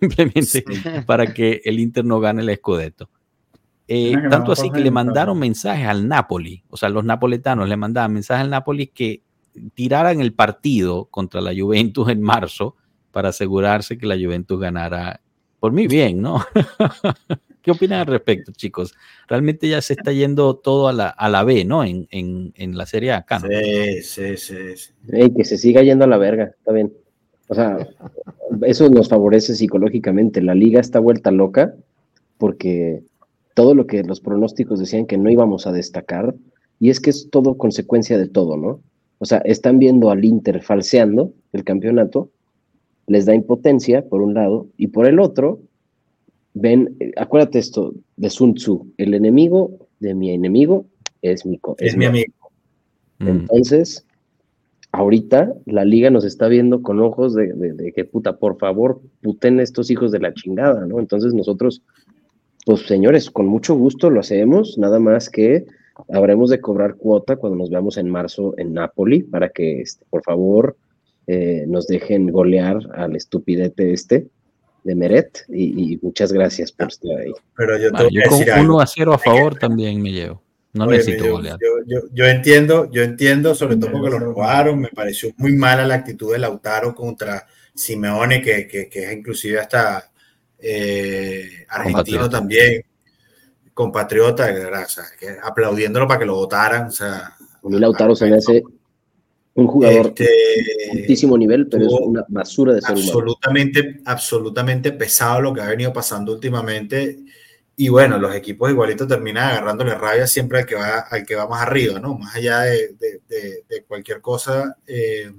simplemente 0.00 0.42
Sí. 0.44 0.64
para 1.06 1.32
que 1.32 1.60
el 1.64 1.78
Inter 1.78 2.04
no 2.04 2.18
gane 2.18 2.42
el 2.42 2.56
Scudetto. 2.56 3.08
Eh, 3.88 4.14
tanto 4.30 4.52
así 4.52 4.70
que 4.70 4.80
le 4.80 4.90
mandaron 4.90 5.38
mensajes 5.38 5.86
al 5.86 6.08
Napoli, 6.08 6.64
o 6.68 6.76
sea, 6.76 6.88
los 6.88 7.04
napoletanos 7.04 7.68
le 7.68 7.76
mandaban 7.76 8.12
mensajes 8.12 8.42
al 8.42 8.50
Napoli 8.50 8.88
que 8.88 9.22
tiraran 9.74 10.20
el 10.20 10.32
partido 10.32 11.06
contra 11.06 11.40
la 11.40 11.52
Juventus 11.56 12.08
en 12.08 12.20
marzo 12.20 12.74
para 13.12 13.28
asegurarse 13.28 13.96
que 13.96 14.06
la 14.06 14.16
Juventus 14.16 14.58
ganara 14.58 15.20
por 15.60 15.72
mi 15.72 15.86
bien, 15.86 16.20
¿no? 16.20 16.44
¿Qué 17.62 17.70
opinan 17.72 18.00
al 18.00 18.06
respecto, 18.06 18.52
chicos? 18.52 18.94
Realmente 19.26 19.68
ya 19.68 19.80
se 19.82 19.94
está 19.94 20.12
yendo 20.12 20.54
todo 20.56 20.86
a 20.86 20.92
la, 20.92 21.08
a 21.08 21.28
la 21.28 21.42
B, 21.42 21.64
¿no? 21.64 21.82
En, 21.82 22.06
en, 22.10 22.52
en 22.54 22.76
la 22.76 22.86
Serie 22.86 23.12
A 23.12 23.18
acá, 23.18 23.40
¿no? 23.40 23.48
Sí, 23.48 24.02
sí, 24.02 24.36
sí, 24.36 24.76
sí. 24.76 24.92
Ey, 25.12 25.34
que 25.34 25.44
se 25.44 25.58
siga 25.58 25.82
yendo 25.82 26.04
a 26.04 26.08
la 26.08 26.16
verga, 26.16 26.44
está 26.44 26.72
bien. 26.72 26.92
O 27.48 27.54
sea, 27.54 27.88
eso 28.62 28.88
nos 28.88 29.08
favorece 29.08 29.54
psicológicamente. 29.54 30.40
La 30.42 30.54
liga 30.54 30.80
está 30.80 31.00
vuelta 31.00 31.30
loca 31.30 31.74
porque 32.38 33.02
todo 33.56 33.74
lo 33.74 33.86
que 33.86 34.02
los 34.02 34.20
pronósticos 34.20 34.78
decían 34.78 35.06
que 35.06 35.16
no 35.16 35.30
íbamos 35.30 35.66
a 35.66 35.72
destacar, 35.72 36.34
y 36.78 36.90
es 36.90 37.00
que 37.00 37.08
es 37.08 37.28
todo 37.30 37.56
consecuencia 37.56 38.18
de 38.18 38.28
todo, 38.28 38.58
¿no? 38.58 38.80
O 39.18 39.24
sea, 39.24 39.38
están 39.38 39.78
viendo 39.78 40.10
al 40.10 40.26
Inter 40.26 40.60
falseando 40.62 41.32
el 41.54 41.64
campeonato, 41.64 42.28
les 43.06 43.24
da 43.24 43.34
impotencia 43.34 44.04
por 44.04 44.20
un 44.20 44.34
lado, 44.34 44.66
y 44.76 44.88
por 44.88 45.06
el 45.06 45.18
otro, 45.18 45.60
ven, 46.52 46.96
eh, 47.00 47.12
acuérdate 47.16 47.58
esto 47.58 47.94
de 48.18 48.28
Sun 48.28 48.54
Tzu, 48.56 48.88
el 48.98 49.14
enemigo 49.14 49.70
de 50.00 50.14
mi 50.14 50.32
enemigo 50.32 50.84
es 51.22 51.46
mi, 51.46 51.56
co- 51.56 51.76
Es 51.78 51.96
mi 51.96 52.04
amigo. 52.04 52.34
Mm. 53.20 53.28
Entonces, 53.28 54.04
ahorita 54.92 55.54
la 55.64 55.84
liga 55.86 56.10
nos 56.10 56.24
está 56.26 56.48
viendo 56.48 56.82
con 56.82 57.00
ojos 57.00 57.34
de, 57.34 57.54
de- 57.54 57.72
de 57.72 57.92
que 57.92 58.04
puta, 58.04 58.36
por 58.36 58.58
favor, 58.58 59.00
puten 59.22 59.60
estos 59.60 59.90
hijos 59.90 60.12
de 60.12 60.18
la 60.20 60.34
chingada, 60.34 60.84
¿no? 60.86 61.00
Entonces 61.00 61.32
nosotros, 61.32 61.82
pues 62.66 62.80
señores, 62.82 63.30
con 63.30 63.46
mucho 63.46 63.76
gusto 63.76 64.10
lo 64.10 64.18
hacemos, 64.18 64.76
nada 64.76 64.98
más 64.98 65.30
que 65.30 65.66
habremos 66.12 66.50
de 66.50 66.60
cobrar 66.60 66.96
cuota 66.96 67.36
cuando 67.36 67.56
nos 67.56 67.70
veamos 67.70 67.96
en 67.96 68.10
marzo 68.10 68.54
en 68.58 68.74
Napoli 68.74 69.22
para 69.22 69.50
que, 69.50 69.80
este, 69.82 70.04
por 70.10 70.24
favor, 70.24 70.76
eh, 71.28 71.64
nos 71.68 71.86
dejen 71.86 72.26
golear 72.26 72.78
al 72.96 73.14
estupidete 73.14 73.92
este 73.92 74.26
de 74.82 74.94
Meret 74.96 75.44
y, 75.48 75.92
y 75.94 75.98
muchas 76.02 76.32
gracias 76.32 76.72
por 76.72 76.88
estar 76.88 77.16
ahí. 77.18 77.32
Pero 77.56 77.78
yo 77.78 77.92
Vale, 77.92 78.08
yo 78.10 78.20
a 78.24 78.28
con 78.28 78.38
decir 78.40 78.52
algo. 78.52 78.74
1 78.74 78.80
a 78.80 78.86
0 78.88 79.12
a 79.14 79.18
favor 79.18 79.54
también 79.56 80.02
me 80.02 80.10
llevo. 80.10 80.42
No 80.72 80.86
necesito 80.86 81.24
yo, 81.24 81.32
golear. 81.34 81.58
yo- 81.60 81.84
yo- 81.86 82.08
yo 82.12 82.26
entiendo, 82.26 82.90
yo 82.90 83.02
entiendo, 83.04 83.54
sobre 83.54 83.76
todo 83.76 83.92
porque 83.92 84.10
lo 84.10 84.18
robaron, 84.18 84.80
me 84.80 84.88
pareció 84.88 85.30
muy 85.36 85.52
mala 85.56 85.86
la 85.86 85.94
actitud 85.94 86.32
de 86.32 86.40
Lautaro 86.40 86.94
contra 86.96 87.46
Simeone, 87.74 88.42
que, 88.42 88.66
que- 88.66 88.88
que 88.88 89.04
es 89.04 89.12
inclusive 89.12 89.60
hasta 89.60 90.10
eh, 90.58 91.64
argentino 91.68 91.92
Compatriota. 91.92 92.30
también, 92.30 92.82
compatriota, 93.74 94.46
de 94.46 94.52
verdad, 94.64 94.84
o 94.86 94.88
sea, 94.88 95.04
que 95.18 95.36
aplaudiéndolo 95.42 96.08
para 96.08 96.20
que 96.20 96.26
lo 96.26 96.34
votaran, 96.36 96.86
o 96.86 96.90
sea, 96.90 97.26
A 97.36 97.68
mí 97.68 97.78
Lautaro 97.78 98.14
se 98.16 98.26
me 98.26 98.36
hace 98.36 98.62
un 99.54 99.66
jugador 99.66 100.06
este, 100.08 100.24
de 100.24 101.00
altísimo 101.00 101.36
nivel, 101.36 101.68
pero 101.68 101.86
es 101.86 101.92
una 101.92 102.24
basura 102.28 102.74
de 102.74 102.80
ser 102.82 102.90
humano. 102.92 103.06
absolutamente, 103.06 104.00
absolutamente 104.04 104.92
pesado 104.92 105.40
lo 105.40 105.52
que 105.54 105.60
ha 105.60 105.66
venido 105.68 105.92
pasando 105.92 106.32
últimamente. 106.32 107.18
Y 107.78 107.88
bueno, 107.90 108.18
los 108.18 108.34
equipos 108.34 108.70
igualitos 108.70 109.06
terminan 109.06 109.50
agarrándole 109.50 109.94
rabia 109.94 110.26
siempre 110.26 110.60
al 110.60 110.66
que 110.66 110.74
va, 110.76 111.00
al 111.00 111.26
que 111.26 111.34
va 111.34 111.46
más 111.46 111.60
arriba, 111.62 111.98
¿no? 112.00 112.16
Más 112.16 112.34
allá 112.34 112.60
de, 112.60 112.94
de- 112.98 113.20
de- 113.28 113.64
de 113.68 113.84
cualquier 113.84 114.22
cosa. 114.22 114.76
eh, 114.86 115.30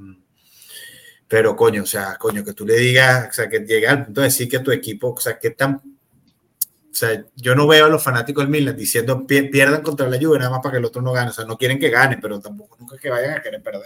pero 1.28 1.56
coño, 1.56 1.84
o 1.84 1.86
sea, 1.86 2.16
coño, 2.18 2.44
que 2.44 2.54
tú 2.54 2.66
le 2.66 2.76
digas, 2.78 3.28
o 3.30 3.34
sea, 3.34 3.50
que 3.50 3.60
llegue 3.60 3.88
al 3.88 4.06
punto 4.06 4.22
de 4.22 4.28
decir 4.28 4.48
que 4.50 4.60
tu 4.60 4.72
equipo, 4.72 5.10
o 5.14 5.20
sea, 5.20 5.38
que 5.40 5.52
tan. 5.52 5.76
O 5.76 6.96
sea, 7.00 7.24
yo 7.36 7.54
no 7.54 7.68
veo 7.68 7.86
a 7.86 7.90
los 7.90 8.02
fanáticos 8.04 8.44
del 8.44 8.50
Milan 8.52 8.76
diciendo 8.76 9.26
"Pier- 9.28 9.52
pierdan 9.52 9.82
contra 9.84 10.10
la 10.10 10.18
Juve 10.20 10.40
nada 10.40 10.50
más 10.50 10.62
para 10.62 10.74
que 10.74 10.78
el 10.80 10.86
otro 10.86 11.02
no 11.02 11.12
gane. 11.12 11.30
O 11.30 11.34
sea, 11.34 11.46
no 11.46 11.58
quieren 11.58 11.78
que 11.80 11.90
gane, 11.90 12.18
pero 12.20 12.40
tampoco 12.40 12.76
nunca 12.80 12.98
que 12.98 13.10
vayan 13.10 13.36
a 13.38 13.42
querer 13.42 13.62
perder. 13.62 13.84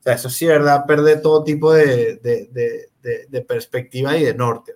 O 0.00 0.02
sea, 0.02 0.14
eso 0.14 0.30
sí, 0.30 0.46
verdad, 0.46 0.86
perder 0.86 1.20
todo 1.20 1.44
tipo 1.44 1.72
de, 1.74 2.16
de, 2.16 2.48
de, 2.50 2.88
de- 3.02 3.26
de 3.28 3.40
perspectiva 3.42 4.16
y 4.16 4.24
de 4.24 4.34
norte. 4.34 4.74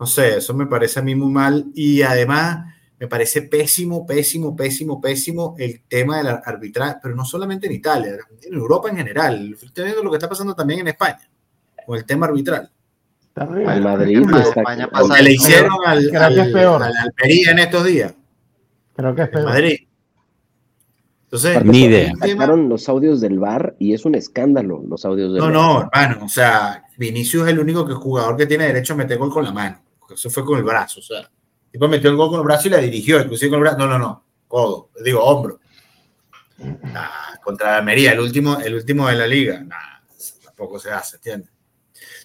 No 0.00 0.06
sé, 0.06 0.38
eso 0.38 0.54
me 0.54 0.66
parece 0.66 1.00
a 1.00 1.02
mí 1.02 1.14
muy 1.14 1.30
mal 1.32 1.66
y 1.74 2.02
además 2.02 2.74
me 3.00 3.06
parece 3.06 3.42
pésimo, 3.42 4.04
pésimo, 4.06 4.56
pésimo, 4.56 5.00
pésimo 5.00 5.54
el 5.58 5.82
tema 5.86 6.18
del 6.18 6.28
arbitraje, 6.44 6.96
pero 7.02 7.14
no 7.14 7.24
solamente 7.24 7.66
en 7.66 7.72
Italia, 7.74 8.16
en 8.42 8.54
Europa 8.54 8.88
en 8.90 8.96
general. 8.96 9.56
Estoy 9.62 9.84
viendo 9.84 10.02
lo 10.02 10.10
que 10.10 10.16
está 10.16 10.28
pasando 10.28 10.54
también 10.54 10.80
en 10.80 10.88
España 10.88 11.28
con 11.86 11.96
el 11.96 12.04
tema 12.04 12.26
arbitral. 12.26 12.70
Al 13.36 13.80
Madrid 13.82 14.18
España 14.36 14.88
pasa 14.90 15.02
al- 15.04 15.08
Lo 15.10 15.14
que 15.14 15.22
le 15.22 15.32
hicieron 15.34 15.70
al, 15.86 16.08
Creo 16.08 16.28
que 16.28 16.34
es 16.34 16.40
al- 16.40 16.52
peor. 16.52 16.82
al 16.82 16.92
Almería 16.96 17.50
en 17.52 17.58
estos 17.60 17.84
días, 17.84 18.14
Creo 18.96 19.14
que 19.14 19.22
es 19.22 19.28
en 19.28 19.32
peor. 19.32 19.44
Madrid. 19.44 19.76
Entonces, 21.24 21.62
Ni 21.64 21.82
idea. 21.84 22.12
Sacaron 22.20 22.68
los 22.68 22.88
audios 22.88 23.20
del 23.20 23.38
bar 23.38 23.76
y 23.78 23.92
es 23.92 24.04
un 24.06 24.14
escándalo 24.14 24.82
los 24.88 25.04
audios 25.04 25.34
del 25.34 25.40
No, 25.40 25.44
VAR. 25.44 25.52
no, 25.52 25.90
hermano, 25.92 26.24
o 26.24 26.28
sea, 26.28 26.84
Vinicius 26.96 27.44
es 27.46 27.52
el 27.52 27.58
único 27.60 27.86
que 27.86 27.92
jugador 27.94 28.36
que 28.36 28.46
tiene 28.46 28.66
derecho 28.66 28.94
a 28.94 28.96
meter 28.96 29.18
gol 29.18 29.30
con 29.32 29.44
la 29.44 29.52
mano. 29.52 29.80
Eso 30.12 30.30
fue 30.30 30.44
con 30.44 30.56
el 30.58 30.64
brazo, 30.64 31.00
o 31.00 31.02
sea, 31.02 31.30
tipo 31.70 31.88
metió 31.88 32.10
el 32.10 32.16
gol 32.16 32.30
con 32.30 32.40
el 32.40 32.44
brazo 32.44 32.68
y 32.68 32.70
la 32.70 32.78
dirigió, 32.78 33.20
inclusive 33.20 33.50
con 33.50 33.58
el 33.58 33.62
brazo. 33.62 33.78
No, 33.78 33.86
no, 33.86 33.98
no, 33.98 34.24
codo, 34.46 34.90
digo 35.04 35.22
hombro. 35.22 35.60
Nah, 36.58 37.36
contra 37.42 37.72
la 37.72 37.76
Almería, 37.78 38.12
el 38.12 38.20
último, 38.20 38.58
el 38.58 38.74
último 38.74 39.08
de 39.08 39.14
la 39.14 39.26
liga. 39.26 39.60
Nah, 39.60 40.00
tampoco 40.42 40.78
se 40.78 40.90
hace, 40.90 41.16
¿entiendes? 41.16 41.50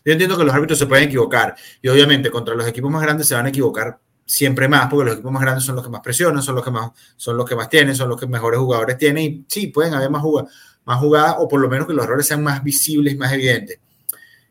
Yo 0.05 0.11
entiendo 0.11 0.37
que 0.37 0.43
los 0.43 0.53
árbitros 0.53 0.77
se 0.79 0.85
pueden 0.85 1.05
equivocar 1.05 1.55
y 1.81 1.87
obviamente 1.87 2.29
contra 2.29 2.55
los 2.55 2.67
equipos 2.67 2.91
más 2.91 3.01
grandes 3.01 3.27
se 3.27 3.35
van 3.35 3.45
a 3.45 3.49
equivocar 3.49 3.99
siempre 4.25 4.67
más 4.67 4.87
porque 4.87 5.05
los 5.05 5.13
equipos 5.15 5.31
más 5.31 5.41
grandes 5.41 5.63
son 5.63 5.75
los 5.75 5.83
que 5.83 5.89
más 5.89 6.01
presionan, 6.01 6.43
son 6.43 6.55
los 6.55 6.63
que 6.63 6.71
más, 6.71 6.91
son 7.15 7.37
los 7.37 7.47
que 7.47 7.55
más 7.55 7.69
tienen, 7.69 7.95
son 7.95 8.09
los 8.09 8.19
que 8.19 8.27
mejores 8.27 8.59
jugadores 8.59 8.97
tienen 8.97 9.23
y 9.23 9.45
sí, 9.47 9.67
pueden 9.67 9.93
haber 9.93 10.09
más 10.09 10.21
jugadas 10.21 10.51
más 10.85 10.99
jugadas 10.99 11.35
o 11.39 11.47
por 11.47 11.61
lo 11.61 11.69
menos 11.69 11.87
que 11.87 11.93
los 11.93 12.05
errores 12.05 12.27
sean 12.27 12.43
más 12.43 12.63
visibles 12.63 13.17
más 13.17 13.31
evidentes. 13.33 13.79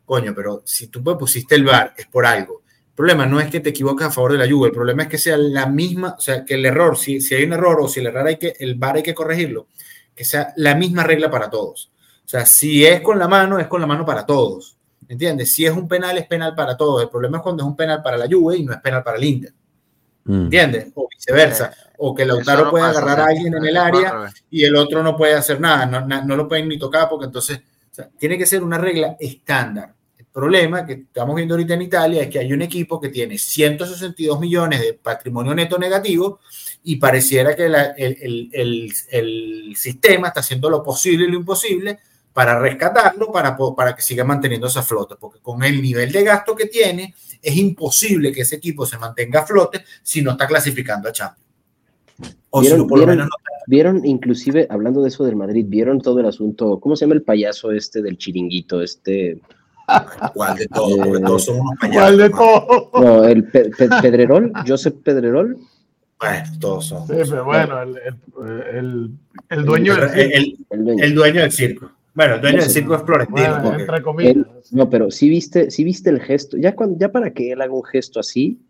Coño, 0.05 0.35
pero 0.35 0.63
si 0.65 0.89
tú 0.89 1.03
pues, 1.03 1.17
pusiste 1.17 1.55
el 1.55 1.65
VAR 1.65 1.95
es 1.97 2.07
por 2.07 2.27
algo. 2.27 2.62
El 2.93 2.97
problema 2.97 3.25
no 3.25 3.41
es 3.41 3.51
que 3.51 3.61
te 3.61 3.71
equivoques 3.71 4.07
a 4.07 4.11
favor 4.11 4.33
de 4.33 4.39
la 4.39 4.51
Juve, 4.51 4.69
el 4.69 4.75
problema 4.75 5.05
es 5.05 5.09
que 5.09 5.17
sea 5.17 5.39
la 5.39 5.65
misma, 5.65 6.15
o 6.19 6.21
sea, 6.21 6.45
que 6.45 6.55
el 6.55 6.67
error, 6.67 6.99
si, 6.99 7.23
si 7.23 7.35
hay 7.35 7.45
un 7.45 7.55
error 7.55 7.81
o 7.81 7.89
si 7.89 8.01
el 8.01 8.07
error 8.09 8.27
hay 8.27 8.37
que, 8.37 8.55
el 8.61 8.75
VAR 8.75 8.97
hay 8.97 9.03
que 9.03 9.15
corregirlo, 9.15 9.69
que 10.15 10.27
sea 10.27 10.53
la 10.57 10.75
misma 10.75 11.03
regla 11.03 11.31
para 11.31 11.49
todos. 11.49 11.91
O 12.23 12.29
sea, 12.29 12.45
si 12.45 12.85
es 12.85 13.01
con 13.01 13.19
la 13.19 13.29
mano, 13.29 13.59
es 13.59 13.67
con 13.67 13.81
la 13.81 13.87
mano 13.87 14.05
para 14.05 14.27
todos. 14.27 14.77
¿Entiendes? 15.09 15.53
Si 15.53 15.65
es 15.65 15.73
un 15.73 15.89
penal, 15.89 16.19
es 16.19 16.27
penal 16.27 16.55
para 16.55 16.77
todos. 16.77 17.03
El 17.03 17.09
problema 17.09 17.39
es 17.39 17.43
cuando 17.43 17.63
es 17.63 17.67
un 17.67 17.77
penal 17.77 18.03
para 18.03 18.19
la 18.19 18.27
Juve 18.31 18.59
y 18.59 18.65
no 18.65 18.75
es 18.75 18.81
penal 18.81 19.03
para 19.03 19.17
el 19.17 19.25
Inter. 19.25 19.55
Mm. 20.25 20.43
¿Entiendes? 20.45 20.93
O 20.95 21.09
viceversa. 21.09 21.73
O 21.97 22.15
que 22.15 22.27
Lautaro 22.27 22.67
no 22.67 22.71
puede 22.71 22.85
pasa, 22.85 22.99
agarrar 23.01 23.21
a 23.21 23.31
alguien 23.31 23.55
en 23.55 23.65
el 23.65 23.77
área 23.77 24.33
y 24.51 24.65
el 24.65 24.77
otro 24.77 25.03
no 25.03 25.17
puede 25.17 25.35
hacer 25.35 25.61
nada, 25.61 25.87
no, 25.87 26.25
no 26.25 26.37
lo 26.37 26.47
pueden 26.47 26.69
ni 26.69 26.79
tocar 26.79 27.09
porque 27.09 27.27
entonces 27.27 27.59
o 27.59 27.95
sea, 27.95 28.09
tiene 28.19 28.39
que 28.39 28.47
ser 28.47 28.63
una 28.63 28.79
regla 28.79 29.17
estándar. 29.21 29.95
Problema 30.33 30.87
que 30.87 30.93
estamos 30.95 31.37
viendo 31.37 31.55
ahorita 31.55 31.75
en 31.75 31.83
Italia 31.83 32.23
es 32.23 32.29
que 32.31 32.39
hay 32.39 32.53
un 32.53 32.63
equipo 32.63 32.99
que 32.99 33.11
tiene 33.11 33.37
162 33.37 34.41
millones 34.41 34.81
de 34.81 34.95
patrimonio 34.95 35.55
neto 35.55 35.79
negativo 35.79 36.41
y 36.85 36.97
pareciera 36.97 37.55
que 37.55 37.69
la- 37.69 37.91
el, 37.99 38.17
el- 38.21 38.51
el- 38.53 38.93
el 39.11 39.77
sistema 39.77 40.29
está 40.29 40.41
haciendo 40.41 40.71
lo 40.71 40.83
posible 40.83 41.27
y 41.27 41.31
lo 41.31 41.37
imposible 41.37 41.99
para 42.33 42.59
rescatarlo, 42.59 43.31
para, 43.31 43.55
para 43.77 43.95
que 43.95 44.01
siga 44.01 44.25
manteniendo 44.25 44.67
esa 44.69 44.83
flota, 44.83 45.17
porque 45.21 45.41
con 45.41 45.63
el 45.65 45.83
nivel 45.83 46.11
de 46.11 46.25
gasto 46.25 46.57
que 46.57 46.65
tiene, 46.65 47.15
es 47.43 47.57
imposible 47.57 48.33
que 48.33 48.41
ese 48.41 48.57
equipo 48.57 48.87
se 48.87 48.97
mantenga 48.97 49.41
a 49.41 49.47
flote 49.47 49.85
si 50.03 50.23
no 50.23 50.31
está 50.31 50.47
clasificando 50.47 51.11
a 51.11 51.13
Champions. 51.13 51.47
O 52.49 52.61
si 52.63 52.69
¿Vieron- 52.69 52.79
no, 52.79 52.87
por 52.87 52.99
lo 53.01 53.07
menos 53.07 53.27
no 53.27 53.33
Vieron, 53.67 54.05
inclusive, 54.05 54.67
hablando 54.71 55.03
de 55.03 55.09
eso 55.09 55.25
del 55.25 55.37
Madrid, 55.37 55.65
vieron 55.69 56.01
todo 56.01 56.19
el 56.19 56.27
asunto, 56.27 56.81
¿cómo 56.81 56.97
se 56.97 57.05
llama 57.05 57.15
el 57.15 57.23
payaso 57.23 57.71
este 57.71 58.03
del 58.03 58.19
chiringuito? 58.19 58.83
Este, 58.83 59.39
¿Cuál 60.35 60.57
de 60.59 60.67
todos? 60.69 60.97
Porque 60.99 61.19
Eh, 61.19 61.23
todos 61.27 61.45
son 61.45 61.61
unos 61.61 61.75
payasos. 61.81 62.03
¿Cuál 62.03 62.19
de 62.19 62.29
¿no? 62.29 62.37
todo? 62.39 62.91
no, 63.03 63.25
el 63.25 63.45
Pe- 63.45 63.71
Pe- 63.71 63.89
Pedrerol, 64.01 64.53
Josep 64.67 65.03
Pedrerol, 65.03 65.57
Bueno, 66.21 66.45
todos 66.61 66.87
son. 66.87 67.07
Sí, 67.07 67.15
pero 67.29 67.45
bueno, 67.45 67.83
el, 67.83 67.97
el, 68.73 69.11
el, 69.51 69.65
dueño 69.65 69.95
del 69.97 70.05
el, 70.05 70.11
circo. 70.45 70.67
el- 70.71 70.79
el 70.79 70.85
dueño. 70.85 71.05
el 71.05 71.15
dueño 71.15 71.41
del 71.43 71.53
circo. 71.53 71.91
Bueno, 72.15 72.35
el 72.37 72.41
dueño 72.43 72.59
del 72.61 72.71
circo 72.71 72.95
es 72.95 73.03
Florentino. 73.03 73.41
Bueno, 73.49 73.63
porque- 73.63 73.83
entre 73.83 74.03
comillas. 74.03 74.37
No, 74.71 74.89
pero 74.89 75.11
sí 75.11 75.29
viste, 75.29 75.71
sí 75.71 75.83
viste 75.85 76.11
el 76.11 76.21
gesto, 76.21 76.57
ya, 76.57 76.75
cuando, 76.77 76.99
ya 76.99 77.11
para 77.11 77.31
que 77.33 77.53
él 77.53 77.61
haga 77.61 77.73
un 77.73 77.85
gesto 77.85 78.21
así, 78.21 78.61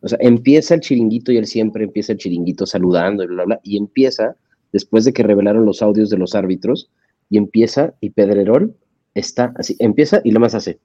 o 0.00 0.08
sea, 0.08 0.18
empieza 0.20 0.74
el 0.74 0.80
chiringuito 0.80 1.30
y 1.30 1.36
él 1.36 1.46
siempre 1.46 1.84
empieza 1.84 2.12
el 2.12 2.18
chiringuito 2.18 2.66
saludando 2.66 3.22
y 3.22 3.26
bla, 3.26 3.36
bla, 3.36 3.44
bla, 3.44 3.60
y 3.62 3.76
empieza, 3.76 4.34
después 4.72 5.04
de 5.04 5.12
que 5.12 5.22
revelaron 5.22 5.64
los 5.66 5.82
audios 5.82 6.10
de 6.10 6.16
los 6.18 6.34
árbitros, 6.34 6.90
y 7.28 7.36
empieza, 7.38 7.94
y 8.00 8.10
Pedrerol 8.10 8.74
está 9.20 9.52
así, 9.56 9.76
empieza 9.78 10.20
y 10.24 10.32
lo 10.32 10.40
más 10.40 10.54
hace. 10.54 10.80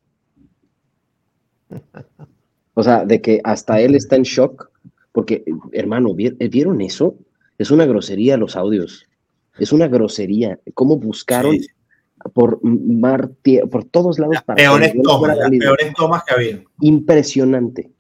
O 2.74 2.84
sea, 2.84 3.06
de 3.06 3.22
que 3.22 3.42
hasta 3.44 3.80
él 3.80 3.96
está 3.96 4.16
en 4.16 4.24
shock, 4.24 4.70
porque, 5.12 5.44
hermano, 5.72 6.10
¿vier- 6.14 6.38
¿vieron 6.52 6.82
eso? 6.82 7.16
Es 7.58 7.72
una 7.72 7.86
grosería 7.86 8.38
los 8.38 8.56
audios. 8.56 9.08
Es 9.58 9.72
una 9.72 9.88
grosería. 9.88 10.60
¿Cómo 10.74 10.98
buscaron 10.98 11.54
Sí, 11.58 11.68
por 12.34 12.60
mar, 12.64 13.32
tie- 13.44 13.68
por 13.70 13.86
todos 13.86 14.20
lados 14.20 14.36
Las 14.36 14.44
para 14.44 14.58
peores 14.58 14.94
tomas, 15.02 15.38
las 15.38 15.50
peores 15.50 15.94
tomas 15.96 16.24
que 16.26 16.34
había. 16.34 16.64
Impresionante, 16.82 17.92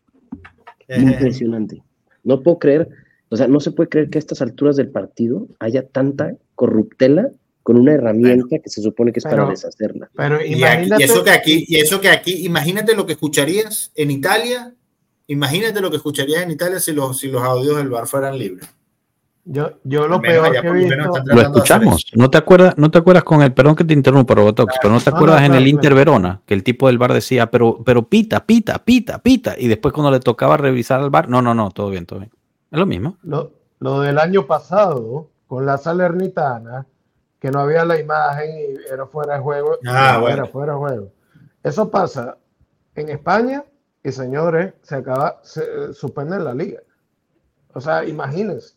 Eh, 0.87 1.01
impresionante. 1.01 1.81
No 2.23 2.43
puedo 2.43 2.59
creer, 2.59 2.89
o 3.29 3.37
sea, 3.37 3.47
no 3.47 3.59
se 3.59 3.71
puede 3.71 3.89
creer 3.89 4.09
que 4.09 4.17
a 4.17 4.19
estas 4.19 4.41
alturas 4.41 4.75
del 4.75 4.89
partido 4.89 5.47
haya 5.59 5.87
tanta 5.87 6.35
corruptela 6.55 7.31
con 7.65 7.77
una 7.77 7.93
herramienta 7.93 8.59
que 8.59 8.69
se 8.69 8.79
supone 8.79 9.11
que 9.11 9.17
es 9.17 9.23
para 9.23 9.37
Pero- 9.37 9.49
deshacerla. 9.49 10.07
Pero 10.15 10.35
y, 10.39 10.53
aquí- 10.53 10.59
imagínate. 10.59 11.01
y 11.01 11.05
eso 11.05 11.23
que 11.23 11.31
aquí, 11.31 11.65
y 11.67 11.75
eso 11.77 11.99
que 11.99 12.09
aquí, 12.09 12.45
imagínate 12.45 12.95
lo 12.95 13.07
que 13.07 13.13
escucharías 13.13 13.91
en 13.95 14.11
Italia, 14.11 14.71
imagínate 15.25 15.81
lo 15.81 15.89
que 15.89 15.97
escucharías 15.97 16.43
en 16.43 16.51
Italia 16.51 16.79
si 16.79 16.91
los, 16.93 17.17
si 17.17 17.27
los 17.29 17.41
audios 17.41 17.77
del 17.77 17.89
bar 17.89 18.05
fueran 18.05 18.37
libres. 18.37 18.69
Yo, 19.45 19.71
yo 19.83 20.07
lo 20.07 20.19
menos 20.19 20.43
peor 20.43 20.45
allá 20.45 20.61
que 20.61 20.67
he 20.67 20.71
visto. 20.73 20.95
Lo 21.25 21.41
escuchamos. 21.41 22.05
¿No 22.13 22.29
te 22.29 22.37
acuerdas, 22.37 22.75
no 22.77 22.91
te 22.91 22.99
acuerdas 22.99 23.23
con 23.23 23.41
el, 23.41 23.51
perdón 23.51 23.75
que 23.75 23.83
te 23.83 23.93
interrumpa, 23.95 24.35
Robotox, 24.35 24.75
pero 24.79 24.93
no 24.93 24.99
te 24.99 25.09
No, 25.09 25.15
acuerdas 25.17 25.39
no, 25.39 25.45
en 25.47 25.51
claro, 25.53 25.61
el 25.63 25.67
Inter 25.67 25.81
claro. 25.93 25.95
Verona, 25.95 26.41
que 26.45 26.53
el 26.53 26.63
tipo 26.63 26.85
del 26.85 26.99
bar 26.99 27.13
decía, 27.13 27.49
pero, 27.49 27.81
pero 27.83 28.07
pita, 28.07 28.45
pita, 28.45 28.85
pita, 28.85 29.17
pita, 29.23 29.55
y 29.57 29.67
después 29.67 29.91
cuando 29.91 30.11
le 30.11 30.19
tocaba 30.19 30.55
revisar 30.57 31.01
al 31.01 31.09
bar, 31.09 31.29
no, 31.29 31.41
no, 31.41 31.55
no, 31.55 31.71
todo 31.71 31.89
bien, 31.89 32.05
todo 32.05 32.19
bien. 32.19 32.31
Es 32.71 32.77
lo 32.77 32.85
mismo. 32.85 33.17
Lo, 33.23 33.53
lo 33.79 34.01
del 34.01 34.19
año 34.19 34.45
pasado 34.45 35.29
con 35.47 35.65
la 35.65 35.77
Salernitana, 35.79 36.85
que 37.45 37.51
no 37.51 37.59
había 37.59 37.85
la 37.85 37.99
imagen 37.99 38.57
y 38.57 38.91
era 38.91 39.05
fuera 39.05 39.35
de 39.35 39.39
juego. 39.39 39.77
Ah, 39.85 40.13
era 40.13 40.19
bueno. 40.19 40.47
fuera 40.47 40.73
de 40.73 40.79
juego. 40.79 41.11
Eso 41.61 41.91
pasa 41.91 42.39
en 42.95 43.09
España 43.09 43.63
y 44.03 44.11
señores, 44.11 44.73
se 44.81 44.95
acaba, 44.95 45.41
se 45.43 45.61
eh, 45.61 45.93
suspende 45.93 46.39
la 46.39 46.55
liga. 46.55 46.79
O 47.75 47.79
sea, 47.79 48.03
imagínense, 48.03 48.73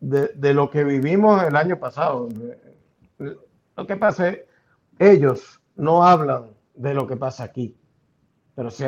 de, 0.00 0.28
de 0.28 0.54
lo 0.54 0.70
que 0.70 0.84
vivimos 0.84 1.42
el 1.42 1.54
año 1.54 1.78
pasado. 1.78 2.30
Lo 3.18 3.86
que 3.86 3.96
pasa 3.96 4.30
es, 4.30 4.38
ellos 4.98 5.60
no 5.74 6.02
hablan 6.02 6.46
de 6.76 6.94
lo 6.94 7.06
que 7.06 7.18
pasa 7.18 7.44
aquí. 7.44 7.76
Pero 8.54 8.70
si, 8.70 8.84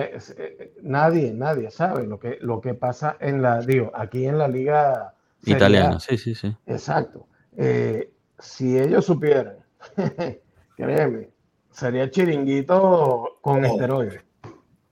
nadie, 0.80 1.34
nadie 1.34 1.70
sabe 1.70 2.06
lo 2.06 2.18
que, 2.18 2.38
lo 2.40 2.62
que 2.62 2.72
pasa 2.72 3.18
en 3.20 3.42
la, 3.42 3.60
digo, 3.60 3.92
aquí 3.94 4.24
en 4.24 4.38
la 4.38 4.48
liga 4.48 5.14
italiana. 5.44 6.00
Sí, 6.00 6.16
sí, 6.16 6.34
sí. 6.34 6.56
Exacto. 6.64 7.26
Eh, 7.54 8.14
si 8.38 8.78
ellos 8.78 9.04
supieran, 9.04 9.56
créeme, 10.76 11.30
sería 11.70 12.10
chiringuito 12.10 13.38
con 13.40 13.64
esteroides. 13.64 14.22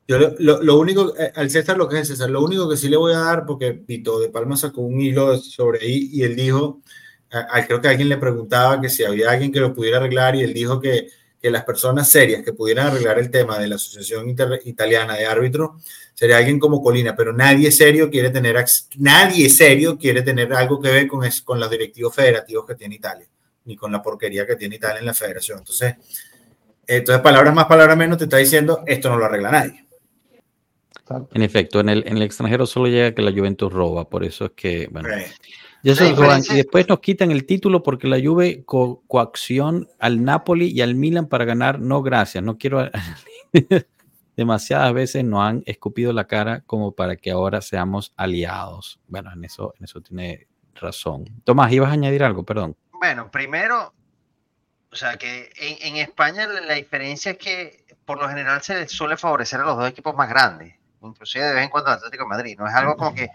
Yo 0.08 0.18
lo, 0.18 0.62
lo, 0.62 0.78
único, 0.78 1.16
eh, 1.18 1.32
al 1.34 1.50
César 1.50 1.76
lo 1.76 1.88
que 1.88 1.98
es 1.98 2.08
César, 2.08 2.30
lo 2.30 2.42
único 2.42 2.68
que 2.68 2.76
sí 2.76 2.88
le 2.88 2.96
voy 2.96 3.12
a 3.12 3.18
dar, 3.18 3.44
porque 3.44 3.72
Vito 3.72 4.20
de 4.20 4.28
Palma 4.28 4.56
sacó 4.56 4.82
un 4.82 5.00
hilo 5.00 5.36
sobre 5.38 5.80
ahí 5.80 6.10
y 6.12 6.22
él 6.22 6.36
dijo, 6.36 6.80
creo 7.66 7.80
que 7.80 7.88
alguien 7.88 8.08
le 8.08 8.16
preguntaba 8.16 8.80
que 8.80 8.88
si 8.88 9.04
había 9.04 9.30
alguien 9.30 9.52
que 9.52 9.60
lo 9.60 9.74
pudiera 9.74 9.98
arreglar 9.98 10.36
y 10.36 10.42
él 10.42 10.54
dijo 10.54 10.80
que, 10.80 11.08
que 11.40 11.50
las 11.50 11.64
personas 11.64 12.08
serias 12.08 12.42
que 12.42 12.52
pudieran 12.52 12.88
arreglar 12.88 13.18
el 13.18 13.30
tema 13.30 13.58
de 13.58 13.68
la 13.68 13.74
Asociación 13.76 14.28
Italiana 14.28 15.14
de 15.14 15.26
Árbitros 15.26 15.82
sería 16.14 16.38
alguien 16.38 16.58
como 16.58 16.82
Colina, 16.82 17.14
pero 17.14 17.32
nadie 17.32 17.70
serio 17.70 18.10
quiere 18.10 18.30
tener, 18.30 18.64
nadie 18.98 19.50
serio 19.50 19.98
quiere 19.98 20.22
tener 20.22 20.52
algo 20.54 20.80
que 20.80 20.90
ver 20.90 21.06
con, 21.06 21.28
con 21.44 21.60
los 21.60 21.70
directivos 21.70 22.14
federativos 22.14 22.64
que 22.64 22.74
tiene 22.74 22.94
Italia, 22.94 23.28
ni 23.66 23.76
con 23.76 23.92
la 23.92 24.02
porquería 24.02 24.46
que 24.46 24.56
tiene 24.56 24.76
Italia 24.76 25.00
en 25.00 25.06
la 25.06 25.14
federación. 25.14 25.58
Entonces, 25.58 25.96
entonces 26.86 27.22
palabras 27.22 27.54
más, 27.54 27.66
palabras 27.66 27.96
menos, 27.96 28.18
te 28.18 28.24
está 28.24 28.38
diciendo, 28.38 28.82
esto 28.86 29.10
no 29.10 29.18
lo 29.18 29.26
arregla 29.26 29.50
nadie. 29.50 29.86
En 31.34 31.42
efecto, 31.42 31.80
en 31.80 31.88
el, 31.88 32.04
en 32.06 32.16
el 32.16 32.22
extranjero 32.22 32.66
solo 32.66 32.88
llega 32.88 33.14
que 33.14 33.22
la 33.22 33.30
Juventus 33.30 33.72
roba, 33.72 34.08
por 34.08 34.24
eso 34.24 34.46
es 34.46 34.50
que, 34.52 34.88
bueno. 34.90 35.08
Y, 35.82 35.90
eso 35.90 36.04
y 36.04 36.56
después 36.56 36.88
nos 36.88 36.98
quitan 36.98 37.30
el 37.30 37.46
título 37.46 37.82
porque 37.82 38.08
la 38.08 38.20
Juve 38.20 38.64
coacción 38.64 39.88
al 40.00 40.24
Napoli 40.24 40.66
y 40.66 40.80
al 40.80 40.96
Milan 40.96 41.28
para 41.28 41.44
ganar. 41.44 41.78
No, 41.78 42.02
gracias, 42.02 42.42
no 42.42 42.58
quiero. 42.58 42.90
Demasiadas 44.36 44.92
veces 44.92 45.24
nos 45.24 45.42
han 45.42 45.62
escupido 45.64 46.12
la 46.12 46.26
cara 46.26 46.62
como 46.62 46.92
para 46.92 47.14
que 47.14 47.30
ahora 47.30 47.60
seamos 47.60 48.12
aliados. 48.16 48.98
Bueno, 49.06 49.30
en 49.32 49.44
eso, 49.44 49.74
en 49.78 49.84
eso 49.84 50.00
tiene 50.00 50.48
razón. 50.74 51.24
Tomás, 51.44 51.72
ibas 51.72 51.90
a 51.90 51.92
añadir 51.92 52.24
algo, 52.24 52.42
perdón. 52.42 52.76
Bueno, 53.06 53.30
primero, 53.30 53.92
o 54.90 54.96
sea 54.96 55.16
que 55.16 55.50
en, 55.56 55.94
en 55.94 55.96
España 55.96 56.46
la 56.46 56.74
diferencia 56.74 57.32
es 57.32 57.38
que 57.38 57.84
por 58.04 58.20
lo 58.20 58.28
general 58.28 58.62
se 58.62 58.74
les 58.74 58.90
suele 58.90 59.16
favorecer 59.16 59.60
a 59.60 59.64
los 59.64 59.76
dos 59.76 59.88
equipos 59.88 60.14
más 60.16 60.28
grandes 60.28 60.74
inclusive 61.08 61.44
de 61.44 61.54
vez 61.54 61.64
en 61.64 61.70
cuando 61.70 61.90
Atlético 61.90 62.24
de 62.24 62.28
Madrid. 62.28 62.56
No 62.58 62.66
es 62.66 62.74
algo 62.74 62.96
como 62.96 63.14
que 63.14 63.28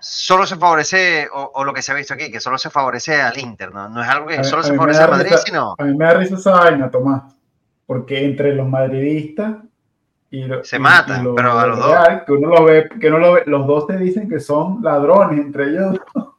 solo 0.00 0.46
se 0.46 0.56
favorece, 0.56 1.28
o, 1.32 1.64
lo 1.64 1.72
que 1.72 1.82
se 1.82 1.92
ha 1.92 1.94
visto 1.94 2.14
aquí, 2.14 2.30
que 2.30 2.40
solo 2.40 2.58
se 2.58 2.70
favorece 2.70 3.20
al 3.20 3.38
Inter, 3.38 3.72
¿no? 3.72 3.88
No 3.88 4.02
es 4.02 4.08
algo 4.08 4.26
que 4.26 4.44
solo 4.44 4.62
se 4.62 4.74
favorece 4.74 5.02
a 5.02 5.08
Madrid, 5.08 5.32
sino... 5.44 5.74
A 5.78 5.84
mí 5.84 5.96
me 5.96 6.04
da 6.04 6.14
risa 6.14 6.34
esa 6.34 6.52
vaina, 6.52 6.90
Tomás, 6.90 7.34
porque 7.86 8.24
entre 8.24 8.54
los 8.54 8.68
madridistas 8.68 9.56
y 10.30 10.44
los... 10.44 10.68
Se 10.68 10.78
matan, 10.78 11.34
pero 11.34 11.58
a 11.58 11.66
los 11.66 11.78
dos... 11.78 11.96
Que 12.26 12.32
uno 12.32 12.48
lo 12.50 12.64
ve, 12.64 12.88
que 13.00 13.08
uno 13.08 13.18
lo 13.18 13.32
ve, 13.32 13.42
los 13.46 13.66
dos 13.66 13.86
te 13.86 13.96
dicen 13.96 14.28
que 14.28 14.38
son 14.38 14.82
ladrones 14.82 15.40
entre 15.40 15.70
ellos. 15.70 15.98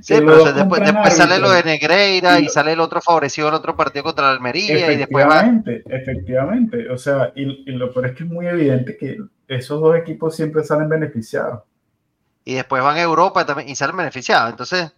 Sí, 0.00 0.14
pero 0.18 0.52
después, 0.52 0.80
después 0.80 1.14
sale 1.14 1.38
lo 1.38 1.50
de 1.50 1.62
Negreira 1.62 2.40
y, 2.40 2.48
sale 2.48 2.72
el 2.72 2.80
otro 2.80 3.02
favorecido 3.02 3.48
el 3.48 3.54
otro 3.54 3.76
partido 3.76 4.02
contra 4.02 4.24
la 4.24 4.30
Almería 4.30 4.92
y 4.92 4.96
después 4.96 5.26
va... 5.26 5.44
Efectivamente, 5.66 6.88
o 6.88 6.96
sea, 6.96 7.32
y, 7.34 7.70
y, 7.70 7.72
lo 7.72 7.92
peor 7.92 8.06
es 8.06 8.12
que 8.12 8.24
es 8.24 8.30
muy 8.30 8.46
evidente 8.46 8.96
que 8.96 9.18
esos 9.46 9.80
dos 9.80 9.94
equipos 9.96 10.34
siempre 10.34 10.64
salen 10.64 10.88
beneficiados. 10.88 11.64
Y 12.46 12.54
después 12.54 12.82
van 12.82 12.96
a 12.96 13.02
Europa 13.02 13.44
también 13.44 13.68
y 13.68 13.76
salen 13.76 13.96
beneficiados. 13.96 14.50
Entonces, 14.50 14.92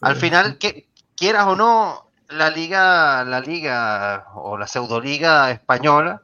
al 0.00 0.16
final, 0.16 0.58
que, 0.58 0.86
quieras 1.16 1.46
o 1.46 1.56
no, 1.56 2.10
la 2.28 2.50
liga, 2.50 3.24
la 3.24 3.40
liga 3.40 4.26
o 4.34 4.56
la 4.56 4.66
pseudoliga 4.66 5.50
española 5.50 6.22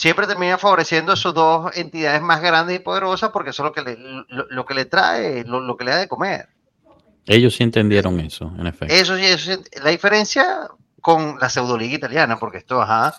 siempre 0.00 0.26
termina 0.26 0.56
favoreciendo 0.56 1.12
a 1.12 1.16
sus 1.16 1.34
dos 1.34 1.76
entidades 1.76 2.22
más 2.22 2.40
grandes 2.40 2.74
y 2.74 2.78
poderosas 2.78 3.28
porque 3.28 3.50
eso 3.50 3.62
es 3.62 3.66
lo 3.66 3.72
que 3.74 3.82
le, 3.82 3.98
lo, 4.48 4.64
que 4.64 4.72
le 4.72 4.86
trae, 4.86 5.44
lo, 5.44 5.76
que 5.76 5.84
le 5.84 5.90
da 5.90 5.98
de 5.98 6.08
comer. 6.08 6.48
Ellos 7.26 7.54
sí 7.54 7.64
entendieron 7.64 8.18
eso, 8.18 8.50
en 8.58 8.66
efecto. 8.66 8.94
Eso 8.94 9.14
sí, 9.18 9.26
eso 9.26 9.60
la 9.82 9.90
diferencia 9.90 10.70
con 11.02 11.38
la 11.38 11.50
pseudoliga 11.50 11.96
italiana, 11.96 12.38
porque 12.38 12.56
esto, 12.56 12.80
ajá, 12.80 13.14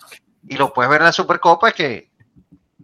y 0.47 0.57
lo 0.57 0.73
puedes 0.73 0.89
ver 0.89 1.01
en 1.01 1.05
la 1.05 1.11
Supercopa, 1.11 1.69
es 1.69 1.75
que 1.75 2.09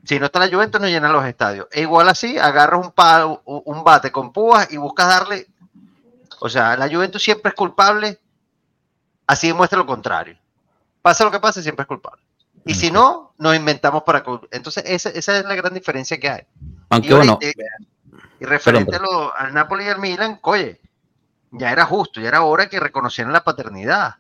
si 0.03 0.19
no 0.19 0.28
está 0.28 0.38
la 0.41 0.48
Juventus, 0.48 0.80
no 0.80 0.88
llenan 0.88 1.11
los 1.11 1.26
estadios. 1.26 1.65
E 1.72 1.82
igual 1.82 2.07
así, 2.07 2.38
agarras 2.38 2.86
un, 2.86 2.91
palo, 2.91 3.41
un 3.45 3.84
bate 3.84 4.11
con 4.11 4.32
púas 4.32 4.72
y 4.72 4.78
buscas 4.78 5.07
darle. 5.07 5.48
O 6.40 6.49
sea, 6.49 6.78
la 6.78 6.88
Juventus 6.88 7.24
siempre 7.24 7.49
es 7.49 7.56
culpable, 7.56 8.19
así 9.26 9.48
demuestra 9.48 9.80
lo 9.80 9.88
contrario. 9.88 10.38
Pasa 11.02 11.24
lo 11.24 11.32
que 11.32 11.40
pase, 11.40 11.64
siempre 11.64 11.82
es 11.82 11.88
culpable. 11.88 12.26
Y 12.68 12.76
si 12.76 12.91
no, 12.91 13.34
nos 13.38 13.56
inventamos 13.56 14.03
para. 14.03 14.23
Entonces, 14.52 14.84
esa, 14.85 15.10
esa 15.10 15.39
es 15.39 15.45
la 15.45 15.56
gran 15.56 15.73
diferencia 15.73 16.19
que 16.19 16.30
hay. 16.30 16.41
Aunque 16.89 17.14
bueno. 17.14 17.39
Y, 18.39 18.45
referente 18.45 18.98
al 19.35 19.53
Napoli 19.53 19.85
y 19.85 19.88
al 19.88 19.99
Milan, 19.99 20.39
oye, 20.44 20.80
ya 21.52 21.72
era 21.72 21.85
justo, 21.85 22.22
ya 22.22 22.27
era 22.27 22.44
hora 22.44 22.69
que 22.69 22.80
reconocieran 22.80 23.34
la 23.34 23.44
paternidad. 23.44 24.18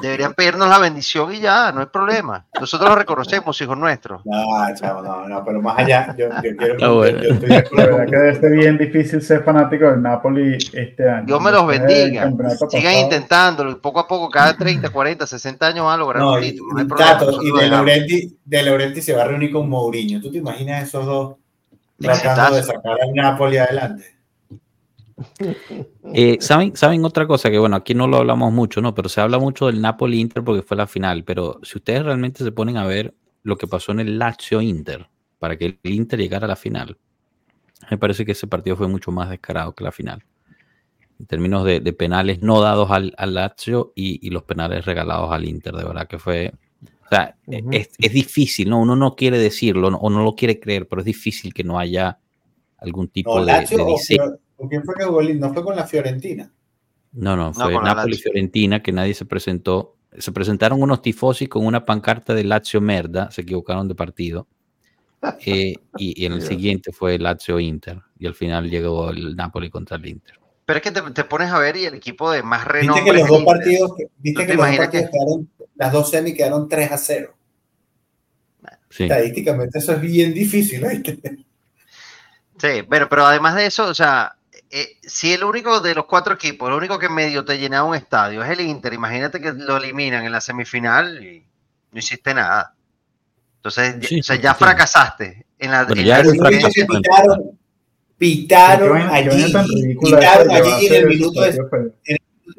Deberían 0.00 0.34
pedirnos 0.34 0.68
la 0.68 0.78
bendición 0.78 1.32
y 1.34 1.40
ya, 1.40 1.72
no 1.72 1.80
hay 1.80 1.86
problema. 1.86 2.46
Nosotros 2.58 2.88
lo 2.88 2.96
reconocemos, 2.96 3.60
hijos 3.60 3.76
nuestros. 3.76 4.22
No, 4.24 4.74
chavo, 4.74 5.02
no, 5.02 5.28
no, 5.28 5.44
pero 5.44 5.60
más 5.60 5.78
allá, 5.78 6.14
yo, 6.16 6.28
yo 6.42 6.56
quiero. 6.56 6.78
Yo, 6.78 7.06
yo 7.06 7.34
estoy 7.34 7.48
de 7.48 7.56
acuerdo. 7.56 7.96
que 8.06 8.16
debe 8.16 8.40
ser 8.40 8.52
bien 8.52 8.78
difícil 8.78 9.22
ser 9.22 9.42
fanático 9.42 9.86
del 9.86 10.02
Napoli 10.02 10.58
este 10.72 11.08
año. 11.08 11.26
Dios 11.26 11.40
me 11.42 11.50
los 11.50 11.66
bendiga. 11.66 12.30
Sigan 12.68 12.94
intentándolo 12.94 13.72
y 13.72 13.74
poco 13.76 14.00
a 14.00 14.06
poco, 14.06 14.28
cada 14.28 14.56
30, 14.56 14.90
40, 14.90 15.26
60 15.26 15.66
años 15.66 15.84
van 15.84 15.94
a 15.94 15.96
lograr 15.98 16.22
no, 16.22 16.32
un 16.34 16.40
título. 16.40 16.72
No 16.74 16.78
hay 16.80 16.86
problema, 16.86 17.18
y 17.42 17.60
de 17.60 17.68
Laurenti, 17.68 18.38
de 18.44 18.62
Laurenti 18.62 19.02
se 19.02 19.14
va 19.14 19.22
a 19.22 19.26
reunir 19.26 19.52
con 19.52 19.68
Mourinho. 19.68 20.20
¿Tú 20.20 20.30
te 20.30 20.38
imaginas 20.38 20.88
esos 20.88 21.06
dos 21.06 21.36
tratando 21.98 22.56
de 22.56 22.62
sacar 22.62 23.00
al 23.00 23.12
Napoli 23.14 23.58
adelante? 23.58 24.21
Eh, 26.14 26.38
¿saben, 26.40 26.76
¿Saben 26.76 27.04
otra 27.04 27.26
cosa? 27.26 27.50
Que 27.50 27.58
bueno, 27.58 27.76
aquí 27.76 27.94
no 27.94 28.06
lo 28.06 28.18
hablamos 28.18 28.52
mucho, 28.52 28.80
¿no? 28.80 28.94
Pero 28.94 29.08
se 29.08 29.20
habla 29.20 29.38
mucho 29.38 29.66
del 29.66 29.80
Napoli-Inter 29.80 30.42
porque 30.44 30.62
fue 30.62 30.76
la 30.76 30.86
final. 30.86 31.24
Pero 31.24 31.60
si 31.62 31.78
ustedes 31.78 32.04
realmente 32.04 32.44
se 32.44 32.52
ponen 32.52 32.76
a 32.76 32.86
ver 32.86 33.14
lo 33.42 33.56
que 33.56 33.66
pasó 33.66 33.92
en 33.92 34.00
el 34.00 34.18
Lazio-Inter 34.18 35.08
para 35.38 35.56
que 35.56 35.78
el 35.82 35.92
Inter 35.92 36.18
llegara 36.18 36.44
a 36.44 36.48
la 36.48 36.56
final, 36.56 36.96
me 37.90 37.98
parece 37.98 38.24
que 38.24 38.32
ese 38.32 38.46
partido 38.46 38.76
fue 38.76 38.88
mucho 38.88 39.10
más 39.10 39.30
descarado 39.30 39.74
que 39.74 39.84
la 39.84 39.92
final. 39.92 40.24
En 41.18 41.26
términos 41.26 41.64
de, 41.64 41.80
penales 41.92 42.42
no 42.42 42.60
dados 42.60 42.90
al, 42.90 43.14
Lazio 43.18 43.92
y, 43.94 44.28
los 44.30 44.42
penales 44.44 44.84
regalados 44.84 45.30
al 45.32 45.44
Inter, 45.44 45.74
de 45.74 45.84
verdad 45.84 46.06
que 46.06 46.18
fue... 46.18 46.52
O 47.04 47.14
sea, 47.14 47.36
es, 47.46 48.12
difícil, 48.12 48.70
¿no? 48.70 48.80
Uno 48.80 48.96
no 48.96 49.14
quiere 49.14 49.38
decirlo 49.38 49.88
o 49.88 50.10
no 50.10 50.24
lo 50.24 50.34
quiere 50.34 50.58
creer, 50.58 50.88
pero 50.88 51.00
es 51.00 51.06
difícil 51.06 51.52
que 51.52 51.62
no 51.62 51.78
haya 51.78 52.18
algún 52.78 53.08
tipo 53.08 53.44
de, 53.44 53.52
de 53.52 53.84
diseño 53.84 54.38
¿Con 54.62 54.68
quién 54.68 54.84
fue 54.84 54.94
que 54.94 55.02
jugó 55.02 55.20
¿No 55.20 55.52
fue 55.52 55.64
con 55.64 55.74
la 55.74 55.84
Fiorentina? 55.88 56.48
No, 57.14 57.34
no, 57.34 57.52
fue 57.52 57.74
Napoli-Fiorentina 57.82 58.80
que 58.80 58.92
nadie 58.92 59.12
se 59.12 59.24
presentó. 59.24 59.96
Se 60.16 60.30
presentaron 60.30 60.80
unos 60.80 61.02
tifosi 61.02 61.48
con 61.48 61.66
una 61.66 61.84
pancarta 61.84 62.32
de 62.32 62.44
Lazio 62.44 62.80
Merda, 62.80 63.28
se 63.32 63.40
equivocaron 63.40 63.88
de 63.88 63.96
partido. 63.96 64.46
Eh, 65.46 65.74
y, 65.96 66.24
en 66.24 66.32
el 66.32 66.42
siguiente 66.42 66.92
fue 66.92 67.18
Lazio-Inter. 67.18 68.00
Y 68.18 68.26
al 68.26 68.34
final 68.34 68.70
llegó 68.70 69.10
el 69.10 69.34
Napoli 69.34 69.68
contra 69.68 69.96
el 69.96 70.06
Inter. 70.06 70.38
Pero 70.64 70.76
es 70.78 70.82
que 70.82 70.90
te, 70.92 71.24
pones 71.24 71.50
a 71.50 71.58
ver 71.58 71.76
y 71.76 71.84
el 71.84 71.94
equipo 71.94 72.30
de 72.30 72.44
más 72.44 72.64
renombre. 72.64 73.02
Viste 73.02 73.12
que 73.12 73.18
los 73.18 73.28
dos 73.28 73.44
partidos, 73.44 73.92
viste 74.18 74.46
que 74.46 74.54
los 74.54 74.66
dos 74.66 74.76
partidos 74.76 75.10
quedaron, 75.10 75.50
las 75.74 75.92
dos 75.92 76.10
semi 76.10 76.34
quedaron 76.34 76.68
3 76.68 76.92
a 76.92 76.98
0. 76.98 77.34
Estadísticamente 78.90 79.78
eso 79.80 79.92
es 79.92 80.00
bien 80.00 80.32
difícil, 80.32 80.84
¿viste? 80.86 81.20
Sí, 82.58 82.84
pero, 82.88 83.08
pero 83.08 83.26
además 83.26 83.56
de 83.56 83.66
eso, 83.66 83.86
o 83.86 83.94
sea, 83.94 84.36
eh, 84.74 84.96
si 85.02 85.34
el 85.34 85.44
único 85.44 85.80
de 85.80 85.94
los 85.94 86.06
cuatro 86.06 86.32
equipos, 86.32 86.66
el 86.70 86.74
único 86.74 86.98
que 86.98 87.10
medio 87.10 87.44
te 87.44 87.58
llena 87.58 87.84
un 87.84 87.94
estadio 87.94 88.42
es 88.42 88.48
el 88.48 88.62
Inter, 88.62 88.94
imagínate 88.94 89.38
que 89.38 89.52
lo 89.52 89.76
eliminan 89.76 90.24
en 90.24 90.32
la 90.32 90.40
semifinal 90.40 91.22
y 91.22 91.44
no 91.90 91.98
hiciste 91.98 92.32
nada. 92.32 92.74
Entonces, 93.56 94.40
ya, 94.40 94.54
fracasaste 94.54 95.44
en 95.58 95.70
la, 95.70 95.86
pitaron, 95.86 97.58
pitaron 98.16 98.96
allí, 99.10 99.52
pitaron 100.00 100.50
allí 100.50 100.86
en 100.86 100.94
el 100.94 101.06
minuto 101.06 101.42
de, 101.42 101.58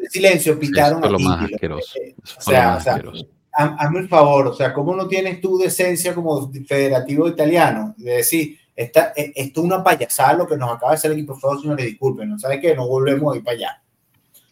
silencio, 0.08 0.60
pitaron 0.60 1.02
lo 1.02 1.18
más 1.18 1.52
asqueroso. 1.52 1.96
o 2.38 2.42
sea, 2.42 2.76
hazme 3.54 4.00
el 4.02 4.08
favor, 4.08 4.50
o 4.50 4.54
sea, 4.54 4.72
¿cómo 4.72 4.96
no 4.96 5.08
tienes 5.08 5.42
tu 5.42 5.58
decencia 5.58 6.14
como 6.14 6.52
federativo 6.68 7.28
italiano 7.28 7.96
de 7.98 8.18
decir 8.18 8.60
esta, 8.76 9.14
e, 9.16 9.34
esto 9.36 9.62
es 9.62 9.66
una 9.66 9.84
payasada 9.84 10.34
lo 10.34 10.48
que 10.48 10.58
nos 10.58 10.72
acaba 10.72 10.92
de 10.92 10.96
hacer 10.98 11.12
el 11.12 11.18
equipo 11.18 11.36
feo, 11.36 11.60
señores, 11.60 11.86
disculpen, 11.86 12.30
¿no 12.30 12.40
sabe 12.40 12.60
qué? 12.60 12.76
No 12.76 12.88
volvemos 12.88 13.34
a 13.34 13.38
ir 13.38 13.44
para 13.44 13.56
allá. 13.58 13.84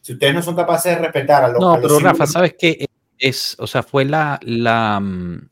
Si 0.02 0.14
ustedes 0.14 0.34
no 0.34 0.42
son 0.42 0.56
capaces 0.56 0.96
de 0.96 1.02
respetar 1.04 1.44
a 1.44 1.48
los... 1.48 1.60
No, 1.62 1.80
pero 1.82 2.00
Rafa, 2.00 2.26
¿sabes 2.26 2.56
qué? 2.58 2.88
Es, 3.18 3.56
o 3.60 3.68
sea, 3.68 3.84
fue 3.84 4.04
la, 4.06 4.40
la 4.42 5.00
mm, 5.00 5.50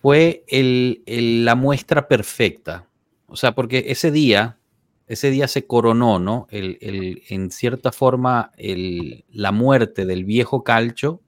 fue 0.00 0.44
el, 0.46 1.02
la 1.44 1.56
muestra 1.56 2.06
perfecta 2.06 2.86
O 3.26 3.34
sea, 3.34 3.56
porque 3.56 3.86
ese 3.88 4.12
día, 4.12 4.58
ese 5.08 5.30
día 5.32 5.48
se 5.48 5.66
coronó, 5.66 6.20
¿no? 6.20 6.46
El, 6.50 6.78
el- 6.80 7.22
en 7.28 7.50
cierta 7.50 7.90
forma, 7.90 8.52
el- 8.56 9.24
la 9.30 9.50
muerte 9.50 10.06
del 10.06 10.24
viejo 10.24 10.62
calcho 10.62 11.20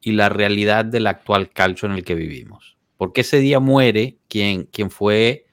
y 0.00 0.12
la 0.12 0.28
realidad 0.28 0.84
del 0.84 1.06
actual 1.08 1.50
calcho 1.50 1.86
en 1.86 1.92
el 1.92 2.04
que 2.04 2.14
vivimos. 2.14 2.76
Porque 2.96 3.22
ese 3.22 3.38
día 3.38 3.58
muere 3.58 4.18
quien, 4.28 4.64
quien 4.66 4.90
fue 4.90 5.46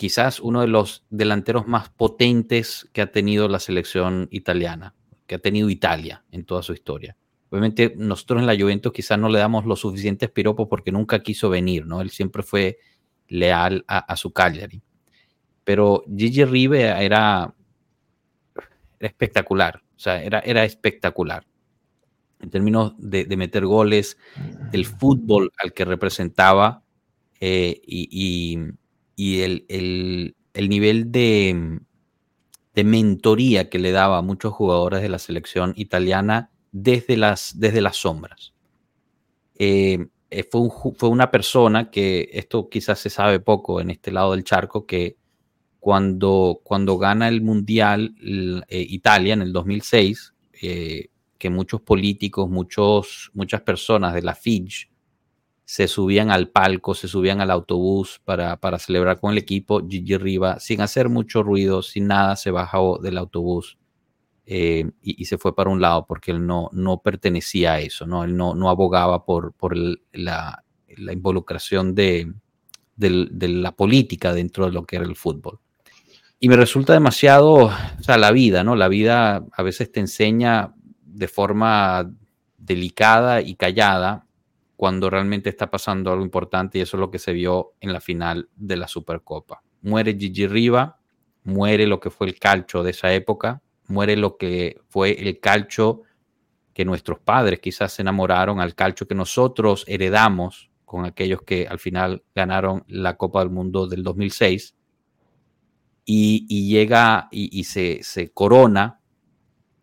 quizás 0.00 0.40
uno 0.40 0.62
de 0.62 0.66
los 0.66 1.04
delanteros 1.10 1.66
más 1.66 1.90
potentes 1.90 2.88
que 2.94 3.02
ha 3.02 3.12
tenido 3.12 3.48
la 3.48 3.60
selección 3.60 4.28
italiana, 4.30 4.94
que 5.26 5.34
ha 5.34 5.38
tenido 5.38 5.68
Italia 5.68 6.24
en 6.30 6.46
toda 6.46 6.62
su 6.62 6.72
historia. 6.72 7.18
Obviamente 7.50 7.92
nosotros 7.98 8.40
en 8.40 8.46
la 8.46 8.56
Juventus 8.56 8.94
quizás 8.94 9.18
no 9.18 9.28
le 9.28 9.38
damos 9.38 9.66
los 9.66 9.80
suficientes 9.80 10.30
piropos 10.30 10.68
porque 10.70 10.90
nunca 10.90 11.22
quiso 11.22 11.50
venir, 11.50 11.84
¿no? 11.84 12.00
Él 12.00 12.08
siempre 12.08 12.42
fue 12.42 12.78
leal 13.28 13.84
a, 13.86 14.16
su 14.16 14.32
Cagliari. 14.32 14.80
Pero 15.64 16.02
Gigi 16.16 16.46
Rive 16.46 16.80
era, 17.04 17.54
espectacular, 19.00 19.82
o 19.84 19.98
sea, 19.98 20.22
era, 20.22 20.64
espectacular 20.64 21.46
en 22.40 22.48
términos 22.48 22.94
de, 22.96 23.26
meter 23.36 23.66
goles, 23.66 24.16
del 24.72 24.86
fútbol 24.86 25.52
al 25.62 25.74
que 25.74 25.84
representaba 25.84 26.84
eh, 27.38 27.82
y- 27.84 28.58
y 29.20 29.42
el, 29.42 29.66
el- 29.68 30.34
el 30.54 30.68
nivel 30.70 31.12
de, 31.12 31.78
de 32.74 32.84
mentoría 32.84 33.68
que 33.68 33.78
le 33.78 33.92
daba 33.92 34.16
a 34.18 34.22
muchos 34.22 34.54
jugadores 34.54 35.02
de 35.02 35.10
la 35.10 35.18
selección 35.18 35.74
italiana 35.76 36.50
desde 36.72 37.18
las, 37.18 37.60
desde 37.60 37.82
las 37.82 37.96
sombras. 37.98 38.54
Eh, 39.58 40.06
eh, 40.30 40.44
fue, 40.50 40.62
fue 40.96 41.08
una 41.10 41.30
persona 41.30 41.90
que, 41.90 42.30
esto 42.32 42.70
quizás 42.70 42.98
se 42.98 43.10
sabe 43.10 43.40
poco 43.40 43.80
en 43.82 43.90
este 43.90 44.10
lado 44.10 44.32
del 44.32 44.42
charco, 44.44 44.86
que 44.86 45.16
cuando, 45.80 46.60
cuando 46.64 46.96
gana 46.96 47.28
el 47.28 47.42
Mundial 47.42 48.14
eh, 48.68 48.86
Italia 48.88 49.34
en 49.34 49.42
el 49.42 49.52
2006, 49.52 50.34
eh, 50.62 51.08
que 51.36 51.50
muchos 51.50 51.82
políticos, 51.82 52.48
muchos, 52.48 53.30
muchas 53.34 53.60
personas 53.60 54.14
de 54.14 54.22
la 54.22 54.34
FIGE 54.34 54.88
se 55.70 55.86
subían 55.86 56.32
al 56.32 56.48
palco, 56.48 56.96
se 56.96 57.06
subían 57.06 57.40
al 57.40 57.52
autobús 57.52 58.20
para, 58.24 58.56
para 58.56 58.80
celebrar 58.80 59.20
con 59.20 59.30
el 59.30 59.38
equipo. 59.38 59.86
Gigi 59.88 60.16
Riva, 60.16 60.58
sin 60.58 60.80
hacer 60.80 61.08
mucho 61.08 61.44
ruido, 61.44 61.80
sin 61.80 62.08
nada, 62.08 62.34
se 62.34 62.50
bajó 62.50 62.98
del 62.98 63.16
autobús 63.16 63.78
eh, 64.46 64.90
y, 65.00 65.24
se 65.26 65.38
fue 65.38 65.54
para 65.54 65.70
un 65.70 65.80
lado 65.80 66.06
porque 66.08 66.32
él 66.32 66.44
no, 66.44 66.70
no 66.72 67.02
pertenecía 67.02 67.74
a 67.74 67.78
eso, 67.78 68.04
¿no? 68.04 68.24
Él 68.24 68.36
no, 68.36 68.56
no 68.56 68.68
abogaba 68.68 69.24
por, 69.24 69.52
por 69.52 69.76
la, 69.76 70.64
la 70.88 71.12
involucración 71.12 71.94
de, 71.94 72.32
de 72.96 73.48
la 73.48 73.70
política 73.70 74.34
dentro 74.34 74.66
de 74.66 74.72
lo 74.72 74.84
que 74.84 74.96
era 74.96 75.04
el 75.04 75.14
fútbol. 75.14 75.60
Y 76.40 76.48
me 76.48 76.56
resulta 76.56 76.94
demasiado, 76.94 77.66
o 77.66 78.02
sea, 78.02 78.18
la 78.18 78.32
vida, 78.32 78.64
¿no? 78.64 78.74
La 78.74 78.88
vida 78.88 79.46
a 79.52 79.62
veces 79.62 79.92
te 79.92 80.00
enseña 80.00 80.74
de 81.04 81.28
forma 81.28 82.10
delicada 82.58 83.40
y 83.40 83.54
callada 83.54 84.26
cuando 84.80 85.10
realmente 85.10 85.50
está 85.50 85.70
pasando 85.70 86.10
algo 86.10 86.24
importante 86.24 86.78
y 86.78 86.80
eso 86.80 86.96
es 86.96 87.00
lo 87.02 87.10
que 87.10 87.18
se 87.18 87.34
vio 87.34 87.74
en 87.82 87.92
la 87.92 88.00
final 88.00 88.48
de 88.56 88.78
la 88.78 88.88
Supercopa. 88.88 89.62
Muere 89.82 90.16
Gigi 90.18 90.46
Riva, 90.46 90.98
muere 91.44 91.86
lo 91.86 92.00
que 92.00 92.08
fue 92.08 92.28
el 92.28 92.38
calcho 92.38 92.82
de 92.82 92.92
esa 92.92 93.12
época, 93.12 93.60
muere 93.88 94.16
lo 94.16 94.38
que 94.38 94.80
fue 94.88 95.20
el 95.20 95.38
calcho 95.38 96.00
que 96.72 96.86
nuestros 96.86 97.18
padres 97.18 97.60
quizás 97.60 97.92
se 97.92 98.00
enamoraron, 98.00 98.58
al 98.58 98.74
calcho 98.74 99.06
que 99.06 99.14
nosotros 99.14 99.84
heredamos 99.86 100.70
con 100.86 101.04
aquellos 101.04 101.42
que 101.42 101.66
al 101.68 101.78
final 101.78 102.24
ganaron 102.34 102.82
la 102.88 103.18
Copa 103.18 103.40
del 103.40 103.50
Mundo 103.50 103.86
del 103.86 104.02
2006 104.02 104.76
y, 106.06 106.46
y 106.48 106.70
llega 106.70 107.28
y, 107.30 107.50
y 107.52 107.64
se, 107.64 108.02
se 108.02 108.32
corona 108.32 108.99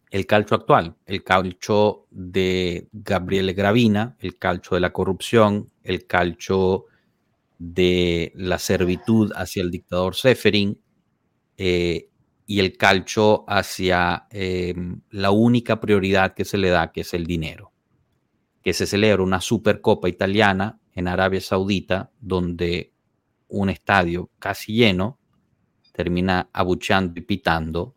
el 0.10 0.26
calcio 0.26 0.56
actual, 0.56 0.96
el 1.06 1.24
calcio 1.24 2.08
de 2.12 2.88
Gabriele 2.92 3.54
Gravina, 3.54 4.16
el 4.20 4.38
calcio 4.38 4.76
de 4.76 4.82
la 4.82 4.94
corrupción, 4.94 5.72
el 5.84 6.06
calcio 6.06 6.86
de 7.58 8.32
la 8.36 8.60
servitud 8.60 9.32
hacia 9.36 9.64
el 9.64 9.72
dictador 9.72 10.16
Seferin 10.16 10.80
eh, 11.58 12.10
y 12.46 12.60
el 12.60 12.78
calcio 12.78 13.44
hacia 13.48 14.28
eh, 14.32 14.74
la 15.10 15.32
única 15.32 15.82
prioridad 15.82 16.34
que 16.34 16.46
se 16.46 16.58
le 16.58 16.70
da, 16.70 16.92
que 16.92 17.02
es 17.02 17.14
el 17.14 17.26
dinero. 17.26 17.74
Que 18.64 18.74
se 18.74 18.86
celebra 18.86 19.24
una 19.24 19.42
supercopa 19.42 20.08
italiana 20.08 20.80
en 20.94 21.08
Arabia 21.08 21.42
Saudita, 21.42 22.12
donde 22.20 22.94
un 23.50 23.70
estadio 23.70 24.30
casi 24.40 24.74
lleno 24.74 25.20
termina 25.92 26.50
abucheando 26.54 27.20
y 27.20 27.24
pitando 27.24 27.97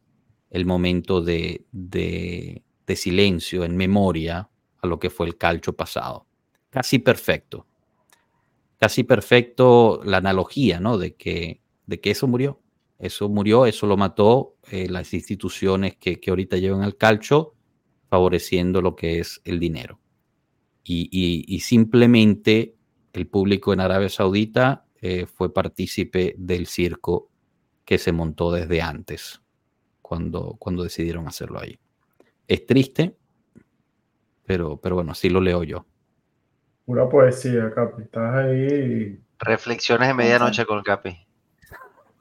el 0.50 0.66
momento 0.66 1.22
de, 1.22 1.64
de, 1.72 2.62
silencio 2.96 3.62
en 3.62 3.76
memoria 3.76 4.50
a 4.80 4.86
lo 4.88 4.98
que 4.98 5.10
fue 5.10 5.28
el 5.28 5.36
calcio 5.36 5.76
pasado. 5.76 6.26
Casi 6.70 6.98
perfecto. 6.98 7.68
Casi 8.78 9.04
perfecto 9.04 10.00
la 10.04 10.16
analogía, 10.16 10.80
¿no? 10.80 10.98
De 10.98 11.14
que, 11.14 11.60
de 11.86 12.00
que 12.00 12.10
eso 12.10 12.26
murió. 12.26 12.60
Eso 12.98 13.28
murió, 13.28 13.64
eso 13.64 13.86
lo 13.86 13.96
mató 13.96 14.56
eh, 14.72 14.88
las 14.88 15.14
instituciones 15.14 15.96
que, 15.98 16.18
que, 16.18 16.30
ahorita 16.30 16.56
llevan 16.56 16.82
al 16.82 16.96
calcio, 16.96 17.54
favoreciendo 18.08 18.82
lo 18.82 18.96
que 18.96 19.20
es 19.20 19.40
el 19.44 19.60
dinero. 19.60 20.00
Y, 20.82 21.08
y, 21.12 21.44
y 21.46 21.60
simplemente 21.60 22.74
el 23.12 23.28
público 23.28 23.72
en 23.72 23.80
Arabia 23.80 24.08
Saudita 24.08 24.84
eh, 25.00 25.26
fue 25.26 25.54
partícipe 25.54 26.34
del 26.36 26.66
circo 26.66 27.30
que 27.84 27.98
se 27.98 28.10
montó 28.10 28.50
desde 28.50 28.82
antes 28.82 29.40
cuando, 30.14 30.56
cuando 30.58 30.82
decidieron 30.82 31.28
hacerlo 31.28 31.60
ahí. 31.60 31.78
Es 32.48 32.66
triste, 32.66 33.14
pero, 34.44 34.76
pero 34.76 34.96
bueno, 34.96 35.12
así 35.12 35.30
lo 35.30 35.40
leo 35.40 35.62
yo. 35.62 35.86
Pura 36.84 37.08
poesía, 37.08 37.70
Capi. 37.72 38.02
Estás 38.02 38.34
ahí. 38.34 39.20
Reflexiones 39.38 40.08
de 40.08 40.14
medianoche 40.14 40.66
con 40.66 40.82
Capi. 40.82 41.16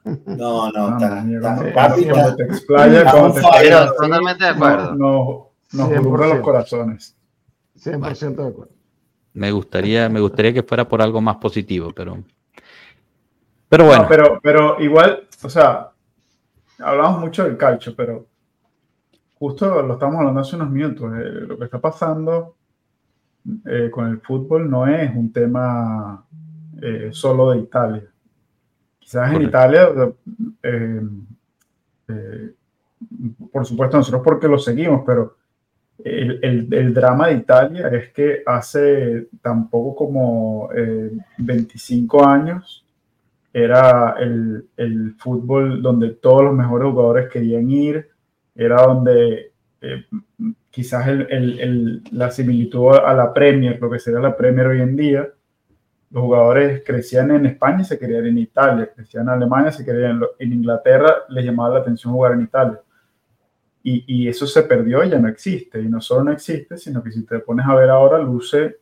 No, 0.04 0.70
no, 0.70 0.86
Ah, 0.86 1.24
está, 1.26 1.72
Capi 1.74 2.04
cuando 2.08 2.36
te 2.36 2.46
cuando 2.68 3.34
Pero 3.60 3.92
totalmente 3.94 4.44
de 4.44 4.50
no- 4.50 4.56
acuerdo. 4.56 4.94
no- 4.94 5.50
nos 5.72 5.88
100%. 5.88 5.98
alumbra 5.98 6.26
los 6.28 6.40
corazones. 6.40 7.16
100% 7.74 8.36
de 8.44 8.48
acuerdo. 8.50 8.72
Me 9.32 9.50
gustaría, 9.50 10.08
me 10.08 10.20
gustaría 10.20 10.52
que 10.54 10.62
fuera 10.62 10.86
por 10.88 11.02
algo 11.02 11.20
más 11.20 11.38
positivo, 11.38 11.90
pero. 11.92 12.22
Pero 13.68 13.84
bueno, 13.84 14.02
No, 14.04 14.08
pero, 14.08 14.38
pero 14.40 14.80
igual, 14.80 15.26
o 15.42 15.48
sea, 15.50 15.89
hablamos 16.80 17.20
mucho 17.20 17.44
del 17.44 17.56
calcio, 17.56 17.94
pero 17.96 18.26
justo 19.34 19.82
lo 19.82 19.94
estamos 19.94 20.16
hablando 20.18 20.40
hace 20.40 20.56
unos 20.56 20.70
minutos. 20.70 21.12
eh, 21.18 21.30
lo 21.46 21.58
que 21.58 21.64
está 21.64 21.80
pasando 21.80 22.56
eh, 23.66 23.90
con 23.90 24.06
el 24.08 24.20
fútbol 24.20 24.70
no 24.70 24.86
es 24.86 25.14
un 25.14 25.32
tema 25.32 26.24
eh, 26.82 27.08
solo 27.12 27.50
de 27.52 27.58
Italia. 27.58 28.04
Quizás 28.98 29.32
en. 29.32 29.42
Italia, 29.42 29.88
eh, 30.62 31.00
eh, 32.08 32.54
por 33.50 33.64
supuesto, 33.66 33.96
nosotros 33.96 34.22
porque 34.24 34.46
lo 34.48 34.58
seguimos, 34.58 35.02
pero 35.06 35.36
el, 36.04 36.38
el- 36.42 36.74
el 36.74 36.94
drama 36.94 37.28
de 37.28 37.34
Italia 37.34 37.88
es 37.88 38.12
que 38.12 38.42
hace 38.46 39.28
tampoco 39.42 39.94
como 39.96 40.68
eh, 40.74 41.10
25 41.38 42.26
años 42.26 42.84
era 43.52 44.16
el, 44.20 44.68
el 44.76 45.14
fútbol 45.18 45.82
donde 45.82 46.10
todos 46.10 46.44
los 46.44 46.54
mejores 46.54 46.90
jugadores 46.90 47.28
querían 47.30 47.70
ir, 47.70 48.08
era 48.54 48.82
donde 48.82 49.52
eh, 49.80 50.04
quizás 50.70 51.08
el- 51.08 51.26
el- 51.30 52.02
la 52.12 52.30
similitud 52.30 52.94
a 52.96 53.14
la 53.14 53.32
Premier, 53.32 53.80
lo 53.80 53.90
que 53.90 53.98
sería 53.98 54.20
la 54.20 54.36
Premier 54.36 54.66
hoy 54.68 54.80
en 54.82 54.96
día, 54.96 55.28
los 56.10 56.22
jugadores 56.24 56.82
crecían 56.84 57.30
en 57.30 57.46
España 57.46 57.82
y 57.82 57.84
se 57.84 57.98
querían 57.98 58.26
en 58.26 58.38
Italia, 58.38 58.90
crecían 58.94 59.24
en 59.24 59.30
Alemania, 59.30 59.72
se 59.72 59.84
querían 59.84 60.20
en 60.38 60.52
Inglaterra, 60.52 61.14
les 61.28 61.44
llamaba 61.44 61.74
la 61.74 61.80
atención 61.80 62.12
jugar 62.12 62.32
en 62.32 62.42
Italia. 62.42 62.80
Y, 63.82 64.04
y 64.06 64.28
eso 64.28 64.46
se 64.46 64.62
perdió 64.64 65.02
y 65.04 65.08
ya 65.10 65.18
no 65.18 65.28
existe. 65.28 65.80
Y 65.80 65.88
no 65.88 66.00
solo 66.00 66.24
no 66.24 66.32
existe, 66.32 66.76
sino 66.76 67.02
que 67.02 67.10
si 67.10 67.24
te 67.24 67.38
pones 67.38 67.66
a 67.66 67.74
ver 67.74 67.88
ahora, 67.88 68.18
luce 68.18 68.76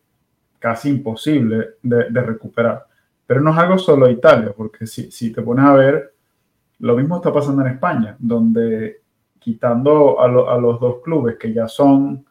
casi 0.59 0.91
imposible 0.91 1.75
de, 1.83 2.11
de 2.11 2.23
recuperar. 2.23 2.88
Pero 3.29 3.41
no 3.43 3.53
es 3.53 3.59
algo 3.59 3.79
solo 3.79 4.07
de 4.07 4.13
Italia, 4.13 4.53
porque 4.57 4.87
si, 4.87 5.11
si 5.13 5.31
te 5.33 5.43
pones 5.43 5.65
a 5.67 5.75
ver, 5.75 6.15
lo 6.81 6.97
mismo 6.97 7.17
está 7.17 7.33
pasando 7.33 7.61
en 7.63 7.69
España, 7.75 8.17
donde 8.19 9.03
quitando 9.39 10.21
a, 10.21 10.27
lo- 10.27 10.51
a 10.51 10.59
los 10.59 10.81
dos 10.81 11.03
clubes 11.05 11.37
que 11.37 11.53
ya 11.53 11.69
son 11.69 12.25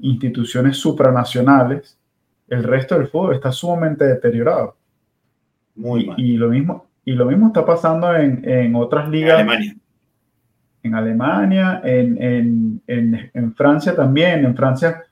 instituciones 0.00 0.76
supranacionales, 0.76 1.98
el 2.48 2.62
resto 2.64 2.96
del 2.98 3.08
fútbol 3.08 3.34
está 3.34 3.50
sumamente 3.50 4.04
deteriorado. 4.04 4.76
Muy 5.74 6.06
mal. 6.06 6.20
Y 6.20 6.36
lo 6.36 6.48
mismo, 6.50 6.86
y 7.04 7.12
lo 7.12 7.24
mismo 7.26 7.46
está 7.46 7.64
pasando 7.64 8.14
en, 8.14 8.46
en 8.48 8.74
otras 8.76 9.06
En 9.06 9.12
ligas 9.12 9.34
Alemania. 9.40 9.74
en 10.82 10.94
Alemania, 10.94 11.80
en, 11.82 12.22
en, 12.22 12.82
en, 12.86 13.30
en 13.32 13.54
Francia 13.54 13.96
también. 13.96 14.44
En 14.44 14.54
Francia, 14.54 15.02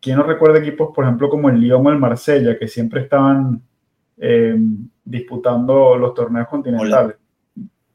¿quién 0.00 0.18
no 0.18 0.22
recuerda 0.22 0.58
equipos, 0.60 0.90
por 0.94 1.04
ejemplo, 1.04 1.28
como 1.28 1.48
el 1.50 1.58
Lyon 1.60 1.84
o 1.86 1.90
el 1.90 1.98
Marsella, 1.98 2.56
que 2.58 2.68
siempre 2.68 3.00
estaban 3.00 3.60
eh, 4.24 4.56
disputando 5.04 5.98
los 5.98 6.14
torneos 6.14 6.46
continentales. 6.46 7.16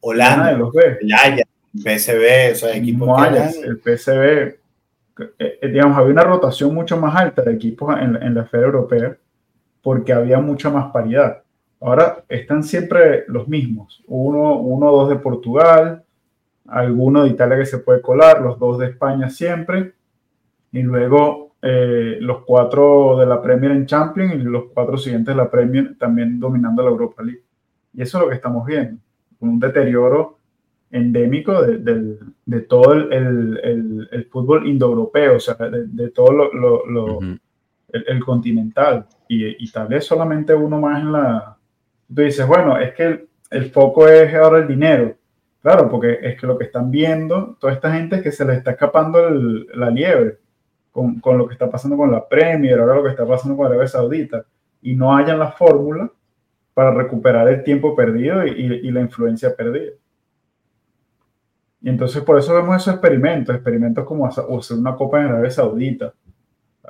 Holanda, 0.01 0.51
los 0.51 0.73
Ajax, 0.75 1.41
el 1.73 1.81
PSV, 1.81 2.51
o 2.51 2.55
sea, 2.55 2.75
equipos 2.75 3.09
el 3.63 3.79
PSV, 3.79 4.11
eh, 4.19 4.59
eh, 5.39 5.67
digamos, 5.69 5.97
había 5.97 6.11
una 6.11 6.23
rotación 6.23 6.73
mucho 6.73 6.97
más 6.97 7.15
alta 7.15 7.43
de 7.43 7.53
equipos 7.53 7.95
en, 7.97 8.21
en 8.21 8.35
la 8.35 8.41
esfera 8.41 8.65
europea 8.65 9.17
porque 9.81 10.11
había 10.11 10.39
mucha 10.39 10.69
más 10.69 10.91
paridad. 10.91 11.43
Ahora 11.79 12.23
están 12.27 12.63
siempre 12.63 13.23
los 13.27 13.47
mismos, 13.47 14.03
uno, 14.07 14.59
uno 14.59 14.87
o 14.87 15.01
dos 15.03 15.09
de 15.09 15.15
Portugal, 15.15 16.03
alguno 16.67 17.23
de 17.23 17.29
Italia 17.29 17.57
que 17.57 17.65
se 17.65 17.77
puede 17.77 18.01
colar, 18.01 18.41
los 18.41 18.59
dos 18.59 18.79
de 18.79 18.87
España 18.87 19.29
siempre, 19.29 19.93
y 20.73 20.81
luego 20.81 21.46
eh, 21.69 22.17
los 22.21 22.43
cuatro 22.45 23.17
de 23.19 23.25
la 23.25 23.41
Premier 23.41 23.71
en 23.73 23.85
Champions 23.85 24.35
y 24.35 24.37
los 24.37 24.65
cuatro 24.73 24.97
siguientes 24.97 25.35
de 25.35 25.41
la 25.43 25.51
Premier 25.51 25.95
también 25.97 26.39
dominando 26.39 26.81
la 26.81 26.89
Europa 26.89 27.21
League. 27.23 27.43
Y 27.93 28.01
eso 28.01 28.17
es 28.17 28.23
lo 28.23 28.29
que 28.29 28.35
estamos 28.35 28.65
viendo, 28.65 29.01
un 29.41 29.59
deterioro 29.59 30.37
endémico 30.91 31.61
de, 31.61 31.79
del- 31.79 32.19
de 32.45 32.61
todo 32.61 32.93
el, 32.93 33.11
el- 33.11 33.59
el- 33.63 34.09
el 34.11 34.25
fútbol 34.25 34.65
indoeuropeo, 34.67 35.35
o 35.35 35.39
sea, 35.39 35.55
de, 35.55 35.87
de 35.87 36.09
todo 36.11 36.31
lo, 36.31 36.53
lo- 36.53 36.85
lo- 36.85 37.17
Ujú. 37.17 37.37
el, 37.89 38.05
el 38.07 38.23
continental. 38.23 39.05
Y, 39.27 39.61
y 39.61 39.69
tal 39.71 39.87
vez 39.89 40.05
solamente 40.05 40.53
uno 40.53 40.79
más 40.79 41.01
en 41.01 41.11
la... 41.11 41.57
Tú 42.07 42.21
dices, 42.21 42.47
bueno, 42.47 42.77
es 42.77 42.93
que 42.93 43.03
el, 43.03 43.27
el 43.51 43.65
foco 43.71 44.07
es 44.07 44.33
ahora 44.33 44.59
el 44.59 44.67
dinero. 44.67 45.15
Claro, 45.61 45.89
porque 45.89 46.19
es 46.21 46.39
que 46.39 46.47
lo 46.47 46.57
que 46.57 46.63
están 46.65 46.89
viendo, 46.89 47.57
toda 47.59 47.73
esta 47.73 47.91
gente 47.93 48.15
es 48.17 48.21
que 48.21 48.31
se 48.31 48.45
les 48.45 48.59
está 48.59 48.71
escapando 48.71 49.27
el- 49.27 49.67
la 49.75 49.89
liebre 49.89 50.37
con, 51.21 51.37
lo 51.37 51.47
que 51.47 51.53
está 51.53 51.69
pasando 51.69 51.95
con 51.95 52.11
la 52.11 52.27
Premier, 52.27 52.79
ahora 52.79 52.95
lo 52.95 53.03
que 53.03 53.09
está 53.09 53.25
pasando 53.25 53.55
con 53.55 53.67
Arabia 53.67 53.87
Saudita, 53.87 54.43
y 54.81 54.95
no 54.95 55.15
hayan 55.15 55.37
la 55.37 55.51
fórmula 55.51 56.11
para 56.73 56.91
recuperar 56.91 57.47
el 57.49 57.63
tiempo 57.63 57.95
perdido 57.95 58.45
y, 58.45 58.91
la 58.91 59.01
influencia 59.01 59.55
perdida. 59.55 59.91
Y 61.81 61.89
entonces 61.89 62.23
por 62.23 62.37
eso 62.39 62.55
vemos 62.55 62.75
esos 62.77 62.93
experimentos, 62.95 63.55
experimentos 63.55 64.05
como 64.05 64.25
hacer 64.25 64.45
una 64.77 64.95
copa 64.95 65.19
en 65.19 65.27
Arabia 65.27 65.51
Saudita, 65.51 66.13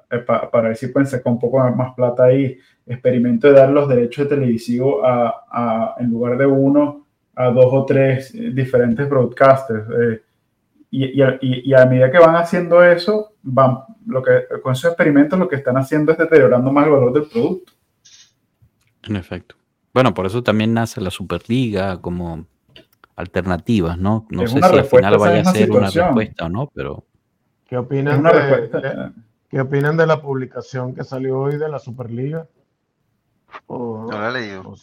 eh, 0.09 0.19
pa- 0.19 0.49
para 0.49 0.69
ver 0.69 0.77
si 0.77 0.87
pueden 0.87 1.07
sacar 1.07 1.33
un 1.33 1.39
poco 1.39 1.59
más 1.71 1.93
plata 1.93 2.23
ahí, 2.25 2.57
experimento 2.85 3.47
de 3.47 3.53
dar 3.53 3.69
los 3.69 3.89
derechos 3.89 4.29
de 4.29 4.35
televisivo 4.35 5.01
a, 5.03 5.95
en 5.99 6.09
lugar 6.09 6.37
de 6.37 6.45
uno, 6.45 7.05
a 7.35 7.49
dos 7.49 7.67
o 7.71 7.85
tres 7.85 8.31
diferentes 8.33 9.09
broadcasters. 9.09 9.85
eh, 9.89 10.21
y, 10.89 11.19
y 11.19 11.21
a, 11.21 11.37
y- 11.41 11.73
a 11.73 11.85
medida 11.85 12.11
que 12.11 12.19
van 12.19 12.35
haciendo 12.35 12.83
eso, 12.83 13.33
van, 13.43 13.79
lo 14.05 14.23
que, 14.23 14.45
con 14.63 14.73
esos 14.73 14.85
experimentos 14.91 15.37
lo 15.37 15.47
que 15.47 15.57
están 15.57 15.77
haciendo 15.77 16.11
es 16.11 16.17
deteriorando 16.17 16.71
más 16.71 16.85
el 16.85 16.91
valor 16.93 17.13
del 17.13 17.27
producto. 17.27 17.73
En 19.03 19.15
efecto. 19.15 19.55
Bueno, 19.93 20.13
por 20.13 20.25
eso 20.25 20.43
también 20.43 20.73
nace 20.73 21.01
la 21.01 21.11
Superliga 21.11 21.99
como 22.01 22.45
alternativas, 23.15 23.97
¿no? 23.97 24.27
No 24.29 24.43
Es 24.43 24.51
sé 24.51 24.59
si 24.61 24.65
al 24.77 24.85
final 24.85 25.17
vaya 25.17 25.41
a 25.41 25.45
ser 25.53 25.71
una 25.71 25.89
respuesta 25.89 26.45
o 26.45 26.49
no, 26.49 26.69
pero 26.73 27.03
¿Qué 27.67 27.77
opinan, 27.77 28.19
una 28.19 28.31
de, 28.31 29.11
¿Qué 29.49 29.59
opinan 29.59 29.97
de 29.97 30.07
la 30.07 30.21
publicación 30.21 30.93
que 30.95 31.03
salió 31.03 31.39
hoy 31.39 31.57
de 31.57 31.67
la 31.67 31.79
Superliga? 31.79 32.47
O- 33.65 34.07
No 34.09 34.19
la 34.19 34.29
he 34.29 34.33
leído. 34.33 34.75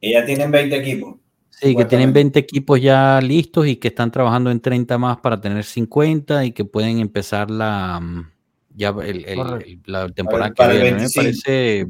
ya 0.00 0.24
tienen 0.24 0.50
20 0.50 0.76
equipos. 0.76 1.16
Sí, 1.50 1.74
que 1.76 1.84
tienen 1.84 2.08
Supuestamente. 2.08 2.12
20 2.14 2.38
equipos 2.40 2.80
ya 2.80 3.20
listos 3.20 3.66
y 3.66 3.76
que 3.76 3.88
están 3.88 4.10
trabajando 4.10 4.50
en 4.50 4.60
30 4.60 4.96
más 4.98 5.18
para 5.18 5.40
tener 5.40 5.64
50 5.64 6.44
y 6.44 6.52
que 6.52 6.64
pueden 6.64 6.98
empezar 7.00 7.50
la 7.50 8.00
mm, 8.00 8.30
ya 8.76 8.88
el- 9.02 9.24
el- 9.26 9.36
Correcto. 9.36 9.66
el- 9.68 9.80
la 9.86 10.08
temporada 10.08 10.50
que 10.50 10.54
para 10.54 10.72
viene. 10.72 10.88
A 10.88 10.92
mí 10.92 10.96
me 10.96 11.08
25. 11.08 11.20
parece 11.22 11.86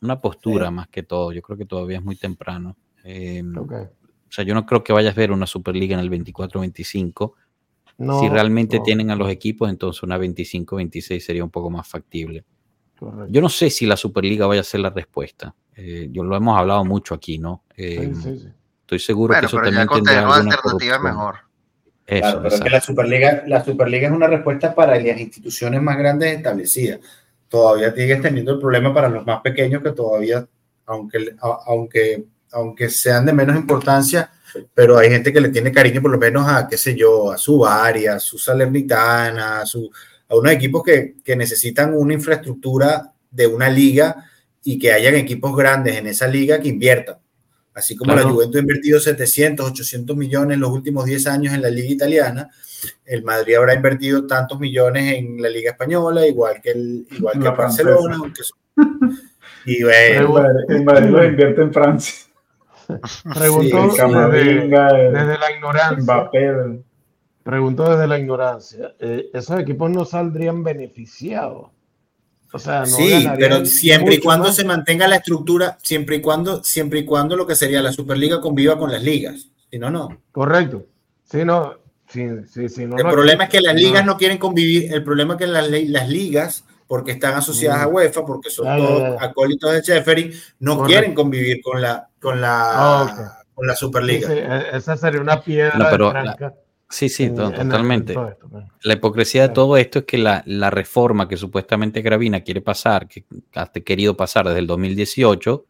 una 0.00 0.20
postura 0.20 0.66
Sí. 0.68 0.72
más 0.74 0.88
que 0.88 1.02
todo. 1.02 1.32
Yo 1.32 1.42
creo 1.42 1.56
que 1.58 1.66
todavía 1.66 1.98
es 1.98 2.04
muy 2.04 2.16
temprano. 2.16 2.76
Eh. 3.04 3.42
O 3.56 4.32
sea, 4.34 4.44
yo 4.44 4.54
no 4.54 4.66
creo 4.66 4.82
que 4.82 4.92
vayas 4.92 5.14
a 5.16 5.20
ver 5.20 5.30
una 5.30 5.46
Superliga 5.46 5.94
en 5.94 6.00
el 6.00 6.10
24-25. 6.10 7.34
No, 7.98 8.18
si 8.18 8.28
realmente 8.28 8.78
no, 8.78 8.82
tienen 8.82 9.10
a 9.12 9.16
los 9.16 9.30
equipos, 9.30 9.70
entonces 9.70 10.02
una 10.02 10.18
25-26 10.18 11.20
sería 11.24 11.44
un 11.44 11.50
poco 11.50 11.70
más 11.70 11.86
factible. 11.86 12.44
correcto. 12.98 13.26
Yo 13.32 13.40
no 13.40 13.48
sé 13.48 13.70
si 13.70 13.86
la 13.86 13.96
Superliga 13.96 14.46
vaya 14.46 14.62
a 14.62 14.64
ser 14.64 14.80
la 14.80 14.90
respuesta. 14.90 15.54
Eh, 15.76 16.08
yo 16.10 16.24
lo 16.24 16.34
hemos 16.36 16.58
hablado 16.58 16.84
mucho 16.84 17.14
aquí, 17.14 17.38
¿no? 17.38 17.62
Eh, 17.76 18.12
Sí, 18.14 18.22
sí, 18.22 18.38
sí. 18.40 18.48
Estoy 18.84 18.98
seguro 18.98 19.32
Bueno, 19.32 19.40
que 19.40 19.46
eso 19.46 19.56
pero 19.56 19.70
también 19.70 19.88
tendrá 19.88 20.18
alguna 20.20 20.54
alternativa 20.54 20.98
mejor. 20.98 21.36
Eso, 22.06 22.20
Claro, 22.20 22.42
pero 22.42 22.54
es 22.54 22.60
que 22.60 22.70
la 22.70 22.80
Superliga, 22.82 23.44
la 23.46 23.64
Superliga 23.64 24.08
es 24.08 24.12
una 24.12 24.26
respuesta 24.26 24.74
para 24.74 25.00
las 25.00 25.18
instituciones 25.18 25.80
más 25.80 25.96
grandes 25.96 26.36
establecidas. 26.36 27.00
Todavía 27.48 27.94
sigues 27.94 28.20
teniendo 28.20 28.52
el 28.52 28.60
problema 28.60 28.92
para 28.92 29.08
los 29.08 29.24
más 29.24 29.40
pequeños 29.40 29.82
que 29.82 29.92
todavía, 29.92 30.46
aunque, 30.84 31.34
aunque, 31.40 32.24
aunque 32.52 32.90
sean 32.90 33.24
de 33.24 33.32
menos 33.32 33.56
importancia, 33.56 34.30
pero 34.74 34.98
hay 34.98 35.08
gente 35.08 35.32
que 35.32 35.40
le 35.40 35.48
tiene 35.48 35.72
cariño 35.72 36.02
por 36.02 36.10
lo 36.10 36.18
menos 36.18 36.46
a, 36.46 36.68
qué 36.68 36.76
sé 36.76 36.94
yo, 36.94 37.32
a 37.32 37.38
su 37.38 37.64
área, 37.64 38.16
a 38.16 38.20
su 38.20 38.36
Salernitana, 38.36 39.62
a, 39.62 39.66
su, 39.66 39.90
a 40.28 40.36
unos 40.36 40.52
equipos 40.52 40.82
que, 40.82 41.14
que 41.24 41.36
necesitan 41.36 41.94
una 41.94 42.12
infraestructura 42.12 43.14
de 43.30 43.46
una 43.46 43.70
liga 43.70 44.30
y 44.62 44.78
que 44.78 44.92
hayan 44.92 45.14
equipos 45.14 45.56
grandes 45.56 45.96
en 45.96 46.06
esa 46.06 46.28
liga 46.28 46.60
que 46.60 46.68
inviertan. 46.68 47.23
Así 47.74 47.96
como 47.96 48.12
Claro. 48.12 48.28
la 48.28 48.34
Juventus 48.34 48.56
ha 48.56 48.60
invertido 48.60 49.00
700, 49.00 49.70
800 49.70 50.16
millones 50.16 50.54
en 50.54 50.60
los 50.60 50.70
últimos 50.70 51.04
10 51.06 51.26
años 51.26 51.52
en 51.54 51.62
la 51.62 51.70
liga 51.70 51.88
italiana, 51.90 52.48
el 53.04 53.24
Madrid 53.24 53.56
habrá 53.56 53.74
invertido 53.74 54.26
tantos 54.26 54.60
millones 54.60 55.14
en 55.18 55.42
la 55.42 55.48
liga 55.48 55.72
española, 55.72 56.26
igual 56.26 56.60
que 56.62 56.70
el, 56.70 57.06
igual 57.10 57.40
que 57.40 57.48
el 57.48 57.54
Barcelona. 57.54 57.96
francesa. 58.16 58.20
aunque 58.22 58.42
son- 58.44 58.58
Y 59.66 59.82
bueno, 59.82 60.20
En 60.20 60.32
Madrid, 60.34 60.64
en 60.76 60.84
Madrid 60.84 61.08
los 61.10 61.24
invierte 61.24 61.62
en 61.62 61.72
Francia. 61.72 62.14
Pregunto 63.34 63.90
Sí, 63.92 64.00
El 64.02 64.12
desde, 64.30 64.50
el 64.50 65.12
desde 65.14 65.38
la 65.38 65.52
ignorancia. 65.56 66.02
Mbappé. 66.02 66.44
el- 66.46 66.84
Pregunto 67.42 67.90
desde 67.90 68.06
la 68.06 68.18
ignorancia. 68.18 68.94
eh, 69.00 69.30
¿Esos 69.32 69.58
equipos 69.58 69.90
no 69.90 70.04
saldrían 70.04 70.62
beneficiados? 70.62 71.70
O 72.54 72.58
sea, 72.60 72.80
no 72.80 72.86
sí, 72.86 73.26
pero 73.36 73.66
siempre 73.66 74.14
y 74.14 74.18
cuando 74.20 74.46
más. 74.46 74.54
se 74.56 74.64
mantenga 74.64 75.08
la 75.08 75.16
estructura, 75.16 75.76
siempre 75.82 76.16
y 76.16 76.20
cuando, 76.20 76.62
siempre 76.62 77.00
y 77.00 77.04
cuando 77.04 77.34
lo 77.36 77.46
que 77.48 77.56
sería 77.56 77.82
la 77.82 77.90
Superliga 77.90 78.40
conviva 78.40 78.78
con 78.78 78.92
las 78.92 79.02
ligas. 79.02 79.48
Si 79.70 79.76
no, 79.78 79.90
no. 79.90 80.20
Correcto. 80.30 80.86
Sí, 81.24 81.44
no. 81.44 81.74
Sí, 82.08 82.28
sí, 82.48 82.68
sí, 82.68 82.86
no, 82.86 82.96
El 82.96 83.02
no, 83.06 83.10
problema 83.10 83.44
es 83.44 83.50
que 83.50 83.60
las 83.60 83.74
ligas 83.74 84.06
no 84.06 84.16
quieren 84.16 84.38
convivir. 84.38 84.94
El 84.94 85.02
problema 85.02 85.34
es 85.34 85.38
que 85.40 85.46
las, 85.48 85.68
las 85.68 86.08
ligas, 86.08 86.64
porque 86.86 87.10
están 87.10 87.34
asociadas 87.34 87.82
a 87.82 87.88
Mm. 87.88 87.94
UEFA, 87.94 88.24
porque 88.24 88.50
son 88.50 88.66
todos 88.76 89.20
acólitos 89.20 89.72
de 89.72 89.80
Sheffield, 89.82 90.34
no 90.60 90.76
Correcto. 90.76 90.86
quieren 90.92 91.14
convivir 91.14 91.60
con 91.60 91.82
la, 91.82 92.08
con 92.20 92.40
la, 92.40 93.00
Ah, 93.02 93.42
con 93.52 93.66
la 93.66 93.74
Superliga. 93.74 94.28
sí, 94.28 94.34
e- 94.36 94.76
esa 94.76 94.96
sería 94.96 95.20
una 95.20 95.42
piedra 95.42 95.76
No, 95.76 95.86
pero 95.90 96.12
de 96.12 96.52
Sí, 96.90 97.08
sí, 97.08 97.24
en- 97.24 97.34
to- 97.34 97.46
en- 97.48 97.54
en 97.60 97.68
totalmente. 97.68 98.12
esto. 98.12 98.50
La 98.82 98.92
hipocresía 98.94 99.42
de 99.48 99.54
todo 99.54 99.76
esto 99.76 100.00
es 100.00 100.04
que 100.04 100.18
la, 100.18 100.42
la 100.46 100.70
reforma 100.70 101.26
que 101.28 101.36
supuestamente 101.36 102.02
Gravina 102.02 102.40
quiere 102.42 102.60
pasar, 102.60 103.08
que 103.08 103.24
ha 103.54 103.66
querido 103.72 104.16
pasar 104.16 104.46
desde 104.46 104.60
el 104.60 104.66
2018, 104.66 105.64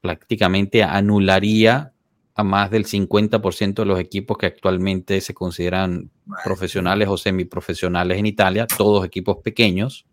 prácticamente 0.00 0.82
anularía 0.82 1.92
a 2.34 2.44
más 2.44 2.70
del 2.70 2.84
50% 2.84 3.82
de 3.82 3.86
los 3.86 3.98
equipos 3.98 4.36
que 4.36 4.46
actualmente 4.46 5.20
se 5.22 5.32
consideran 5.32 6.10
profesionales 6.44 7.08
o 7.08 7.16
semiprofesionales 7.16 8.18
en 8.18 8.26
Italia, 8.26 8.66
todos 8.66 9.06
equipos 9.06 9.38
pequeños. 9.42 10.04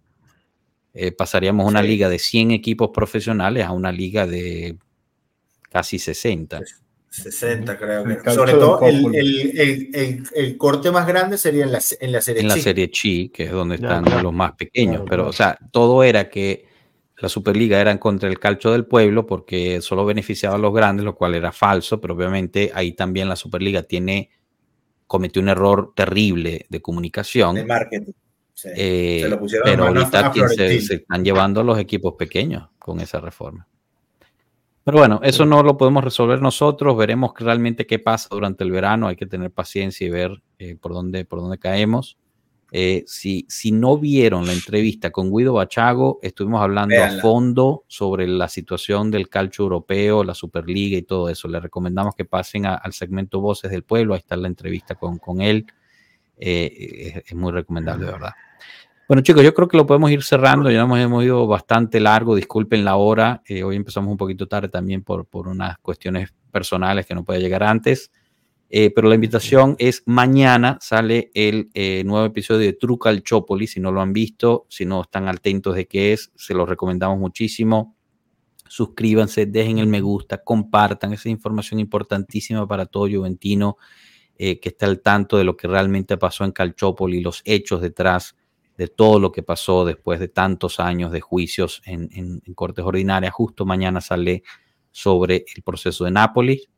Eh, 0.93 1.11
pasaríamos 1.11 1.67
una 1.67 1.81
Sí. 1.81 1.87
liga 1.87 2.07
de 2.07 2.19
100 2.19 2.51
equipos 2.51 2.91
profesionales 2.93 3.65
a 3.65 3.71
una 3.71 3.91
liga 3.91 4.25
de 4.25 4.77
casi 5.69 5.99
60. 5.99 6.61
60, 7.13 7.77
creo 7.77 8.05
El 8.05 8.21
que. 8.21 8.31
Sobre 8.31 8.53
todo, 8.53 8.81
el, 8.87 9.05
el- 9.15 9.59
el- 9.59 9.89
el- 9.95 10.23
el 10.35 10.57
corte 10.57 10.89
más 10.91 11.05
grande 11.07 11.37
sería 11.37 11.63
en 11.63 11.71
la, 11.71 11.79
en 11.99 12.11
la 12.11 12.21
serie 12.21 12.41
en 12.41 12.47
la 12.47 12.55
Chi. 12.55 12.61
serie 12.61 12.89
Chi, 12.89 13.29
que 13.29 13.43
es 13.43 13.51
donde 13.51 13.77
Ya, 13.77 13.87
están 13.87 14.03
claro. 14.05 14.23
los 14.23 14.33
más 14.33 14.53
pequeños. 14.53 14.95
Claro, 15.01 15.05
pero, 15.09 15.23
claro. 15.23 15.29
o 15.29 15.33
sea, 15.33 15.57
todo 15.71 16.03
era 16.03 16.29
que 16.29 16.65
la 17.19 17.29
Superliga 17.29 17.79
era 17.79 17.91
en 17.91 17.99
contra 17.99 18.27
del 18.27 18.39
calcio 18.39 18.71
del 18.71 18.85
pueblo 18.87 19.27
porque 19.27 19.79
solo 19.81 20.05
beneficiaba 20.05 20.55
a 20.55 20.57
los 20.57 20.73
grandes, 20.73 21.05
lo 21.05 21.15
cual 21.15 21.35
era 21.35 21.51
falso, 21.51 22.01
pero 22.01 22.15
obviamente 22.15 22.71
ahí 22.73 22.93
también 22.93 23.29
la 23.29 23.35
Superliga 23.35 23.83
tiene 23.83 24.31
cometió 25.05 25.41
un 25.41 25.49
error 25.49 25.93
terrible 25.95 26.65
de 26.67 26.81
comunicación. 26.81 27.55
de 27.55 27.65
marketing. 27.65 28.11
Sí. 28.55 28.69
eh, 28.75 29.19
Se 29.23 29.29
lo 29.29 29.39
pusieron 29.39 29.65
pero 29.65 29.87
en 29.87 29.97
ahorita 29.97 30.27
a 30.27 30.33
se, 30.49 30.81
se 30.81 30.93
están 30.95 31.23
llevando 31.23 31.61
a 31.61 31.63
los 31.63 31.77
equipos 31.77 32.15
pequeños 32.17 32.69
con 32.79 32.99
esa 32.99 33.19
reforma. 33.19 33.67
Pero 34.83 34.97
bueno, 34.97 35.19
eso 35.23 35.45
no 35.45 35.63
lo 35.63 35.77
podemos 35.77 36.03
resolver 36.03 36.41
nosotros. 36.41 36.97
Veremos 36.97 37.31
realmente 37.37 37.85
qué 37.87 37.99
pasa 37.99 38.27
durante 38.31 38.63
el 38.65 38.71
verano. 38.71 39.07
Hay 39.07 39.15
que 39.15 39.25
tener 39.25 39.49
paciencia 39.51 40.05
y 40.05 40.09
ver 40.09 40.41
eh, 40.59 40.75
por, 40.75 40.93
dónde, 40.93 41.23
por 41.23 41.39
dónde 41.39 41.57
caemos. 41.57 42.17
Eh, 42.75 43.03
si, 43.05 43.45
si 43.47 43.71
no 43.71 43.97
vieron 43.99 44.45
la 44.47 44.51
entrevista 44.53 45.11
con 45.11 45.31
Guido 45.31 45.53
Bachago, 45.53 46.19
estuvimos 46.23 46.59
hablando 46.61 46.95
a 47.03 47.21
fondo 47.21 47.83
sobre 47.87 48.27
la 48.27 48.49
situación 48.49 49.11
del 49.11 49.29
calcio 49.29 49.63
europeo, 49.63 50.23
la 50.23 50.33
Superliga 50.33 50.97
y 50.97 51.03
todo 51.03 51.29
eso. 51.29 51.47
Les 51.47 51.61
recomendamos 51.61 52.15
que 52.15 52.25
pasen 52.25 52.65
a- 52.65 52.75
al 52.75 52.91
segmento 52.93 53.39
Voces 53.41 53.69
del 53.71 53.83
Pueblo. 53.83 54.15
Ahí 54.15 54.19
está 54.19 54.35
la 54.35 54.47
entrevista 54.47 54.95
con, 54.95 55.17
con 55.19 55.39
él. 55.41 55.65
Eh, 56.35 57.13
es, 57.15 57.23
es 57.27 57.35
muy 57.35 57.51
recomendable, 57.53 58.07
de 58.07 58.11
verdad. 58.11 58.31
Bueno, 59.13 59.21
chicos, 59.21 59.43
yo 59.43 59.53
creo 59.53 59.67
que 59.67 59.77
lo 59.77 59.85
podemos 59.85 60.09
ir 60.09 60.23
cerrando. 60.23 60.71
Ya 60.71 60.81
hemos, 60.81 60.97
hemos 60.97 61.23
ido 61.23 61.45
bastante 61.45 61.99
largo. 61.99 62.35
Disculpen 62.35 62.83
la 62.83 62.95
hora. 62.95 63.43
Eh, 63.45 63.61
hoy 63.61 63.75
empezamos 63.75 64.09
un 64.09 64.17
poquito 64.17 64.47
tarde 64.47 64.69
también 64.69 65.03
por, 65.03 65.27
por 65.27 65.47
unas 65.47 65.77
cuestiones 65.77 66.33
personales 66.49 67.05
que 67.05 67.13
no 67.13 67.23
puede 67.23 67.39
llegar 67.39 67.61
antes. 67.61 68.11
Eh, 68.71 68.89
pero 68.89 69.07
la 69.07 69.13
invitación 69.13 69.75
es 69.77 70.01
mañana 70.07 70.79
sale 70.81 71.29
el 71.35 71.69
eh, 71.75 72.01
nuevo 72.03 72.25
episodio 72.25 72.61
de 72.61 72.73
Truca 72.73 73.09
al 73.09 73.21
Chopoli. 73.21 73.67
Si 73.67 73.79
no 73.79 73.91
lo 73.91 74.01
han 74.01 74.13
visto, 74.13 74.65
si 74.67 74.83
no 74.83 75.03
están 75.03 75.27
atentos 75.27 75.75
de 75.75 75.85
qué 75.85 76.13
es, 76.13 76.31
se 76.35 76.55
los 76.55 76.67
recomendamos 76.67 77.19
muchísimo. 77.19 77.95
Suscríbanse, 78.67 79.45
dejen 79.45 79.77
el 79.77 79.85
me 79.85 80.01
gusta, 80.01 80.39
compartan. 80.39 81.13
Esa 81.13 81.29
información 81.29 81.79
importantísima 81.79 82.67
para 82.67 82.87
todo 82.87 83.07
Juventino 83.07 83.77
que 84.35 84.59
está 84.63 84.87
al 84.87 85.01
tanto 85.01 85.37
de 85.37 85.43
lo 85.43 85.55
que 85.55 85.67
realmente 85.67 86.17
pasó 86.17 86.43
en 86.43 86.51
Calchópoli, 86.51 87.21
los 87.21 87.43
hechos 87.45 87.79
detrás 87.79 88.35
de 88.77 88.87
todo 88.87 89.19
lo 89.19 89.31
que 89.31 89.43
pasó 89.43 89.85
después 89.85 90.19
de 90.19 90.27
tantos 90.27 90.79
años 90.79 91.11
de 91.11 91.21
juicios 91.21 91.81
en, 91.85 92.41
cortes 92.55 92.85
ordinarias. 92.85 93.33
Justo 93.33 93.65
mañana 93.65 94.01
sale 94.01 94.43
sobre 94.91 95.45
el 95.55 95.63
proceso 95.63 96.05
de 96.05 96.11
Nápoles 96.11 96.69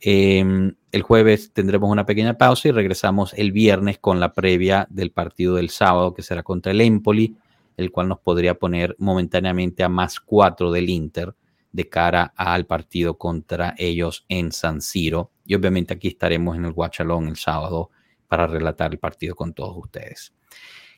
Em, 0.00 0.74
el 0.92 1.02
jueves 1.02 1.52
tendremos 1.52 1.90
una 1.90 2.06
pequeña 2.06 2.38
pausa 2.38 2.68
y 2.68 2.70
regresamos 2.70 3.34
el 3.34 3.50
viernes 3.50 3.98
con 3.98 4.20
la 4.20 4.32
previa 4.32 4.86
del 4.90 5.10
partido 5.10 5.56
del 5.56 5.70
sábado, 5.70 6.14
que 6.14 6.22
será 6.22 6.42
contra 6.42 6.70
el 6.72 6.80
Empoli, 6.80 7.36
el 7.76 7.90
cual 7.90 8.08
nos 8.08 8.20
podría 8.20 8.54
poner 8.54 8.94
momentáneamente 8.98 9.82
a 9.82 9.88
más 9.88 10.20
cuatro 10.20 10.70
del 10.70 10.88
Inter 10.88 11.34
de 11.72 11.88
cara 11.88 12.32
al 12.36 12.66
partido 12.66 13.18
contra 13.18 13.74
ellos 13.76 14.24
en 14.28 14.52
San 14.52 14.80
Siro. 14.80 15.32
Y 15.44 15.54
obviamente 15.54 15.94
aquí 15.94 16.08
estaremos 16.08 16.56
en 16.56 16.64
el 16.64 16.72
Guachalón 16.72 17.28
el 17.28 17.36
sábado 17.36 17.90
para 18.28 18.46
relatar 18.46 18.92
el 18.92 18.98
partido 18.98 19.34
con 19.34 19.52
todos 19.52 19.76
ustedes. 19.76 20.32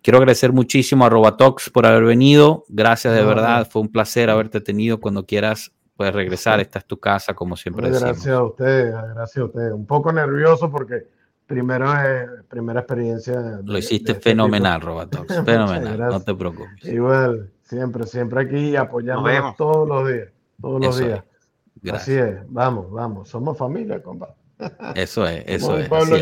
Quiero 0.02 0.18
agradecer 0.18 0.52
muchísimo 0.52 1.04
a 1.04 1.10
Robatox 1.10 1.70
por 1.70 1.86
haber 1.86 2.04
venido. 2.04 2.64
Gracias 2.68 3.14
de 3.14 3.22
verdad. 3.22 3.68
Fue 3.70 3.82
un 3.82 3.88
placer 3.88 4.30
haberte 4.30 4.60
tenido. 4.60 4.98
Cuando 4.98 5.26
quieras, 5.26 5.72
puedes 5.96 6.14
regresar, 6.14 6.60
esta 6.60 6.78
es 6.78 6.86
tu 6.86 6.98
casa, 6.98 7.34
como 7.34 7.56
siempre 7.56 7.90
Gracias 7.90 8.26
a 8.28 8.42
usted, 8.42 8.90
gracias 8.90 9.36
a 9.36 9.44
usted. 9.44 9.72
Un 9.72 9.86
poco 9.86 10.10
nervioso 10.12 10.70
porque 10.70 11.06
primero 11.46 11.92
es 11.92 12.44
primera 12.48 12.80
experiencia. 12.80 13.60
Lo 13.62 13.76
hiciste 13.76 14.12
este 14.12 14.30
fenomenal, 14.30 14.80
Roberto. 14.80 15.24
fenomenal, 15.44 15.98
no 15.98 16.22
te 16.22 16.34
preocupes. 16.34 16.84
Igual, 16.84 17.50
siempre, 17.62 18.06
siempre 18.06 18.40
aquí 18.40 18.76
apoyándonos 18.76 19.56
todos 19.56 19.86
los 19.86 20.08
días, 20.08 20.28
todos 20.58 20.80
los 20.80 20.98
días. 20.98 21.24
Así 21.92 22.14
es, 22.14 22.38
vamos, 22.48 22.90
vamos, 22.90 23.28
somos 23.28 23.58
familia, 23.58 24.02
compa. 24.02 24.34
Eso 24.94 25.26
es, 25.26 25.44
eso 25.46 25.76
es. 25.76 25.88
Pablo 25.88 26.16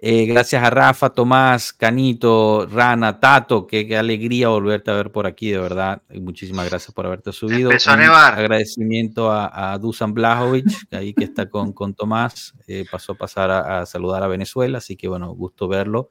eh, 0.00 0.26
gracias 0.26 0.62
a 0.62 0.70
Rafa, 0.70 1.10
Tomás, 1.10 1.72
Canito, 1.72 2.66
Rana, 2.70 3.18
Tato, 3.18 3.66
qué, 3.66 3.96
alegría 3.96 4.48
volverte 4.48 4.92
a 4.92 4.94
ver 4.94 5.10
por 5.10 5.26
aquí, 5.26 5.50
de 5.50 5.58
verdad. 5.58 6.02
muchísimas 6.20 6.70
gracias 6.70 6.94
por 6.94 7.06
haberte 7.06 7.32
subido. 7.32 7.70
Empezó 7.70 7.90
a 7.90 7.96
nevar. 7.96 8.38
Agradecimiento 8.38 9.28
a, 9.32 9.76
Dusan 9.78 10.14
Blajovic, 10.14 10.66
ahí 10.92 11.14
que 11.14 11.24
está 11.24 11.50
con, 11.50 11.72
con 11.72 11.94
Tomás. 11.94 12.54
Eh, 12.68 12.84
pasó 12.90 13.12
a 13.12 13.14
pasar 13.16 13.50
a, 13.50 13.86
saludar 13.86 14.22
a 14.22 14.28
Venezuela, 14.28 14.78
así 14.78 14.96
que 14.96 15.08
bueno, 15.08 15.34
gusto 15.34 15.66
verlo. 15.66 16.10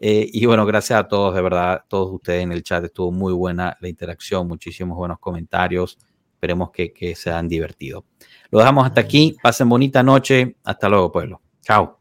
Eh, 0.00 0.28
y 0.32 0.44
bueno, 0.46 0.66
gracias 0.66 0.98
a 0.98 1.06
todos, 1.06 1.32
de 1.32 1.42
verdad, 1.42 1.84
todos 1.88 2.12
ustedes 2.12 2.42
en 2.42 2.50
el 2.50 2.64
chat. 2.64 2.84
Estuvo 2.84 3.12
muy 3.12 3.32
buena 3.32 3.76
la 3.80 3.88
interacción, 3.88 4.48
muchísimos 4.48 4.96
buenos 4.98 5.20
comentarios. 5.20 5.96
Esperemos 6.34 6.72
que, 6.72 6.92
que 6.92 7.14
se 7.14 7.30
han 7.30 7.46
divertido. 7.46 8.04
Lo 8.50 8.58
dejamos 8.58 8.84
hasta 8.84 9.00
aquí. 9.00 9.36
Pasen 9.40 9.68
bonita 9.68 10.02
noche. 10.02 10.56
Hasta 10.64 10.88
luego, 10.88 11.12
pueblo. 11.12 11.40
Chao. 11.60 11.90